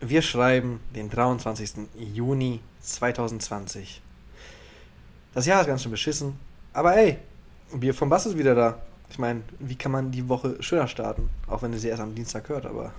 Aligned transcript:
Wir 0.00 0.22
schreiben 0.22 0.80
den 0.94 1.10
23. 1.10 1.72
Juni 1.94 2.60
2020. 2.80 4.00
Das 5.34 5.44
Jahr 5.44 5.60
ist 5.60 5.66
ganz 5.66 5.82
schön 5.82 5.90
beschissen. 5.90 6.38
Aber 6.72 6.96
ey, 6.96 7.18
Bier 7.72 7.92
vom 7.92 8.08
Bass 8.08 8.24
ist 8.24 8.38
wieder 8.38 8.54
da. 8.54 8.80
Ich 9.10 9.18
meine, 9.18 9.42
wie 9.58 9.74
kann 9.74 9.92
man 9.92 10.10
die 10.10 10.28
Woche 10.28 10.56
schöner 10.62 10.88
starten? 10.88 11.28
Auch 11.46 11.62
wenn 11.62 11.72
ihr 11.72 11.78
sie 11.78 11.88
erst 11.88 12.00
am 12.00 12.14
Dienstag 12.14 12.48
hört, 12.48 12.64
aber. 12.64 12.92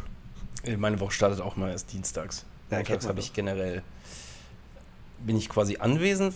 Meine 0.77 0.99
Woche 0.99 1.11
startet 1.11 1.41
auch 1.41 1.55
mal 1.55 1.71
erst 1.71 1.91
dienstags. 1.91 2.45
Ja, 2.69 2.77
man 2.77 3.07
habe 3.07 3.19
ich 3.19 3.33
generell. 3.33 3.81
Bin 5.25 5.37
ich 5.37 5.49
quasi 5.49 5.77
anwesend, 5.77 6.35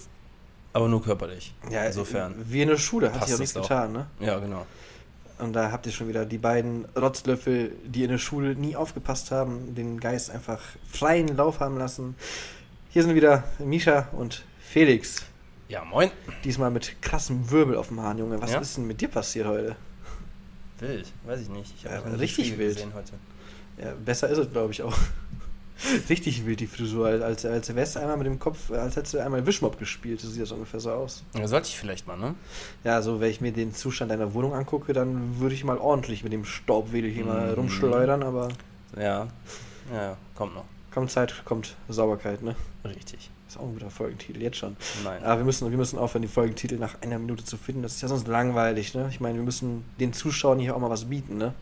aber 0.73 0.87
nur 0.87 1.03
körperlich. 1.03 1.53
Ja, 1.69 1.85
Insofern. 1.85 2.35
Wie 2.49 2.61
in 2.61 2.69
der 2.69 2.77
Schule, 2.77 3.13
hat 3.13 3.21
sich 3.21 3.31
das 3.31 3.39
nichts 3.39 3.53
getan, 3.53 3.93
ne? 3.93 4.07
Ja, 4.19 4.39
genau. 4.39 4.65
Und 5.37 5.53
da 5.53 5.71
habt 5.71 5.85
ihr 5.85 5.91
schon 5.91 6.07
wieder 6.07 6.25
die 6.25 6.37
beiden 6.37 6.85
Rotzlöffel, 6.95 7.73
die 7.85 8.03
in 8.03 8.09
der 8.11 8.17
Schule 8.17 8.55
nie 8.55 8.75
aufgepasst 8.75 9.31
haben, 9.31 9.75
den 9.75 9.99
Geist 9.99 10.29
einfach 10.31 10.61
freien 10.89 11.35
Lauf 11.35 11.59
haben 11.59 11.77
lassen. 11.77 12.15
Hier 12.89 13.03
sind 13.03 13.15
wieder 13.15 13.43
Misha 13.59 14.07
und 14.13 14.45
Felix. 14.59 15.23
Ja, 15.67 15.83
moin. 15.83 16.09
Diesmal 16.43 16.71
mit 16.71 17.01
krassem 17.01 17.49
Wirbel 17.51 17.75
auf 17.75 17.89
dem 17.89 18.01
Hahn, 18.01 18.17
Junge. 18.17 18.41
Was 18.41 18.51
Ja? 18.51 18.59
ist 18.59 18.77
denn 18.77 18.87
mit 18.87 19.01
dir 19.01 19.09
passiert 19.09 19.47
heute? 19.47 19.75
Wild, 20.79 21.11
weiß 21.25 21.41
ich 21.41 21.49
nicht. 21.49 21.73
Ich 21.75 21.83
Ja, 21.83 21.99
nie 22.01 22.15
richtig 22.15 22.57
wild. 22.57 22.75
gesehen 22.75 22.93
heute. 22.93 23.13
Ja, 23.77 23.93
besser 24.05 24.29
ist 24.29 24.37
es, 24.37 24.51
glaube 24.51 24.71
ich, 24.71 24.83
auch. 24.83 24.95
Richtig 26.09 26.45
wild, 26.45 26.59
die 26.61 26.67
Frisur. 26.67 27.07
Als, 27.07 27.21
als, 27.23 27.45
als 27.45 27.75
wärst 27.75 27.95
du 27.95 27.99
einmal 27.99 28.17
mit 28.17 28.27
dem 28.27 28.39
Kopf, 28.39 28.71
als 28.71 28.95
hättest 28.95 29.13
du 29.13 29.19
einmal 29.19 29.45
Wischmob 29.45 29.77
gespielt. 29.77 30.21
So 30.21 30.29
sieht 30.29 30.41
das 30.41 30.51
ungefähr 30.51 30.79
so 30.79 30.91
aus. 30.91 31.23
Ja, 31.37 31.47
sollte 31.47 31.67
ich 31.67 31.77
vielleicht 31.77 32.07
mal, 32.07 32.17
ne? 32.17 32.35
Ja, 32.83 33.01
so, 33.01 33.19
wenn 33.19 33.29
ich 33.29 33.41
mir 33.41 33.51
den 33.51 33.73
Zustand 33.73 34.09
deiner 34.11 34.33
Wohnung 34.33 34.53
angucke, 34.53 34.93
dann 34.93 35.39
würde 35.39 35.53
ich 35.55 35.63
mal 35.63 35.77
ordentlich 35.77 36.23
mit 36.23 36.31
dem 36.33 36.45
Staubwedel 36.45 37.09
hier 37.11 37.25
mal 37.25 37.47
Mhm. 37.49 37.53
rumschleudern, 37.55 38.23
aber 38.23 38.49
Ja. 38.97 39.27
Ja, 39.93 40.17
kommt 40.33 40.55
noch. 40.55 40.65
kommt 40.93 41.11
Zeit, 41.11 41.43
kommt 41.45 41.75
Sauberkeit, 41.89 42.41
ne? 42.41 42.55
Richtig. 42.85 43.29
Ist 43.47 43.57
auch 43.57 43.63
ein 43.63 43.73
guter 43.73 43.91
Folgentitel, 43.91 44.41
jetzt 44.41 44.57
schon. 44.57 44.75
Nein. 45.03 45.23
Aber 45.23 45.37
wir 45.41 45.45
müssen, 45.45 45.69
wir 45.69 45.77
müssen 45.77 45.99
aufhören, 45.99 46.23
die 46.23 46.27
Folgentitel 46.27 46.77
nach 46.77 46.95
einer 47.01 47.19
Minute 47.19 47.43
zu 47.43 47.57
finden. 47.57 47.83
Das 47.83 47.93
ist 47.95 48.01
ja 48.01 48.07
sonst 48.07 48.27
langweilig, 48.27 48.93
ne? 48.95 49.07
Ich 49.11 49.19
meine, 49.19 49.35
wir 49.37 49.43
müssen 49.43 49.83
den 49.99 50.13
Zuschauern 50.13 50.57
hier 50.59 50.75
auch 50.75 50.79
mal 50.79 50.89
was 50.89 51.05
bieten, 51.05 51.37
ne? 51.37 51.53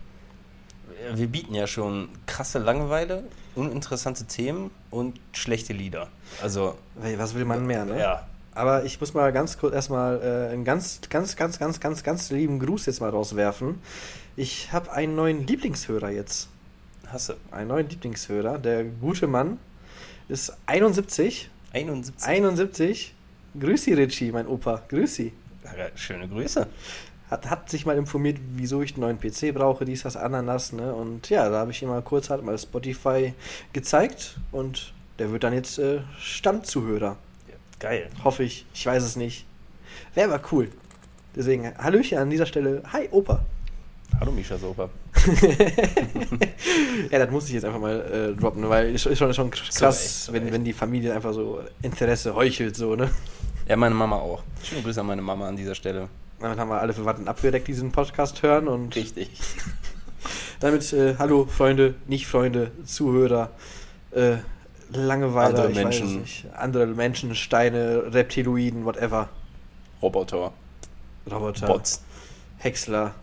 Wir 1.15 1.27
bieten 1.27 1.53
ja 1.53 1.67
schon 1.67 2.07
krasse 2.25 2.59
Langeweile, 2.59 3.23
uninteressante 3.55 4.25
Themen 4.25 4.71
und 4.89 5.19
schlechte 5.31 5.73
Lieder. 5.73 6.07
Also, 6.41 6.77
Was 6.95 7.35
will 7.35 7.45
man 7.45 7.65
mehr, 7.65 7.85
ne? 7.85 7.99
ja. 7.99 8.27
Aber 8.55 8.83
ich 8.85 8.99
muss 8.99 9.13
mal 9.15 9.31
ganz 9.33 9.57
kurz 9.57 9.73
erstmal 9.73 10.21
äh, 10.21 10.53
einen 10.53 10.63
ganz, 10.63 11.01
ganz, 11.09 11.35
ganz, 11.35 11.57
ganz, 11.57 11.79
ganz, 11.79 12.03
ganz 12.03 12.29
lieben 12.29 12.59
Gruß 12.59 12.85
jetzt 12.85 13.01
mal 13.01 13.09
rauswerfen. 13.09 13.79
Ich 14.35 14.71
habe 14.71 14.91
einen 14.91 15.15
neuen 15.15 15.47
Lieblingshörer 15.47 16.11
jetzt. 16.11 16.49
Hasse. 17.07 17.37
Einen 17.51 17.69
neuen 17.69 17.89
Lieblingshörer. 17.89 18.59
Der 18.59 18.83
gute 18.83 19.25
Mann 19.25 19.57
ist 20.29 20.55
71. 20.67 21.49
71. 21.73 22.23
71. 22.27 23.13
Grüß 23.59 23.83
Sie, 23.83 23.93
Richie, 23.93 24.31
mein 24.31 24.47
Opa. 24.47 24.83
Grüß 24.87 25.15
Sie. 25.15 25.33
Schöne 25.95 26.27
Grüße. 26.27 26.67
Hat, 27.29 27.49
hat 27.49 27.69
sich 27.69 27.85
mal 27.85 27.97
informiert, 27.97 28.37
wieso 28.55 28.81
ich 28.81 28.93
einen 28.93 29.01
neuen 29.01 29.19
PC 29.19 29.53
brauche, 29.53 29.85
dies, 29.85 30.03
das, 30.03 30.15
Ananas, 30.17 30.73
ne? 30.73 30.93
Und 30.93 31.29
ja, 31.29 31.49
da 31.49 31.59
habe 31.59 31.71
ich 31.71 31.81
ihm 31.81 31.89
mal 31.89 32.01
kurz 32.01 32.29
halt 32.29 32.43
mal 32.43 32.57
Spotify 32.57 33.33
gezeigt 33.71 34.37
und 34.51 34.93
der 35.19 35.31
wird 35.31 35.43
dann 35.43 35.53
jetzt 35.53 35.79
äh, 35.79 36.01
Stammzuhörer. 36.19 37.17
Ja, 37.47 37.55
geil. 37.79 38.09
Hoffe 38.23 38.43
ich. 38.43 38.65
Ich 38.73 38.85
weiß 38.85 39.03
es 39.03 39.15
nicht. 39.15 39.45
Wäre 40.13 40.33
aber 40.33 40.43
cool. 40.51 40.69
Deswegen, 41.35 41.75
Hallöchen 41.77 42.17
an 42.17 42.29
dieser 42.29 42.45
Stelle. 42.45 42.83
Hi, 42.91 43.07
Opa. 43.11 43.43
Hallo 44.19 44.31
Misha 44.31 44.57
Sopa. 44.57 44.89
ja, 47.11 47.19
das 47.19 47.31
muss 47.31 47.47
ich 47.47 47.53
jetzt 47.53 47.65
einfach 47.65 47.79
mal 47.79 48.33
äh, 48.35 48.39
droppen, 48.39 48.67
weil 48.69 48.93
ist, 48.93 49.05
ist 49.05 49.17
schon, 49.17 49.33
schon 49.33 49.49
krass, 49.49 49.81
Recht, 49.81 50.09
zu 50.25 50.33
wenn, 50.33 50.43
Recht. 50.43 50.53
wenn 50.53 50.63
die 50.63 50.73
Familie 50.73 51.13
einfach 51.13 51.33
so 51.33 51.61
Interesse 51.81 52.35
heuchelt, 52.35 52.75
so, 52.75 52.95
ne? 52.95 53.09
Ja, 53.67 53.75
meine 53.77 53.95
Mama 53.95 54.17
auch. 54.17 54.43
Schöne 54.61 54.81
Grüße 54.81 54.99
an 54.99 55.07
meine 55.07 55.21
Mama 55.21 55.47
an 55.47 55.55
dieser 55.55 55.75
Stelle. 55.75 56.09
Damit 56.39 56.59
haben 56.59 56.69
wir 56.69 56.81
alle 56.81 56.93
Verwandten 56.93 57.27
abgedeckt, 57.27 57.67
die 57.67 57.71
diesen 57.71 57.91
Podcast 57.91 58.43
hören 58.43 58.67
und 58.67 58.93
Richtig. 58.95 59.29
damit, 60.59 60.91
äh, 60.91 61.15
hallo 61.17 61.45
Freunde, 61.45 61.95
nicht 62.07 62.27
Freunde, 62.27 62.71
Zuhörer, 62.85 63.51
äh, 64.11 64.37
Langeweiler, 64.91 65.63
Andere 65.65 65.69
Menschen. 65.69 66.21
nicht. 66.21 66.45
andere 66.53 66.85
Menschen, 66.87 67.33
Steine, 67.35 68.13
Reptiloiden, 68.13 68.85
whatever, 68.85 69.29
Roboter, 70.01 70.51
Roboter, 71.31 71.65
Bots, 71.67 72.03
Häcksler, 72.57 73.15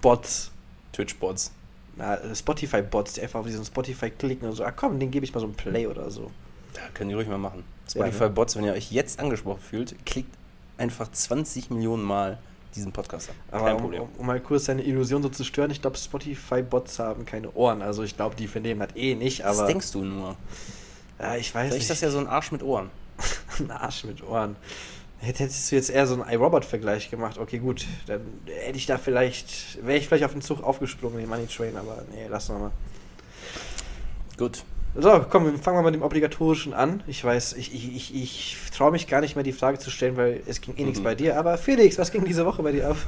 Bots, 0.00 0.52
Twitch-Bots. 0.92 1.50
na, 1.96 2.18
Spotify-Bots, 2.34 3.14
die 3.14 3.22
einfach 3.22 3.40
auf 3.40 3.46
diesen 3.46 3.64
Spotify 3.64 4.10
klicken 4.10 4.48
und 4.48 4.54
so, 4.54 4.64
ah 4.64 4.70
komm, 4.70 4.98
den 5.00 5.10
gebe 5.10 5.24
ich 5.24 5.34
mal 5.34 5.40
so 5.40 5.46
ein 5.46 5.54
Play 5.54 5.86
oder 5.88 6.10
so. 6.10 6.30
Ja, 6.76 6.82
könnt 6.94 7.10
ihr 7.10 7.16
ruhig 7.16 7.28
mal 7.28 7.36
machen. 7.36 7.64
Spotify-Bots, 7.90 8.56
wenn 8.56 8.64
ihr 8.64 8.72
euch 8.72 8.90
jetzt 8.92 9.18
angesprochen 9.20 9.60
fühlt, 9.60 10.06
klickt 10.06 10.34
einfach 10.78 11.10
20 11.10 11.70
Millionen 11.70 12.02
Mal 12.02 12.38
diesen 12.74 12.92
Podcast 12.92 13.28
an. 13.30 13.34
Aber 13.50 13.66
Kein 13.66 13.74
um, 13.76 13.80
Problem. 13.82 14.02
um, 14.02 14.08
um 14.18 14.26
mal 14.26 14.40
kurz 14.40 14.64
deine 14.64 14.82
Illusion 14.82 15.22
so 15.22 15.28
zu 15.28 15.44
stören, 15.44 15.70
ich 15.70 15.82
glaube, 15.82 15.98
Spotify-Bots 15.98 16.98
haben 17.00 17.26
keine 17.26 17.52
Ohren. 17.52 17.82
Also 17.82 18.02
ich 18.02 18.16
glaube, 18.16 18.34
die 18.34 18.46
vernehmen 18.48 18.80
das 18.80 18.96
eh 18.96 19.14
nicht, 19.14 19.44
Was 19.44 19.58
aber. 19.58 19.66
denkst 19.68 19.92
du 19.92 20.04
nur? 20.04 20.36
ja, 21.18 21.36
ich 21.36 21.54
weiß 21.54 21.68
Vielleicht 21.68 21.72
nicht. 21.74 21.82
ist 21.82 21.90
das 21.90 22.00
ja 22.00 22.10
so 22.10 22.18
ein 22.18 22.26
Arsch 22.26 22.50
mit 22.50 22.62
Ohren. 22.62 22.90
ein 23.58 23.70
Arsch 23.70 24.04
mit 24.04 24.22
Ohren. 24.22 24.56
Hätt- 25.20 25.38
Hättest 25.38 25.70
du 25.70 25.76
jetzt 25.76 25.90
eher 25.90 26.06
so 26.06 26.14
einen 26.20 26.28
iRobot-Vergleich 26.32 27.10
gemacht, 27.10 27.38
okay, 27.38 27.58
gut, 27.58 27.86
dann 28.06 28.22
hätte 28.46 28.76
ich 28.78 28.86
da 28.86 28.96
vielleicht, 28.98 29.84
wäre 29.86 29.98
ich 29.98 30.08
vielleicht 30.08 30.24
auf 30.24 30.32
den 30.32 30.42
Zug 30.42 30.64
aufgesprungen, 30.64 31.18
den 31.18 31.28
Money 31.28 31.46
Train, 31.46 31.76
aber 31.76 32.02
nee, 32.10 32.26
lass 32.28 32.48
noch 32.48 32.58
mal. 32.58 32.70
Gut. 34.38 34.64
So, 34.94 35.24
komm, 35.30 35.46
wir 35.46 35.58
fangen 35.58 35.76
mal 35.78 35.84
mit 35.84 35.94
dem 35.94 36.02
Obligatorischen 36.02 36.74
an. 36.74 37.02
Ich 37.06 37.24
weiß, 37.24 37.54
ich, 37.54 37.74
ich, 37.74 37.94
ich, 37.96 38.14
ich 38.14 38.56
traue 38.76 38.90
mich 38.92 39.06
gar 39.06 39.22
nicht 39.22 39.36
mehr, 39.36 39.42
die 39.42 39.52
Frage 39.52 39.78
zu 39.78 39.90
stellen, 39.90 40.16
weil 40.18 40.42
es 40.46 40.60
ging 40.60 40.76
eh 40.76 40.84
nichts 40.84 41.00
Mhm. 41.00 41.04
bei 41.04 41.14
dir. 41.14 41.38
Aber 41.38 41.56
Felix, 41.56 41.96
was 41.98 42.12
ging 42.12 42.24
diese 42.26 42.44
Woche 42.44 42.62
bei 42.62 42.72
dir 42.72 42.88
ab? 42.90 42.96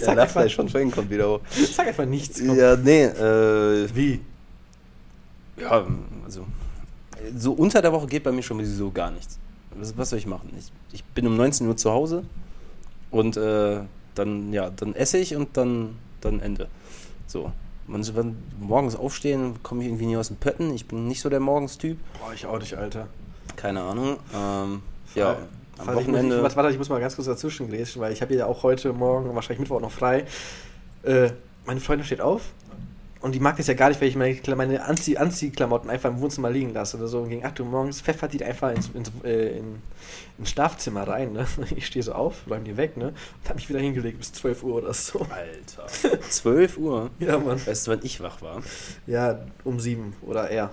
Ja, 0.00 0.14
da 0.14 0.26
vielleicht 0.26 0.54
schon 0.54 0.68
Schwenken 0.68 0.90
kommt 0.94 1.10
wieder 1.10 1.28
hoch. 1.28 1.40
Sag 1.50 1.86
einfach 1.88 2.04
nichts. 2.06 2.40
komm. 2.44 2.56
Ja, 2.56 2.76
nee, 2.76 3.04
äh, 3.04 3.88
Wie? 3.94 4.20
ja, 5.60 5.86
also, 6.24 6.46
so 7.36 7.52
unter 7.52 7.80
der 7.82 7.92
Woche 7.92 8.06
geht 8.06 8.22
bei 8.24 8.32
mir 8.32 8.42
schon 8.42 8.56
sowieso 8.58 8.90
gar 8.90 9.10
nichts. 9.10 9.38
Was, 9.76 9.96
was 9.96 10.10
soll 10.10 10.18
ich 10.18 10.26
machen? 10.26 10.50
Ich, 10.58 10.72
ich 10.92 11.04
bin 11.04 11.26
um 11.26 11.36
19 11.36 11.66
Uhr 11.68 11.76
zu 11.76 11.90
Hause 11.90 12.24
und 13.10 13.36
äh, 13.36 13.80
dann, 14.14 14.52
ja, 14.52 14.70
dann 14.70 14.94
esse 14.94 15.18
ich 15.18 15.36
und 15.36 15.56
dann, 15.56 15.96
dann 16.20 16.40
Ende. 16.40 16.68
So. 17.28 17.52
Man, 17.86 18.04
wenn 18.16 18.36
morgens 18.58 18.96
aufstehen, 18.96 19.62
komme 19.62 19.82
ich 19.82 19.88
irgendwie 19.88 20.06
nie 20.06 20.16
aus 20.16 20.28
dem 20.28 20.36
Pötten. 20.36 20.74
Ich 20.74 20.86
bin 20.86 21.06
nicht 21.06 21.20
so 21.20 21.30
der 21.30 21.40
Morgenstyp. 21.40 21.96
Boah, 22.20 22.34
ich 22.34 22.44
auch 22.44 22.58
nicht, 22.58 22.74
Alter. 22.74 23.06
Keine 23.56 23.80
Ahnung. 23.82 24.18
Ähm, 24.34 24.82
ja, 25.14 25.36
am 25.78 25.86
Falls 25.86 26.00
ich 26.00 26.06
muss, 26.06 26.16
Wochenende. 26.16 26.46
ich, 26.46 26.56
warte, 26.56 26.70
ich 26.70 26.78
muss 26.78 26.88
mal 26.88 27.00
ganz 27.00 27.14
kurz 27.14 27.28
dazwischen 27.28 27.70
grätschen, 27.70 28.02
weil 28.02 28.12
ich 28.12 28.20
habe 28.20 28.34
ja 28.34 28.46
auch 28.46 28.62
heute 28.62 28.92
Morgen, 28.92 29.34
wahrscheinlich 29.34 29.60
Mittwoch 29.60 29.80
noch 29.80 29.92
frei. 29.92 30.26
Äh, 31.02 31.30
meine 31.64 31.80
Freundin 31.80 32.04
steht 32.04 32.20
auf 32.20 32.42
und 33.20 33.34
die 33.34 33.40
mag 33.40 33.56
das 33.56 33.66
ja 33.66 33.74
gar 33.74 33.88
nicht, 33.88 34.00
wenn 34.00 34.08
ich 34.08 34.16
meine, 34.16 34.56
meine 34.56 34.84
Anzieh 34.84 35.18
Anziehklamotten 35.18 35.90
einfach 35.90 36.08
im 36.08 36.20
Wohnzimmer 36.20 36.50
liegen 36.50 36.72
lasse 36.72 36.96
oder 36.96 37.08
so. 37.08 37.20
Und 37.20 37.30
gegen 37.30 37.44
8 37.44 37.58
Uhr 37.60 37.66
morgens 37.66 38.00
pfeffert 38.00 38.32
die 38.32 38.44
einfach 38.44 38.72
ins, 38.72 38.90
ins, 38.90 39.10
äh, 39.24 39.58
in, 39.58 39.82
ins 40.38 40.50
Schlafzimmer 40.50 41.06
rein. 41.06 41.32
Ne? 41.32 41.46
Ich 41.76 41.86
stehe 41.86 42.02
so 42.02 42.12
auf, 42.12 42.48
räume 42.48 42.64
die 42.64 42.76
weg 42.76 42.96
ne? 42.96 43.08
und 43.08 43.48
habe 43.48 43.56
mich 43.56 43.68
wieder 43.68 43.80
hingelegt 43.80 44.18
bis 44.18 44.32
12 44.32 44.62
Uhr 44.62 44.76
oder 44.76 44.94
so. 44.94 45.26
Alter. 45.30 46.20
12 46.28 46.78
Uhr. 46.78 47.10
Ja, 47.18 47.38
Mann. 47.38 47.64
Weißt 47.66 47.86
du, 47.86 47.90
wann 47.90 48.00
ich 48.04 48.20
wach 48.20 48.40
war? 48.40 48.62
Ja, 49.08 49.40
um 49.64 49.80
7 49.80 50.14
oder 50.22 50.48
eher. 50.48 50.70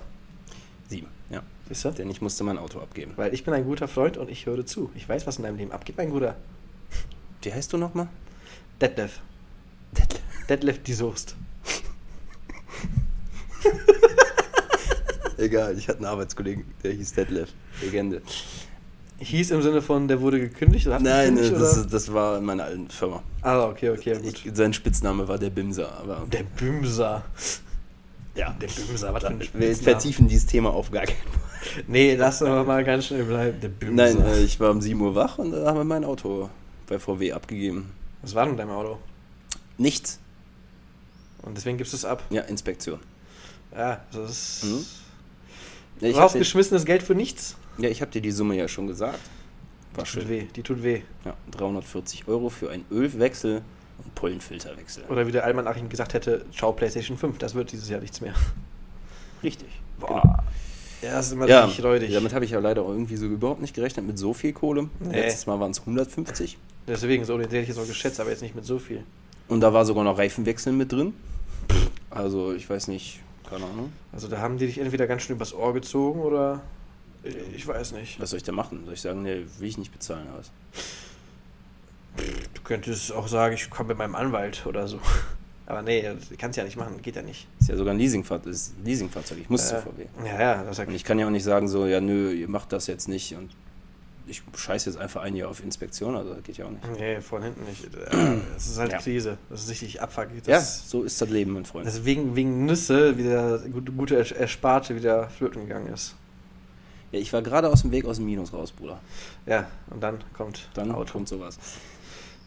Sieben, 0.87 1.07
ja. 1.31 1.41
Siehst 1.67 1.83
du? 1.85 1.89
Denn 1.89 2.11
ich 2.11 2.21
musste 2.21 2.43
mein 2.43 2.59
Auto 2.59 2.79
abgeben. 2.79 3.13
Weil 3.15 3.33
ich 3.33 3.43
bin 3.43 3.55
ein 3.55 3.65
guter 3.65 3.87
Freund 3.87 4.17
und 4.17 4.29
ich 4.29 4.45
höre 4.45 4.67
zu. 4.67 4.91
Ich 4.93 5.09
weiß, 5.09 5.25
was 5.25 5.37
in 5.37 5.43
deinem 5.43 5.57
Leben 5.57 5.71
abgeht, 5.71 5.97
mein 5.97 6.11
Bruder. 6.11 6.35
Wie 7.41 7.51
heißt 7.51 7.73
du 7.73 7.77
nochmal? 7.77 8.07
Detlef. 8.79 9.19
Detlef 10.47 10.83
die 10.83 10.93
Soest. 10.93 11.35
Egal, 15.45 15.77
ich 15.77 15.87
hatte 15.87 15.99
einen 15.99 16.07
Arbeitskollegen, 16.07 16.65
der 16.83 16.91
hieß 16.93 17.13
Detlef. 17.13 17.49
Legende. 17.83 18.21
Hieß 19.19 19.51
im 19.51 19.61
Sinne 19.61 19.81
von, 19.83 20.07
der 20.07 20.19
wurde 20.19 20.39
gekündigt 20.39 20.87
oder 20.87 20.99
Nein, 20.99 21.35
gekündigt, 21.35 21.61
das, 21.61 21.77
oder? 21.77 21.87
das 21.87 22.11
war 22.11 22.37
in 22.39 22.45
meiner 22.45 22.63
alten 22.63 22.89
Firma. 22.89 23.21
Ah, 23.43 23.65
okay, 23.65 23.91
okay, 23.91 24.15
gut. 24.15 24.43
Ich, 24.45 24.51
sein 24.55 24.73
Spitzname 24.73 25.27
war 25.27 25.37
der 25.37 25.51
Bimser, 25.51 25.99
aber 25.99 26.25
der 26.31 26.43
Bümser. 26.43 27.23
ja, 28.35 28.55
Der 28.59 28.67
Bümser, 28.67 29.13
was 29.13 29.23
für 29.23 29.29
ein 29.29 29.41
wir 29.53 29.75
vertiefen 29.75 30.27
dieses 30.27 30.47
Thema 30.47 30.71
auf 30.73 30.89
gar 30.91 31.03
keinen 31.05 31.15
Fall. 31.17 31.83
Nee, 31.87 32.15
lass 32.15 32.41
aber 32.41 32.63
mal 32.63 32.83
ganz 32.83 33.05
schnell 33.05 33.23
bleiben. 33.23 33.59
Der 33.61 33.69
Bümser. 33.69 33.93
Nein, 34.15 34.25
äh, 34.25 34.39
ich 34.41 34.59
war 34.59 34.71
um 34.71 34.81
7 34.81 34.99
Uhr 34.99 35.13
wach 35.13 35.37
und 35.37 35.51
da 35.51 35.65
haben 35.67 35.77
wir 35.77 35.83
mein 35.83 36.03
Auto 36.03 36.49
bei 36.87 36.97
VW 36.97 37.31
abgegeben. 37.33 37.91
Was 38.23 38.33
war 38.33 38.45
denn 38.47 38.57
deinem 38.57 38.71
Auto? 38.71 38.97
Nichts. 39.77 40.19
Und 41.43 41.55
deswegen 41.55 41.77
gibst 41.77 41.93
du 41.93 41.97
es 41.97 42.05
ab. 42.05 42.23
Ja, 42.31 42.41
Inspektion. 42.41 42.99
Ja, 43.75 44.01
das 44.11 44.31
ist. 44.31 44.63
Mhm. 44.65 44.85
Ja, 46.05 46.11
ich 46.11 46.15
habe 46.17 46.23
Rausgeschmissenes 46.25 46.85
Geld 46.85 47.03
für 47.03 47.15
nichts. 47.15 47.55
ja, 47.77 47.89
ich 47.89 48.01
hab 48.01 48.11
dir 48.11 48.21
die 48.21 48.31
Summe 48.31 48.55
ja 48.55 48.67
schon 48.67 48.87
gesagt. 48.87 49.19
War 49.95 50.03
Die 50.03 50.11
tut 50.11 50.21
schön. 50.23 50.29
weh, 50.29 50.45
die 50.55 50.61
tut 50.63 50.83
weh. 50.83 51.01
Ja, 51.23 51.33
340 51.51 52.27
Euro 52.27 52.49
für 52.49 52.69
einen 52.69 52.85
Ölwechsel 52.91 53.61
Und 54.03 54.13
Pollenfilterwechsel. 54.15 55.03
Oder 55.09 55.25
wie 55.27 55.31
der 55.31 55.45
Allmann 55.45 55.67
Achim 55.67 55.87
gesagt 55.89 56.13
hätte, 56.13 56.45
ciao 56.53 56.73
PlayStation 56.73 57.17
5, 57.17 57.37
das 57.37 57.55
wird 57.55 57.71
dieses 57.71 57.87
Jahr 57.89 58.01
nichts 58.01 58.19
mehr. 58.21 58.33
Richtig. 59.43 59.69
Boah. 59.99 60.43
Ja, 61.01 61.11
das 61.13 61.27
ist 61.27 61.33
immer 61.33 61.47
Ja, 61.47 61.65
richtig 61.65 61.85
räudig. 61.85 62.11
damit 62.13 62.33
habe 62.33 62.43
ich 62.45 62.51
ja 62.51 62.59
leider 62.59 62.81
auch 62.81 62.89
irgendwie 62.89 63.15
so 63.15 63.25
überhaupt 63.25 63.61
nicht 63.61 63.73
gerechnet 63.75 64.05
mit 64.07 64.17
so 64.17 64.33
viel 64.33 64.53
Kohle. 64.53 64.89
Nee. 64.99 65.11
Letztes 65.21 65.45
Mal 65.45 65.59
waren 65.59 65.71
es 65.71 65.79
150. 65.79 66.57
Deswegen, 66.87 67.25
so 67.25 67.33
den 67.37 67.43
hätte 67.43 67.57
ich 67.59 67.67
jetzt 67.69 67.77
auch 67.79 67.87
geschätzt, 67.87 68.19
aber 68.19 68.31
jetzt 68.31 68.41
nicht 68.41 68.55
mit 68.55 68.65
so 68.65 68.79
viel. 68.79 69.03
Und 69.47 69.61
da 69.61 69.71
war 69.73 69.85
sogar 69.85 70.03
noch 70.03 70.17
Reifenwechsel 70.17 70.73
mit 70.73 70.91
drin. 70.91 71.13
Also 72.09 72.53
ich 72.53 72.69
weiß 72.69 72.87
nicht, 72.87 73.19
keine 73.49 73.65
Ahnung. 73.65 73.91
Also 74.11 74.27
da 74.27 74.39
haben 74.39 74.57
die 74.57 74.65
dich 74.67 74.77
entweder 74.79 75.07
ganz 75.07 75.23
schön 75.23 75.35
übers 75.35 75.53
Ohr 75.53 75.73
gezogen 75.73 76.21
oder 76.21 76.61
ich 77.55 77.67
weiß 77.67 77.93
nicht. 77.93 78.19
Was 78.19 78.29
soll 78.31 78.37
ich 78.37 78.43
da 78.43 78.51
machen? 78.51 78.83
Soll 78.85 78.93
ich 78.93 79.01
sagen, 79.01 79.23
nee, 79.23 79.45
will 79.57 79.67
ich 79.67 79.77
nicht 79.77 79.91
bezahlen 79.91 80.27
oder 80.29 80.39
was? 80.39 80.51
Du 82.53 82.61
könntest 82.63 83.11
auch 83.11 83.27
sagen, 83.27 83.55
ich 83.55 83.69
komme 83.69 83.89
mit 83.89 83.97
meinem 83.97 84.15
Anwalt 84.15 84.65
oder 84.65 84.87
so. 84.87 84.99
Aber 85.67 85.81
nee, 85.81 86.07
kannst 86.37 86.57
du 86.57 86.61
ja 86.61 86.65
nicht 86.65 86.77
machen, 86.77 87.01
geht 87.01 87.15
ja 87.15 87.23
nicht. 87.23 87.47
Ist 87.59 87.69
ja 87.69 87.75
sogar 87.75 87.93
ein 87.95 87.97
Leasingfahrzeug, 87.97 88.53
ist 88.53 88.75
Leasingfahrzeug. 88.83 89.39
Ich 89.39 89.49
muss 89.49 89.67
zu 89.67 89.75
Äh, 89.77 89.81
VW. 89.81 90.05
Ja, 90.23 90.39
ja, 90.39 90.63
das 90.63 90.77
sag 90.77 90.87
Und 90.87 90.93
ich. 90.93 91.01
ich 91.01 91.03
kann 91.03 91.17
ja 91.17 91.25
auch 91.25 91.31
nicht 91.31 91.43
sagen, 91.43 91.67
so, 91.67 91.87
ja, 91.87 91.99
nö, 91.99 92.31
ihr 92.31 92.47
macht 92.47 92.71
das 92.71 92.85
jetzt 92.85 93.07
nicht 93.09 93.35
und 93.35 93.49
ich 94.27 94.41
scheiße 94.55 94.89
jetzt 94.89 94.97
einfach 94.99 95.21
ein 95.21 95.35
Jahr 95.35 95.49
auf 95.49 95.63
Inspektion, 95.63 96.15
also 96.15 96.33
das 96.33 96.43
geht 96.43 96.57
ja 96.57 96.65
auch 96.65 96.71
nicht. 96.71 96.83
Nee, 96.99 97.21
von 97.21 97.43
hinten 97.43 97.63
nicht. 97.65 97.87
Das 98.53 98.65
ist 98.67 98.77
halt 98.79 98.91
Ja. 98.91 98.97
Krise. 98.99 99.37
Das 99.49 99.63
ist 99.63 99.69
richtig 99.69 100.01
abfuck. 100.01 100.27
Ja, 100.47 100.59
so 100.61 101.03
ist 101.03 101.21
das 101.21 101.29
Leben, 101.29 101.53
mein 101.53 101.65
Freund. 101.65 101.87
Ist 101.87 102.05
wegen, 102.05 102.65
Nüsse 102.65 103.17
wieder 103.17 103.59
gute, 103.59 103.91
gute 103.91 104.15
Ers- 104.17 104.31
Ersparte 104.31 104.95
wieder 104.95 105.29
flöten 105.29 105.67
gegangen 105.67 105.93
ist. 105.93 106.15
Ja, 107.11 107.19
ich 107.19 107.31
war 107.33 107.41
gerade 107.41 107.69
aus 107.69 107.81
dem 107.83 107.91
Weg 107.91 108.05
aus 108.05 108.17
dem 108.17 108.25
Minus 108.25 108.51
raus, 108.53 108.71
Bruder. 108.71 108.99
Ja, 109.45 109.67
und 109.91 110.01
dann 110.01 110.19
kommt 110.33 110.69
Dann 110.73 110.91
Auto. 110.91 111.13
kommt 111.13 111.27
sowas. 111.27 111.57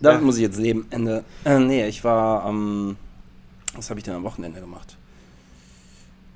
Damit 0.00 0.20
Ja. 0.20 0.26
muss 0.26 0.36
ich 0.36 0.42
jetzt 0.42 0.58
leben. 0.58 0.86
Ende. 0.90 1.24
Äh, 1.44 1.58
nee, 1.58 1.86
ich 1.86 2.02
war 2.04 2.42
am. 2.44 2.96
was 3.74 3.90
habe 3.90 4.00
ich 4.00 4.04
denn 4.04 4.14
am 4.14 4.24
Wochenende 4.24 4.60
gemacht? 4.60 4.96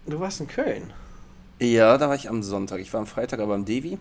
Du 0.06 0.18
warst 0.20 0.40
in 0.40 0.46
Köln. 0.48 0.92
Ja, 1.60 1.96
da 1.98 2.08
war 2.08 2.16
ich 2.16 2.28
am 2.28 2.42
Sonntag. 2.42 2.80
Ich 2.80 2.92
war 2.92 3.00
am 3.00 3.06
Freitag 3.06 3.38
aber 3.40 3.54
am 3.54 3.64
Devi. 3.64 3.98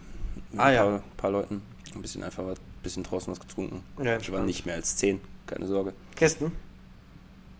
Mit 0.52 0.60
Ah, 0.60 0.66
ein 0.66 0.74
ja. 0.76 0.84
paar, 0.84 1.02
paar 1.18 1.32
Leuten. 1.32 1.62
Ein 1.96 2.02
bisschen 2.02 2.24
einfach 2.24 2.46
was, 2.46 2.58
ein 2.58 2.84
bisschen 2.84 3.04
draußen 3.04 3.32
was 3.32 3.40
getrunken. 3.40 3.84
Ja, 4.04 4.18
Ich 4.18 4.32
war 4.32 4.42
nicht 4.44 4.66
mehr 4.66 4.76
als 4.76 4.96
zehn, 4.96 5.20
keine 5.46 5.68
Sorge. 5.68 5.94
Kästen? 6.16 6.52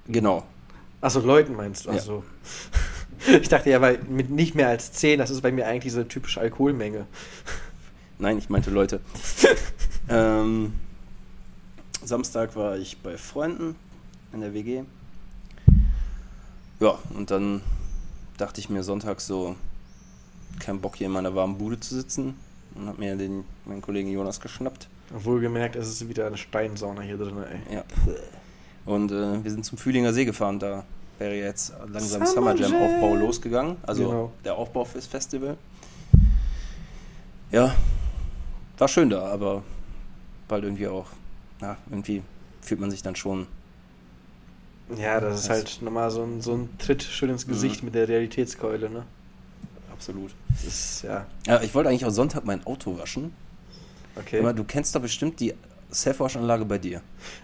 Genau. 0.08 0.44
Achso, 1.02 1.20
Leuten 1.20 1.56
meinst 1.56 1.86
du? 1.86 1.90
Ja. 1.90 1.96
Achso. 1.98 2.24
Ich 3.40 3.50
dachte 3.50 3.70
ja, 3.70 3.80
weil 3.82 4.00
mit 4.10 4.32
nicht 4.32 4.56
mehr 4.56 4.68
als 4.68 4.94
10, 4.94 5.20
das 5.20 5.30
ist 5.30 5.42
bei 5.42 5.52
mir 5.52 5.68
eigentlich 5.68 5.84
diese 5.94 6.08
typische 6.08 6.40
Alkoholmenge. 6.42 7.06
Nein, 8.18 8.40
ich 8.40 8.50
meinte 8.50 8.72
Leute. 8.72 9.00
ähm, 10.10 10.74
Samstag 12.04 12.56
war 12.56 12.78
ich 12.80 12.98
bei 12.98 13.18
Freunden 13.18 13.76
in 14.34 14.42
der 14.42 14.56
WG. 14.56 14.86
Ja, 16.80 16.98
und 17.14 17.30
dann 17.30 17.62
dachte 18.38 18.60
ich 18.60 18.70
mir 18.72 18.82
sonntags 18.82 19.28
so, 19.28 19.56
kein 20.60 20.82
Bock 20.82 20.96
hier 20.96 21.06
in 21.06 21.14
meiner 21.14 21.36
warmen 21.36 21.60
Bude 21.60 21.80
zu 21.80 21.94
sitzen. 21.94 22.34
Und 22.76 22.88
hab 22.88 22.98
mir 22.98 23.16
den, 23.16 23.44
meinen 23.66 23.82
Kollegen 23.82 24.10
Jonas 24.12 24.40
geschnappt. 24.40 24.88
Wohlgemerkt, 25.14 25.76
es 25.76 25.90
ist 25.90 26.08
wieder 26.08 26.28
eine 26.28 26.38
Steinsauna 26.38 27.02
hier 27.02 27.18
drin, 27.18 27.36
ey. 27.70 27.76
Ja. 27.76 27.84
Und 28.86 29.12
äh, 29.12 29.44
wir 29.44 29.52
sind 29.52 29.66
zum 29.66 29.78
Fühlinger 29.78 30.14
See 30.14 30.24
gefahren. 30.26 30.58
Da 30.60 30.86
wäre 31.20 31.36
jetzt 31.36 31.74
langsam 31.92 32.26
Summer 32.26 32.56
Summer 32.56 32.56
Jam. 32.56 32.74
Aufbau 32.74 33.16
losgegangen. 33.16 33.76
Also 33.84 34.06
Genau. 34.08 34.32
der 34.46 34.56
Aufbau 34.56 34.86
fürs 34.86 35.06
Festival. 35.06 35.58
Ja, 37.52 37.76
war 38.78 38.88
schön 38.88 39.10
da, 39.10 39.26
aber 39.28 39.64
bald 40.48 40.64
irgendwie 40.64 40.88
auch, 40.88 41.08
na, 41.60 41.78
irgendwie 41.90 42.22
fühlt 42.62 42.80
man 42.80 42.90
sich 42.90 43.04
dann 43.04 43.16
schon. 43.16 43.48
Ja, 44.98 45.20
das 45.20 45.42
ist 45.42 45.50
halt 45.50 45.80
nochmal 45.82 46.10
so 46.12 46.24
ein, 46.24 46.42
so 46.42 46.54
ein 46.54 46.70
Tritt 46.78 47.04
schön 47.04 47.30
ins 47.30 47.46
Gesicht 47.48 47.82
Mhm. 47.82 47.88
mit 47.88 47.96
der 47.96 48.08
Realitätskeule, 48.08 48.90
ne? 48.90 49.04
Absolut. 50.02 50.32
Das 50.50 50.64
ist, 50.64 51.04
ja, 51.04 51.28
Ja, 51.46 51.62
ich 51.62 51.76
wollte 51.76 51.90
eigentlich 51.90 52.06
auch 52.06 52.10
Sonntag 52.10 52.44
mein 52.44 52.66
Auto 52.66 52.98
waschen. 52.98 53.36
okay. 54.20 54.40
Aber 54.40 54.52
du 54.52 54.64
kennst 54.64 54.96
doch 54.96 55.02
bestimmt 55.02 55.40
die 55.40 55.54
Self-Wash-Anlage 55.94 56.66
bei 56.66 56.80
dir. 56.80 57.02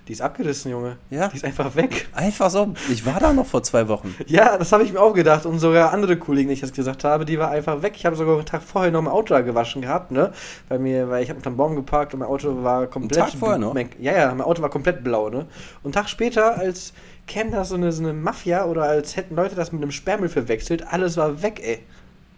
Die 0.08 0.14
ist 0.14 0.22
abgerissen, 0.22 0.72
Junge. 0.72 0.98
Ja. 1.12 1.28
Die 1.28 1.36
ist 1.36 1.46
einfach 1.46 1.76
weg. 1.76 2.08
Einfach 2.14 2.50
so. 2.50 2.74
Ich 2.90 3.06
war 3.06 3.20
da 3.20 3.32
noch 3.32 3.46
vor 3.46 3.62
zwei 3.62 3.88
Wochen. 3.90 4.16
Ja, 4.26 4.58
das 4.58 4.72
habe 4.72 4.84
ich 4.84 4.92
mir 4.92 5.02
auch 5.02 5.14
gedacht. 5.14 5.46
Und 5.46 5.60
sogar 5.60 5.94
andere 5.94 6.18
Kollegen, 6.18 6.48
die 6.48 6.56
ich 6.56 6.62
das 6.62 6.74
gesagt 6.74 7.04
habe, 7.04 7.26
die 7.26 7.38
war 7.38 7.52
einfach 7.52 7.84
weg. 7.84 7.94
Ich 7.96 8.08
habe 8.08 8.16
sogar 8.16 8.38
einen 8.38 8.46
Tag 8.48 8.64
vorher 8.64 8.90
noch 8.92 9.04
mein 9.04 9.14
Auto 9.14 9.36
da 9.36 9.42
gewaschen 9.42 9.84
gehabt, 9.84 10.10
ne? 10.12 10.32
Bei 10.68 10.80
mir, 10.80 11.10
weil 11.10 11.24
ich 11.24 11.30
habe 11.30 11.46
einen 11.46 11.58
Baum 11.58 11.76
geparkt 11.76 12.16
und 12.16 12.22
mein 12.22 12.30
Auto 12.30 12.64
war 12.64 12.88
komplett. 12.88 13.20
Tag 13.20 13.34
vorher 13.38 13.60
noch? 13.60 13.76
Ja, 14.00 14.14
ja, 14.18 14.34
mein 14.34 14.48
Auto 14.48 14.64
war 14.64 14.70
komplett 14.72 15.04
blau, 15.04 15.30
ne? 15.30 15.40
Und 15.40 15.48
einen 15.84 15.94
Tag 15.94 16.10
später, 16.10 16.58
als 16.58 16.94
käme 17.28 17.52
da 17.52 17.66
so 17.66 17.76
eine, 17.76 17.92
so 17.92 18.02
eine 18.02 18.14
Mafia 18.14 18.66
oder 18.66 18.84
als 18.84 19.16
hätten 19.16 19.36
Leute 19.36 19.54
das 19.54 19.72
mit 19.72 19.82
einem 19.84 19.92
Sperrmüll 19.92 20.30
verwechselt, 20.30 20.88
alles 20.92 21.18
war 21.18 21.44
weg, 21.44 21.60
ey. 21.62 21.84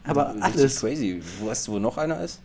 Aber 0.03 0.35
alles. 0.41 0.79
crazy. 0.79 1.21
Weißt 1.43 1.67
du, 1.67 1.73
wo 1.73 1.79
noch 1.79 1.97
einer 1.97 2.21
ist? 2.23 2.39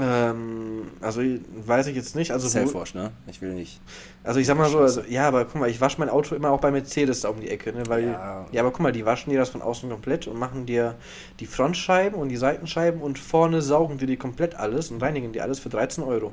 Ähm, 0.00 0.90
also 1.00 1.20
weiß 1.20 1.86
ich 1.86 1.96
jetzt 1.96 2.16
nicht. 2.16 2.32
Also, 2.32 2.48
Self-Wash, 2.48 2.94
ne? 2.94 3.12
Ich 3.26 3.40
will 3.40 3.54
nicht. 3.54 3.80
also 4.24 4.40
ich 4.40 4.46
sag 4.46 4.56
mal 4.56 4.68
so, 4.68 4.78
also, 4.80 5.02
ja, 5.08 5.28
aber 5.28 5.44
guck 5.44 5.56
mal, 5.56 5.70
ich 5.70 5.80
wasche 5.80 6.00
mein 6.00 6.08
Auto 6.08 6.34
immer 6.34 6.50
auch 6.50 6.60
bei 6.60 6.70
Mercedes 6.70 7.20
da 7.20 7.28
um 7.28 7.40
die 7.40 7.48
Ecke, 7.48 7.72
ne? 7.72 7.84
Weil, 7.86 8.06
Ja. 8.08 8.46
ja. 8.50 8.60
aber 8.62 8.72
guck 8.72 8.80
mal, 8.80 8.92
die 8.92 9.04
waschen 9.06 9.30
dir 9.30 9.38
das 9.38 9.50
von 9.50 9.62
außen 9.62 9.88
komplett 9.88 10.26
und 10.26 10.38
machen 10.38 10.66
dir 10.66 10.96
die 11.38 11.46
Frontscheiben 11.46 12.18
und 12.18 12.28
die 12.28 12.36
Seitenscheiben 12.36 13.00
und 13.02 13.18
vorne 13.18 13.62
saugen 13.62 13.98
dir 13.98 14.06
die 14.06 14.16
komplett 14.16 14.54
alles 14.56 14.90
und 14.90 15.00
reinigen 15.02 15.32
dir 15.32 15.42
alles 15.42 15.60
für 15.60 15.68
13 15.68 16.02
Euro. 16.02 16.32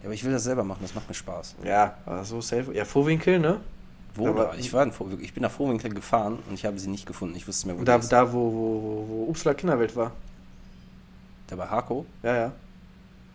Ja, 0.00 0.04
aber 0.06 0.14
ich 0.14 0.24
will 0.24 0.32
das 0.32 0.44
selber 0.44 0.64
machen, 0.64 0.80
das 0.82 0.94
macht 0.94 1.08
mir 1.08 1.14
Spaß. 1.14 1.56
Ja, 1.64 1.96
aber 2.04 2.24
so 2.24 2.40
safe. 2.40 2.74
Ja, 2.74 2.84
Vorwinkel, 2.84 3.38
ne? 3.38 3.60
Wo 4.16 4.32
da? 4.32 4.54
Ich 4.58 4.72
war 4.72 4.82
in 4.82 4.92
ich 5.20 5.34
bin 5.34 5.42
nach 5.42 5.50
Vorwinkel 5.50 5.92
gefahren 5.92 6.38
und 6.48 6.54
ich 6.54 6.64
habe 6.64 6.78
sie 6.78 6.88
nicht 6.88 7.06
gefunden. 7.06 7.36
Ich 7.36 7.46
wusste 7.46 7.66
mehr, 7.68 7.78
wo 7.78 7.84
Da, 7.84 7.98
die 7.98 8.08
da 8.08 8.32
wo, 8.32 8.52
wo, 8.52 9.06
wo, 9.08 9.24
Upsala 9.30 9.54
Kinderwelt 9.54 9.94
war. 9.96 10.12
Da 11.48 11.56
bei 11.56 11.66
Harko? 11.66 12.06
Ja, 12.22 12.36
ja. 12.36 12.52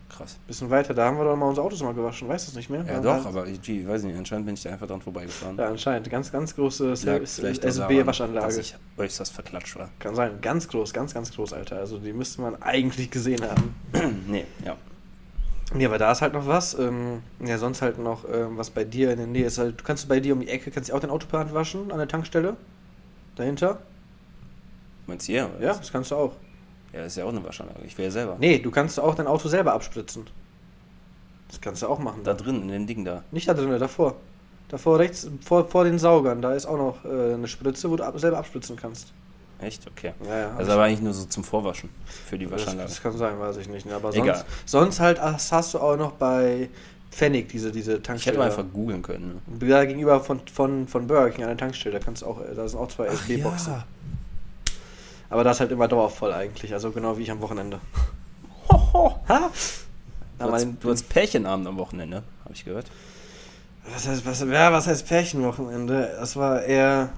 Krass. 0.10 0.38
Bisschen 0.46 0.70
weiter, 0.70 0.94
da 0.94 1.06
haben 1.06 1.18
wir 1.18 1.24
doch 1.24 1.38
mal 1.38 1.48
unsere 1.48 1.66
Autos 1.66 1.82
mal 1.82 1.94
gewaschen, 1.94 2.28
weißt 2.28 2.48
du 2.48 2.52
es 2.52 2.56
nicht 2.58 2.70
mehr? 2.70 2.84
Ja, 2.86 3.00
doch, 3.00 3.26
aber 3.26 3.48
irgendwie, 3.48 3.88
weiß 3.88 4.04
nicht, 4.04 4.18
anscheinend 4.18 4.46
bin 4.46 4.56
ich 4.56 4.64
da 4.64 4.72
einfach 4.72 4.88
dran 4.88 5.02
vorbeigefahren. 5.02 5.58
Ja, 5.58 5.68
anscheinend. 5.70 6.10
Ganz, 6.10 6.32
ganz 6.32 6.54
große 6.54 6.94
daran, 7.06 7.22
dass 7.22 7.40
SB-Waschanlage. 7.40 8.60
ich 8.60 8.76
äußerst 8.98 9.32
verklatscht 9.32 9.78
war. 9.78 9.90
Kann 10.00 10.16
sein. 10.16 10.40
Ganz 10.42 10.68
groß, 10.68 10.92
ganz, 10.92 11.14
ganz 11.14 11.32
groß, 11.32 11.54
Alter. 11.54 11.78
Also 11.78 11.98
die 11.98 12.12
müsste 12.12 12.42
man 12.42 12.62
eigentlich 12.62 13.10
gesehen 13.10 13.42
haben. 13.42 13.74
nee, 14.28 14.46
ja. 14.66 14.76
Ja, 15.78 15.88
aber 15.88 15.98
da 15.98 16.12
ist 16.12 16.22
halt 16.22 16.34
noch 16.34 16.48
was. 16.48 16.78
Ähm, 16.78 17.24
ja, 17.40 17.58
sonst 17.58 17.82
halt 17.82 17.98
noch 17.98 18.26
ähm, 18.32 18.58
was 18.58 18.70
bei 18.70 18.84
dir 18.84 19.12
in 19.12 19.18
der 19.18 19.28
Nähe 19.28 19.46
ist 19.46 19.58
halt. 19.58 19.80
Du 19.80 19.84
kannst 19.84 20.08
bei 20.08 20.20
dir 20.20 20.34
um 20.34 20.42
die 20.42 20.50
Ecke, 20.50 20.72
kannst 20.72 20.90
du 20.90 20.94
auch 20.94 21.00
dein 21.00 21.10
Auto 21.10 21.28
per 21.28 21.40
Hand 21.40 21.54
waschen 21.54 21.92
an 21.92 21.98
der 21.98 22.08
Tankstelle. 22.08 22.58
Dahinter. 23.36 23.80
Meinst 25.08 25.28
du 25.28 25.34
hier? 25.34 25.50
Ja, 25.60 25.70
was? 25.70 25.80
das 25.80 25.92
kannst 25.92 26.12
du 26.12 26.16
auch. 26.16 26.34
Ja, 26.94 27.00
das 27.00 27.14
ist 27.14 27.18
ja 27.18 27.26
auch 27.26 27.30
eine 27.30 27.44
Waschanlage. 27.44 27.82
Ich 27.86 27.98
will 27.98 28.06
ja 28.06 28.12
selber. 28.12 28.36
Nee, 28.40 28.60
du 28.60 28.70
kannst 28.70 29.00
auch 29.00 29.16
dein 29.16 29.28
Auto 29.28 29.48
selber 29.48 29.74
abspritzen. 29.74 30.28
Das 31.48 31.62
kannst 31.62 31.82
du 31.82 31.88
auch 31.88 32.00
machen. 32.00 32.22
Da 32.24 32.34
drin, 32.34 32.64
in 32.64 32.68
dem 32.70 32.88
Ding 32.88 33.06
da. 33.06 33.24
Nicht 33.32 33.48
da 33.48 33.54
drin, 33.54 33.78
davor. 33.80 34.16
Davor 34.68 35.00
rechts, 35.00 35.30
vor, 35.44 35.68
vor 35.68 35.84
den 35.84 36.00
Saugern, 36.00 36.42
da 36.42 36.54
ist 36.54 36.66
auch 36.66 36.78
noch 36.78 37.04
äh, 37.04 37.34
eine 37.34 37.48
Spritze, 37.50 37.90
wo 37.92 37.98
du 37.98 38.06
ab, 38.06 38.18
selber 38.18 38.38
abspritzen 38.38 38.78
kannst. 38.78 39.12
Echt? 39.62 39.86
Okay. 39.88 40.14
Ja, 40.28 40.38
ja. 40.38 40.50
Das 40.58 40.68
ist 40.68 40.74
aber 40.74 40.84
eigentlich 40.84 41.02
nur 41.02 41.14
so 41.14 41.26
zum 41.26 41.44
Vorwaschen 41.44 41.90
für 42.28 42.38
die 42.38 42.46
das, 42.46 42.54
Waschanlage. 42.62 42.90
das 42.90 43.02
kann 43.02 43.18
sein, 43.18 43.40
weiß 43.40 43.58
ich 43.58 43.70
nicht. 43.70 43.86
ne, 43.86 43.96
Aber 43.96 44.14
Egal. 44.14 44.44
sonst, 44.66 45.00
halt 45.00 45.20
das 45.20 45.52
hast 45.52 45.74
du 45.74 45.80
auch 45.80 45.96
noch 45.98 46.14
bei 46.14 46.70
Pfennig, 47.12 47.50
diese, 47.50 47.72
diese 47.72 47.98
Ich 47.98 48.04
Tankstelle. 48.04 48.38
hätte 48.38 48.40
mal 48.40 48.50
einfach 48.62 48.74
googeln 48.74 49.02
können. 49.02 49.42
Ne? 49.60 49.68
Da 49.68 49.86
gegenüber 49.86 50.20
von, 50.22 50.40
von, 50.52 50.88
von 50.88 51.08
Burger 51.08 51.30
King 51.30 51.44
an 51.44 51.50
der 51.50 51.58
Tankstelle, 51.58 52.00
da 52.00 52.04
kannst 52.04 52.24
auch, 52.24 52.40
da 52.56 52.68
sind 52.68 52.80
auch 52.80 52.88
zwei 52.88 53.08
SB-Boxen. 53.08 53.84
Aber 55.30 55.44
das 55.44 55.58
ist 55.58 55.60
halt 55.62 55.72
immer 55.72 55.88
dauervoll 55.88 56.34
eigentlich, 56.34 56.74
also 56.74 56.92
genau 56.92 57.18
wie 57.18 57.24
ich 57.24 57.32
am 57.32 57.42
Wochenende. 57.42 57.80
Hoho. 58.70 59.16
Ha? 59.30 59.50
Du, 60.40 60.52
hast, 60.52 60.68
du 60.80 60.90
hast 60.90 61.08
Pärchenabend 61.10 61.68
am 61.68 61.78
Wochenende, 61.78 62.24
habe 62.44 62.54
ich 62.54 62.66
gehört. 62.66 62.88
was 63.94 64.08
heißt, 64.08 64.26
was, 64.26 64.42
ja, 64.42 64.72
was 64.74 64.88
heißt 64.88 65.08
Pärchenwochenende? 65.08 66.16
Das 66.20 66.36
war 66.36 66.64
eher, 66.64 67.10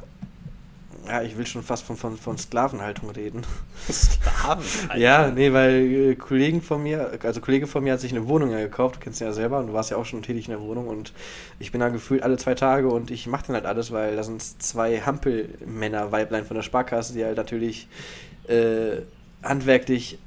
ja, 1.08 1.22
ich 1.22 1.38
will 1.38 1.46
schon 1.46 1.64
fast 1.64 1.84
von, 1.84 1.98
von, 1.98 2.18
von 2.18 2.38
Sklavenhaltung 2.38 3.10
reden. 3.10 3.44
Sklaven. 3.92 4.64
Ja, 4.96 5.30
nee, 5.32 5.52
weil 5.52 6.12
äh, 6.12 6.16
Kollegen 6.16 6.62
von 6.62 6.84
mir, 6.84 7.20
also 7.24 7.42
Kollege 7.42 7.68
von 7.68 7.84
mir 7.84 7.94
hat 7.94 8.00
sich 8.00 8.12
eine 8.12 8.28
Wohnung 8.28 8.52
ja 8.52 8.60
gekauft, 8.60 8.96
du 8.96 9.00
kennst 9.00 9.22
ihn 9.22 9.28
ja 9.28 9.34
selber 9.34 9.60
und 9.60 9.68
du 9.68 9.74
warst 9.74 9.92
ja 9.92 9.98
auch 9.98 10.06
schon 10.06 10.22
tätig 10.22 10.46
in 10.46 10.52
der 10.52 10.62
Wohnung 10.62 10.88
und 10.88 11.14
ich 11.60 11.72
bin 11.72 11.82
da 11.82 11.90
gefühlt 11.90 12.24
alle 12.24 12.38
zwei 12.38 12.56
Tage 12.56 12.90
und 12.90 13.12
ich 13.12 13.28
mache 13.28 13.48
dann 13.48 13.56
halt 13.56 13.66
alles, 13.66 13.92
weil 13.92 14.16
da 14.16 14.24
sind 14.24 14.42
zwei 14.42 15.02
Hampelmänner, 15.02 16.12
Weiblein 16.12 16.46
von 16.46 16.56
der 16.56 16.64
Sparkasse, 16.64 17.14
die 17.14 17.26
halt 17.26 17.38
natürlich 17.38 17.88
äh, 18.48 19.02
handwerklich 19.42 20.20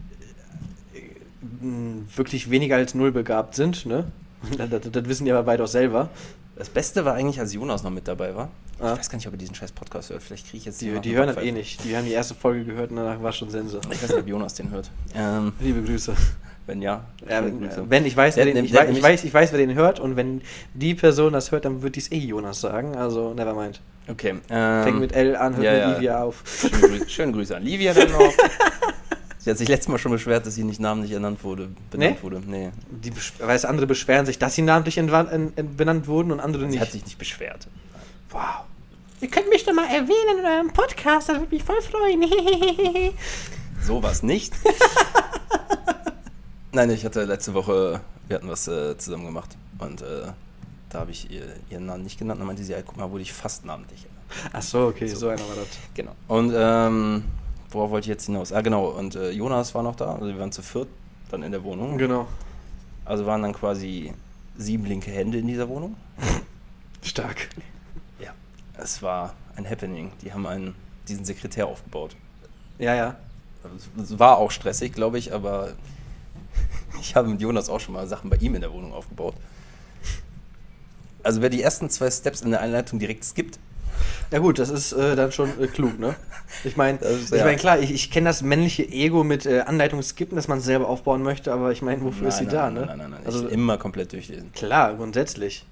äh, 0.95 2.17
wirklich 2.17 2.51
weniger 2.51 2.77
als 2.77 2.95
null 2.95 3.13
begabt 3.13 3.55
sind, 3.55 3.87
ne? 3.87 4.05
Das, 4.59 4.71
das, 4.71 4.91
das 4.93 5.09
wissen 5.09 5.25
die 5.25 5.33
aber 5.33 5.43
beide 5.43 5.65
auch 5.65 5.69
selber. 5.69 6.11
Das 6.57 6.69
Beste 6.69 7.05
war 7.05 7.15
eigentlich, 7.15 7.41
als 7.41 7.53
Jonas 7.53 7.83
noch 7.83 7.91
mit 7.91 8.07
dabei 8.07 8.35
war. 8.37 8.51
Ah. 8.79 8.93
Ich 8.93 8.99
weiß 8.99 9.11
gar 9.11 9.17
nicht, 9.17 9.27
ob 9.27 9.33
er 9.35 9.39
diesen 9.39 9.55
scheiß 9.55 9.73
Podcast 9.73 10.11
hört. 10.11 10.23
Vielleicht 10.23 10.47
kriege 10.47 10.59
ich 10.59 10.65
jetzt 10.67 10.81
Die, 10.81 10.91
die 11.01 11.15
hören 11.17 11.29
das 11.29 11.39
eh 11.39 11.51
nicht. 11.53 11.83
Die 11.85 11.97
haben 11.97 12.05
die 12.05 12.13
erste 12.13 12.35
Folge 12.35 12.65
gehört 12.65 12.91
und 12.91 12.97
danach 12.97 13.23
war 13.23 13.33
schon 13.33 13.49
Sense. 13.51 13.81
Ich 13.91 14.03
weiß 14.03 14.11
nicht, 14.11 14.19
ob 14.21 14.27
Jonas 14.29 14.55
den 14.55 14.71
hört. 14.71 14.91
Ähm, 15.15 15.53
Liebe 15.61 15.83
Grüße. 15.83 16.15
Wenn 16.67 16.83
ja, 16.83 17.05
Ja, 17.29 17.45
wenn, 17.89 18.05
ich 18.07 18.17
weiß, 18.17 18.35
Der 18.35 18.45
wer 18.45 18.53
den, 18.53 18.57
nem- 18.57 18.65
ich, 18.65 18.73
der 18.73 18.81
hat 18.81 18.89
weiß, 18.89 18.97
ich, 18.97 19.03
nämlich- 19.03 19.03
weiß, 19.05 19.25
ich 19.25 19.33
weiß, 19.35 19.53
wer 19.53 19.59
den 19.59 19.75
hört 19.75 20.01
und 20.01 20.17
wenn 20.17 20.43
die 20.75 20.95
Person 20.97 21.33
das 21.33 21.53
hört, 21.53 21.65
dann 21.65 21.81
wird 21.83 21.95
dies 21.95 22.11
eh 22.11 22.19
Jonas 22.19 22.61
sagen. 22.61 22.97
Also, 22.97 23.33
nevermind. 23.35 23.81
Okay. 24.09 24.35
Fängt 24.49 24.49
Ähm, 24.51 24.99
mit 24.99 25.13
L 25.13 25.37
an, 25.37 25.55
hört 25.57 25.65
ja, 25.65 25.73
mit 25.73 25.81
ja. 25.81 25.93
Livia 25.95 26.23
auf. 26.25 26.43
schöne, 26.45 26.81
Grüße, 26.81 27.09
schöne 27.09 27.33
Grüße 27.33 27.57
an 27.57 27.63
Livia 27.63 27.95
dann 27.95 28.11
noch. 28.11 28.33
Sie 29.39 29.51
hat 29.51 29.59
sich 29.59 29.69
letztes 29.69 29.87
Mal 29.89 29.99
schon 29.99 30.11
beschwert, 30.11 30.45
dass 30.45 30.57
sie 30.57 30.65
nicht 30.65 30.81
namentlich 30.81 31.13
ernannt 31.13 31.45
wurde. 31.45 31.69
Benannt 31.93 32.17
Nee? 32.17 32.23
wurde. 32.23 32.43
Nee. 32.45 32.71
Die 32.91 33.13
weiß, 33.39 33.65
andere 33.65 33.87
beschweren 33.87 34.27
sich, 34.27 34.39
dass 34.41 34.57
sie 34.57 34.63
namentlich 34.63 34.97
benannt 34.97 36.09
wurden 36.09 36.33
und 36.33 36.41
andere 36.41 36.65
Sie 36.65 36.71
nicht. 36.71 36.81
hat 36.81 36.91
sich 36.91 37.05
nicht 37.05 37.17
beschwert. 37.19 37.69
Wow. 38.31 38.65
Ihr 39.21 39.29
könnt 39.29 39.49
mich 39.49 39.65
doch 39.65 39.73
mal 39.73 39.87
erwähnen 39.87 40.41
in 40.41 40.45
eurem 40.45 40.73
Podcast, 40.73 41.29
das 41.29 41.39
würde 41.39 41.55
mich 41.55 41.65
voll 41.65 41.81
freuen. 41.81 42.23
Sowas 43.83 44.23
nicht. 44.23 44.53
Nein, 46.73 46.91
ich 46.91 47.05
hatte 47.05 47.25
letzte 47.25 47.55
Woche, 47.55 48.01
wir 48.27 48.37
hatten 48.37 48.49
was 48.49 48.69
äh, 48.69 48.99
zusammen 48.99 49.25
gemacht 49.25 49.57
und 49.79 50.03
äh, 50.03 50.33
da 50.91 51.01
habe 51.01 51.11
ich 51.11 51.31
ihr, 51.31 51.57
ihren 51.71 51.87
Namen 51.87 52.03
nicht 52.03 52.19
genannt. 52.19 52.41
Dann 52.41 52.47
meinte 52.47 52.63
sie, 52.63 52.73
ja, 52.73 52.83
guck 52.83 52.97
mal, 52.97 53.11
wurde 53.11 53.23
ich 53.23 53.33
fast 53.33 53.65
namentlich. 53.65 54.07
Ach 54.53 54.63
so, 54.63 54.87
okay, 54.87 55.07
so, 55.07 55.29
einer 55.29 55.41
war 55.41 55.57
das. 55.57 55.69
Genau. 55.95 56.13
Und 56.29 56.53
ähm, 56.55 57.25
worauf 57.71 57.91
wollte 57.91 58.05
ich 58.05 58.09
jetzt 58.09 58.27
hinaus? 58.27 58.53
Ah, 58.53 58.61
genau. 58.61 58.89
Und 58.89 59.15
äh, 59.15 59.31
Jonas 59.31 59.75
war 59.75 59.83
noch 59.83 59.97
da. 59.97 60.15
Also 60.15 60.27
wir 60.27 60.39
waren 60.39 60.53
zu 60.53 60.63
viert 60.63 60.89
dann 61.31 61.43
in 61.43 61.53
der 61.53 61.65
Wohnung. 61.65 61.99
Genau. 61.99 62.29
Also 63.05 63.27
waren 63.27 63.43
dann 63.43 63.53
quasi 63.53 64.13
sieben 64.57 64.85
linke 64.85 65.11
Hände 65.11 65.39
in 65.39 65.47
dieser 65.47 65.69
Wohnung. 65.69 65.97
Stark. 67.03 67.49
Ja. 68.77 68.83
Es 68.83 69.03
war 69.03 69.35
ein 69.57 69.69
Happening. 69.69 70.13
Die 70.23 70.33
haben 70.33 70.47
einen, 70.47 70.75
diesen 71.09 71.25
Sekretär 71.25 71.67
aufgebaut. 71.67 72.17
Ja, 72.79 72.95
ja. 72.95 73.17
Es 74.01 74.19
war 74.19 74.39
auch 74.39 74.51
stressig, 74.51 74.93
glaube 74.93 75.19
ich, 75.19 75.33
aber 75.33 75.71
ich 77.01 77.17
habe 77.17 77.29
mit 77.29 77.41
Jonas 77.41 77.69
auch 77.69 77.81
schon 77.81 77.95
mal 77.95 78.07
Sachen 78.07 78.31
bei 78.31 78.37
ihm 78.37 78.55
in 78.55 78.61
der 78.61 78.73
Wohnung 78.73 78.93
aufgebaut. 78.93 79.35
Also 81.23 81.43
wer 81.43 81.49
die 81.51 81.63
ersten 81.63 81.91
zwei 81.91 82.11
Steps 82.11 82.43
in 82.43 82.51
der 82.51 82.61
Einleitung 82.61 82.99
direkt 83.01 83.25
skippt, 83.25 83.59
Ja 84.31 84.39
gut, 84.39 84.59
das 84.61 84.69
ist 84.71 84.93
äh, 84.93 85.17
dann 85.17 85.33
schon 85.33 85.51
äh, 85.61 85.67
klug, 85.67 85.99
ne? 85.99 86.15
Ich 86.63 86.77
meine, 86.77 86.99
ist- 87.01 87.33
ich 87.33 87.39
ja. 87.39 87.45
meine 87.45 87.57
klar, 87.57 87.81
ich, 87.81 87.91
ich 87.93 88.11
kenne 88.13 88.29
das 88.29 88.43
männliche 88.43 88.85
Ego 88.89 89.25
mit 89.25 89.47
äh, 89.47 89.61
Anleitung 89.63 90.01
skippen, 90.03 90.37
dass 90.37 90.47
man 90.47 90.59
es 90.59 90.65
selber 90.65 90.87
aufbauen 90.89 91.23
möchte, 91.23 91.53
aber 91.53 91.73
ich 91.73 91.83
meine, 91.83 92.03
wofür 92.05 92.29
ist 92.29 92.39
sie 92.39 92.45
nein, 92.45 92.55
da, 92.55 92.63
nein, 92.71 92.75
ne? 92.75 92.87
Nein, 92.87 92.99
nein, 92.99 93.11
nein, 93.13 93.21
Also 93.27 93.47
ich 93.49 93.53
immer 93.53 93.79
komplett 93.79 94.13
durchlesen. 94.13 94.53
klar, 94.53 94.95
grundsätzlich. 94.95 95.65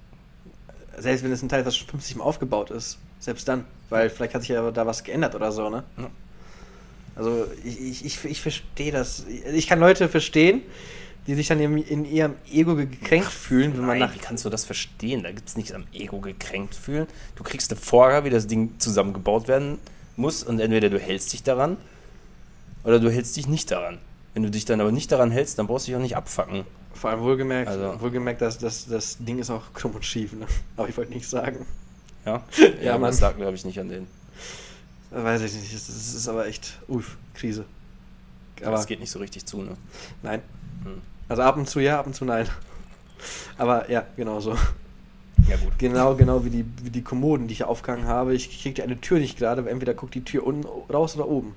Selbst 0.97 1.23
wenn 1.23 1.31
es 1.31 1.41
ein 1.41 1.49
Teil, 1.49 1.65
was 1.65 1.75
schon 1.75 1.87
50 1.87 2.17
Mal 2.17 2.23
aufgebaut 2.23 2.71
ist, 2.71 2.97
selbst 3.19 3.47
dann, 3.47 3.65
weil 3.89 4.09
vielleicht 4.09 4.33
hat 4.33 4.41
sich 4.41 4.49
ja 4.49 4.71
da 4.71 4.85
was 4.85 5.03
geändert 5.03 5.35
oder 5.35 5.51
so, 5.51 5.69
ne? 5.69 5.83
Ja. 5.97 6.09
Also 7.15 7.47
ich, 7.63 8.03
ich, 8.03 8.25
ich, 8.25 8.41
verstehe 8.41 8.91
das. 8.91 9.25
Ich 9.53 9.67
kann 9.67 9.79
Leute 9.79 10.09
verstehen, 10.09 10.61
die 11.27 11.35
sich 11.35 11.47
dann 11.47 11.59
in, 11.59 11.77
in 11.77 12.05
ihrem 12.05 12.35
Ego 12.51 12.75
gekränkt 12.75 13.31
fühlen, 13.31 13.73
wenn 13.73 13.81
man 13.81 13.99
Nein, 13.99 14.09
nach 14.09 14.15
wie 14.15 14.19
kannst 14.19 14.43
du 14.43 14.49
das 14.49 14.65
verstehen? 14.65 15.23
Da 15.23 15.31
gibt 15.31 15.47
es 15.47 15.55
nichts 15.55 15.71
am 15.71 15.85
Ego 15.93 16.19
gekränkt 16.19 16.75
fühlen. 16.75 17.07
Du 17.35 17.43
kriegst 17.43 17.71
eine 17.71 17.79
Vorgabe, 17.79 18.25
wie 18.25 18.29
das 18.31 18.47
Ding 18.47 18.73
zusammengebaut 18.79 19.47
werden 19.47 19.79
muss 20.17 20.43
und 20.43 20.59
entweder 20.59 20.89
du 20.89 20.99
hältst 20.99 21.31
dich 21.33 21.41
daran 21.41 21.77
oder 22.83 22.99
du 22.99 23.09
hältst 23.09 23.35
dich 23.37 23.47
nicht 23.47 23.71
daran. 23.71 23.97
Wenn 24.33 24.43
du 24.43 24.51
dich 24.51 24.65
dann 24.65 24.81
aber 24.81 24.91
nicht 24.91 25.11
daran 25.11 25.31
hältst, 25.31 25.57
dann 25.57 25.67
brauchst 25.67 25.87
du 25.87 25.91
dich 25.91 25.97
auch 25.97 26.01
nicht 26.01 26.17
abfacken. 26.17 26.65
Vor 26.95 27.09
allem 27.11 27.21
wohlgemerkt, 27.21 27.69
Also- 27.69 28.01
wohlgemerkt 28.01 28.41
dass 28.41 28.57
das, 28.57 28.87
das 28.87 29.17
Ding 29.19 29.37
ist 29.39 29.49
auch 29.51 29.73
krumm 29.73 29.91
und 29.93 30.03
schief, 30.05 30.33
ne? 30.33 30.47
Aber 30.77 30.89
ich 30.89 30.97
wollte 30.97 31.13
nicht 31.13 31.27
sagen. 31.29 31.65
Ja, 32.25 32.41
Ja, 32.81 32.95
aber 32.95 33.07
das 33.07 33.19
sagt, 33.19 33.37
glaube 33.37 33.53
ich, 33.55 33.63
nicht 33.65 33.79
an 33.79 33.89
den. 33.89 34.07
Weiß 35.11 35.41
ich 35.41 35.53
nicht. 35.53 35.71
Es 35.73 35.87
es 35.87 36.15
ist 36.15 36.27
aber 36.27 36.47
echt, 36.47 36.79
uff, 36.87 37.17
Krise. 37.35 37.65
Aber 38.61 38.69
Aber 38.69 38.79
es 38.79 38.87
geht 38.87 38.99
nicht 38.99 39.11
so 39.11 39.19
richtig 39.19 39.45
zu, 39.45 39.61
ne? 39.61 39.77
nein. 40.23 40.41
Hm. 40.83 41.01
Also 41.29 41.43
ab 41.43 41.55
und 41.57 41.69
zu 41.69 41.79
ja, 41.79 41.99
ab 41.99 42.07
und 42.07 42.15
zu 42.15 42.25
nein. 42.25 42.47
Aber 43.57 43.89
ja, 43.91 44.05
genau 44.17 44.39
so. 44.39 44.55
Ja, 45.47 45.57
gut. 45.57 45.77
Genau, 45.77 46.15
genau 46.15 46.43
wie 46.45 46.49
die, 46.49 46.65
wie 46.81 46.89
die 46.89 47.03
Kommoden, 47.03 47.47
die 47.47 47.53
ich 47.53 47.63
aufgehangen 47.63 48.07
habe. 48.07 48.33
Ich 48.33 48.61
kriege 48.61 48.81
eine 48.83 48.99
Tür 48.99 49.19
nicht 49.19 49.37
gerade, 49.37 49.63
weil 49.65 49.71
entweder 49.71 49.93
guckt 49.93 50.15
die 50.15 50.23
Tür 50.23 50.45
unten 50.47 50.65
raus 50.91 51.15
oder 51.15 51.27
oben. 51.27 51.55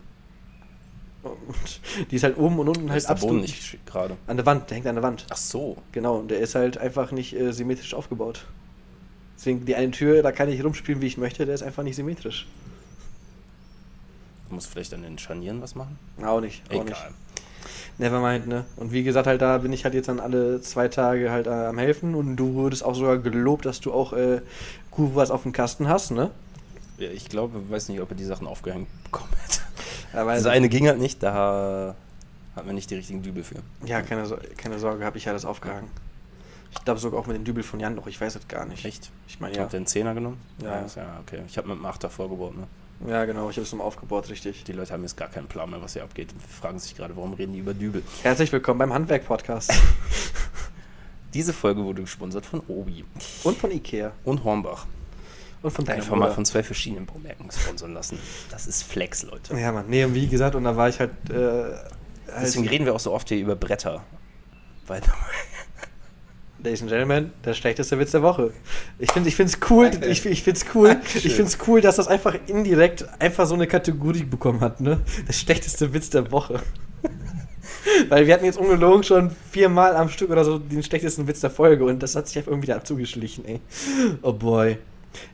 Und 1.30 2.11
die 2.11 2.16
ist 2.16 2.23
halt 2.25 2.37
oben 2.38 2.58
und 2.58 2.68
unten 2.68 2.87
Da 2.87 2.92
halt 2.92 2.99
ist 2.99 3.08
der 3.08 3.14
Boden 3.14 3.40
absolut 3.40 3.42
nicht 3.42 3.87
gerade. 3.87 4.16
an 4.26 4.37
der 4.37 4.47
Wand, 4.47 4.70
der 4.70 4.76
hängt 4.76 4.87
an 4.87 4.94
der 4.97 5.04
Wand. 5.04 5.26
Ach 5.30 5.37
so. 5.37 5.76
Genau, 5.92 6.16
und 6.16 6.30
der 6.30 6.38
ist 6.40 6.54
halt 6.54 6.78
einfach 6.78 7.12
nicht 7.12 7.35
äh, 7.35 7.52
symmetrisch 7.52 7.94
aufgebaut. 7.94 8.47
Deswegen 9.37 9.64
die 9.64 9.75
eine 9.76 9.90
Tür, 9.92 10.23
da 10.23 10.32
kann 10.32 10.49
ich 10.49 10.64
rumspielen, 10.64 11.00
wie 11.00 11.06
ich 11.06 11.16
möchte, 11.16 11.47
der 11.47 11.54
ist 11.54 11.62
einfach 11.62 11.82
nicht 11.85 11.97
symmetrisch. 11.97 12.47
Du 14.49 14.54
musst 14.54 14.68
vielleicht 14.68 14.94
an 14.94 15.02
den 15.02 15.18
Scharnieren 15.18 15.61
was 15.61 15.75
machen? 15.75 15.99
Auch 16.25 16.40
nicht, 16.40 16.62
auch 16.68 16.73
Egal. 16.73 16.85
nicht. 16.87 17.02
Nevermind, 17.99 18.47
ne? 18.47 18.64
Und 18.76 18.92
wie 18.92 19.02
gesagt, 19.02 19.26
halt 19.26 19.42
da 19.42 19.58
bin 19.58 19.73
ich 19.73 19.85
halt 19.85 19.92
jetzt 19.94 20.08
dann 20.08 20.20
alle 20.20 20.61
zwei 20.61 20.88
Tage 20.88 21.30
halt 21.30 21.47
äh, 21.47 21.50
am 21.50 21.78
helfen 21.78 22.14
und 22.14 22.37
du 22.37 22.54
wurdest 22.54 22.85
auch 22.85 22.94
sogar 22.94 23.18
gelobt, 23.18 23.66
dass 23.66 23.80
du 23.80 23.92
auch 23.92 24.12
äh, 24.12 24.40
gut 24.90 25.14
was 25.14 25.30
auf 25.30 25.42
dem 25.42 25.52
Kasten 25.52 25.88
hast, 25.88 26.12
ne? 26.12 26.30
Ja, 26.99 27.11
ich 27.11 27.28
glaube, 27.28 27.61
weiß 27.70 27.88
nicht, 27.88 28.00
ob 28.00 28.11
er 28.11 28.16
die 28.16 28.25
Sachen 28.25 28.47
aufgehängt 28.47 28.88
bekommen 29.04 29.30
hätte. 29.42 29.61
Das 30.12 30.47
eine 30.47 30.69
ging 30.69 30.87
halt 30.88 30.99
nicht, 30.99 31.23
da 31.23 31.95
hatten 32.55 32.67
wir 32.67 32.75
nicht 32.75 32.91
die 32.91 32.97
richtigen 32.97 33.23
Dübel 33.23 33.45
für. 33.45 33.57
ja, 33.85 34.03
keine, 34.03 34.27
Sor- 34.27 34.41
keine 34.57 34.79
Sorge, 34.79 35.05
habe 35.05 35.19
ich 35.19 35.29
alles 35.29 35.45
aufgehangen. 35.45 35.88
Ich 36.71 36.85
glaube 36.85 37.00
sogar 37.00 37.21
auch 37.21 37.27
mit 37.27 37.37
den 37.37 37.45
Dübel 37.45 37.62
von 37.62 37.81
Jan 37.81 37.95
noch, 37.95 38.07
ich 38.07 38.21
weiß 38.21 38.37
es 38.37 38.47
gar 38.49 38.67
nicht. 38.67 38.85
Echt? 38.85 39.11
Ich 39.27 39.41
meine 39.41 39.55
Ja. 39.55 39.59
ja. 39.61 39.65
Habt 39.65 39.75
ihr 39.75 39.79
einen 39.79 39.87
Zehner 39.87 40.15
genommen? 40.15 40.38
Ja. 40.62 40.85
ja 40.97 41.21
okay. 41.27 41.43
Ich 41.47 41.57
habe 41.57 41.69
mit 41.69 41.79
dem 41.79 41.87
Achter 41.87 42.11
vorgebaut, 42.11 42.55
ne? 42.57 42.67
Ja, 43.11 43.25
genau, 43.27 43.49
ich 43.49 43.57
habe 43.57 43.62
es 43.65 43.71
nochmal 43.73 43.87
aufgebaut, 43.87 44.29
richtig. 44.29 44.65
Die 44.65 44.73
Leute 44.73 44.93
haben 44.93 45.03
jetzt 45.03 45.17
gar 45.17 45.29
keinen 45.29 45.47
Plan 45.47 45.71
mehr, 45.71 45.81
was 45.81 45.93
hier 45.93 46.03
abgeht. 46.03 46.33
Und 46.33 46.43
fragen 46.43 46.79
sich 46.79 46.97
gerade, 46.97 47.17
warum 47.17 47.33
reden 47.35 47.53
die 47.53 47.61
über 47.61 47.73
Dübel. 47.73 48.03
Herzlich 48.23 48.50
willkommen 48.53 48.79
beim 48.79 48.93
Handwerk-Podcast. 48.93 49.73
Diese 51.35 51.53
Folge 51.53 51.85
wurde 51.85 52.03
gesponsert 52.03 52.45
von 52.45 52.61
Obi 52.69 53.05
und 53.45 53.57
von 53.57 53.71
Ikea. 53.71 54.12
und 54.25 54.43
Hornbach. 54.45 54.87
Und 55.62 55.71
von 55.73 55.85
deinem 55.85 55.97
Einfach 55.97 56.17
mal 56.17 56.31
von 56.31 56.45
zwei 56.45 56.62
verschiedenen 56.62 57.07
Baumärkten 57.07 57.50
sponsern 57.50 57.93
lassen. 57.93 58.19
Das 58.50 58.67
ist 58.67 58.85
Flex, 58.85 59.25
Leute. 59.25 59.59
Ja, 59.59 59.73
Mann. 59.73 59.87
Nee, 59.88 60.05
und 60.05 60.15
wie 60.15 60.29
gesagt, 60.29 60.55
und 60.55 60.65
da 60.65 60.77
war 60.77 60.88
ich 60.88 61.00
halt. 61.00 61.11
Äh, 61.31 61.35
halt 61.35 62.43
Deswegen 62.43 62.69
reden 62.69 62.85
wir 62.85 62.95
auch 62.95 63.00
so 63.00 63.12
oft 63.12 63.29
hier 63.29 63.38
über 63.38 63.57
Bretter. 63.57 64.05
Weil 64.87 65.03
Ladies 66.62 66.83
and 66.83 66.91
Gentlemen, 66.91 67.33
der 67.45 67.55
schlechteste 67.55 67.99
Witz 67.99 68.11
der 68.11 68.23
Woche. 68.23 68.53
Ich 68.99 69.12
finde, 69.12 69.29
ich 69.29 69.38
es 69.38 69.59
cool, 69.71 69.91
Danke. 69.91 70.09
ich, 70.09 70.27
ich 70.27 70.45
cool, 70.75 70.88
Dankeschön. 70.88 71.23
ich 71.25 71.35
finde 71.35 71.50
es 71.53 71.59
cool, 71.69 71.81
dass 71.81 71.97
das 71.97 72.09
einfach 72.09 72.37
indirekt 72.47 73.07
einfach 73.21 73.47
so 73.47 73.55
eine 73.55 73.69
Kategorie 73.69 74.25
bekommen 74.25 74.61
hat, 74.61 74.81
ne? 74.81 75.00
Der 75.29 75.33
schlechteste 75.33 75.93
Witz 75.95 76.11
der 76.11 76.33
Woche. 76.33 76.61
Weil 78.09 78.27
wir 78.27 78.35
hatten 78.35 78.45
jetzt 78.45 78.59
ungelogen 78.59 79.05
schon 79.05 79.31
viermal 79.50 79.95
am 79.95 80.09
Stück 80.09 80.31
oder 80.31 80.45
so 80.45 80.59
den 80.59 80.83
schlechtesten 80.83 81.29
Witz 81.29 81.41
der 81.41 81.50
Folge 81.50 81.85
und 81.85 82.03
das 82.03 82.17
hat 82.17 82.27
sich 82.27 82.37
einfach 82.38 82.50
irgendwie 82.50 82.69
da 82.69 82.83
zugeschlichen, 82.83 83.45
ey. 83.45 83.61
Oh 84.23 84.33
boy. 84.33 84.79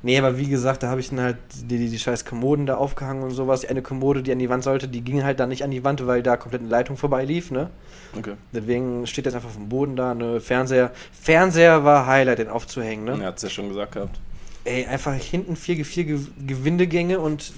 Nee, 0.02 0.18
aber 0.18 0.38
wie 0.38 0.48
gesagt, 0.48 0.82
da 0.82 0.88
habe 0.88 1.00
ich 1.00 1.10
dann 1.10 1.20
halt 1.20 1.36
die, 1.54 1.78
die, 1.78 1.88
die 1.88 1.98
scheiß 1.98 2.24
Kommoden 2.24 2.66
da 2.66 2.76
aufgehangen 2.76 3.22
und 3.22 3.30
sowas. 3.30 3.64
Eine 3.64 3.82
Kommode, 3.82 4.22
die 4.22 4.32
an 4.32 4.38
die 4.38 4.48
Wand 4.48 4.64
sollte, 4.64 4.88
die 4.88 5.00
ging 5.02 5.24
halt 5.24 5.40
da 5.40 5.46
nicht 5.46 5.64
an 5.64 5.70
die 5.70 5.84
Wand, 5.84 6.06
weil 6.06 6.22
da 6.22 6.36
komplett 6.36 6.62
eine 6.62 6.70
Leitung 6.70 6.96
vorbei 6.96 7.24
lief, 7.24 7.50
ne? 7.50 7.70
Okay. 8.16 8.34
Deswegen 8.52 9.06
steht 9.06 9.24
jetzt 9.26 9.34
einfach 9.34 9.50
vom 9.50 9.68
Boden 9.68 9.96
da, 9.96 10.14
ne? 10.14 10.40
Fernseher. 10.40 10.90
Fernseher 11.12 11.84
war 11.84 12.06
Highlight, 12.06 12.38
den 12.38 12.48
aufzuhängen, 12.48 13.04
ne? 13.04 13.18
Er 13.20 13.28
hat 13.28 13.36
es 13.38 13.42
ja 13.42 13.50
schon 13.50 13.68
gesagt 13.68 13.92
gehabt. 13.92 14.18
Ey, 14.64 14.86
einfach 14.86 15.14
hinten 15.14 15.56
vier, 15.56 15.84
vier 15.84 16.04
Ge- 16.04 16.20
Gewindegänge 16.46 17.18
und 17.20 17.52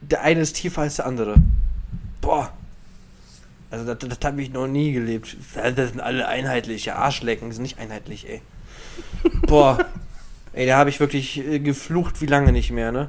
der 0.00 0.22
eine 0.22 0.40
ist 0.40 0.54
tiefer 0.54 0.82
als 0.82 0.96
der 0.96 1.06
andere. 1.06 1.34
Boah. 2.20 2.52
Also 3.70 3.84
das, 3.84 3.98
das 4.08 4.18
habe 4.22 4.40
ich 4.42 4.52
noch 4.52 4.68
nie 4.68 4.92
gelebt. 4.92 5.36
Das 5.54 5.90
sind 5.90 6.00
alle 6.00 6.28
einheitliche 6.28 6.94
Arschlecken, 6.94 7.48
die 7.48 7.54
sind 7.54 7.62
nicht 7.62 7.78
einheitlich, 7.78 8.28
ey. 8.28 8.40
Boah. 9.46 9.78
Ey, 10.56 10.66
da 10.66 10.76
habe 10.78 10.90
ich 10.90 10.98
wirklich 11.00 11.38
äh, 11.46 11.58
geflucht 11.60 12.20
wie 12.20 12.26
lange 12.26 12.50
nicht 12.50 12.70
mehr, 12.72 12.90
ne? 12.90 13.08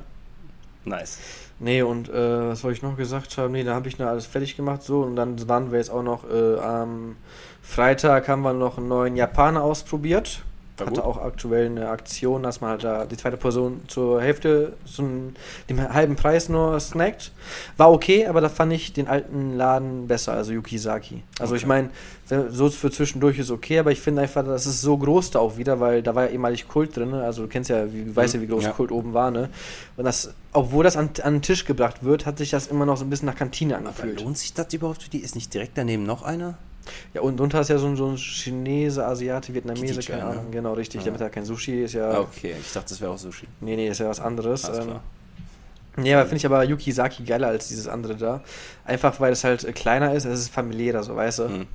Nice. 0.86 1.18
Nee, 1.60 1.82
und 1.82 2.08
äh, 2.10 2.50
was 2.50 2.64
wollte 2.64 2.78
ich 2.78 2.84
noch 2.84 2.98
gesagt 2.98 3.38
haben? 3.38 3.54
Nee, 3.54 3.64
da 3.64 3.74
habe 3.74 3.88
ich 3.88 3.98
noch 3.98 4.06
alles 4.08 4.28
fertig 4.28 4.56
gemacht, 4.56 4.84
so. 4.84 5.02
Und 5.02 5.16
dann 5.16 5.48
waren 5.50 5.72
wir 5.72 5.80
jetzt 5.80 5.90
auch 5.90 6.04
noch 6.04 6.24
äh, 6.30 6.60
am 6.60 7.16
Freitag 7.64 8.28
haben 8.28 8.44
wir 8.44 8.54
noch 8.54 8.78
einen 8.78 8.88
neuen 8.90 9.16
Japaner 9.16 9.64
ausprobiert. 9.64 10.44
War 10.78 10.86
Hatte 10.86 11.02
gut? 11.02 11.06
auch 11.10 11.18
aktuell 11.18 11.66
eine 11.66 11.90
Aktion, 11.90 12.44
dass 12.44 12.62
man 12.62 12.70
halt 12.72 12.84
da 12.84 13.06
die 13.06 13.18
zweite 13.18 13.38
Person 13.38 13.82
zur 13.88 14.22
Hälfte, 14.22 14.74
zu 14.86 15.02
einem- 15.02 15.34
dem 15.70 15.82
halben 15.92 16.16
Preis 16.16 16.50
nur 16.50 16.80
snackt. 16.80 17.32
War 17.78 17.92
okay, 17.92 18.28
aber 18.28 18.42
da 18.42 18.50
fand 18.50 18.72
ich 18.74 18.94
den 18.94 19.08
alten 19.08 19.58
Laden 19.58 20.08
besser, 20.08 20.34
also 20.34 20.52
Yukisaki. 20.52 21.24
Also 21.40 21.56
ich 21.56 21.64
Okay. 21.64 21.68
meine, 21.70 21.90
so 22.50 22.70
für 22.70 22.92
zwischendurch 22.92 23.40
ist 23.40 23.52
okay, 23.52 23.80
aber 23.80 23.92
ich 23.92 24.02
finde 24.02 24.22
einfach, 24.22 24.44
das 24.46 24.66
ist 24.66 24.82
so 24.82 24.98
groß 24.98 25.32
da 25.32 25.40
auch 25.40 25.58
wieder, 25.58 25.80
weil 25.80 26.04
da 26.04 26.14
war 26.14 26.26
ja 26.26 26.32
ehemalig 26.32 26.68
Kult 26.68 26.96
drin, 26.98 27.12
ne? 27.12 27.24
also 27.24 27.44
du 27.44 27.48
kennst 27.48 27.70
ja, 27.70 27.92
wie, 27.94 28.04
du 28.04 28.16
weißt 28.16 28.34
ja, 28.34 28.42
wie 28.42 28.48
groß 28.48 28.66
Ja. 28.66 28.72
Kult 28.72 28.92
oben 28.92 29.14
war, 29.14 29.32
ne? 29.32 29.50
Und 29.96 30.04
das, 30.06 30.34
obwohl 30.52 30.84
das 30.84 30.98
an, 30.98 31.10
an 31.24 31.36
den 31.36 31.42
Tisch 31.42 31.64
gebracht 31.66 32.04
wird, 32.04 32.26
hat 32.26 32.38
sich 32.38 32.50
das 32.50 32.68
immer 32.68 32.86
noch 32.86 32.98
so 32.98 33.06
ein 33.06 33.10
bisschen 33.10 33.28
nach 33.28 33.36
Kantine 33.36 33.78
Aber 33.78 33.88
angefühlt. 33.90 34.22
lohnt 34.22 34.38
sich 34.38 34.54
das 34.54 34.74
überhaupt 34.74 35.04
für 35.04 35.10
die? 35.10 35.20
Ist 35.20 35.36
nicht 35.36 35.54
direkt 35.54 35.78
daneben 35.78 36.04
noch 36.04 36.24
einer? 36.24 36.58
Ja, 37.14 37.22
und 37.22 37.38
drunter 37.40 37.62
ist 37.62 37.70
ja 37.70 37.78
so 37.78 37.88
ein, 37.88 37.96
so 37.98 38.08
ein 38.08 38.18
Chinese, 38.18 39.06
Asiate, 39.06 39.54
Vietnamese, 39.54 40.00
keine 40.02 40.24
Ahnung, 40.24 40.46
ne? 40.46 40.52
genau, 40.52 40.74
richtig. 40.74 41.02
Ja. 41.02 41.06
Damit 41.08 41.22
hat 41.22 41.32
kein 41.34 41.46
Sushi, 41.46 41.84
ist 41.84 41.94
ja. 41.94 42.12
Ah, 42.12 42.20
okay. 42.22 42.56
Ich 42.60 42.72
dachte, 42.74 42.90
das 42.90 43.02
wäre 43.02 43.12
auch 43.12 43.18
Sushi. 43.18 43.46
Nee, 43.62 43.76
nee, 43.76 43.88
ist 43.90 44.00
ja 44.00 44.08
was 44.10 44.20
anderes. 44.20 44.66
Alles 44.66 44.80
Ähm, 44.80 44.86
klar. 44.88 45.04
Nee, 46.00 46.14
aber 46.14 46.24
finde 46.26 46.38
ich 46.38 46.46
aber 46.46 46.64
Yukisaki 46.64 47.24
geiler 47.24 47.48
als 47.48 47.70
dieses 47.70 47.88
andere 47.88 48.16
da. 48.16 48.42
Einfach 48.86 49.20
weil 49.20 49.34
es 49.34 49.44
halt 49.44 49.64
äh, 49.64 49.72
kleiner 49.72 50.14
ist, 50.14 50.26
es 50.26 50.42
ist 50.42 50.50
familiärer, 50.50 51.04
so 51.04 51.16
weißt 51.16 51.40
du. 51.40 51.44
Hm. 51.50 51.68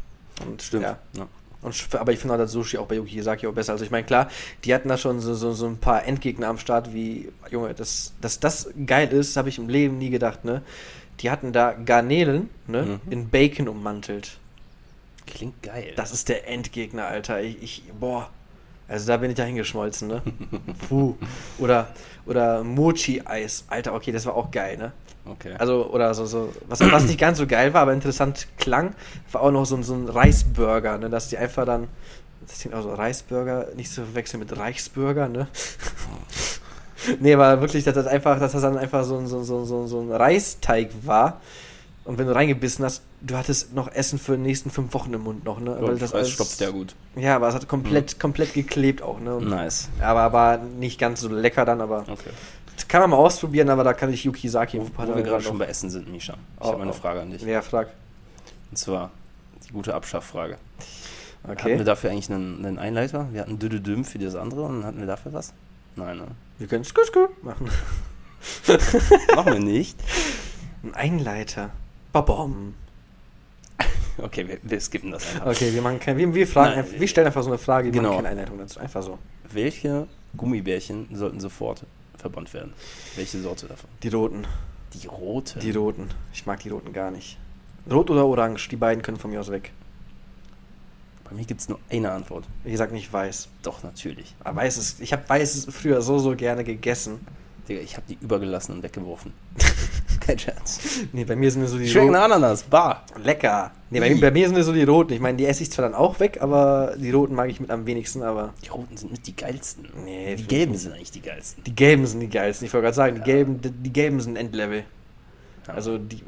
Und, 0.46 0.62
Stimmt. 0.62 0.84
Ja. 0.84 0.98
Ja. 1.16 1.26
Und, 1.62 1.88
aber 1.92 2.12
ich 2.12 2.18
finde 2.18 2.34
auch 2.34 2.38
das 2.38 2.52
Sushi 2.52 2.76
auch 2.76 2.86
bei 2.86 2.96
Yukisaki 2.96 3.46
auch 3.46 3.52
besser. 3.52 3.72
Also 3.72 3.84
ich 3.84 3.90
meine, 3.90 4.04
klar, 4.04 4.28
die 4.64 4.74
hatten 4.74 4.88
da 4.88 4.98
schon 4.98 5.20
so, 5.20 5.34
so, 5.34 5.52
so 5.52 5.66
ein 5.66 5.78
paar 5.78 6.04
Endgegner 6.04 6.48
am 6.48 6.58
Start, 6.58 6.92
wie, 6.92 7.30
Junge, 7.50 7.72
dass, 7.74 8.12
dass 8.20 8.40
das 8.40 8.70
geil 8.86 9.12
ist, 9.12 9.36
habe 9.36 9.48
ich 9.48 9.58
im 9.58 9.68
Leben 9.68 9.98
nie 9.98 10.10
gedacht, 10.10 10.44
ne? 10.44 10.62
Die 11.20 11.30
hatten 11.30 11.52
da 11.52 11.72
Garnelen, 11.72 12.50
ne? 12.66 13.00
Mhm. 13.04 13.12
In 13.12 13.28
Bacon 13.28 13.68
ummantelt. 13.68 14.38
Klingt 15.26 15.62
geil. 15.62 15.92
Das 15.94 16.10
ist 16.10 16.28
der 16.28 16.48
Endgegner, 16.48 17.06
Alter. 17.06 17.40
Ich, 17.40 17.62
ich 17.62 17.82
boah. 17.98 18.28
Also 18.92 19.06
da 19.08 19.16
bin 19.16 19.30
ich 19.30 19.37
da 19.37 19.44
hingeschmolzen, 19.44 20.08
ne? 20.08 20.22
Puh. 20.88 21.14
Oder, 21.58 21.88
oder 22.26 22.62
Mochi-Eis. 22.62 23.64
Alter, 23.68 23.94
okay, 23.94 24.12
das 24.12 24.26
war 24.26 24.34
auch 24.34 24.50
geil, 24.50 24.76
ne? 24.76 24.92
okay. 25.25 25.54
Also, 25.58 25.87
oder 25.90 26.12
so, 26.14 26.26
so, 26.26 26.52
was, 26.68 26.80
was 26.80 27.04
nicht 27.04 27.18
ganz 27.18 27.38
so 27.38 27.46
geil 27.46 27.72
war, 27.75 27.82
aber 27.82 27.92
interessant 27.92 28.49
klang, 28.58 28.94
war 29.30 29.42
auch 29.42 29.50
noch 29.50 29.64
so, 29.64 29.76
ein- 29.76 29.82
so 29.82 29.94
ein 29.94 30.08
Reisburger, 30.08 30.99
ne? 30.99 31.08
Dass 31.11 31.28
die 31.28 31.38
einfach 31.38 31.64
dann, 31.64 31.88
das 32.46 32.58
klingt 32.61 32.75
auch 32.76 32.82
so 32.82 32.92
Reisburger, 32.92 33.68
nicht 33.76 33.90
zu 33.92 34.02
verwechseln 34.04 34.40
mit 34.40 34.56
Reichsburger, 34.56 35.28
ne? 35.28 35.46
nee, 37.20 37.34
aber 37.34 37.61
wirklich, 37.61 37.84
dass 37.84 37.94
das 37.94 38.06
einfach, 38.06 38.38
dass 38.38 38.52
das 38.52 38.62
dann 38.62 38.78
einfach 38.78 39.04
so 39.04 39.16
ein, 39.18 39.26
so, 39.26 39.42
so, 39.42 39.64
so, 39.64 39.87
so 39.87 40.00
ein 40.00 40.12
Reisteig 40.12 40.90
war. 41.02 41.40
Und 42.04 42.18
wenn 42.18 42.26
du 42.26 42.35
reingebissen 42.35 42.85
hast, 42.85 43.02
du 43.21 43.37
hattest 43.37 43.75
noch 43.75 43.87
Essen 43.92 44.18
für 44.18 44.37
die 44.37 44.42
nächsten 44.42 44.71
fünf 44.71 44.92
Wochen 44.92 45.12
im 45.14 45.23
Mund 45.23 45.44
noch, 45.44 45.61
ne? 45.61 45.76
Ja, 45.80 45.87
Weil 45.87 45.99
das 45.99 46.12
alles- 46.12 46.30
stopft 46.30 46.61
ja 46.61 46.71
gut. 46.71 46.94
Ja, 47.14 47.37
aber 47.37 47.49
es 47.49 47.54
hat 47.54 47.68
komplett, 47.68 48.18
komplett 48.18 48.54
geklebt 48.54 49.02
auch, 49.02 49.21
ne? 49.21 49.37
Und, 49.37 49.49
Nice. 49.49 49.88
Aber 50.00 50.32
war 50.32 50.59
nicht 50.59 50.99
ganz 50.99 51.21
so 51.21 51.28
lecker 51.28 51.64
dann, 51.64 51.80
aber 51.80 52.00
Okay. 52.00 52.30
das 52.75 52.88
kann 52.88 53.02
man 53.02 53.11
mal 53.11 53.16
ausprobieren, 53.18 53.68
aber 53.71 53.85
da 53.85 53.92
kann 53.94 54.12
ich 54.12 54.25
Yukisaki 54.25 54.78
Wo, 54.80 54.85
ein 54.85 54.90
paar 54.90 55.06
wo 55.09 55.14
wir 55.14 55.23
gerade 55.23 55.44
schon 55.44 55.59
bei 55.59 55.66
Essen 55.66 55.90
sind, 55.90 56.11
Misha. 56.11 56.32
Ich 56.32 56.38
Oh, 56.66 56.73
habe 56.73 56.82
eine 56.82 56.90
oh. 56.90 56.94
Frage 56.94 57.21
an 57.21 57.30
dich. 57.30 57.44
Wer 57.47 57.62
fragt? 57.62 57.92
Und 58.71 58.76
zwar 58.78 59.11
die 59.68 59.73
gute 59.73 59.94
Abschafffrage. 59.94 60.56
Hatten 61.44 61.52
Okay. 61.52 61.78
wir 61.78 61.85
dafür 61.85 62.11
eigentlich 62.11 62.30
einen, 62.30 62.64
einen 62.64 62.78
Einleiter? 62.80 63.28
Wir 63.32 63.42
hatten 63.42 63.59
Düdüdüm 63.61 64.04
für 64.04 64.18
das 64.18 64.35
andere 64.35 64.62
und 64.62 64.85
hatten 64.85 64.99
wir 64.99 65.06
dafür 65.06 65.32
was? 65.35 65.52
Nein, 65.94 66.16
ne? 66.18 66.26
Wir 66.59 66.66
können 66.66 66.85
Skü 66.85 67.00
machen. 67.42 67.68
Machen 69.37 69.52
wir 69.52 69.61
nicht. 69.61 69.97
Ein 70.82 70.94
Einleiter. 70.94 71.71
Babom. 72.12 72.75
Okay, 74.19 74.47
wir, 74.47 74.59
wir 74.62 74.78
skippen 74.78 75.11
das 75.11 75.26
einfach. 75.26 75.47
Okay, 75.47 75.73
wir 75.73 75.81
machen 75.81 75.99
kein, 75.99 76.19
wir, 76.19 76.35
wir 76.35 76.47
fragen 76.47 76.83
Nein, 76.83 77.00
wir 77.00 77.09
stellen 77.09 77.26
einfach 77.26 77.42
so 77.42 77.49
eine 77.49 77.57
Frage, 77.57 77.87
wir 77.87 77.92
genau. 77.92 78.11
machen 78.11 78.16
keine 78.16 78.28
Einleitung 78.28 78.59
dazu. 78.59 78.78
Einfach 78.78 79.02
so. 79.02 79.19
Welche 79.50 80.07
Gummibärchen 80.37 81.09
sollten 81.12 81.40
sofort 81.40 81.87
verbannt 82.19 82.52
werden? 82.52 82.75
Welche 83.16 83.40
Sorte 83.40 83.66
davon? 83.66 83.88
Die 84.02 84.09
roten. 84.09 84.47
Die 84.92 85.07
rote. 85.07 85.59
Die 85.61 85.71
roten. 85.71 86.09
Ich 86.35 86.45
mag 86.45 86.61
die 86.61 86.69
roten 86.69 86.92
gar 86.92 87.11
nicht. 87.11 87.38
Rot 87.90 88.11
oder 88.11 88.26
orange, 88.26 88.69
die 88.69 88.76
beiden 88.76 89.02
können 89.02 89.16
von 89.16 89.31
mir 89.31 89.40
aus 89.40 89.50
weg. 89.50 89.73
Bei 91.25 91.35
mir 91.35 91.47
gibt 91.47 91.62
es 91.62 91.69
nur 91.71 91.81
eine 91.90 92.12
Antwort. 92.12 92.45
Wie 92.62 92.71
gesagt, 92.71 92.92
nicht 92.92 93.11
weiß. 93.11 93.49
Doch, 93.62 93.83
natürlich. 93.83 94.35
Aber 94.45 94.57
weiß 94.57 94.76
ist, 94.76 95.00
ich 95.00 95.14
habe 95.14 95.26
weiß 95.26 95.69
früher 95.71 96.02
so, 96.02 96.19
so 96.19 96.37
gerne 96.37 96.62
gegessen. 96.62 97.26
Digga, 97.73 97.83
ich 97.83 97.97
habe 97.97 98.07
die 98.09 98.19
übergelassen 98.21 98.76
und 98.76 98.83
weggeworfen. 98.83 99.33
Kein 100.21 100.38
Scherz. 100.38 100.81
Nee, 101.12 101.25
bei 101.25 101.35
mir 101.35 101.50
sind 101.50 101.61
nur 101.62 101.69
so 101.69 101.79
die 101.79 101.91
roten. 101.93 102.14
Ananas, 102.14 102.62
bar. 102.62 103.05
Lecker. 103.23 103.73
Nee, 103.91 104.00
bei, 104.00 104.14
bei 104.14 104.31
mir 104.31 104.47
sind 104.47 104.55
nur 104.55 104.64
so 104.64 104.73
die 104.73 104.85
roten. 104.85 105.12
Ich 105.14 105.21
meine, 105.21 105.37
die 105.37 105.47
esse 105.47 105.62
ich 105.62 105.71
zwar 105.71 105.85
dann 105.85 105.95
auch 105.95 106.21
weg, 106.21 106.38
aber 106.41 106.95
die 106.97 107.11
roten 107.11 107.35
mag 107.35 107.50
ich 107.50 107.61
mit 107.61 107.71
am 107.71 107.87
wenigsten, 107.87 108.23
aber 108.23 108.55
Die 108.64 108.69
roten 108.69 108.97
sind 108.97 109.11
mit 109.11 109.26
die 109.26 109.35
geilsten. 109.35 109.88
Nee, 110.05 110.37
die 110.37 110.45
gelben 110.47 110.76
sind 110.76 110.93
eigentlich 110.93 111.11
die 111.11 111.21
geilsten. 111.23 111.64
die 111.64 111.75
gelben 111.75 112.07
sind 112.07 112.21
die 112.21 112.29
geilsten. 112.29 112.67
Ich 112.67 112.73
wollte 112.73 112.85
gerade 112.85 112.95
sagen, 112.97 113.14
die 113.17 113.21
Ja. 113.21 113.25
gelben, 113.37 113.61
die, 113.61 113.71
die 113.71 113.93
gelben 113.93 114.21
sind 114.21 114.37
Endlevel. 114.37 114.85
Ja. 115.67 115.75
Also 115.75 115.99
die, 115.99 116.23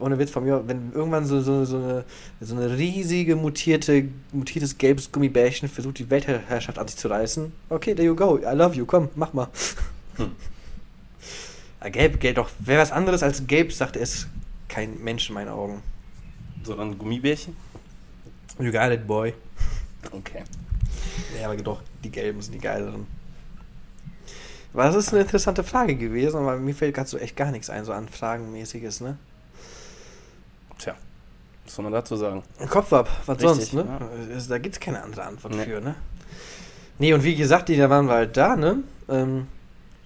ohne 0.00 0.18
Witz 0.18 0.30
von 0.30 0.44
mir, 0.44 0.62
wenn 0.66 0.92
irgendwann 0.94 1.24
so, 1.24 1.40
so, 1.40 1.64
so, 1.64 1.76
eine, 1.76 2.04
so 2.40 2.54
eine 2.54 2.76
riesige 2.76 3.34
mutierte, 3.34 4.08
mutiertes 4.32 4.76
gelbes 4.78 5.10
Gummibärchen 5.10 5.68
versucht, 5.68 5.98
die 5.98 6.08
Weltherrschaft 6.10 6.78
an 6.78 6.86
sich 6.86 6.96
zu 6.96 7.08
reißen, 7.08 7.50
okay, 7.70 7.94
there 7.94 8.06
you 8.06 8.14
go, 8.14 8.38
I 8.38 8.54
love 8.54 8.76
you, 8.76 8.84
komm, 8.84 9.08
mach 9.16 9.32
mal. 9.32 9.48
Hm. 10.16 10.30
Ah, 11.80 11.88
Gelb, 11.90 12.20
gelb, 12.20 12.36
doch, 12.36 12.50
wer 12.58 12.78
was 12.78 12.90
anderes 12.92 13.22
als 13.22 13.46
gelb, 13.46 13.72
sagt 13.72 13.96
er, 13.96 14.02
ist 14.02 14.26
kein 14.68 15.02
Mensch 15.02 15.28
in 15.28 15.34
meinen 15.34 15.48
Augen. 15.48 15.82
Sondern 16.64 16.98
Gummibärchen? 16.98 17.56
You 18.58 18.72
got 18.72 18.90
it, 18.90 19.06
boy. 19.06 19.32
Okay. 20.10 20.42
Ja, 21.38 21.46
aber 21.46 21.56
doch, 21.56 21.80
die 22.02 22.10
gelben 22.10 22.40
sind 22.42 22.52
die 22.54 22.58
geileren. 22.58 23.06
Aber 24.74 24.84
das 24.84 24.96
ist 24.96 25.12
eine 25.12 25.22
interessante 25.22 25.62
Frage 25.64 25.94
gewesen, 25.96 26.36
aber 26.38 26.56
mir 26.56 26.74
fällt 26.74 26.94
gerade 26.94 27.08
so 27.08 27.16
echt 27.18 27.36
gar 27.36 27.50
nichts 27.50 27.70
ein, 27.70 27.84
so 27.84 27.92
an 27.92 28.08
Fragenmäßiges, 28.08 29.00
ne? 29.00 29.16
Tja, 30.78 30.94
was 31.64 31.74
soll 31.74 31.84
man 31.84 31.92
dazu 31.92 32.16
sagen? 32.16 32.42
Kopf 32.68 32.92
ab, 32.92 33.08
was 33.26 33.38
Richtig, 33.40 33.70
sonst, 33.70 33.72
ne? 33.74 33.86
ja. 34.34 34.38
Da 34.48 34.58
gibt 34.58 34.74
es 34.74 34.80
keine 34.80 35.02
andere 35.02 35.22
Antwort 35.24 35.54
Nee. 35.54 35.64
für, 35.64 35.80
ne? 35.80 35.94
Nee, 36.98 37.12
und 37.14 37.22
wie 37.24 37.36
gesagt, 37.36 37.68
die, 37.68 37.76
da 37.76 37.88
waren 37.88 38.06
wir 38.06 38.14
halt 38.14 38.36
da, 38.36 38.56
ne? 38.56 38.78
Ähm, 39.08 39.46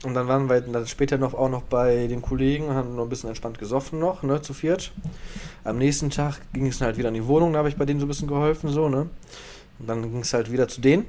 und 0.04 0.14
dann 0.14 0.28
waren 0.28 0.48
wir 0.48 0.60
dann 0.60 0.86
später 0.86 1.18
noch 1.18 1.34
auch 1.34 1.48
noch 1.48 1.62
bei 1.62 2.06
den 2.06 2.22
Kollegen, 2.22 2.70
haben 2.74 2.96
noch 2.96 3.04
ein 3.04 3.08
bisschen 3.08 3.28
entspannt 3.28 3.58
gesoffen 3.58 3.98
noch, 3.98 4.22
ne, 4.22 4.42
zu 4.42 4.54
viert. 4.54 4.92
Am 5.64 5.78
nächsten 5.78 6.10
Tag 6.10 6.40
ging 6.52 6.66
es 6.66 6.80
halt 6.80 6.96
wieder 6.98 7.08
in 7.08 7.14
die 7.14 7.26
Wohnung, 7.26 7.52
da 7.52 7.60
habe 7.60 7.68
ich 7.68 7.76
bei 7.76 7.84
denen 7.84 8.00
so 8.00 8.06
ein 8.06 8.08
bisschen 8.08 8.28
geholfen, 8.28 8.70
so, 8.70 8.88
ne? 8.88 9.08
Und 9.78 9.88
dann 9.88 10.02
ging 10.02 10.20
es 10.20 10.32
halt 10.32 10.50
wieder 10.50 10.68
zu 10.68 10.80
denen 10.80 11.06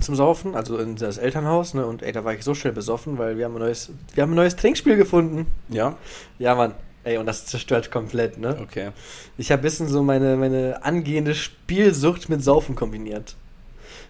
zum 0.00 0.16
Saufen, 0.16 0.54
also 0.54 0.78
in 0.78 0.96
das 0.96 1.18
Elternhaus, 1.18 1.74
ne? 1.74 1.86
Und 1.86 2.02
ey, 2.02 2.12
da 2.12 2.24
war 2.24 2.34
ich 2.34 2.42
so 2.44 2.54
schnell 2.54 2.72
besoffen, 2.72 3.18
weil 3.18 3.38
wir 3.38 3.44
haben 3.44 3.54
ein 3.54 3.60
neues, 3.60 3.90
wir 4.14 4.22
haben 4.22 4.32
ein 4.32 4.36
neues 4.36 4.56
Trinkspiel 4.56 4.96
gefunden. 4.96 5.46
Ja? 5.68 5.96
Ja, 6.38 6.54
Mann. 6.54 6.74
Ey, 7.04 7.18
und 7.18 7.26
das 7.26 7.44
zerstört 7.46 7.90
komplett, 7.90 8.38
ne? 8.38 8.56
Okay. 8.62 8.90
Ich 9.36 9.52
habe 9.52 9.60
ein 9.60 9.62
bisschen 9.62 9.88
so 9.88 10.02
meine, 10.02 10.36
meine 10.36 10.82
angehende 10.82 11.34
Spielsucht 11.34 12.30
mit 12.30 12.42
Saufen 12.42 12.74
kombiniert. 12.74 13.36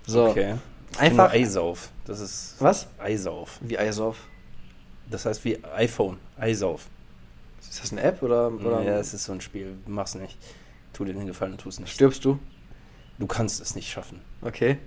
So, 0.06 0.26
Okay. 0.26 0.54
einfach. 0.98 1.32
Nur. 1.32 1.34
Das 2.04 2.20
ist. 2.20 2.56
Was? 2.58 2.86
Eisauf. 2.98 3.58
Wie 3.60 3.78
Eisauf? 3.78 4.28
Das 5.10 5.26
heißt 5.26 5.44
wie 5.44 5.62
iPhone. 5.64 6.18
Eisauf. 6.38 6.88
Ist 7.60 7.82
das 7.82 7.92
eine 7.92 8.02
App 8.02 8.22
oder, 8.22 8.52
oder 8.52 8.82
ja, 8.82 8.98
es 8.98 9.14
ist 9.14 9.24
so 9.24 9.32
ein 9.32 9.40
Spiel. 9.40 9.74
Mach's 9.86 10.14
nicht. 10.14 10.36
Tu 10.92 11.04
dir 11.04 11.14
den 11.14 11.26
Gefallen 11.26 11.52
und 11.52 11.60
tu 11.60 11.68
es 11.68 11.80
nicht. 11.80 11.92
stirbst 11.92 12.24
du? 12.24 12.38
Du 13.18 13.26
kannst 13.26 13.60
es 13.60 13.74
nicht 13.74 13.90
schaffen. 13.90 14.20
Okay. 14.42 14.78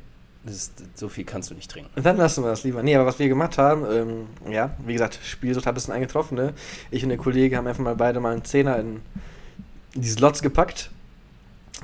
Ist, 0.46 0.82
so 0.96 1.10
viel 1.10 1.26
kannst 1.26 1.50
du 1.50 1.56
nicht 1.56 1.70
trinken. 1.70 1.90
Und 1.96 2.06
dann 2.06 2.16
lassen 2.16 2.44
wir 2.44 2.50
das 2.50 2.64
lieber. 2.64 2.82
Nee, 2.82 2.96
aber 2.96 3.06
was 3.06 3.20
wir 3.20 3.28
gemacht 3.28 3.58
haben, 3.58 3.86
ähm, 3.92 4.28
ja, 4.50 4.76
wie 4.86 4.94
gesagt, 4.94 5.20
Spielsucht 5.22 5.66
hat 5.66 5.74
ein 5.74 5.76
bisschen 5.76 5.94
eingetroffen, 5.94 6.38
ne? 6.38 6.54
Ich 6.90 7.04
und 7.04 7.10
der 7.10 7.18
Kollege 7.18 7.58
haben 7.58 7.68
einfach 7.68 7.84
mal 7.84 7.96
beide 7.96 8.22
mal 8.22 8.32
einen 8.32 8.46
Zehner 8.46 8.80
in 8.80 9.02
die 9.94 10.08
Slots 10.08 10.42
gepackt. 10.42 10.92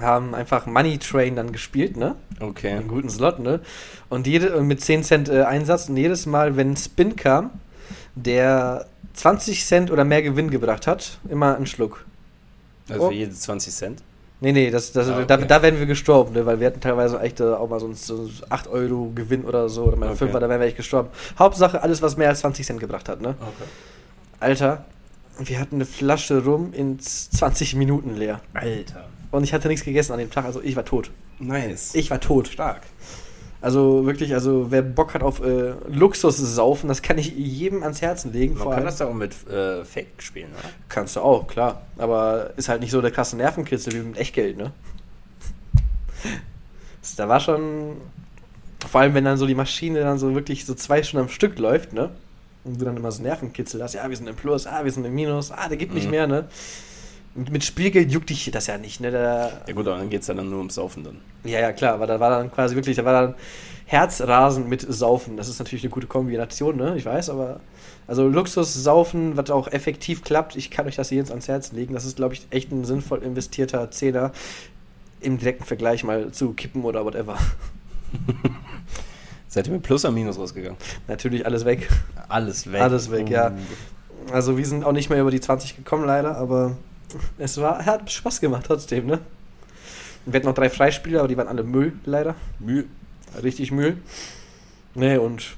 Haben 0.01 0.33
einfach 0.33 0.65
Money 0.65 0.97
Train 0.97 1.35
dann 1.35 1.51
gespielt, 1.51 1.97
ne? 1.97 2.15
Okay. 2.39 2.71
einen 2.71 2.87
guten 2.87 3.09
Slot, 3.09 3.39
ne? 3.39 3.59
Und 4.09 4.25
jede, 4.25 4.59
mit 4.61 4.81
10 4.81 5.03
Cent 5.03 5.29
äh, 5.29 5.43
Einsatz 5.43 5.87
und 5.89 5.97
jedes 5.97 6.25
Mal, 6.25 6.57
wenn 6.57 6.71
ein 6.71 6.77
Spin 6.77 7.15
kam, 7.15 7.51
der 8.15 8.87
20 9.13 9.63
Cent 9.65 9.91
oder 9.91 10.03
mehr 10.03 10.23
Gewinn 10.23 10.49
gebracht 10.49 10.87
hat, 10.87 11.19
immer 11.29 11.55
einen 11.55 11.67
Schluck. 11.67 12.05
Also 12.89 13.03
Oh. 13.03 13.07
für 13.09 13.13
jede 13.15 13.31
20 13.33 13.73
Cent. 13.73 14.03
Nee, 14.41 14.51
nee, 14.51 14.71
das, 14.71 14.91
das, 14.91 15.07
Ah, 15.09 15.23
da, 15.23 15.35
okay. 15.35 15.45
da 15.47 15.61
wären 15.61 15.77
wir 15.79 15.85
gestorben, 15.85 16.33
ne? 16.33 16.45
weil 16.45 16.59
wir 16.59 16.67
hatten 16.67 16.81
teilweise 16.81 17.19
echt 17.21 17.39
äh, 17.39 17.43
auch 17.43 17.69
mal 17.69 17.79
so, 17.79 17.87
ein- 17.87 17.93
so 17.95 18.29
8 18.49 18.67
Euro 18.67 19.11
Gewinn 19.15 19.45
oder 19.45 19.69
so, 19.69 19.83
oder 19.83 19.95
mal 19.95 20.07
Okay. 20.09 20.17
5 20.17 20.31
da 20.33 20.49
wären 20.49 20.59
wir 20.59 20.67
echt 20.67 20.75
gestorben. 20.75 21.09
Hauptsache 21.39 21.81
alles, 21.81 22.01
was 22.01 22.17
mehr 22.17 22.29
als 22.29 22.39
20 22.39 22.65
Cent 22.65 22.79
gebracht 22.79 23.07
hat, 23.07 23.21
ne? 23.21 23.29
Okay. 23.39 23.69
Alter, 24.39 24.85
wir 25.39 25.59
hatten 25.59 25.75
eine 25.75 25.85
Flasche 25.85 26.43
rum 26.43 26.73
in 26.73 26.99
20 26.99 27.75
Minuten 27.75 28.15
leer. 28.17 28.41
Alter. 28.53 29.05
Und 29.33 29.43
ich 29.43 29.51
hatte 29.51 29.67
nichts 29.67 29.83
gegessen 29.83 30.13
an 30.13 30.19
dem 30.19 30.29
Tag, 30.29 30.45
also 30.45 30.61
ich 30.61 30.75
war 30.75 30.85
tot. 30.85 31.09
Nice. 31.39 31.95
Ich 31.95 32.11
war 32.11 32.19
tot. 32.19 32.47
stark. 32.49 32.81
Also 33.61 34.05
wirklich, 34.05 34.33
also 34.35 34.69
wer 34.69 34.83
Bock 34.83 35.15
hat 35.15 35.23
auf 35.23 35.41
äh, 35.43 35.73
Luxus 35.87 36.37
saufen, 36.37 36.87
das 36.87 37.01
kann 37.01 37.17
ich 37.17 37.33
jedem 37.35 37.81
ans 37.81 37.99
Herzen 38.03 38.31
legen. 38.31 38.55
Man 38.59 38.69
kann 38.69 38.85
das 38.85 39.01
auch 39.01 39.11
mit 39.13 39.33
äh, 39.49 39.83
Fake 39.85 40.21
spielen, 40.21 40.49
oder? 40.51 40.69
Kannst 40.87 41.15
du 41.15 41.21
auch, 41.21 41.47
klar. 41.47 41.81
Aber 41.97 42.51
ist 42.57 42.69
halt 42.69 42.81
nicht 42.81 42.91
so 42.91 43.01
der 43.01 43.09
krasse 43.09 43.35
Nervenkitzel 43.35 43.93
wie 43.93 43.99
mit 44.07 44.17
Echtgeld, 44.17 44.55
ne? 44.57 44.71
Da 47.17 47.27
war 47.27 47.39
schon. 47.39 47.97
Vor 48.87 49.01
allem, 49.01 49.13
wenn 49.15 49.25
dann 49.25 49.37
so 49.37 49.47
die 49.47 49.55
Maschine 49.55 50.01
dann 50.01 50.19
so 50.19 50.35
wirklich 50.35 50.65
so 50.65 50.75
zwei 50.75 51.01
Stunden 51.01 51.25
am 51.25 51.29
Stück 51.31 51.57
läuft, 51.57 51.93
ne? 51.93 52.11
Und 52.65 52.79
du 52.79 52.85
dann 52.85 52.97
immer 52.97 53.11
so 53.11 53.23
Nervenkitzel 53.23 53.81
hast, 53.81 53.93
ja, 53.95 54.07
wir 54.07 54.15
sind 54.15 54.27
im 54.27 54.35
Plus, 54.35 54.67
ah, 54.67 54.83
wir 54.83 54.91
sind 54.91 55.05
im 55.05 55.15
Minus, 55.15 55.51
ah, 55.51 55.67
der 55.69 55.77
gibt 55.77 55.93
nicht 55.95 56.05
Mhm. 56.05 56.11
mehr, 56.11 56.27
ne? 56.27 56.45
Mit 57.35 57.63
Spielgeld 57.63 58.11
juckt 58.11 58.29
dich 58.29 58.49
das 58.51 58.67
ja 58.67 58.77
nicht, 58.77 59.01
ne? 59.01 59.09
Da, 59.09 59.61
Ja 59.67 59.73
gut, 59.73 59.87
aber 59.87 59.97
dann 59.97 60.09
geht's 60.09 60.27
ja 60.27 60.33
dann 60.33 60.49
nur 60.49 60.59
ums 60.59 60.75
Saufen 60.75 61.03
dann. 61.03 61.17
Ja, 61.43 61.59
ja, 61.59 61.73
klar, 61.73 61.95
aber 61.95 62.05
da 62.05 62.19
war 62.19 62.29
dann 62.29 62.51
quasi 62.51 62.75
wirklich, 62.75 62.95
da 62.95 63.05
war 63.05 63.13
dann 63.13 63.35
Herzrasen 63.85 64.69
mit 64.69 64.85
Saufen. 64.87 65.37
Das 65.37 65.47
ist 65.49 65.59
natürlich 65.59 65.83
eine 65.83 65.91
gute 65.91 66.07
Kombination, 66.07 66.77
ne? 66.77 66.95
Ich 66.95 67.05
weiß, 67.05 67.29
aber. 67.29 67.59
Also 68.05 68.27
Luxus, 68.27 68.73
Saufen, 68.73 69.37
was 69.37 69.49
auch 69.49 69.67
effektiv 69.69 70.23
klappt, 70.23 70.57
ich 70.57 70.69
kann 70.69 70.85
euch 70.87 70.97
das 70.97 71.09
jetzt 71.09 71.31
ans 71.31 71.47
Herz 71.47 71.71
legen. 71.71 71.93
Das 71.93 72.03
ist, 72.03 72.17
glaube 72.17 72.33
ich, 72.33 72.45
echt 72.49 72.71
ein 72.71 72.83
sinnvoll 72.83 73.23
investierter 73.23 73.89
Zehner 73.91 74.31
im 75.21 75.37
direkten 75.37 75.63
Vergleich 75.63 76.03
mal 76.03 76.31
zu 76.31 76.51
Kippen 76.53 76.83
oder 76.83 77.05
whatever. 77.05 77.37
Seid 79.47 79.67
ihr 79.67 79.73
mit 79.73 79.83
Plus 79.83 80.03
oder 80.03 80.13
Minus 80.13 80.37
rausgegangen? 80.37 80.77
Natürlich 81.07 81.45
alles 81.45 81.63
weg. 81.63 81.87
Alles 82.27 82.71
weg. 82.71 82.81
Alles 82.81 83.09
weg, 83.09 83.29
ja. 83.29 83.51
Oh. 83.51 84.33
Also 84.33 84.57
wir 84.57 84.65
sind 84.65 84.83
auch 84.83 84.91
nicht 84.91 85.09
mehr 85.09 85.21
über 85.21 85.31
die 85.31 85.39
20 85.39 85.77
gekommen, 85.77 86.05
leider, 86.05 86.37
aber 86.37 86.75
es 87.37 87.57
war, 87.57 87.85
hat 87.85 88.11
Spaß 88.11 88.39
gemacht 88.39 88.65
trotzdem, 88.67 89.07
ne? 89.07 89.19
Wir 90.25 90.35
hatten 90.35 90.47
noch 90.47 90.55
drei 90.55 90.69
Freispieler, 90.69 91.19
aber 91.19 91.27
die 91.27 91.37
waren 91.37 91.47
alle 91.47 91.63
Müll, 91.63 91.93
leider. 92.05 92.35
Müll. 92.59 92.87
Richtig 93.41 93.71
Müll. 93.71 93.97
Nee, 94.95 95.17
und 95.17 95.57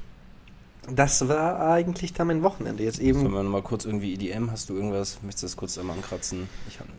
das 0.89 1.28
war 1.28 1.60
eigentlich 1.72 2.13
dann 2.13 2.28
mein 2.28 2.44
Wochenende. 2.44 2.84
Jetzt 2.84 3.00
eben. 3.00 3.20
Sollen 3.20 3.34
wir 3.34 3.44
nochmal 3.44 3.62
kurz 3.62 3.86
irgendwie 3.86 4.13
EDM? 4.13 4.52
Hast 4.52 4.70
du 4.70 4.76
irgendwas? 4.76 5.20
Möchtest 5.22 5.44
du 5.44 5.48
das 5.48 5.58
kurz 5.58 5.78
einmal 5.78 5.98
ankratzen? 5.98 6.48
Ich 6.68 6.80
habe 6.80 6.89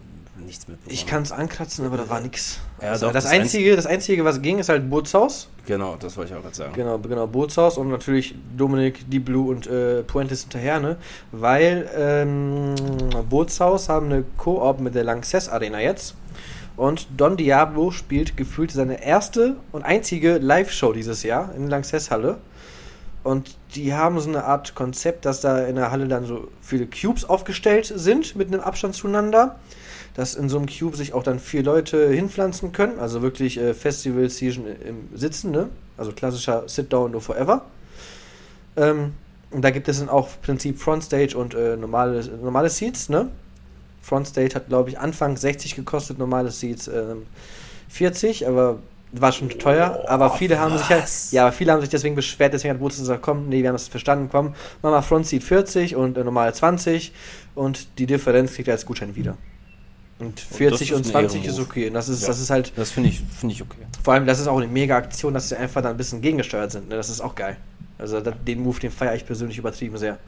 nichts 0.45 0.69
mitbekommen. 0.69 0.95
Ich 0.95 1.07
kann 1.07 1.23
es 1.23 1.33
ankratzen, 1.33 1.87
aber 1.87 1.97
da 1.97 2.09
war 2.09 2.21
nichts. 2.21 2.61
Ja, 2.81 2.91
also 2.91 3.07
doch, 3.07 3.13
das, 3.13 3.25
das 3.25 3.33
einzige, 3.33 3.77
das 3.77 3.87
einzige, 3.87 4.25
was 4.25 4.43
ging, 4.43 4.59
ist 4.59 4.69
halt 4.69 4.89
Bootshaus. 4.89 5.49
Genau, 5.67 5.97
das 5.97 6.17
wollte 6.17 6.33
ich 6.33 6.39
auch 6.39 6.43
gerade 6.43 6.57
sagen. 6.57 6.73
Genau, 6.75 6.99
genau, 6.99 7.27
Bootshaus 7.27 7.79
und 7.79 7.89
natürlich 7.89 8.35
Dominik, 8.57 9.09
Deep 9.11 9.25
Blue 9.25 9.51
und 9.51 9.67
äh, 9.67 10.03
Puentes 10.03 10.43
hinterher, 10.43 10.81
ne? 10.81 10.97
Weil 11.33 11.89
ähm, 11.97 12.75
Bootshaus 13.29 13.89
haben 13.89 14.07
eine 14.07 14.25
Koop 14.37 14.81
mit 14.81 14.95
der 14.95 15.05
Lanxess 15.05 15.49
Arena 15.49 15.81
jetzt. 15.81 16.15
Und 16.77 17.09
Don 17.17 17.37
Diablo 17.37 17.91
spielt 17.91 18.37
gefühlt 18.37 18.71
seine 18.71 19.03
erste 19.03 19.57
und 19.73 19.83
einzige 19.83 20.37
Live-Show 20.39 20.93
dieses 20.93 21.23
Jahr 21.23 21.55
in 21.55 21.63
der 21.63 21.71
Lanxess 21.71 22.11
Halle. 22.11 22.37
Und 23.25 23.57
die 23.75 23.93
haben 23.93 24.21
so 24.21 24.29
eine 24.29 24.45
Art 24.45 24.75
Konzept, 24.75 25.25
dass 25.25 25.41
da 25.41 25.59
in 25.67 25.75
der 25.75 25.91
Halle 25.91 26.07
dann 26.07 26.27
so 26.27 26.47
viele 26.61 26.87
Cubes 26.87 27.25
aufgestellt 27.25 27.93
sind 27.93 28.37
mit 28.37 28.49
einem 28.49 28.61
Abstand 28.61 28.95
zueinander. 28.95 29.57
Dass 30.17 30.35
in 30.35 30.49
so 30.49 30.59
einem 30.59 30.67
Cube 30.67 30.97
sich 30.97 31.13
auch 31.13 31.23
dann 31.23 31.39
vier 31.39 31.63
Leute 31.63 32.09
hinpflanzen 32.09 32.73
können. 32.73 32.99
Also 32.99 33.23
wirklich 33.23 33.59
äh, 33.59 33.75
Festival-Season 33.75 34.65
im 34.67 35.09
Sitzen, 35.15 35.51
ne? 35.51 35.69
Also 35.97 36.13
klassischer 36.13 36.65
Sit-Down 36.67 37.13
No 37.13 37.21
Forever. 37.21 37.67
Ähm, 38.77 39.13
und 39.51 39.63
da 39.63 39.71
gibt 39.71 39.89
es 39.89 39.99
dann 39.99 40.09
auch 40.09 40.29
im 40.29 40.43
Prinzip 40.43 40.81
Frontstage 40.81 41.37
und 41.37 41.55
äh, 41.55 41.77
normale, 41.77 42.25
normale 42.43 42.71
Seats, 42.71 43.09
ne? 43.09 43.31
Frontstage 44.03 44.55
hat, 44.55 44.69
glaube 44.69 44.91
ich, 44.91 44.99
Anfang 44.99 45.37
60 45.37 45.77
gekostet, 45.77 46.19
normale 46.19 46.51
Seats 46.51 46.89
ähm, 46.89 47.27
40, 47.89 48.47
aber 48.47 48.79
war 49.13 49.33
schon 49.33 49.49
teuer. 49.49 50.05
aber 50.09 50.31
viele 50.31 50.59
haben 50.59 50.77
sich 50.77 50.89
halt, 50.89 51.05
was? 51.05 51.33
ja, 51.33 51.43
aber 51.43 51.53
viele 51.53 51.73
haben 51.73 51.81
sich 51.81 51.91
deswegen 51.91 52.15
beschwert, 52.15 52.53
deswegen 52.53 52.75
hat 52.75 52.81
Boots 52.81 52.99
gesagt, 52.99 53.23
komm, 53.23 53.49
nee, 53.49 53.63
wir 53.63 53.69
haben 53.69 53.75
das 53.75 53.89
verstanden, 53.89 54.29
komm, 54.31 54.55
mach 54.83 54.91
mal 54.91 55.03
Frontseat 55.03 55.43
40 55.43 55.97
und 55.97 56.17
äh, 56.19 56.25
normal 56.25 56.55
20 56.55 57.13
und 57.55 57.99
die 57.99 58.07
Differenz 58.07 58.55
kriegt 58.55 58.69
er 58.69 58.75
als 58.75 58.87
Gutschein 58.87 59.15
wieder. 59.17 59.37
Und 60.19 60.41
40 60.41 60.89
das 60.89 60.97
und, 60.99 61.07
ein 61.07 61.11
20 61.11 61.45
ist 61.45 61.59
okay. 61.59 61.89
Und 61.89 61.95
das 61.95 62.09
ist, 62.09 62.23
Ja. 62.23 62.29
das 62.29 62.41
ist 62.41 62.51
halt, 62.51 62.73
Das 62.77 62.91
finde 62.91 63.11
ich, 63.11 63.21
finde 63.39 63.55
ich 63.55 63.63
okay. 63.63 63.83
vor 64.03 64.15
allem, 64.15 64.27
das 64.27 64.41
ist 64.41 64.47
auch 64.47 64.57
eine 64.57 64.67
mega 64.67 64.97
Aktion, 64.97 65.35
dass 65.35 65.51
sie 65.51 65.57
einfach 65.57 65.83
da 65.83 65.91
ein 65.91 65.97
bisschen 65.97 66.23
gegengesteuert 66.23 66.73
sind. 66.73 66.89
Ne? 66.89 66.97
Das 66.97 67.11
ist 67.11 67.21
auch 67.21 67.35
geil. 67.35 67.57
Also 67.99 68.21
den 68.21 68.61
Move, 68.63 68.79
den 68.79 68.91
feiere 68.91 69.15
ich 69.15 69.25
persönlich 69.25 69.57
übertrieben 69.57 69.97
sehr. 69.97 70.19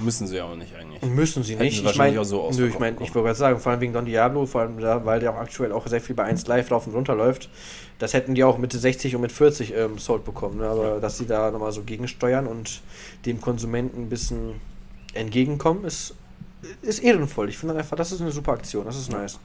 Müssen 0.00 0.26
sie 0.26 0.36
ja 0.36 0.44
auch 0.44 0.56
nicht 0.56 0.74
eigentlich. 0.74 1.02
Müssen 1.02 1.42
sie 1.42 1.54
Hätten 1.54 1.64
nicht. 1.64 1.82
sie 1.82 1.90
Ich 1.90 1.96
meine, 1.98 2.24
so 2.24 2.50
nö, 2.56 2.68
ich 2.68 2.78
meine, 2.78 2.96
ich 3.00 3.14
wollte 3.14 3.26
gerade 3.26 3.34
sagen, 3.38 3.60
vor 3.60 3.72
allem 3.72 3.82
wegen 3.82 3.92
Don 3.92 4.06
Diablo, 4.06 4.46
vor 4.46 4.62
allem 4.62 4.80
da, 4.80 5.04
weil 5.04 5.20
der 5.20 5.34
auch 5.34 5.38
aktuell 5.38 5.72
auch 5.72 5.86
sehr 5.86 6.00
viel 6.00 6.14
bei 6.14 6.24
1 6.24 6.46
Live 6.46 6.70
rauf 6.70 6.86
und 6.86 6.94
runter 6.94 7.14
läuft. 7.14 7.50
Das 7.98 8.14
hätten 8.14 8.34
die 8.34 8.44
auch 8.44 8.56
mit 8.56 8.72
60 8.72 9.14
und 9.14 9.20
mit 9.20 9.30
40 9.30 9.74
ähm, 9.76 9.98
sold 9.98 10.24
bekommen. 10.24 10.58
Ne? 10.58 10.66
Aber 10.66 11.00
dass 11.00 11.18
sie 11.18 11.26
da 11.26 11.50
nochmal 11.50 11.72
so 11.72 11.82
gegensteuern 11.82 12.46
und 12.46 12.80
dem 13.26 13.42
Konsumenten 13.42 14.04
ein 14.04 14.08
bisschen 14.08 14.54
entgegenkommen, 15.12 15.84
ist, 15.84 16.14
ist 16.82 17.00
ehrenvoll. 17.00 17.48
Ich 17.48 17.58
finde 17.58 17.74
einfach, 17.76 17.96
das 17.96 18.12
ist 18.12 18.20
eine 18.20 18.30
super 18.30 18.52
Aktion. 18.52 18.84
Das 18.84 18.96
ist 18.96 19.10
nice. 19.12 19.38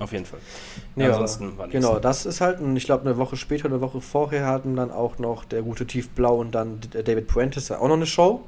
Auf 0.00 0.10
jeden 0.12 0.26
Fall. 0.26 0.40
Nee, 0.96 1.04
Ansonsten 1.06 1.56
war 1.56 1.66
nichts. 1.68 1.80
Genau, 1.80 2.00
das 2.00 2.26
ist 2.26 2.40
halt, 2.40 2.58
und 2.60 2.76
ich 2.76 2.84
glaube, 2.84 3.02
eine 3.04 3.16
Woche 3.16 3.36
später, 3.36 3.66
eine 3.66 3.80
Woche 3.80 4.00
vorher 4.00 4.46
hatten 4.46 4.74
dann 4.74 4.90
auch 4.90 5.18
noch 5.18 5.44
der 5.44 5.62
gute 5.62 5.86
Tiefblau 5.86 6.36
und 6.40 6.52
dann 6.52 6.80
D- 6.80 7.02
David 7.02 7.28
Puentes 7.28 7.70
auch 7.70 7.86
noch 7.86 7.94
eine 7.94 8.06
Show. 8.06 8.42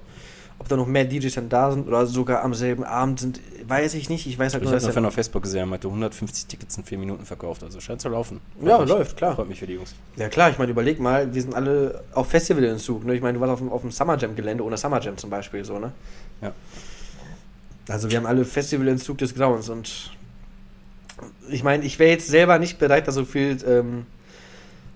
Ob 0.59 0.69
da 0.69 0.77
noch 0.77 0.87
mehr 0.87 1.05
DJs 1.05 1.35
dann 1.35 1.49
da 1.51 1.71
sind 1.71 1.87
oder 1.87 2.07
sogar 2.07 2.43
am 2.43 2.55
selben 2.55 2.83
Abend 2.83 3.21
sind, 3.21 3.41
weiß 3.69 3.93
ich 3.93 4.09
nicht. 4.09 4.27
Ich 4.27 4.39
weiß 4.39 4.55
halt 4.55 4.63
Ich 4.63 4.71
nur, 4.71 4.75
habe 4.75 4.87
dass 4.87 4.95
noch 4.97 5.03
er- 5.03 5.09
auf 5.09 5.15
Facebook 5.15 5.43
gesehen, 5.43 5.61
er 5.61 5.67
meinte 5.67 5.87
150 5.87 6.47
Tickets 6.47 6.79
in 6.79 6.85
4 6.85 6.97
Minuten 6.99 7.27
verkauft. 7.27 7.63
Also 7.63 7.79
scheint 7.79 8.01
zu 8.01 8.09
laufen. 8.09 8.41
Ja, 8.63 8.77
Freut 8.77 8.81
mich. 8.81 8.89
läuft, 8.89 9.17
klar. 9.19 9.35
Freut 9.37 9.49
mich 9.51 9.59
für 9.61 9.67
die 9.67 9.75
Jungs. 9.75 9.95
Ja 10.17 10.31
klar, 10.31 10.49
ich 10.51 10.57
meine, 10.59 10.71
überleg 10.73 10.99
mal, 10.99 11.33
wir 11.35 11.43
sind 11.43 11.55
alle 11.55 12.03
auf 12.15 12.29
Festivalentzug, 12.31 13.05
ne? 13.05 13.15
Ich 13.15 13.21
meine, 13.21 13.35
du 13.37 13.41
warst 13.41 13.53
auf 13.53 13.59
dem, 13.59 13.71
auf 13.71 13.83
dem 13.83 13.91
Summer 13.93 14.17
Jam 14.17 14.35
Gelände 14.35 14.65
ohne 14.65 14.79
Summer 14.79 14.99
Jam 15.01 15.17
zum 15.19 15.29
Beispiel, 15.29 15.63
so, 15.63 15.79
ne? 15.79 15.93
Ja. 16.41 16.53
Also 17.89 18.11
wir 18.11 18.17
haben 18.17 18.27
alle 18.27 18.45
Festivalentzug 18.45 19.19
des 19.19 19.35
Grauens 19.35 19.69
und 19.69 20.11
ich 21.49 21.63
meine, 21.63 21.85
ich 21.85 21.99
wäre 21.99 22.11
jetzt 22.11 22.27
selber 22.29 22.59
nicht 22.59 22.79
bereit, 22.79 23.07
da 23.09 23.13
so 23.13 23.25
viel 23.25 23.57
ähm, 23.67 24.07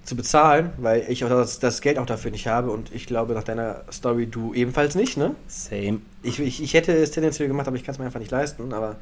zu 0.05 0.17
bezahlen, 0.17 0.71
weil 0.79 1.05
ich 1.09 1.25
auch 1.25 1.29
das, 1.29 1.61
das 1.61 1.81
Geld 1.81 1.99
auch 1.99 2.07
dafür 2.07 2.31
nicht 2.31 2.47
habe 2.47 2.71
und 2.71 2.93
ich 2.93 3.07
glaube, 3.07 3.35
nach 3.35 3.45
deiner 3.45 3.85
Story 3.93 4.27
du 4.27 4.53
ebenfalls 4.55 4.95
nicht, 4.97 5.17
ne? 5.17 5.35
Same. 5.47 6.01
Ich, 6.23 6.41
ich, 6.41 6.63
ich 6.63 6.75
hätte 6.75 6.93
es 6.93 7.13
tendenziell 7.13 7.49
gemacht, 7.49 7.69
aber 7.69 7.77
ich 7.77 7.85
kann 7.85 7.93
es 7.95 7.99
mir 7.99 8.07
einfach 8.07 8.21
nicht 8.21 8.33
leisten. 8.33 8.73
Aber 8.73 8.97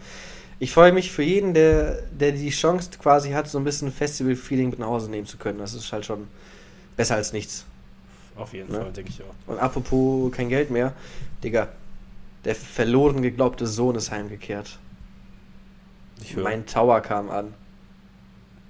ich 0.59 0.73
freue 0.73 0.93
mich 0.93 1.11
für 1.11 1.23
jeden, 1.23 1.55
der, 1.55 2.03
der 2.13 2.33
die 2.33 2.51
Chance 2.51 2.91
quasi 3.01 3.31
hat, 3.31 3.49
so 3.49 3.59
ein 3.59 3.65
bisschen 3.65 3.91
Festival-Feeling 3.91 4.71
mit 4.71 4.79
nach 4.79 4.89
Hause 4.89 5.11
nehmen 5.11 5.27
zu 5.27 5.39
können. 5.39 5.59
Das 5.59 5.73
ist 5.73 5.91
halt 5.93 6.05
schon 6.05 6.29
besser 6.97 7.15
als 7.15 7.33
nichts. 7.33 7.65
Auf 8.37 8.53
jeden 8.53 8.71
Ne? 8.71 8.81
Fall, 8.81 8.93
denke 8.93 9.11
ich 9.11 9.23
auch. 9.23 9.53
Und 9.53 9.59
apropos 9.59 10.31
kein 10.33 10.49
Geld 10.49 10.71
mehr, 10.71 10.93
Digga, 11.43 11.69
der 12.45 12.55
verloren 12.55 13.23
geglaubte 13.23 13.67
Sohn 13.67 13.97
ist 13.97 14.11
heimgekehrt. 14.11 14.79
Mein 16.37 16.67
Tower 16.67 17.01
kam 17.01 17.31
an. 17.31 17.55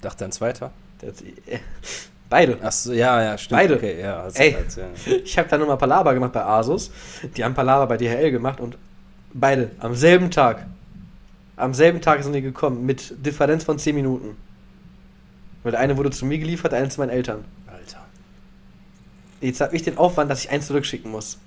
Dachte 0.01 0.25
ein 0.25 0.33
zweiter? 0.33 0.71
Der, 1.01 1.13
beide. 2.31 2.63
Achso, 2.63 2.93
ja, 2.93 3.23
ja, 3.23 3.39
stimmt. 3.39 3.61
Beide. 3.61 3.77
Okay, 3.77 4.01
ja, 4.01 4.23
hast 4.25 4.39
Ey. 4.39 4.53
halt, 4.53 4.77
ja. 4.77 4.89
Ich 5.25 5.39
habe 5.39 5.49
da 5.49 5.59
nochmal 5.59 5.79
Palaber 5.79 6.15
gemacht 6.15 6.33
bei 6.33 6.45
Asus. 6.45 6.91
Die 7.37 7.45
haben 7.45 7.55
Palaber 7.55 7.87
bei 7.87 7.97
DHL 7.97 8.31
gemacht 8.31 8.61
und 8.61 8.77
beide 9.33 9.71
am 9.79 9.95
selben 9.95 10.31
Tag. 10.31 10.67
Am 11.57 11.75
selben 11.75 12.01
Tag 12.01 12.23
sind 12.23 12.35
die 12.35 12.43
gekommen 12.43 12.87
mit 12.87 13.15
Differenz 13.25 13.65
von 13.65 13.79
10 13.79 13.95
Minuten. 13.95 14.37
Weil 15.63 15.73
der 15.73 15.81
eine 15.81 15.97
wurde 15.97 16.11
zu 16.11 16.25
mir 16.25 16.39
geliefert, 16.39 16.73
der 16.73 16.79
eine 16.79 16.89
zu 16.89 17.01
meinen 17.01 17.11
Eltern. 17.11 17.45
Alter. 17.67 18.05
Jetzt 19.41 19.61
habe 19.61 19.75
ich 19.75 19.83
den 19.83 19.99
Aufwand, 19.99 20.31
dass 20.31 20.45
ich 20.45 20.51
eins 20.51 20.69
zurückschicken 20.69 21.11
muss. 21.11 21.39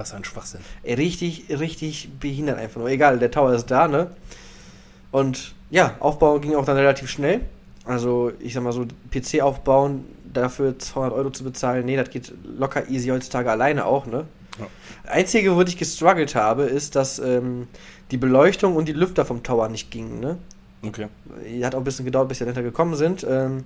Was 0.00 0.14
ein 0.14 0.24
Schwachsinn. 0.24 0.62
Richtig, 0.82 1.44
richtig 1.50 2.08
behindert 2.18 2.58
einfach 2.58 2.80
nur. 2.80 2.88
Egal, 2.88 3.18
der 3.18 3.30
Tower 3.30 3.52
ist 3.52 3.66
da, 3.66 3.86
ne? 3.86 4.10
Und 5.10 5.54
ja, 5.68 5.94
Aufbau 6.00 6.40
ging 6.40 6.54
auch 6.54 6.64
dann 6.64 6.78
relativ 6.78 7.10
schnell. 7.10 7.42
Also, 7.84 8.32
ich 8.38 8.54
sag 8.54 8.62
mal 8.62 8.72
so, 8.72 8.86
PC 9.10 9.42
aufbauen, 9.42 10.06
dafür 10.32 10.78
200 10.78 11.12
Euro 11.12 11.28
zu 11.28 11.44
bezahlen, 11.44 11.84
nee, 11.84 11.96
das 11.96 12.08
geht 12.08 12.32
locker 12.56 12.88
easy 12.88 13.08
heutzutage 13.10 13.50
alleine 13.50 13.84
auch, 13.84 14.06
ne? 14.06 14.24
Ja. 14.58 14.68
Einzige, 15.12 15.54
wo 15.54 15.60
ich 15.60 15.76
gestruggelt 15.76 16.34
habe, 16.34 16.62
ist, 16.62 16.96
dass 16.96 17.18
ähm, 17.18 17.68
die 18.10 18.16
Beleuchtung 18.16 18.76
und 18.76 18.88
die 18.88 18.94
Lüfter 18.94 19.26
vom 19.26 19.42
Tower 19.42 19.68
nicht 19.68 19.90
gingen, 19.90 20.18
ne? 20.20 20.38
Okay. 20.82 21.08
Hat 21.62 21.74
auch 21.74 21.80
ein 21.80 21.84
bisschen 21.84 22.06
gedauert, 22.06 22.28
bis 22.28 22.38
die 22.38 22.44
dahinter 22.44 22.62
gekommen 22.62 22.94
sind. 22.94 23.26
Ähm, 23.28 23.64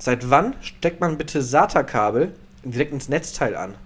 seit 0.00 0.28
wann 0.28 0.56
steckt 0.60 1.00
man 1.00 1.18
bitte 1.18 1.40
SATA-Kabel 1.40 2.32
direkt 2.64 2.92
ins 2.92 3.08
Netzteil 3.08 3.54
an? 3.54 3.76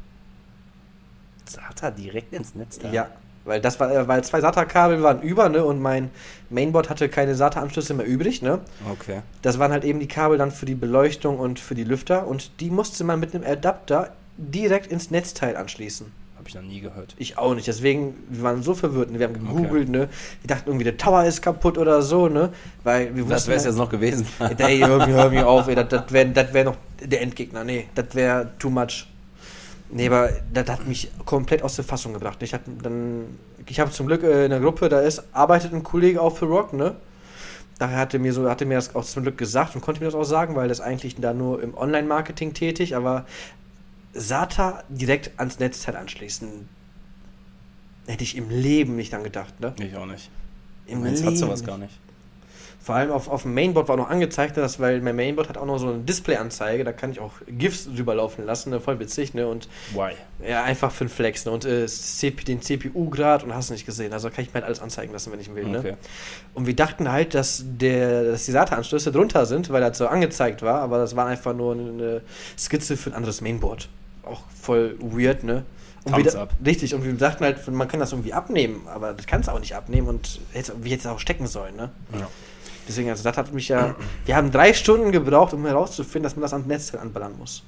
SATA 1.47 1.91
direkt 1.91 2.33
ins 2.33 2.55
Netz 2.55 2.79
da? 2.79 2.91
Ja, 2.91 3.09
weil 3.45 3.61
das 3.61 3.79
war, 3.81 3.91
äh, 3.91 4.07
weil 4.09 4.23
zwei 4.25 4.41
SATA-Kabel 4.41 5.03
waren 5.03 5.21
über, 5.23 5.49
ne, 5.49 5.65
und 5.65 5.81
mein 5.81 6.11
Mainboard 6.51 6.91
hatte 6.91 7.09
keine 7.09 7.35
SATA-Anschlüsse 7.35 7.95
mehr 7.95 8.07
übrig, 8.07 8.43
ne. 8.43 8.61
Okay. 8.91 9.21
Das 9.43 9.59
waren 9.59 9.73
halt 9.73 9.85
eben 9.85 10.01
die 10.01 10.09
Kabel 10.09 10.39
dann 10.39 10.51
für 10.53 10.67
die 10.67 10.75
Beleuchtung 10.75 11.39
und 11.39 11.59
für 11.59 11.75
die 11.75 11.85
Lüfter 11.85 12.27
und 12.27 12.61
die 12.61 12.71
musste 12.71 13.05
man 13.05 13.19
mit 13.21 13.35
einem 13.35 13.45
Adapter 13.45 14.11
direkt 14.37 14.87
ins 14.91 15.11
Netzteil 15.11 15.57
anschließen. 15.57 16.07
Habe 16.37 16.49
ich 16.49 16.55
noch 16.57 16.63
nie 16.63 16.81
gehört. 16.81 17.15
Ich 17.19 17.39
auch 17.39 17.55
nicht, 17.55 17.69
deswegen, 17.69 18.15
wir 18.29 18.43
waren 18.43 18.63
so 18.65 18.75
verwirrt, 18.75 19.13
ne? 19.13 19.21
wir 19.21 19.29
haben 19.29 19.35
gegoogelt, 19.35 19.89
ne, 19.89 20.09
wir 20.41 20.49
dachten 20.49 20.71
irgendwie, 20.71 20.83
der 20.85 20.97
Tower 20.97 21.25
ist 21.25 21.41
kaputt 21.41 21.79
oder 21.79 22.03
so, 22.03 22.29
ne, 22.29 22.49
weil 22.83 23.15
wir 23.15 23.25
Das 23.27 23.47
wäre 23.47 23.59
es 23.59 23.63
halt- 23.65 23.73
jetzt 23.75 23.79
noch 23.79 23.89
gewesen. 23.91 24.27
Ey, 24.59 24.81
hör 24.81 25.07
mir, 25.07 25.15
hör 25.15 25.31
mir 25.31 25.47
auf, 25.47 25.69
ey, 25.69 25.77
das, 25.77 25.89
das 25.89 26.11
wäre 26.11 26.35
wär 26.53 26.65
noch 26.65 26.77
der 27.01 27.21
Endgegner. 27.23 27.63
Nee, 27.63 27.87
das 27.95 28.07
wäre 28.15 28.51
too 28.59 28.71
much. 28.71 29.07
Nee, 29.95 30.07
aber 30.07 30.31
das 30.53 30.69
hat 30.69 30.87
mich 30.87 31.11
komplett 31.27 31.63
aus 31.63 31.77
der 31.77 31.85
Fassung 31.85 32.15
gebracht. 32.15 32.43
Ich 32.43 32.55
hatte 32.55 32.71
dann, 32.83 33.39
ich 33.67 33.79
habe 33.79 33.91
zum 33.91 34.07
Glück 34.07 34.23
äh, 34.23 34.45
in 34.45 34.51
der 34.51 34.61
Gruppe, 34.61 34.89
da 34.89 35.01
ist, 35.01 35.23
arbeitet 35.33 35.75
ein 35.75 35.83
Kollege 35.83 36.21
auch 36.21 36.35
für 36.35 36.47
Rock, 36.47 36.73
ne? 36.73 36.97
Daher 37.79 37.99
hatte 37.99 38.19
mir 38.19 38.33
so, 38.33 38.49
hatte 38.49 38.65
mir 38.65 38.75
das 38.75 38.95
auch 38.95 39.05
zum 39.05 39.23
Glück 39.23 39.37
gesagt 39.37 39.75
und 39.75 39.83
konnte 39.83 40.01
mir 40.01 40.07
das 40.07 40.15
auch 40.15 40.25
sagen, 40.25 40.57
weil 40.57 40.69
das 40.69 40.81
eigentlich 40.81 41.17
da 41.17 41.35
nur 41.35 41.63
im 41.63 41.77
Online-Marketing 41.77 42.55
tätig, 42.55 42.97
aber 42.97 43.27
SATA 44.15 44.83
direkt 44.89 45.39
ans 45.39 45.59
Netzteil 45.59 45.97
anschließen, 45.97 46.69
hätte 48.07 48.25
ich 48.25 48.37
im 48.37 48.49
Leben 48.49 48.97
nicht 48.97 49.13
dran 49.13 49.25
gedacht, 49.25 49.61
ne? 49.61 49.75
ich 49.79 49.95
auch 49.97 50.07
nicht. 50.07 50.31
Im 50.87 51.03
Meins 51.03 51.23
hat 51.23 51.37
sowas 51.37 51.65
gar 51.65 51.77
nicht. 51.77 51.99
Vor 52.83 52.97
allem 52.97 53.13
auf, 53.13 53.29
auf 53.29 53.43
dem 53.43 53.55
Mainboard 53.55 53.87
war 53.87 53.95
auch 53.95 53.99
noch 54.01 54.11
angezeigt, 54.11 54.57
dass, 54.57 54.81
weil 54.81 55.01
mein 55.03 55.15
Mainboard 55.15 55.49
hat 55.49 55.57
auch 55.57 55.67
noch 55.67 55.79
so 55.79 55.89
eine 55.89 55.99
Display-Anzeige, 56.01 56.83
da 56.83 56.93
kann 56.93 57.13
ich 57.13 57.21
auch 57.21 57.31
GIFs 57.47 57.85
drüber 57.95 58.17
laufen 58.17 58.45
lassen, 58.45 58.71
ne, 58.71 58.81
voll 58.81 58.99
witzig, 58.99 59.35
ne, 59.35 59.47
und 59.47 59.69
Why? 59.95 60.15
ja, 60.45 60.65
einfach 60.65 60.91
für 60.91 61.05
den 61.05 61.11
Flex, 61.11 61.45
ne, 61.45 61.53
und 61.53 61.65
äh, 61.65 61.87
den 62.49 62.61
CPU-Grad 62.61 63.45
und 63.45 63.55
hast 63.55 63.71
nicht 63.71 63.87
gesehen, 63.87 64.13
also 64.13 64.31
kann 64.31 64.43
ich 64.43 64.49
mir 64.51 64.55
halt 64.55 64.65
alles 64.65 64.81
anzeigen 64.81 65.13
lassen, 65.13 65.31
wenn 65.31 65.39
ich 65.39 65.55
will, 65.55 65.65
ne. 65.69 65.79
Okay. 65.79 65.95
Und 66.55 66.67
wir 66.67 66.75
dachten 66.75 67.11
halt, 67.13 67.35
dass, 67.35 67.63
der, 67.65 68.25
dass 68.33 68.47
die 68.47 68.51
SATA-Anschlüsse 68.51 69.13
drunter 69.13 69.47
sind, 69.47 69.71
weil 69.71 69.81
das 69.81 69.99
so 69.99 70.09
angezeigt 70.09 70.63
war, 70.63 70.81
aber 70.81 70.99
das 70.99 71.15
war 71.15 71.27
einfach 71.27 71.55
nur 71.55 71.75
eine 71.75 72.21
Skizze 72.59 72.97
für 72.97 73.11
ein 73.11 73.15
anderes 73.15 73.41
Mainboard. 73.41 73.89
Auch 74.25 74.43
voll 74.61 74.97
weird, 74.99 75.45
ne. 75.45 75.65
Und 76.05 76.17
wir, 76.17 76.25
Thumbs 76.25 76.33
da- 76.35 76.43
up. 76.43 76.51
Richtig, 76.67 76.97
und 76.97 77.05
wir 77.05 77.13
dachten 77.13 77.45
halt, 77.45 77.69
man 77.69 77.87
kann 77.87 78.01
das 78.01 78.11
irgendwie 78.11 78.33
abnehmen, 78.33 78.89
aber 78.93 79.13
das 79.13 79.27
kannst 79.27 79.49
du 79.49 79.53
auch 79.53 79.61
nicht 79.61 79.77
abnehmen 79.77 80.09
und 80.09 80.41
hätte, 80.53 80.73
wie 80.83 80.91
hätte 80.91 81.03
es 81.03 81.07
auch 81.07 81.21
stecken 81.21 81.47
sollen, 81.47 81.77
ne. 81.77 81.91
Ja. 82.19 82.27
Deswegen, 82.89 83.11
also 83.11 83.23
das 83.23 83.37
hat 83.37 83.53
mich 83.53 83.69
ja. 83.69 83.95
Wir 84.25 84.37
haben 84.37 84.51
drei 84.51 84.75
Stunden 84.75 85.13
gebraucht, 85.13 85.53
um 85.55 85.65
herauszufinden, 85.65 86.25
dass 86.25 86.35
man 86.35 86.43
das 86.43 86.53
am 86.53 86.67
Netzteil 86.67 87.01
anballern 87.01 87.37
muss. 87.39 87.63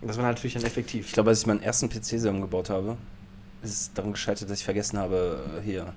Und 0.00 0.08
das 0.08 0.16
war 0.18 0.24
natürlich 0.24 0.54
dann 0.54 0.64
effektiv. 0.64 1.06
Ich 1.06 1.12
glaube, 1.12 1.30
als 1.30 1.40
ich 1.40 1.46
meinen 1.46 1.62
ersten 1.62 1.88
PC 1.88 2.04
zusammengebaut 2.04 2.70
habe, 2.70 2.96
ist 3.62 3.70
es 3.70 3.92
daran 3.94 4.12
gescheitert, 4.12 4.50
dass 4.50 4.58
ich 4.58 4.64
vergessen 4.64 4.98
habe, 4.98 5.60
hier 5.64 5.92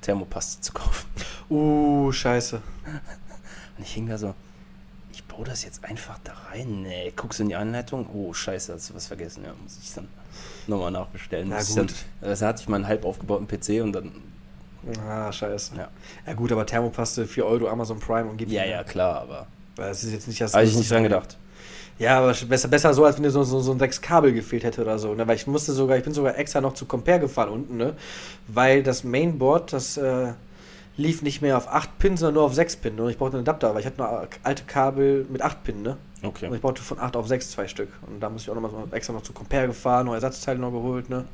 Thermopaste 0.00 0.60
zu 0.60 0.72
kaufen. 0.72 1.08
Uh, 1.50 2.12
scheiße. 2.12 2.56
Und 3.76 3.82
ich 3.82 3.92
hing 3.92 4.08
da 4.08 4.16
so, 4.16 4.34
ich 5.12 5.24
baue 5.24 5.44
das 5.44 5.64
jetzt 5.64 5.84
einfach 5.84 6.18
da 6.24 6.32
rein. 6.50 6.82
Nee, 6.82 7.12
guckst 7.16 7.38
du 7.38 7.42
in 7.42 7.48
die 7.48 7.56
Anleitung? 7.56 8.06
Oh, 8.12 8.32
scheiße, 8.32 8.72
hast 8.72 8.90
du 8.90 8.94
was 8.94 9.06
vergessen. 9.06 9.44
Ja, 9.44 9.52
muss 9.62 9.78
ich 9.82 9.92
dann 9.94 10.08
nochmal 10.66 10.90
nachbestellen. 10.90 11.48
Na 11.48 11.60
gut. 11.62 11.76
Dann, 11.76 11.88
also 12.20 12.46
hatte 12.46 12.62
ich 12.62 12.68
meinen 12.68 12.86
halb 12.86 13.04
aufgebauten 13.04 13.48
PC 13.48 13.82
und 13.82 13.92
dann, 13.92 14.12
Ah, 15.08 15.30
scheiße. 15.32 15.72
ja. 15.76 15.88
Ja, 16.26 16.32
gut, 16.34 16.50
aber 16.52 16.64
Thermopaste 16.66 17.26
4 17.26 17.44
Euro 17.46 17.68
Amazon 17.68 17.98
Prime 17.98 18.28
und 18.30 18.36
gibt 18.36 18.50
Ja, 18.52 18.64
ja, 18.64 18.82
klar, 18.84 19.20
aber 19.22 19.46
Das 19.76 20.02
ist 20.04 20.12
jetzt 20.12 20.28
nicht 20.28 20.40
das. 20.40 20.54
habe 20.54 20.64
ich 20.64 20.76
nicht 20.76 20.90
dran 20.90 21.02
gedacht. 21.02 21.36
Ja, 21.98 22.18
aber 22.18 22.32
besser, 22.48 22.68
besser 22.68 22.94
so, 22.94 23.04
als 23.04 23.16
wenn 23.16 23.24
dir 23.24 23.30
so, 23.30 23.42
so, 23.42 23.58
so 23.60 23.72
ein 23.72 23.78
Dreckskabel 23.78 24.32
gefehlt 24.32 24.62
hätte 24.62 24.82
oder 24.82 24.98
so. 25.00 25.14
Ne? 25.14 25.26
Weil 25.26 25.34
ich 25.36 25.46
musste 25.48 25.72
sogar, 25.72 25.96
ich 25.96 26.04
bin 26.04 26.12
sogar 26.14 26.38
extra 26.38 26.60
noch 26.60 26.74
zu 26.74 26.86
Compare 26.86 27.18
gefahren 27.20 27.48
unten, 27.48 27.76
ne? 27.76 27.94
Weil 28.46 28.84
das 28.84 29.02
Mainboard, 29.02 29.72
das 29.72 29.96
äh, 29.96 30.32
lief 30.96 31.22
nicht 31.22 31.42
mehr 31.42 31.56
auf 31.56 31.66
8 31.68 31.98
Pin, 31.98 32.16
sondern 32.16 32.34
nur 32.34 32.44
auf 32.44 32.54
6 32.54 32.76
Pin. 32.76 32.94
Ne? 32.94 33.02
Und 33.02 33.10
ich 33.10 33.18
brauchte 33.18 33.36
einen 33.36 33.44
Adapter, 33.46 33.74
weil 33.74 33.80
ich 33.80 33.86
hatte 33.86 33.98
noch 34.00 34.26
alte 34.44 34.62
Kabel 34.64 35.26
mit 35.28 35.42
8 35.42 35.64
Pin, 35.64 35.82
ne? 35.82 35.96
Und 36.22 36.28
Okay. 36.28 36.48
ich 36.52 36.60
brauchte 36.60 36.82
von 36.82 37.00
8 37.00 37.16
auf 37.16 37.26
6 37.28 37.50
zwei 37.50 37.66
Stück. 37.68 37.88
Und 38.06 38.20
da 38.20 38.28
musste 38.30 38.46
ich 38.46 38.50
auch 38.56 38.60
nochmal 38.60 38.70
so 38.90 38.94
extra 38.94 39.12
noch 39.12 39.22
zu 39.22 39.32
Compare 39.32 39.66
gefahren, 39.66 40.06
noch 40.06 40.14
Ersatzteile 40.14 40.58
noch 40.60 40.70
geholt, 40.72 41.10
ne? 41.10 41.24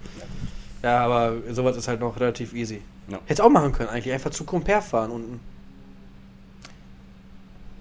Ja, 0.83 1.01
aber 1.05 1.35
sowas 1.53 1.77
ist 1.77 1.89
halt 1.89 2.01
noch 2.01 2.19
relativ 2.19 2.53
easy. 2.55 2.81
Ja. 3.09 3.21
Hätte 3.27 3.45
auch 3.45 3.51
machen 3.51 3.73
können 3.73 3.91
eigentlich, 3.91 4.13
einfach 4.13 4.31
zu 4.31 4.45
Compare 4.45 4.83
fahren 4.83 5.11
unten. 5.11 5.41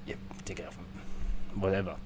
Ja, 0.05 0.15
Digga. 0.47 0.65
Whatever. 1.55 1.97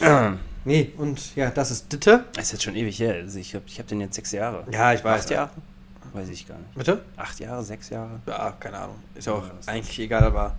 Nee, 0.64 0.92
und 0.96 1.34
ja, 1.34 1.50
das 1.50 1.70
ist 1.72 1.92
Ditte. 1.92 2.24
Das 2.34 2.44
ist 2.46 2.52
jetzt 2.52 2.62
schon 2.62 2.76
ewig 2.76 2.98
her. 3.00 3.14
Also 3.14 3.38
ich 3.38 3.54
habe 3.54 3.64
ich 3.66 3.78
hab 3.80 3.88
den 3.88 4.00
jetzt 4.00 4.14
sechs 4.14 4.30
Jahre. 4.30 4.64
Ja, 4.70 4.92
ich 4.92 5.02
weiß. 5.02 5.22
Acht 5.24 5.30
Jahre? 5.30 5.50
Weiß 6.12 6.28
ich 6.28 6.46
gar 6.46 6.58
nicht. 6.58 6.74
Bitte? 6.74 7.02
Acht 7.16 7.40
Jahre, 7.40 7.64
sechs 7.64 7.88
Jahre? 7.90 8.20
Ja, 8.26 8.52
keine 8.60 8.78
Ahnung. 8.78 8.96
Ist 9.14 9.26
ja 9.26 9.32
auch 9.32 9.46
Ja, 9.46 9.52
eigentlich 9.66 9.98
egal, 9.98 10.22
aber 10.22 10.54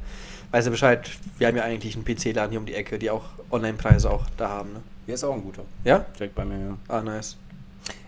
weiß 0.51 0.65
ja 0.65 0.71
Bescheid. 0.71 1.09
Wir 1.37 1.47
haben 1.47 1.55
ja 1.55 1.63
eigentlich 1.63 1.95
einen 1.95 2.03
PC-Laden 2.03 2.51
hier 2.51 2.59
um 2.59 2.65
die 2.65 2.73
Ecke, 2.73 2.99
die 2.99 3.09
auch 3.09 3.23
Online-Preise 3.51 4.09
auch 4.09 4.25
da 4.35 4.49
haben, 4.49 4.73
ne? 4.73 4.81
Hier 5.05 5.15
ist 5.15 5.23
auch 5.23 5.33
ein 5.33 5.43
guter. 5.43 5.63
Ja? 5.83 5.99
Direkt 6.17 6.35
bei 6.35 6.45
mir. 6.45 6.59
Ja. 6.59 6.77
Ah, 6.87 7.01
nice. 7.01 7.37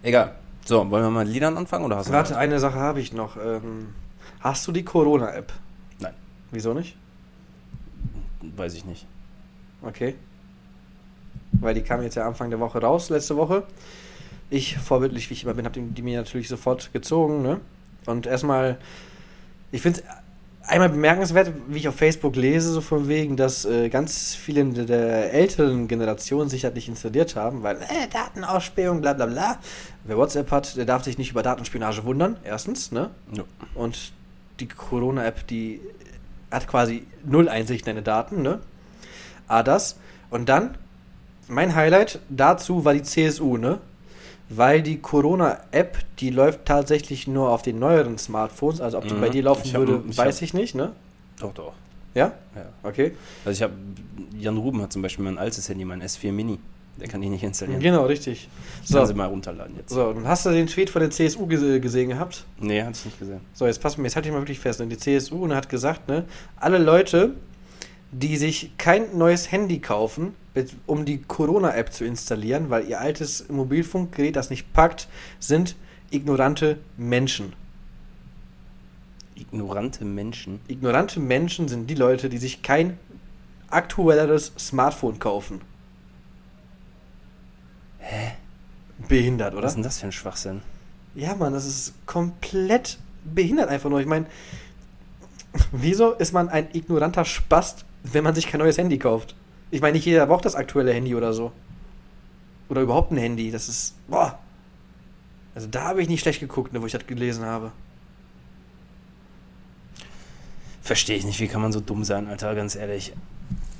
Egal. 0.01 0.33
So, 0.67 0.79
wollen 0.89 1.03
wir 1.03 1.09
mal 1.11 1.23
mit 1.25 1.33
Liedern 1.33 1.57
anfangen 1.57 1.85
oder 1.85 1.97
hast 1.97 2.09
du 2.09 2.13
Warte, 2.13 2.37
eine 2.37 2.59
Sache 2.59 2.79
habe 2.79 2.99
ich 2.99 3.13
noch. 3.13 3.37
Ähm, 3.37 3.93
hast 4.39 4.67
du 4.67 4.71
die 4.71 4.83
Corona-App? 4.83 5.53
Nein, 5.99 6.13
Wieso 6.51 6.73
nicht? 6.73 6.97
weiß 8.57 8.73
ich 8.75 8.85
nicht. 8.85 9.07
Okay. 9.81 10.15
Weil 11.53 11.73
die 11.73 11.81
kam 11.81 12.01
jetzt 12.01 12.15
ja 12.15 12.27
Anfang 12.27 12.49
der 12.49 12.59
Woche 12.59 12.79
raus, 12.79 13.09
letzte 13.09 13.35
Woche. 13.37 13.63
Ich, 14.49 14.77
vorbildlich 14.77 15.29
wie 15.29 15.33
ich 15.35 15.43
immer 15.43 15.53
bin, 15.53 15.65
habe 15.65 15.79
die, 15.79 15.87
die 15.87 16.01
mir 16.01 16.19
natürlich 16.19 16.47
sofort 16.47 16.91
gezogen, 16.93 17.41
ne? 17.41 17.59
Und 18.05 18.25
erstmal, 18.27 18.77
ich 19.71 19.81
finde 19.81 19.99
es 20.01 20.05
einmal 20.67 20.89
bemerkenswert, 20.89 21.51
wie 21.67 21.77
ich 21.77 21.87
auf 21.87 21.95
Facebook 21.95 22.35
lese, 22.35 22.71
so 22.71 22.81
von 22.81 23.07
wegen, 23.07 23.35
dass 23.37 23.65
äh, 23.65 23.89
ganz 23.89 24.35
viele 24.35 24.65
der- 24.65 25.33
älteren 25.33 25.87
Generation 25.87 26.49
sich 26.49 26.63
halt 26.63 26.75
nicht 26.75 26.87
installiert 26.87 27.35
haben, 27.35 27.63
weil, 27.63 27.77
äh, 27.77 28.07
Datenausspähung, 28.11 29.01
bla 29.01 29.13
bla 29.13 29.25
bla. 29.27 29.59
Wer 30.05 30.17
WhatsApp 30.17 30.51
hat, 30.51 30.75
der 30.77 30.85
darf 30.85 31.03
sich 31.03 31.17
nicht 31.17 31.31
über 31.31 31.43
Datenspionage 31.43 32.03
wundern, 32.05 32.37
erstens, 32.43 32.91
ne? 32.91 33.09
Ja. 33.33 33.43
Und 33.75 34.13
die 34.59 34.67
Corona-App, 34.67 35.45
die 35.47 35.81
hat 36.51 36.67
quasi 36.67 37.05
null 37.25 37.49
Einsicht 37.49 37.81
in 37.81 37.93
deine 37.95 38.01
Daten, 38.03 38.41
ne? 38.41 38.59
Ah, 39.47 39.63
das. 39.63 39.97
Und 40.29 40.49
dann, 40.49 40.77
mein 41.47 41.75
Highlight 41.75 42.19
dazu 42.29 42.85
war 42.85 42.93
die 42.93 43.03
CSU, 43.03 43.57
ne? 43.57 43.79
Weil 44.49 44.81
die 44.83 44.99
Corona-App, 44.99 45.97
die 46.19 46.29
läuft 46.29 46.65
tatsächlich 46.65 47.27
nur 47.27 47.49
auf 47.49 47.61
den 47.63 47.79
neueren 47.79 48.17
Smartphones. 48.17 48.79
Also 48.79 48.97
ob 48.99 49.07
die 49.07 49.13
Mhm. 49.15 49.21
bei 49.21 49.29
dir 49.29 49.43
laufen 49.43 49.67
hab- 49.73 49.79
würde, 49.79 50.03
ich 50.09 50.17
weiß 50.17 50.35
hab- 50.37 50.41
ich 50.43 50.53
nicht, 50.53 50.75
ne? 50.75 50.91
Doch, 51.39 51.53
doch. 51.53 51.73
Ja? 52.13 52.31
Ja. 52.55 52.65
Okay. 52.83 53.13
Also 53.43 53.57
ich 53.57 53.61
habe, 53.63 53.73
Jan 54.39 54.57
Ruben 54.57 54.81
hat 54.81 54.93
zum 54.93 55.01
Beispiel 55.01 55.25
mein 55.25 55.37
altes 55.37 55.67
Handy, 55.67 55.83
mein 55.83 56.01
S4 56.01 56.31
Mini. 56.31 56.59
Der 56.97 57.09
kann 57.09 57.21
ich 57.21 57.29
nicht 57.29 57.43
installieren. 57.43 57.81
Genau, 57.81 58.05
richtig. 58.05 58.47
Ich 58.85 58.91
kann 58.93 59.05
sie 59.05 59.11
So, 59.11 59.17
mal 59.17 59.25
runterladen 59.25 59.75
jetzt. 59.75 59.89
so, 59.89 60.05
und 60.05 60.25
hast 60.25 60.45
du 60.45 60.51
den 60.51 60.65
Tweet 60.67 60.89
von 60.89 61.01
der 61.01 61.11
CSU 61.11 61.45
gese 61.45 61.81
gesehen 61.81 62.07
gehabt? 62.07 62.45
Nee, 62.57 62.81
hatte 62.83 62.91
ich 62.99 63.05
nicht 63.05 63.19
gesehen. 63.19 63.41
So, 63.53 63.65
jetzt 63.65 63.81
pass 63.81 63.97
mir, 63.97 64.05
jetzt 64.05 64.15
halte 64.15 64.29
ich 64.29 64.33
mal 64.33 64.39
wirklich 64.39 64.59
fest. 64.59 64.79
Ne? 64.79 64.87
Die 64.87 64.97
CSU 64.97 65.45
ne, 65.45 65.57
hat 65.57 65.67
gesagt, 65.67 66.07
ne, 66.07 66.23
alle 66.55 66.77
Leute, 66.77 67.31
die 68.11 68.37
sich 68.37 68.77
kein 68.77 69.17
neues 69.17 69.51
Handy 69.51 69.79
kaufen, 69.79 70.35
um 70.85 71.05
die 71.05 71.21
Corona-App 71.21 71.91
zu 71.91 72.05
installieren, 72.05 72.69
weil 72.69 72.87
ihr 72.87 72.99
altes 72.99 73.49
Mobilfunkgerät 73.49 74.35
das 74.35 74.49
nicht 74.49 74.71
packt, 74.73 75.07
sind 75.39 75.75
ignorante 76.11 76.77
Menschen. 76.97 77.53
Ignorante 79.35 80.05
Menschen. 80.05 80.61
Ignorante 80.67 81.19
Menschen 81.19 81.67
sind 81.67 81.89
die 81.89 81.95
Leute, 81.95 82.29
die 82.29 82.37
sich 82.37 82.61
kein 82.61 82.97
aktuelleres 83.69 84.53
Smartphone 84.57 85.19
kaufen. 85.19 85.59
Hä? 87.99 88.33
Behindert, 89.09 89.53
oder? 89.53 89.63
Was 89.63 89.71
ist 89.71 89.75
denn 89.75 89.83
das 89.83 89.99
für 89.99 90.05
ein 90.05 90.11
Schwachsinn? 90.13 90.61
Ja, 91.15 91.35
Mann, 91.35 91.53
das 91.53 91.65
ist 91.65 91.93
komplett 92.05 92.97
behindert 93.25 93.69
einfach 93.69 93.89
nur. 93.89 93.99
Ich 93.99 94.05
meine, 94.05 94.25
wieso 95.71 96.11
ist 96.13 96.33
man 96.33 96.49
ein 96.49 96.67
ignoranter 96.73 97.25
Spast, 97.25 97.85
wenn 98.13 98.23
man 98.23 98.35
sich 98.35 98.47
kein 98.47 98.59
neues 98.59 98.77
Handy 98.77 98.97
kauft? 98.97 99.35
Ich 99.71 99.81
meine, 99.81 99.93
nicht 99.93 100.05
jeder 100.05 100.25
braucht 100.27 100.45
das 100.45 100.55
aktuelle 100.55 100.93
Handy 100.93 101.15
oder 101.15 101.33
so. 101.33 101.51
Oder 102.69 102.81
überhaupt 102.81 103.11
ein 103.11 103.17
Handy. 103.17 103.51
Das 103.51 103.69
ist. 103.69 103.95
Boah. 104.07 104.39
Also 105.53 105.67
da 105.67 105.85
habe 105.85 106.01
ich 106.01 106.09
nicht 106.09 106.21
schlecht 106.21 106.39
geguckt, 106.39 106.73
ne, 106.73 106.81
wo 106.81 106.85
ich 106.85 106.91
das 106.91 107.07
gelesen 107.07 107.45
habe. 107.45 107.71
Verstehe 110.81 111.17
ich 111.17 111.25
nicht, 111.25 111.39
wie 111.39 111.47
kann 111.47 111.61
man 111.61 111.71
so 111.71 111.79
dumm 111.79 112.03
sein, 112.03 112.27
Alter, 112.27 112.53
ganz 112.53 112.75
ehrlich. 112.75 113.13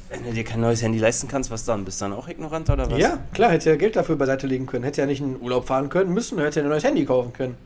Wenn 0.10 0.24
du 0.24 0.34
dir 0.34 0.44
kein 0.44 0.62
neues 0.62 0.82
Handy 0.82 0.98
leisten 0.98 1.28
kannst, 1.28 1.52
was 1.52 1.66
dann? 1.66 1.86
Bist 1.86 2.00
du 2.00 2.06
dann 2.06 2.14
auch 2.14 2.28
ignorant 2.28 2.70
oder 2.70 2.90
was? 2.90 2.98
Ja, 2.98 3.20
klar, 3.34 3.52
hätte 3.52 3.70
ja 3.70 3.76
Geld 3.76 3.96
dafür 3.96 4.16
beiseite 4.16 4.48
legen 4.48 4.66
können. 4.66 4.84
Hätte 4.84 5.02
ja 5.02 5.08
nicht 5.08 5.20
in 5.22 5.40
Urlaub 5.40 5.68
fahren 5.68 5.90
können 5.90 6.14
müssen, 6.14 6.40
hätte 6.40 6.62
ja 6.62 6.66
ein 6.66 6.70
neues 6.70 6.84
Handy 6.84 7.06
kaufen 7.06 7.34
können. 7.34 7.58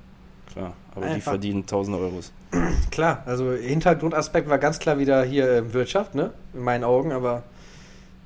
Klar, 0.52 0.74
aber 0.96 1.06
die 1.06 1.14
Einfach. 1.14 1.32
verdienen 1.32 1.62
1000 1.62 1.98
Euros. 1.98 2.32
Klar, 2.92 3.24
also 3.26 3.52
Hintergrundaspekt 3.52 4.50
war 4.50 4.58
ganz 4.58 4.80
klar 4.80 4.98
wieder 4.98 5.24
hier 5.24 5.48
äh, 5.50 5.74
Wirtschaft, 5.74 6.16
ne? 6.16 6.34
In 6.54 6.62
meinen 6.64 6.84
Augen, 6.84 7.12
aber 7.12 7.44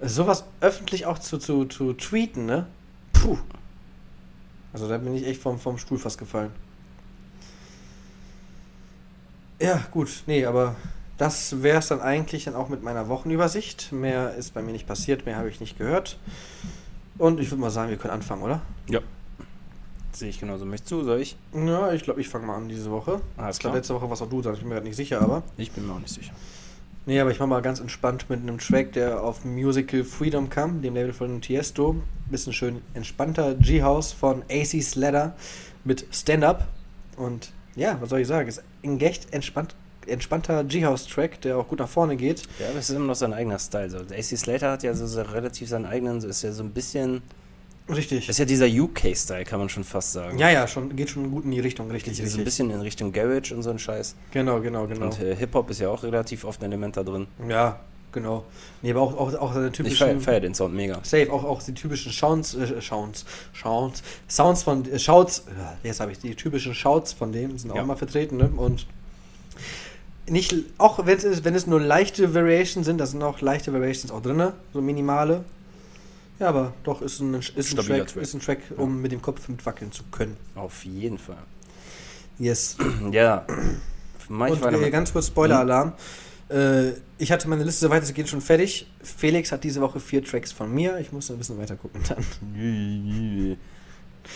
sowas 0.02 0.46
öffentlich 0.62 1.06
auch 1.06 1.20
zu, 1.20 1.38
zu, 1.38 1.66
zu 1.66 1.94
tweeten, 1.94 2.46
ne? 2.46 2.68
Puh. 3.12 3.38
Also 4.72 4.88
da 4.88 4.98
bin 4.98 5.16
ich 5.16 5.28
echt 5.28 5.42
vom, 5.42 5.60
vom 5.60 5.78
Stuhl 5.78 6.00
fast 6.00 6.18
gefallen. 6.18 6.52
Ja, 9.60 9.82
gut, 9.92 10.24
nee, 10.26 10.46
aber 10.46 10.76
das 11.18 11.62
wäre 11.62 11.80
es 11.80 11.88
dann 11.88 12.02
eigentlich 12.02 12.46
dann 12.46 12.56
auch 12.56 12.70
mit 12.70 12.84
meiner 12.84 13.08
Wochenübersicht. 13.08 13.92
Mehr 13.92 14.34
ist 14.34 14.54
bei 14.54 14.62
mir 14.62 14.72
nicht 14.72 14.88
passiert, 14.88 15.26
mehr 15.26 15.38
habe 15.38 15.50
ich 15.50 15.60
nicht 15.60 15.78
gehört. 15.78 16.18
Und 17.18 17.40
ich 17.40 17.52
würde 17.52 17.62
mal 17.62 17.70
sagen, 17.70 17.90
wir 17.90 17.98
können 17.98 18.14
anfangen, 18.14 18.42
oder? 18.42 18.62
Ja. 18.90 19.00
Sehe 20.14 20.30
ich 20.30 20.40
genauso. 20.40 20.66
Möchtest 20.66 20.92
du, 20.92 21.04
soll 21.04 21.20
ich? 21.22 21.36
Ja, 21.54 21.92
ich 21.92 22.04
glaube, 22.04 22.22
ich 22.22 22.30
fange 22.30 22.46
mal 22.46 22.56
an 22.56 22.70
diese 22.70 22.92
Woche. 22.92 23.22
Alles 23.36 23.58
ich 23.58 23.62
glaube, 23.62 23.72
klar. 23.72 23.76
letzte 23.76 23.96
Woche 23.96 24.10
warst 24.10 24.22
auch 24.22 24.30
du 24.30 24.42
dran, 24.42 24.54
ich 24.54 24.60
bin 24.60 24.70
mir 24.70 24.76
gerade 24.76 24.88
nicht 24.88 24.96
sicher, 24.96 25.22
aber. 25.22 25.44
Ich 25.58 25.72
bin 25.72 25.88
mir 25.88 25.94
auch 25.94 26.00
nicht 26.00 26.14
sicher. 26.14 26.34
Nee, 27.06 27.20
aber 27.20 27.32
ich 27.32 27.40
mach 27.40 27.48
mal 27.48 27.62
ganz 27.62 27.82
entspannt 27.82 28.30
mit 28.30 28.40
einem 28.40 28.60
Track, 28.60 28.94
der 28.94 29.24
auf 29.24 29.44
Musical 29.44 30.06
Freedom 30.06 30.50
kam, 30.50 30.82
dem 30.82 30.94
Label 30.94 31.12
von 31.12 31.42
Tiesto. 31.42 31.98
Bisschen 32.32 32.54
schön 32.54 32.82
entspannter 32.94 33.56
G-House 33.56 34.14
von 34.14 34.44
AC 34.50 34.82
Sladder 34.82 35.36
mit 35.84 36.06
Stand-Up. 36.12 36.68
Und 37.18 37.52
ja, 37.76 37.98
was 38.00 38.10
soll 38.10 38.20
ich 38.20 38.28
sagen? 38.28 38.48
Ist 38.48 38.64
ein 38.84 39.02
echt 39.02 39.34
entspannt, 39.34 39.76
entspannter 40.08 40.64
G-House-Track, 40.64 41.42
der 41.42 41.58
auch 41.58 41.68
gut 41.68 41.80
nach 41.80 41.90
vorne 41.90 42.16
geht. 42.16 42.44
Ja, 42.60 42.70
aber 42.70 42.80
es 42.80 42.90
ist 42.90 42.96
immer 42.96 43.08
noch 43.08 43.16
sein 43.16 43.34
eigener 43.34 43.60
Style. 43.60 43.90
So. 43.90 43.98
AC 43.98 44.24
Slater 44.38 44.72
hat 44.72 44.84
ja 44.84 44.94
so, 44.94 45.06
so 45.06 45.22
relativ 45.24 45.68
seinen 45.68 45.86
eigenen, 45.86 46.22
so 46.22 46.30
ist 46.30 46.42
ja 46.42 46.54
so 46.54 46.64
ein 46.64 46.72
bisschen. 46.72 47.22
Richtig. 47.90 48.28
Das 48.28 48.36
ist 48.36 48.40
ja 48.40 48.46
dieser 48.46 48.68
UK-Style, 48.68 49.44
kann 49.44 49.60
man 49.60 49.68
schon 49.70 49.84
fast 49.84 50.14
sagen. 50.14 50.38
Ja, 50.40 50.50
ja, 50.50 50.68
schon, 50.68 50.96
geht 50.96 51.10
schon 51.10 51.30
gut 51.32 51.44
in 51.44 51.52
die 51.52 51.60
Richtung, 51.60 51.92
richtig, 51.92 52.16
So 52.16 52.22
ein 52.22 52.26
richtig. 52.28 52.46
bisschen 52.46 52.70
in 52.72 52.80
Richtung 52.82 53.12
Garage 53.12 53.54
und 53.54 53.62
so 53.62 53.72
ein 53.72 53.80
Scheiß. 53.80 54.16
Genau, 54.32 54.62
genau, 54.62 54.88
genau. 54.88 55.06
Und 55.08 55.20
äh, 55.22 55.36
Hip-Hop 55.36 55.70
ist 55.70 55.82
ja 55.82 55.90
auch 55.90 56.02
relativ 56.04 56.46
oft 56.46 56.62
ein 56.62 56.66
Element 56.66 56.96
da 56.96 57.04
drin. 57.04 57.28
ja, 57.50 57.80
genau. 58.14 58.46
Nee, 58.82 58.92
aber 58.92 59.02
auch, 59.02 59.18
auch, 59.18 59.34
auch 59.34 59.54
seine 59.54 59.68
Ich 59.68 59.74
typischen... 59.74 59.98
feiere 59.98 60.20
feier 60.22 60.40
den 60.40 60.54
Sound 60.56 60.74
mega. 60.76 61.00
Safe, 61.04 61.30
auch, 61.32 61.44
auch 61.44 61.62
die 61.62 61.74
typischen 61.74 62.12
Sounds, 62.14 62.54
äh, 62.54 62.80
Sounds, 62.82 63.26
Sounds, 63.54 64.02
Sounds 64.30 64.64
von, 64.64 64.90
äh, 64.90 64.98
Shouts, 65.00 65.40
äh, 65.84 65.88
jetzt 65.88 66.00
habe 66.00 66.12
ich 66.14 66.20
die 66.20 66.36
typischen 66.36 66.74
Shouts 66.74 67.12
von 67.12 67.32
dem, 67.34 67.58
sind 67.58 67.72
auch 67.72 67.76
Ja. 67.76 67.84
mal 67.84 67.96
vertreten, 67.98 68.38
ne? 68.38 68.50
Und 68.56 68.86
nicht, 70.30 70.56
auch 70.78 71.06
wenn 71.06 71.18
es, 71.18 71.44
wenn 71.44 71.54
es 71.56 71.68
nur 71.68 71.82
leichte 71.82 72.34
Variations 72.34 72.86
sind, 72.86 72.98
da 73.00 73.06
sind 73.06 73.22
auch 73.24 73.42
leichte 73.42 73.74
Variations 73.74 74.12
auch 74.12 74.22
drin, 74.22 74.52
so 74.74 74.82
minimale. 74.82 75.44
Ja, 76.44 76.50
aber 76.50 76.74
doch 76.84 77.02
ist 77.02 77.22
ein, 77.22 77.36
ist 77.36 77.56
ein, 77.56 77.78
Track, 77.78 78.08
Track. 78.08 78.22
ist 78.22 78.34
ein 78.34 78.42
Track, 78.42 78.60
um 78.76 79.02
mit 79.02 79.14
dem 79.14 79.22
Kopf 79.22 79.48
mitwackeln 79.48 79.94
zu 79.94 80.04
können. 80.12 80.36
Auf 80.56 80.84
jeden 80.84 81.18
Fall. 81.18 81.38
Yes. 82.38 82.76
Ja. 83.12 83.46
Und 84.28 84.42
äh, 84.42 84.90
ganz 84.90 85.14
kurz 85.14 85.28
Spoiler-Alarm. 85.28 85.94
Äh, 86.50 86.92
ich 87.18 87.32
hatte 87.32 87.48
meine 87.48 87.64
Liste 87.64 87.86
soweit 87.86 88.04
es 88.04 88.14
geht 88.14 88.28
schon 88.28 88.42
fertig. 88.42 88.88
Felix 89.02 89.54
hat 89.54 89.64
diese 89.64 89.80
Woche 89.80 90.02
vier 90.02 90.22
Tracks 90.22 90.52
von 90.52 90.74
mir. 90.74 90.98
Ich 91.00 91.14
muss 91.14 91.32
ein 91.32 91.38
bisschen 91.38 91.58
weiter 91.58 91.78
gucken 91.78 92.02
dann. 92.10 93.58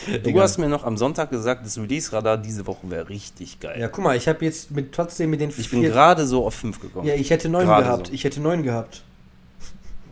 Du 0.06 0.30
Egal. 0.30 0.44
hast 0.44 0.58
mir 0.58 0.68
noch 0.68 0.84
am 0.84 0.98
Sonntag 0.98 1.30
gesagt, 1.30 1.66
das 1.66 1.78
Release-Radar 1.78 2.38
diese 2.38 2.68
Woche 2.68 2.90
wäre 2.90 3.08
richtig 3.08 3.62
geil. 3.62 3.80
Ja, 3.80 3.88
guck 3.88 4.04
mal, 4.04 4.18
ich 4.18 4.28
habe 4.28 4.44
jetzt 4.44 4.70
mit 4.72 4.92
trotzdem 4.94 5.30
mit 5.30 5.40
den 5.40 5.50
ich 5.58 5.70
bin 5.70 5.82
gerade 5.82 6.28
so 6.28 6.46
auf 6.46 6.56
5 6.56 6.82
gekommen. 6.82 7.08
Ja, 7.08 7.16
ich 7.16 7.30
hätte 7.30 7.48
neun 7.48 7.66
Gerade 7.66 7.84
gehabt. 7.86 8.08
so. 8.08 8.14
Ich 8.14 8.26
hätte 8.26 8.42
neun 8.42 8.64
gehabt. 8.64 9.04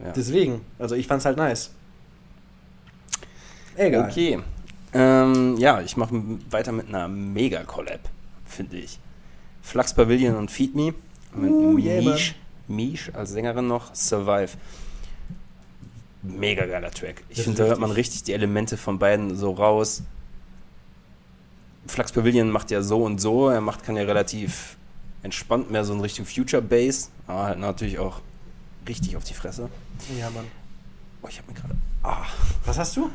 Ja. 0.04 0.12
Deswegen. 0.14 0.62
Also 0.80 0.96
ich 0.96 1.08
fand's 1.08 1.26
halt 1.26 1.38
nice. 1.38 1.72
Egal. 3.76 4.10
Okay. 4.10 4.40
Ähm, 4.94 5.58
ja, 5.58 5.82
ich 5.82 5.98
mache 5.98 6.22
weiter 6.50 6.72
mit 6.72 6.88
einer 6.88 7.08
Mega-Collab, 7.08 8.00
finde 8.46 8.78
ich. 8.78 9.00
Flux 9.62 9.94
Pavilion 9.94 10.36
und 10.36 10.52
Feed 10.52 10.76
Me. 10.76 10.94
Mit 11.34 11.52
Uh, 11.52 11.78
yeah, 11.78 12.02
Mish, 12.02 12.36
Mish 12.68 13.12
als 13.14 13.32
Sängerin 13.32 13.68
noch. 13.68 13.94
Survive. 13.94 14.52
Mega 16.22 16.66
geiler 16.66 16.92
Track. 16.92 17.24
Ich 17.30 17.42
finde, 17.42 17.64
da 17.64 17.68
hört 17.68 17.80
man 17.80 17.92
richtig. 17.92 18.24
die 18.24 18.34
Elemente 18.34 18.78
von 18.78 18.98
beiden 18.98 19.36
so 19.36 19.52
raus. 19.52 20.04
Flux 21.88 22.12
Pavilion 22.12 22.50
macht 22.50 22.72
ja 22.72 22.82
so 22.82 23.04
und 23.04 23.20
so. 23.20 23.50
Er 23.50 23.62
macht, 23.62 23.84
kann 23.84 23.96
ja 23.96 24.04
relativ 24.04 24.78
entspannt 25.24 25.70
mehr 25.72 25.84
so 25.84 25.94
in 25.94 26.00
Richtung 26.00 26.26
Future 26.26 26.62
Bass. 26.62 27.12
Aber 27.28 27.44
halt 27.44 27.60
natürlich 27.60 28.00
auch 28.00 28.22
richtig 28.88 29.18
auf 29.18 29.24
die 29.24 29.34
Fresse. 29.34 29.70
Ja, 30.18 30.30
Mann. 30.30 30.46
Oh, 31.22 31.28
ich 31.28 31.38
habe 31.38 31.52
mir 31.52 31.60
gerade. 31.60 31.76
Ah. 32.04 32.26
Was 32.66 32.78
hast 32.80 32.96
du? 32.98 33.10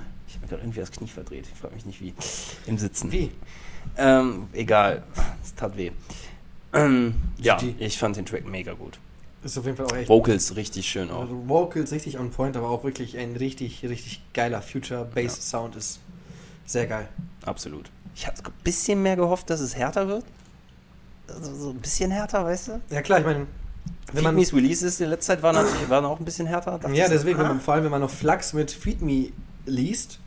Habe 0.51 0.57
gerade 0.57 0.63
irgendwie 0.63 0.81
das 0.81 0.91
Knie 0.91 1.09
verdreht. 1.09 1.47
Ich 1.53 1.59
frage 1.59 1.75
mich 1.75 1.87
nicht 1.87 2.01
wie. 2.01 2.13
Im 2.67 2.77
Sitzen. 2.77 3.13
Wie? 3.13 3.31
Ähm, 3.97 4.49
egal. 4.53 5.05
Es 5.43 5.55
tat 5.55 5.77
weh. 5.77 5.93
Ähm, 6.73 7.15
ja, 7.39 7.59
ich 7.79 7.99
fand 7.99 8.17
den 8.17 8.27
Track 8.27 8.47
mega 8.47 8.73
gut. 8.73 8.99
Ist 9.45 9.57
auf 9.57 9.65
jeden 9.65 9.77
Fall 9.77 9.87
auch 9.87 9.97
echt. 9.97 10.09
Vocals 10.09 10.57
richtig 10.57 10.89
schön 10.89 11.11
auch. 11.11 11.21
Also 11.21 11.49
Vocals 11.49 11.93
richtig 11.93 12.19
on 12.19 12.31
point, 12.31 12.57
aber 12.57 12.69
auch 12.69 12.85
wirklich 12.85 13.17
ein 13.17 13.37
richtig, 13.37 13.83
richtig 13.85 14.23
geiler 14.35 14.61
Future 14.61 15.05
Bass 15.05 15.51
Sound 15.51 15.77
ist 15.77 16.01
sehr 16.67 16.87
geil. 16.87 17.09
Absolut. 17.47 17.91
Ich 18.15 18.27
hatte 18.27 18.43
ein 18.45 18.53
bisschen 18.65 19.03
mehr 19.03 19.17
gehofft, 19.17 19.49
dass 19.51 19.61
es 19.61 19.77
härter 19.77 20.09
wird. 20.09 20.25
Also 21.29 21.55
so 21.55 21.71
ein 21.71 21.79
bisschen 21.79 22.11
härter, 22.11 22.45
weißt 22.45 22.69
du? 22.69 22.81
Ja 22.91 23.03
klar, 23.03 23.21
ich 23.21 23.25
meine, 23.25 23.47
wenn 24.13 24.25
man 24.25 24.35
Feed 24.35 24.53
Me's 24.53 24.55
Releases 24.55 25.01
in 25.01 25.09
letzter 25.09 25.35
Zeit 25.35 25.43
waren, 25.43 25.55
natürlich, 25.55 25.89
waren 25.89 26.05
auch 26.05 26.19
ein 26.19 26.25
bisschen 26.25 26.47
härter. 26.47 26.81
Ja 26.93 27.09
deswegen, 27.09 27.39
wenn 27.39 27.47
ah. 27.47 27.51
man, 27.51 27.61
vor 27.61 27.75
allem 27.75 27.85
wenn 27.85 27.91
man 27.91 28.01
noch 28.01 28.11
Flux 28.11 28.53
mit 28.53 28.71
Feed 28.71 29.01
Me 29.01 29.31
liest, 29.65 30.19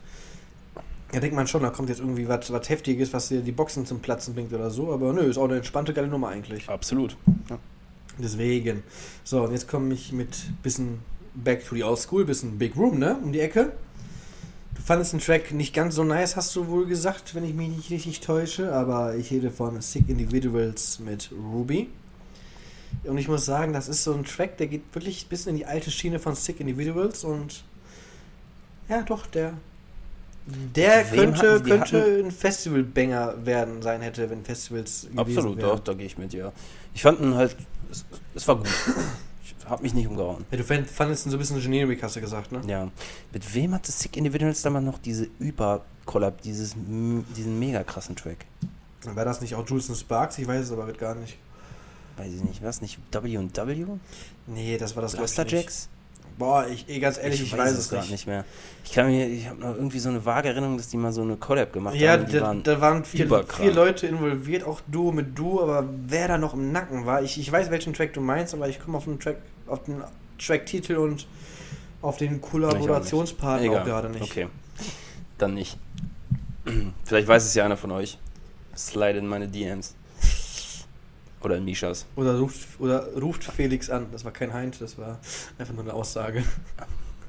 ja 1.14 1.20
denkt 1.20 1.36
man 1.36 1.46
schon, 1.46 1.62
da 1.62 1.70
kommt 1.70 1.88
jetzt 1.88 2.00
irgendwie 2.00 2.28
was 2.28 2.52
was 2.52 2.68
heftiges, 2.68 3.12
was 3.12 3.28
dir 3.28 3.40
die 3.40 3.52
Boxen 3.52 3.86
zum 3.86 4.00
Platzen 4.00 4.34
bringt 4.34 4.52
oder 4.52 4.70
so, 4.70 4.92
aber 4.92 5.12
nö, 5.12 5.22
ist 5.22 5.38
auch 5.38 5.44
eine 5.44 5.56
entspannte 5.56 5.94
geile 5.94 6.08
Nummer 6.08 6.28
eigentlich. 6.28 6.68
Absolut. 6.68 7.16
Ja. 7.48 7.58
Deswegen. 8.18 8.82
So, 9.22 9.42
und 9.42 9.52
jetzt 9.52 9.68
komme 9.68 9.94
ich 9.94 10.12
mit 10.12 10.36
bisschen 10.62 10.98
Back 11.34 11.66
to 11.66 11.74
the 11.76 11.84
Old 11.84 11.98
School, 11.98 12.24
bisschen 12.24 12.58
Big 12.58 12.76
Room, 12.76 12.98
ne? 12.98 13.16
Um 13.22 13.32
die 13.32 13.40
Ecke. 13.40 13.72
Du 14.74 14.82
fandest 14.82 15.12
den 15.12 15.20
Track 15.20 15.52
nicht 15.52 15.72
ganz 15.72 15.94
so 15.94 16.04
nice, 16.04 16.36
hast 16.36 16.54
du 16.56 16.66
wohl 16.66 16.86
gesagt, 16.86 17.34
wenn 17.34 17.44
ich 17.44 17.54
mich 17.54 17.68
nicht 17.68 17.90
richtig 17.90 18.20
täusche, 18.20 18.72
aber 18.72 19.14
ich 19.14 19.30
rede 19.30 19.50
von 19.50 19.80
Sick 19.80 20.08
Individuals 20.08 20.98
mit 20.98 21.30
Ruby. 21.32 21.88
Und 23.04 23.18
ich 23.18 23.28
muss 23.28 23.44
sagen, 23.44 23.72
das 23.72 23.88
ist 23.88 24.02
so 24.04 24.14
ein 24.14 24.24
Track, 24.24 24.56
der 24.58 24.66
geht 24.66 24.82
wirklich 24.92 25.24
ein 25.24 25.28
bisschen 25.28 25.50
in 25.50 25.56
die 25.56 25.66
alte 25.66 25.90
Schiene 25.90 26.18
von 26.18 26.34
Sick 26.34 26.60
Individuals 26.60 27.24
und 27.24 27.64
ja, 28.88 29.02
doch, 29.02 29.26
der 29.26 29.54
der 30.46 31.10
wem 31.12 31.32
könnte, 31.32 31.52
hatten 31.54 31.64
die- 31.64 31.70
könnte 31.70 32.22
ein 32.24 32.30
Festival-Banger 32.30 33.46
werden 33.46 33.80
sein 33.82 34.02
hätte, 34.02 34.28
wenn 34.30 34.44
Festivals 34.44 35.06
Absolut, 35.16 35.62
doch, 35.62 35.80
da 35.80 35.94
gehe 35.94 36.06
ich 36.06 36.18
mit 36.18 36.32
dir. 36.32 36.52
Ich 36.94 37.02
fand 37.02 37.20
ihn 37.20 37.34
halt, 37.34 37.56
es, 37.90 38.04
es 38.34 38.46
war 38.48 38.56
gut. 38.56 38.68
Ich 39.42 39.54
habe 39.70 39.82
mich 39.82 39.94
nicht 39.94 40.06
umgehauen. 40.06 40.44
Ja, 40.50 40.58
du 40.58 40.64
fand- 40.64 40.88
fandest 40.90 41.26
ihn 41.26 41.30
so 41.30 41.36
ein 41.36 41.40
bisschen 41.40 41.60
generic, 41.60 42.02
hast 42.02 42.16
du 42.16 42.20
gesagt, 42.20 42.52
ne? 42.52 42.60
Ja. 42.66 42.90
Mit 43.32 43.54
wem 43.54 43.72
hatte 43.74 43.90
Sick 43.90 44.16
Individuals 44.16 44.60
damals 44.62 44.84
noch 44.84 44.98
diese 44.98 45.28
Über-Collab, 45.38 46.42
diesen 46.42 47.58
mega 47.58 47.82
krassen 47.82 48.14
Track? 48.14 48.44
War 49.04 49.24
das 49.24 49.40
nicht 49.40 49.54
auch 49.54 49.66
Jules 49.66 49.88
and 49.88 49.98
Sparks? 49.98 50.38
Ich 50.38 50.46
weiß 50.46 50.64
es 50.66 50.72
aber 50.72 50.92
gar 50.92 51.14
nicht. 51.14 51.38
Weiß 52.16 52.32
ich 52.32 52.44
nicht, 52.44 52.62
was 52.62 52.80
nicht 52.82 52.98
W&W? 53.12 53.86
Nee, 54.46 54.76
das 54.78 54.94
war 54.94 55.02
das 55.02 55.12
glaub 55.14 55.24
ich? 56.32 56.38
Boah, 56.38 56.66
ich, 56.66 56.88
eh, 56.88 56.98
ganz 56.98 57.18
ehrlich, 57.18 57.42
ich, 57.42 57.56
weiß, 57.56 57.72
es 57.72 57.90
grad 57.90 58.02
nicht. 58.02 58.10
nicht 58.10 58.26
mehr. 58.26 58.44
Ich 58.84 58.92
kann 58.92 59.06
mir, 59.06 59.26
ich 59.28 59.48
habe 59.48 59.60
noch 59.60 59.74
irgendwie 59.74 59.98
so 59.98 60.08
eine 60.08 60.24
vage 60.24 60.48
Erinnerung, 60.48 60.76
dass 60.76 60.88
die 60.88 60.96
mal 60.96 61.12
so 61.12 61.22
eine 61.22 61.36
Collab 61.36 61.72
gemacht 61.72 61.94
Ja, 61.94 62.12
haben. 62.12 62.26
Die 62.26 62.32
da, 62.32 62.42
waren, 62.42 62.62
da 62.62 62.80
waren 62.80 63.04
vier, 63.04 63.44
vier 63.48 63.72
Leute 63.72 64.06
involviert, 64.06 64.64
auch 64.64 64.80
Duo 64.88 65.12
mit 65.12 65.38
Duo, 65.38 65.62
aber 65.62 65.88
wer 66.06 66.28
da 66.28 66.38
noch 66.38 66.54
im 66.54 66.72
Nacken 66.72 67.06
war, 67.06 67.22
ich, 67.22 67.38
ich 67.38 67.50
weiß, 67.50 67.70
welchen 67.70 67.92
Track 67.94 68.12
du 68.12 68.20
meinst, 68.20 68.52
aber 68.54 68.68
ich 68.68 68.80
komme 68.80 68.98
auf 68.98 69.04
den 69.04 69.20
Track, 69.20 69.36
auf 69.66 69.84
den 69.84 70.02
Track-Titel 70.38 70.96
und 70.96 71.26
auf 72.02 72.16
den 72.16 72.40
Kollaborationspartner 72.40 73.70
auch, 73.70 73.74
Egal. 73.74 73.84
gerade 73.84 74.10
nicht. 74.10 74.22
Okay, 74.22 74.48
dann 75.38 75.54
nicht. 75.54 75.78
Vielleicht 77.04 77.28
weiß 77.28 77.44
es 77.44 77.54
ja 77.54 77.64
einer 77.64 77.76
von 77.76 77.90
euch. 77.92 78.18
Slide 78.76 79.18
in 79.18 79.26
meine 79.26 79.48
DMs. 79.48 79.94
Oder 81.44 81.56
in 81.56 81.64
Mishas. 81.66 82.06
Oder 82.16 82.38
ruft, 82.38 82.80
oder 82.80 83.06
ruft 83.20 83.44
Felix 83.44 83.90
an. 83.90 84.06
Das 84.12 84.24
war 84.24 84.32
kein 84.32 84.52
Heinz, 84.52 84.78
das 84.78 84.96
war 84.96 85.18
einfach 85.58 85.74
nur 85.74 85.84
eine 85.84 85.92
Aussage. 85.92 86.42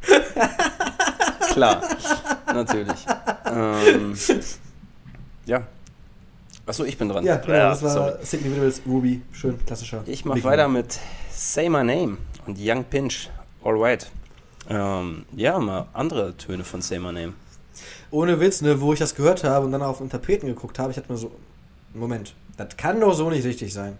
Klar, 1.51 1.81
natürlich. 2.47 3.05
Ähm, 3.45 4.13
ja. 5.45 5.67
Achso, 6.65 6.83
ich 6.85 6.97
bin 6.97 7.09
dran. 7.09 7.23
Ja, 7.25 7.35
genau, 7.37 7.53
das 7.53 7.83
war 7.83 7.89
sorry. 7.91 8.13
Sick 8.23 8.41
Individuals, 8.41 8.81
Ruby, 8.87 9.21
schön, 9.31 9.63
klassischer. 9.65 10.03
Ich 10.05 10.25
mache 10.25 10.43
weiter 10.43 10.67
mit 10.67 10.97
Say 11.31 11.69
My 11.69 11.83
Name 11.83 12.17
und 12.47 12.57
Young 12.59 12.83
Pinch, 12.85 13.29
All 13.63 13.75
Right. 13.75 14.09
Ähm, 14.69 15.25
ja, 15.35 15.59
mal 15.59 15.87
andere 15.93 16.35
Töne 16.37 16.63
von 16.63 16.81
Say 16.81 16.99
My 16.99 17.11
Name. 17.11 17.33
Ohne 18.11 18.39
Witz, 18.39 18.61
ne, 18.61 18.79
wo 18.79 18.93
ich 18.93 18.99
das 18.99 19.13
gehört 19.13 19.43
habe 19.43 19.65
und 19.65 19.73
dann 19.73 19.81
auf 19.81 19.97
den 19.97 20.09
Tapeten 20.09 20.47
geguckt 20.47 20.79
habe, 20.79 20.91
ich 20.91 20.97
hatte 20.97 21.11
mir 21.11 21.17
so, 21.17 21.31
Moment, 21.93 22.33
das 22.57 22.77
kann 22.77 22.99
doch 22.99 23.13
so 23.13 23.29
nicht 23.29 23.45
richtig 23.45 23.73
sein. 23.73 23.97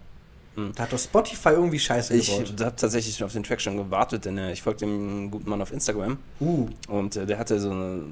Hm. 0.56 0.72
Da 0.74 0.82
hat 0.84 0.92
doch 0.92 0.98
Spotify 0.98 1.50
irgendwie 1.50 1.78
Scheiße 1.78 2.14
Ich 2.16 2.36
gebaut. 2.36 2.60
habe 2.60 2.76
tatsächlich 2.76 3.22
auf 3.22 3.32
den 3.32 3.42
Track 3.44 3.60
schon 3.60 3.76
gewartet, 3.76 4.24
denn 4.24 4.36
äh, 4.38 4.52
ich 4.52 4.62
folge 4.62 4.80
dem 4.80 5.30
guten 5.30 5.48
Mann 5.48 5.62
auf 5.62 5.72
Instagram 5.72 6.18
Uh, 6.40 6.68
und 6.88 7.14
äh, 7.16 7.26
der 7.26 7.38
hatte 7.38 7.60
so 7.60 7.70
eine, 7.70 8.02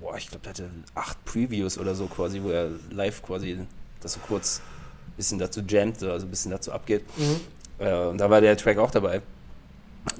boah, 0.00 0.16
ich 0.16 0.28
glaube, 0.28 0.42
der 0.42 0.50
hatte 0.50 0.70
acht 0.94 1.24
Previews 1.24 1.78
oder 1.78 1.94
so 1.94 2.06
quasi, 2.06 2.42
wo 2.42 2.50
er 2.50 2.68
live 2.90 3.22
quasi 3.22 3.58
das 4.00 4.14
so 4.14 4.20
kurz 4.26 4.60
ein 5.08 5.12
bisschen 5.16 5.38
dazu 5.38 5.60
jammt, 5.66 6.02
also 6.02 6.26
ein 6.26 6.30
bisschen 6.30 6.50
dazu 6.50 6.72
abgeht. 6.72 7.04
mhm. 7.16 7.36
Äh, 7.78 7.94
und 8.08 8.18
da 8.18 8.28
war 8.28 8.40
der 8.42 8.56
Track 8.56 8.76
auch 8.78 8.90
dabei. 8.90 9.22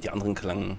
Die 0.03 0.09
anderen 0.11 0.35
klangen 0.35 0.77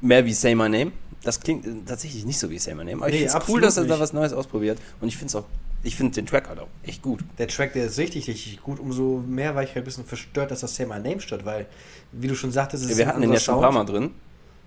mehr 0.00 0.24
wie 0.24 0.32
Say 0.32 0.54
My 0.54 0.68
Name. 0.68 0.92
Das 1.22 1.38
klingt 1.40 1.66
äh, 1.66 1.70
tatsächlich 1.86 2.24
nicht 2.24 2.38
so 2.38 2.48
wie 2.50 2.58
Say 2.58 2.74
My 2.74 2.84
Name. 2.84 2.96
Aber 3.02 3.10
Nee, 3.10 3.24
ich 3.24 3.30
finde 3.30 3.38
es 3.44 3.48
cool, 3.48 3.60
dass 3.60 3.76
er 3.76 3.84
da 3.84 3.94
nicht. 3.94 4.00
was 4.02 4.12
Neues 4.12 4.32
ausprobiert. 4.32 4.78
Und 5.00 5.08
ich 5.08 5.16
finde 5.16 5.26
es 5.26 5.34
auch, 5.36 5.44
ich 5.82 5.96
finde 5.96 6.14
den 6.14 6.26
Track 6.26 6.48
halt 6.48 6.58
auch 6.58 6.68
echt 6.82 7.02
gut. 7.02 7.24
Der 7.38 7.48
Track, 7.48 7.72
der 7.72 7.86
ist 7.86 7.98
richtig, 7.98 8.28
richtig 8.28 8.60
gut. 8.62 8.78
Umso 8.78 9.22
mehr 9.26 9.54
war 9.54 9.62
ich 9.62 9.70
halt 9.70 9.78
ein 9.78 9.84
bisschen 9.84 10.04
verstört, 10.04 10.50
dass 10.50 10.60
das 10.60 10.74
Say 10.76 10.84
My 10.86 10.98
Name 10.98 11.20
stört, 11.20 11.44
weil, 11.44 11.66
wie 12.12 12.28
du 12.28 12.34
schon 12.34 12.52
sagtest, 12.52 12.84
es 12.84 12.90
ist 12.90 12.98
Wir 12.98 13.06
hatten 13.06 13.20
den 13.22 13.32
ja 13.32 13.40
schon 13.40 13.56
ein 13.56 13.60
paar. 13.62 13.72
Mal 13.72 13.84
drin. 13.84 14.10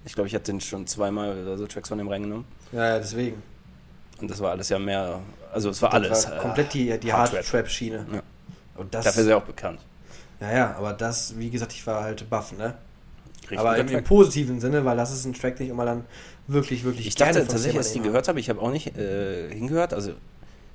Ich 0.05 0.13
glaube, 0.13 0.27
ich 0.27 0.35
hatte 0.35 0.51
den 0.51 0.59
schon 0.59 0.85
zweimal 0.87 1.37
oder 1.43 1.57
so 1.57 1.65
Tracks 1.67 1.89
von 1.89 1.97
dem 1.97 2.07
reingenommen. 2.07 2.45
Ja, 2.71 2.87
ja, 2.89 2.97
deswegen. 2.99 3.41
Und 4.19 4.29
das 4.29 4.39
war 4.39 4.51
alles 4.51 4.69
ja 4.69 4.79
mehr, 4.79 5.19
also 5.53 5.69
es 5.69 5.81
war 5.81 5.91
Das 5.91 5.95
alles. 6.01 6.27
war 6.29 6.37
äh, 6.37 6.39
komplett 6.39 6.73
die, 6.73 6.99
die 6.99 7.13
Hard 7.13 7.31
Hard 7.33 7.45
Trap 7.45 7.69
Schiene. 7.69 8.05
Ja. 8.11 8.21
Und 8.75 8.93
das, 8.93 9.05
Dafür 9.05 9.23
ist 9.23 9.29
er 9.29 9.37
auch 9.37 9.43
bekannt. 9.43 9.79
ja, 10.41 10.51
ja, 10.51 10.75
aber 10.75 10.93
das, 10.93 11.37
wie 11.37 11.49
gesagt, 11.49 11.73
ich 11.73 11.85
war 11.85 12.03
halt 12.03 12.29
baff, 12.29 12.51
ne? 12.53 12.73
Richtig 13.43 13.59
aber 13.59 13.77
im, 13.77 13.87
im 13.89 14.03
positiven 14.03 14.59
Sinne, 14.59 14.83
weil 14.85 14.97
das 14.97 15.11
ist 15.11 15.25
ein 15.25 15.33
Track, 15.33 15.57
den 15.57 15.65
ich 15.67 15.71
immer 15.71 15.85
dann 15.85 16.05
wirklich, 16.47 16.83
wirklich 16.83 17.07
Ich 17.07 17.15
dachte 17.15 17.45
tatsächlich, 17.45 17.77
als 17.77 17.89
ich 17.91 17.97
Name 17.97 18.07
gehört 18.09 18.27
habe, 18.27 18.39
ich 18.39 18.49
habe 18.49 18.61
auch 18.61 18.71
nicht 18.71 18.97
äh, 18.97 19.53
hingehört. 19.53 19.93
Also 19.93 20.13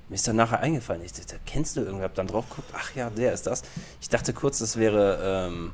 mir 0.08 0.14
ist 0.14 0.26
dann 0.26 0.36
nachher 0.36 0.60
eingefallen. 0.60 1.02
Ich 1.04 1.12
dachte, 1.12 1.38
kennst 1.44 1.76
du 1.76 1.80
irgendwer? 1.80 2.04
Hab 2.04 2.14
dann 2.14 2.26
drauf 2.26 2.48
geguckt. 2.48 2.70
Ach 2.72 2.94
ja, 2.94 3.10
der 3.10 3.32
ist 3.32 3.46
das. 3.46 3.62
Ich 4.00 4.08
dachte 4.08 4.32
kurz, 4.32 4.58
das 4.58 4.76
wäre 4.76 5.48
ähm, 5.48 5.72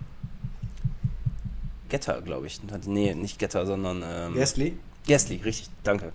Getter, 1.88 2.20
glaube 2.22 2.46
ich. 2.46 2.60
Nee, 2.86 3.14
nicht 3.14 3.38
Getter, 3.38 3.66
sondern 3.66 4.02
ähm. 4.04 4.34
Gasly? 4.34 4.76
Gasly, 5.06 5.40
richtig, 5.44 5.70
danke. 5.84 6.12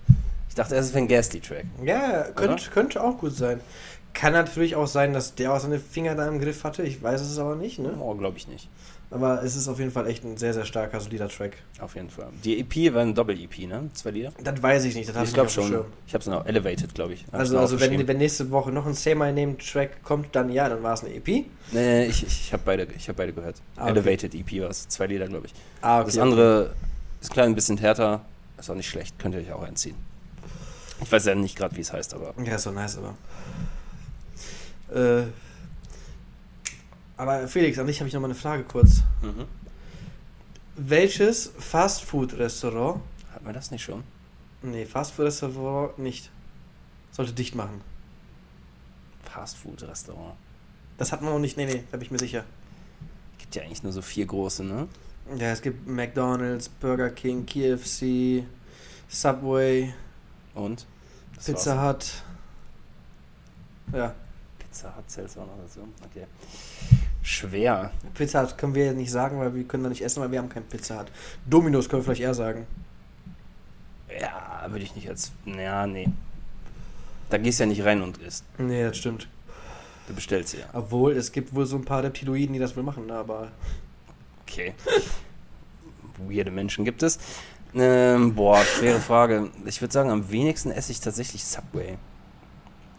Ich 0.48 0.54
dachte, 0.54 0.74
es 0.74 0.90
wäre 0.92 1.04
ein 1.04 1.08
Gasly-Track. 1.08 1.64
Ja, 1.84 2.24
könnte, 2.34 2.70
könnte 2.70 3.02
auch 3.02 3.18
gut 3.18 3.34
sein. 3.34 3.60
Kann 4.12 4.32
natürlich 4.32 4.74
auch 4.74 4.88
sein, 4.88 5.12
dass 5.12 5.36
der 5.36 5.52
auch 5.52 5.60
seine 5.60 5.78
Finger 5.78 6.16
da 6.16 6.26
im 6.26 6.40
Griff 6.40 6.64
hatte. 6.64 6.82
Ich 6.82 7.00
weiß 7.00 7.20
es 7.20 7.38
aber 7.38 7.54
nicht, 7.54 7.78
ne? 7.78 7.94
Oh, 8.00 8.14
glaube 8.14 8.36
ich 8.36 8.48
nicht. 8.48 8.68
Aber 9.12 9.42
es 9.42 9.56
ist 9.56 9.66
auf 9.66 9.80
jeden 9.80 9.90
Fall 9.90 10.06
echt 10.06 10.22
ein 10.24 10.36
sehr, 10.36 10.54
sehr 10.54 10.64
starker, 10.64 11.00
solider 11.00 11.28
Track. 11.28 11.56
Auf 11.80 11.96
jeden 11.96 12.10
Fall. 12.10 12.28
Die 12.44 12.60
EP 12.60 12.94
war 12.94 13.02
ein 13.02 13.12
Doppel-EP, 13.12 13.66
ne? 13.66 13.90
Zwei 13.92 14.12
Lieder? 14.12 14.32
Das 14.42 14.62
weiß 14.62 14.84
ich 14.84 14.94
nicht, 14.94 15.08
das 15.12 15.28
Ich 15.28 15.34
glaube 15.34 15.50
schon. 15.50 15.66
Schirm. 15.66 15.86
Ich 16.06 16.14
habe 16.14 16.22
es 16.22 16.28
noch 16.28 16.46
Elevated, 16.46 16.94
glaube 16.94 17.14
ich. 17.14 17.24
Hab's 17.24 17.34
Also, 17.34 17.58
also 17.58 17.80
wenn, 17.80 18.06
wenn 18.06 18.18
nächste 18.18 18.48
Woche 18.52 18.70
noch 18.70 18.86
ein 18.86 18.94
Say 18.94 19.16
My 19.16 19.32
Name 19.32 19.58
Track 19.58 20.04
kommt, 20.04 20.36
dann 20.36 20.50
ja, 20.52 20.68
dann 20.68 20.80
war 20.84 20.94
es 20.94 21.02
eine 21.02 21.12
EP. 21.14 21.44
Nee, 21.72 22.04
ich, 22.06 22.22
ich 22.24 22.52
habe 22.52 22.62
beide, 22.64 22.86
ich 22.96 23.08
hab 23.08 23.16
beide 23.16 23.32
gehört. 23.32 23.56
Ah, 23.76 23.82
okay. 23.82 23.90
Elevated 23.90 24.34
EP 24.34 24.62
war 24.62 24.70
es. 24.70 24.86
Zwei 24.88 25.08
Lieder, 25.08 25.26
glaube 25.26 25.46
ich. 25.48 25.54
Ah, 25.82 26.04
Das 26.04 26.16
andere 26.16 26.72
ist 27.20 27.32
klein 27.32 27.46
ein 27.50 27.54
bisschen 27.56 27.78
härter. 27.78 28.20
Ist 28.58 28.70
auch 28.70 28.76
nicht 28.76 28.88
schlecht. 28.88 29.18
Könnt 29.18 29.34
ihr 29.34 29.40
euch 29.40 29.52
auch 29.52 29.62
einziehen. 29.62 29.96
Ich 31.02 31.10
weiß 31.10 31.24
ja 31.24 31.34
nicht 31.34 31.56
gerade, 31.56 31.74
wie 31.76 31.80
es 31.80 31.92
heißt, 31.92 32.14
aber 32.14 32.32
Ja, 32.44 32.54
ist 32.54 32.66
doch 32.66 32.72
nice, 32.74 32.96
aber. 32.98 33.16
Äh, 34.94 35.22
Aber 37.20 37.46
Felix, 37.48 37.78
an 37.78 37.86
dich 37.86 38.00
habe 38.00 38.08
ich 38.08 38.14
noch 38.14 38.22
mal 38.22 38.28
eine 38.28 38.34
Frage 38.34 38.62
kurz. 38.64 39.02
Mhm. 39.20 39.44
Welches 40.76 41.52
Fastfood-Restaurant, 41.58 43.02
Hatten 43.34 43.44
wir 43.44 43.52
das 43.52 43.70
nicht 43.70 43.82
schon? 43.82 44.04
nee, 44.62 44.86
Fastfood-Restaurant 44.86 45.98
nicht, 45.98 46.30
sollte 47.10 47.34
dicht 47.34 47.54
machen? 47.54 47.82
Fastfood-Restaurant. 49.24 50.32
Das 50.96 51.12
hat 51.12 51.20
man 51.20 51.34
noch 51.34 51.40
nicht, 51.40 51.58
nee, 51.58 51.66
nee, 51.66 51.84
da 51.90 51.98
bin 51.98 52.06
ich 52.06 52.10
mir 52.10 52.18
sicher. 52.18 52.42
Gibt 53.36 53.54
ja 53.54 53.64
eigentlich 53.64 53.82
nur 53.82 53.92
so 53.92 54.00
vier 54.00 54.24
große, 54.24 54.64
ne? 54.64 54.88
Ja, 55.36 55.48
es 55.52 55.60
gibt 55.60 55.86
McDonald's, 55.86 56.70
Burger 56.70 57.10
King, 57.10 57.44
KFC, 57.44 58.44
Subway, 59.10 59.92
Und? 60.54 60.86
Das 61.34 61.44
Pizza. 61.44 61.86
Hut. 61.86 62.22
Ja, 63.92 64.14
Pizza 64.58 64.96
Hut 64.96 65.10
zählt 65.10 65.28
auch 65.36 65.46
noch 65.46 65.58
dazu. 65.62 65.86
Okay. 66.06 66.26
Schwer. 67.22 67.90
Pizza 68.14 68.42
Hut 68.42 68.56
können 68.56 68.74
wir 68.74 68.86
ja 68.86 68.92
nicht 68.92 69.10
sagen, 69.10 69.38
weil 69.38 69.54
wir 69.54 69.64
können 69.64 69.82
da 69.82 69.88
nicht 69.88 70.02
essen, 70.02 70.22
weil 70.22 70.30
wir 70.32 70.38
haben 70.38 70.48
kein 70.48 70.64
Pizza 70.64 71.00
Hut. 71.00 71.06
Dominos 71.46 71.88
können 71.88 72.00
wir 72.00 72.04
vielleicht 72.04 72.22
eher 72.22 72.34
sagen. 72.34 72.66
Ja, 74.20 74.66
würde 74.68 74.84
ich 74.84 74.94
nicht 74.94 75.08
als. 75.08 75.32
Ja, 75.44 75.86
nee. 75.86 76.08
Da 77.28 77.38
gehst 77.38 77.60
du 77.60 77.64
ja 77.64 77.68
nicht 77.68 77.84
rein 77.84 78.02
und 78.02 78.18
isst. 78.18 78.44
Nee, 78.58 78.84
das 78.84 78.96
stimmt. 78.96 79.28
Du 80.08 80.14
bestellst 80.14 80.54
ja. 80.54 80.64
Obwohl, 80.72 81.12
es 81.12 81.30
gibt 81.30 81.54
wohl 81.54 81.66
so 81.66 81.76
ein 81.76 81.84
paar 81.84 82.02
Reptiloiden, 82.02 82.54
die 82.54 82.58
das 82.58 82.76
wohl 82.76 82.82
machen, 82.82 83.10
aber 83.10 83.48
Okay. 84.50 84.74
Weirde 86.18 86.50
Menschen 86.50 86.84
gibt 86.84 87.02
es. 87.02 87.18
Ähm, 87.72 88.34
boah, 88.34 88.62
schwere 88.64 88.98
Frage. 88.98 89.50
Ich 89.64 89.80
würde 89.80 89.92
sagen, 89.92 90.10
am 90.10 90.30
wenigsten 90.30 90.72
esse 90.72 90.90
ich 90.90 91.00
tatsächlich 91.00 91.44
Subway. 91.44 91.96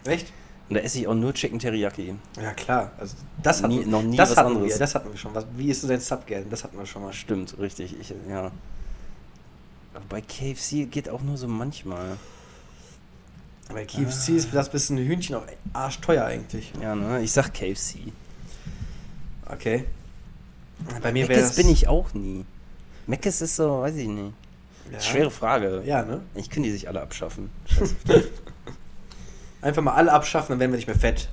echt? 0.05 0.32
Und 0.72 0.76
da 0.78 0.84
esse 0.84 0.99
ich 0.99 1.07
auch 1.09 1.13
nur 1.15 1.34
Chicken 1.34 1.59
Teriyaki. 1.59 2.15
Ja, 2.41 2.53
klar. 2.53 2.91
Also, 2.97 3.17
das 3.43 3.61
hatten, 3.61 3.74
Nie- 3.80 3.86
noch 3.86 4.01
nie 4.03 4.15
das 4.15 4.30
was 4.32 4.38
hatten 4.38 4.51
anderes. 4.55 4.69
wir, 4.69 4.80
das 4.80 4.95
hatten 4.95 5.11
wir 5.11 5.17
schon. 5.17 5.36
Was, 5.36 5.45
wie 5.57 5.69
ist 5.69 5.84
du 5.84 5.88
dein 5.88 5.99
Subgeld? 5.99 6.47
Das 6.49 6.63
hatten 6.63 6.78
wir 6.78 6.86
schon 6.86 7.01
mal. 7.01 7.11
Stimmt, 7.11 7.59
richtig. 7.59 7.93
Ich, 7.99 8.13
ja. 8.30 8.51
Aber 9.93 10.05
bei 10.07 10.22
KFC 10.22 10.89
geht 10.89 11.09
auch 11.09 11.22
nur 11.24 11.36
so 11.36 11.49
manchmal. 11.49 12.15
Bei 13.67 13.84
KFC 13.84 14.30
ist 14.30 14.47
das 14.53 14.69
bisschen 14.69 14.97
Hühnchen 14.97 15.36
auch 15.36 15.43
arschteuer 15.74 16.24
eigentlich. 16.24 16.72
Ja, 16.82 16.95
ne? 16.95 17.22
Ich 17.22 17.34
sag 17.34 17.53
KFC. 17.53 17.97
Okay. 19.51 19.84
Bei 21.01 21.11
mir 21.11 21.28
wäre 21.28 21.41
Meckes 21.41 21.57
bin 21.57 21.67
ich 21.67 21.89
auch 21.89 22.13
nie. 22.13 22.45
Meckes 23.07 23.41
ist 23.41 23.57
so, 23.57 23.82
weiß 23.82 23.97
ich 23.97 24.07
nicht. 24.07 24.34
Ja. 24.89 25.01
Schwere 25.01 25.32
Frage. 25.32 25.84
Ja, 25.86 26.03
ne? 26.05 26.22
Ich 26.36 26.49
könnte 26.49 26.69
die 26.69 26.74
sich 26.74 26.88
alle 26.88 27.01
abschaffen. 27.01 27.49
Einfach 29.62 29.84
mal 29.84 29.93
alle 29.93 30.12
abschaffen, 30.12 30.53
dann 30.53 30.59
werden 30.59 30.72
wir 30.72 30.78
nicht 30.78 30.88
mehr 30.88 30.95
fett. 30.95 31.30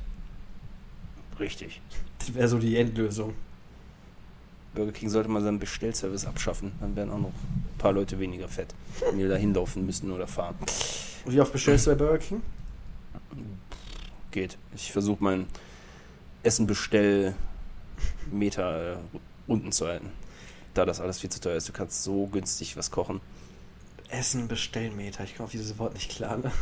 Richtig. 1.41 1.81
Das 2.19 2.35
wäre 2.35 2.49
so 2.49 2.59
die 2.59 2.77
Endlösung. 2.77 3.33
Burger 4.75 4.93
King 4.93 5.09
sollte 5.09 5.31
mal 5.31 5.41
seinen 5.43 5.59
Bestellservice 5.59 6.27
abschaffen. 6.27 6.73
Dann 6.81 6.95
wären 6.95 7.09
auch 7.11 7.19
noch 7.19 7.29
ein 7.29 7.65
paar 7.79 7.93
Leute 7.93 8.19
weniger 8.19 8.49
fett, 8.49 8.75
die 9.15 9.27
da 9.27 9.37
hinlaufen 9.37 9.87
müssten 9.87 10.13
oder 10.13 10.27
fahren. 10.27 10.57
Und 11.25 11.33
wie 11.33 11.41
oft 11.41 11.53
bestellst 11.53 11.87
du 11.87 11.93
bei 11.93 11.97
Burger 11.97 12.19
King? 12.19 12.43
Geht. 14.31 14.59
Ich 14.75 14.93
versuche 14.93 15.25
mein 15.25 15.47
Essen-Bestell-Meter 16.43 18.93
äh, 18.93 18.97
unten 19.47 19.73
zu 19.73 19.87
halten. 19.87 20.11
Da 20.75 20.85
das 20.85 21.01
alles 21.01 21.19
viel 21.19 21.31
zu 21.31 21.41
teuer 21.41 21.57
ist. 21.57 21.67
Du 21.69 21.73
kannst 21.73 22.05
so 22.05 22.27
günstig 22.27 22.77
was 22.77 22.91
kochen. 22.91 23.23
Essen 24.11 24.49
Bestellmeter. 24.49 25.25
Ich 25.25 25.35
komme 25.35 25.47
auf 25.47 25.51
dieses 25.51 25.79
Wort 25.79 25.95
nicht 25.95 26.11
klar. 26.11 26.37
Ne? 26.37 26.53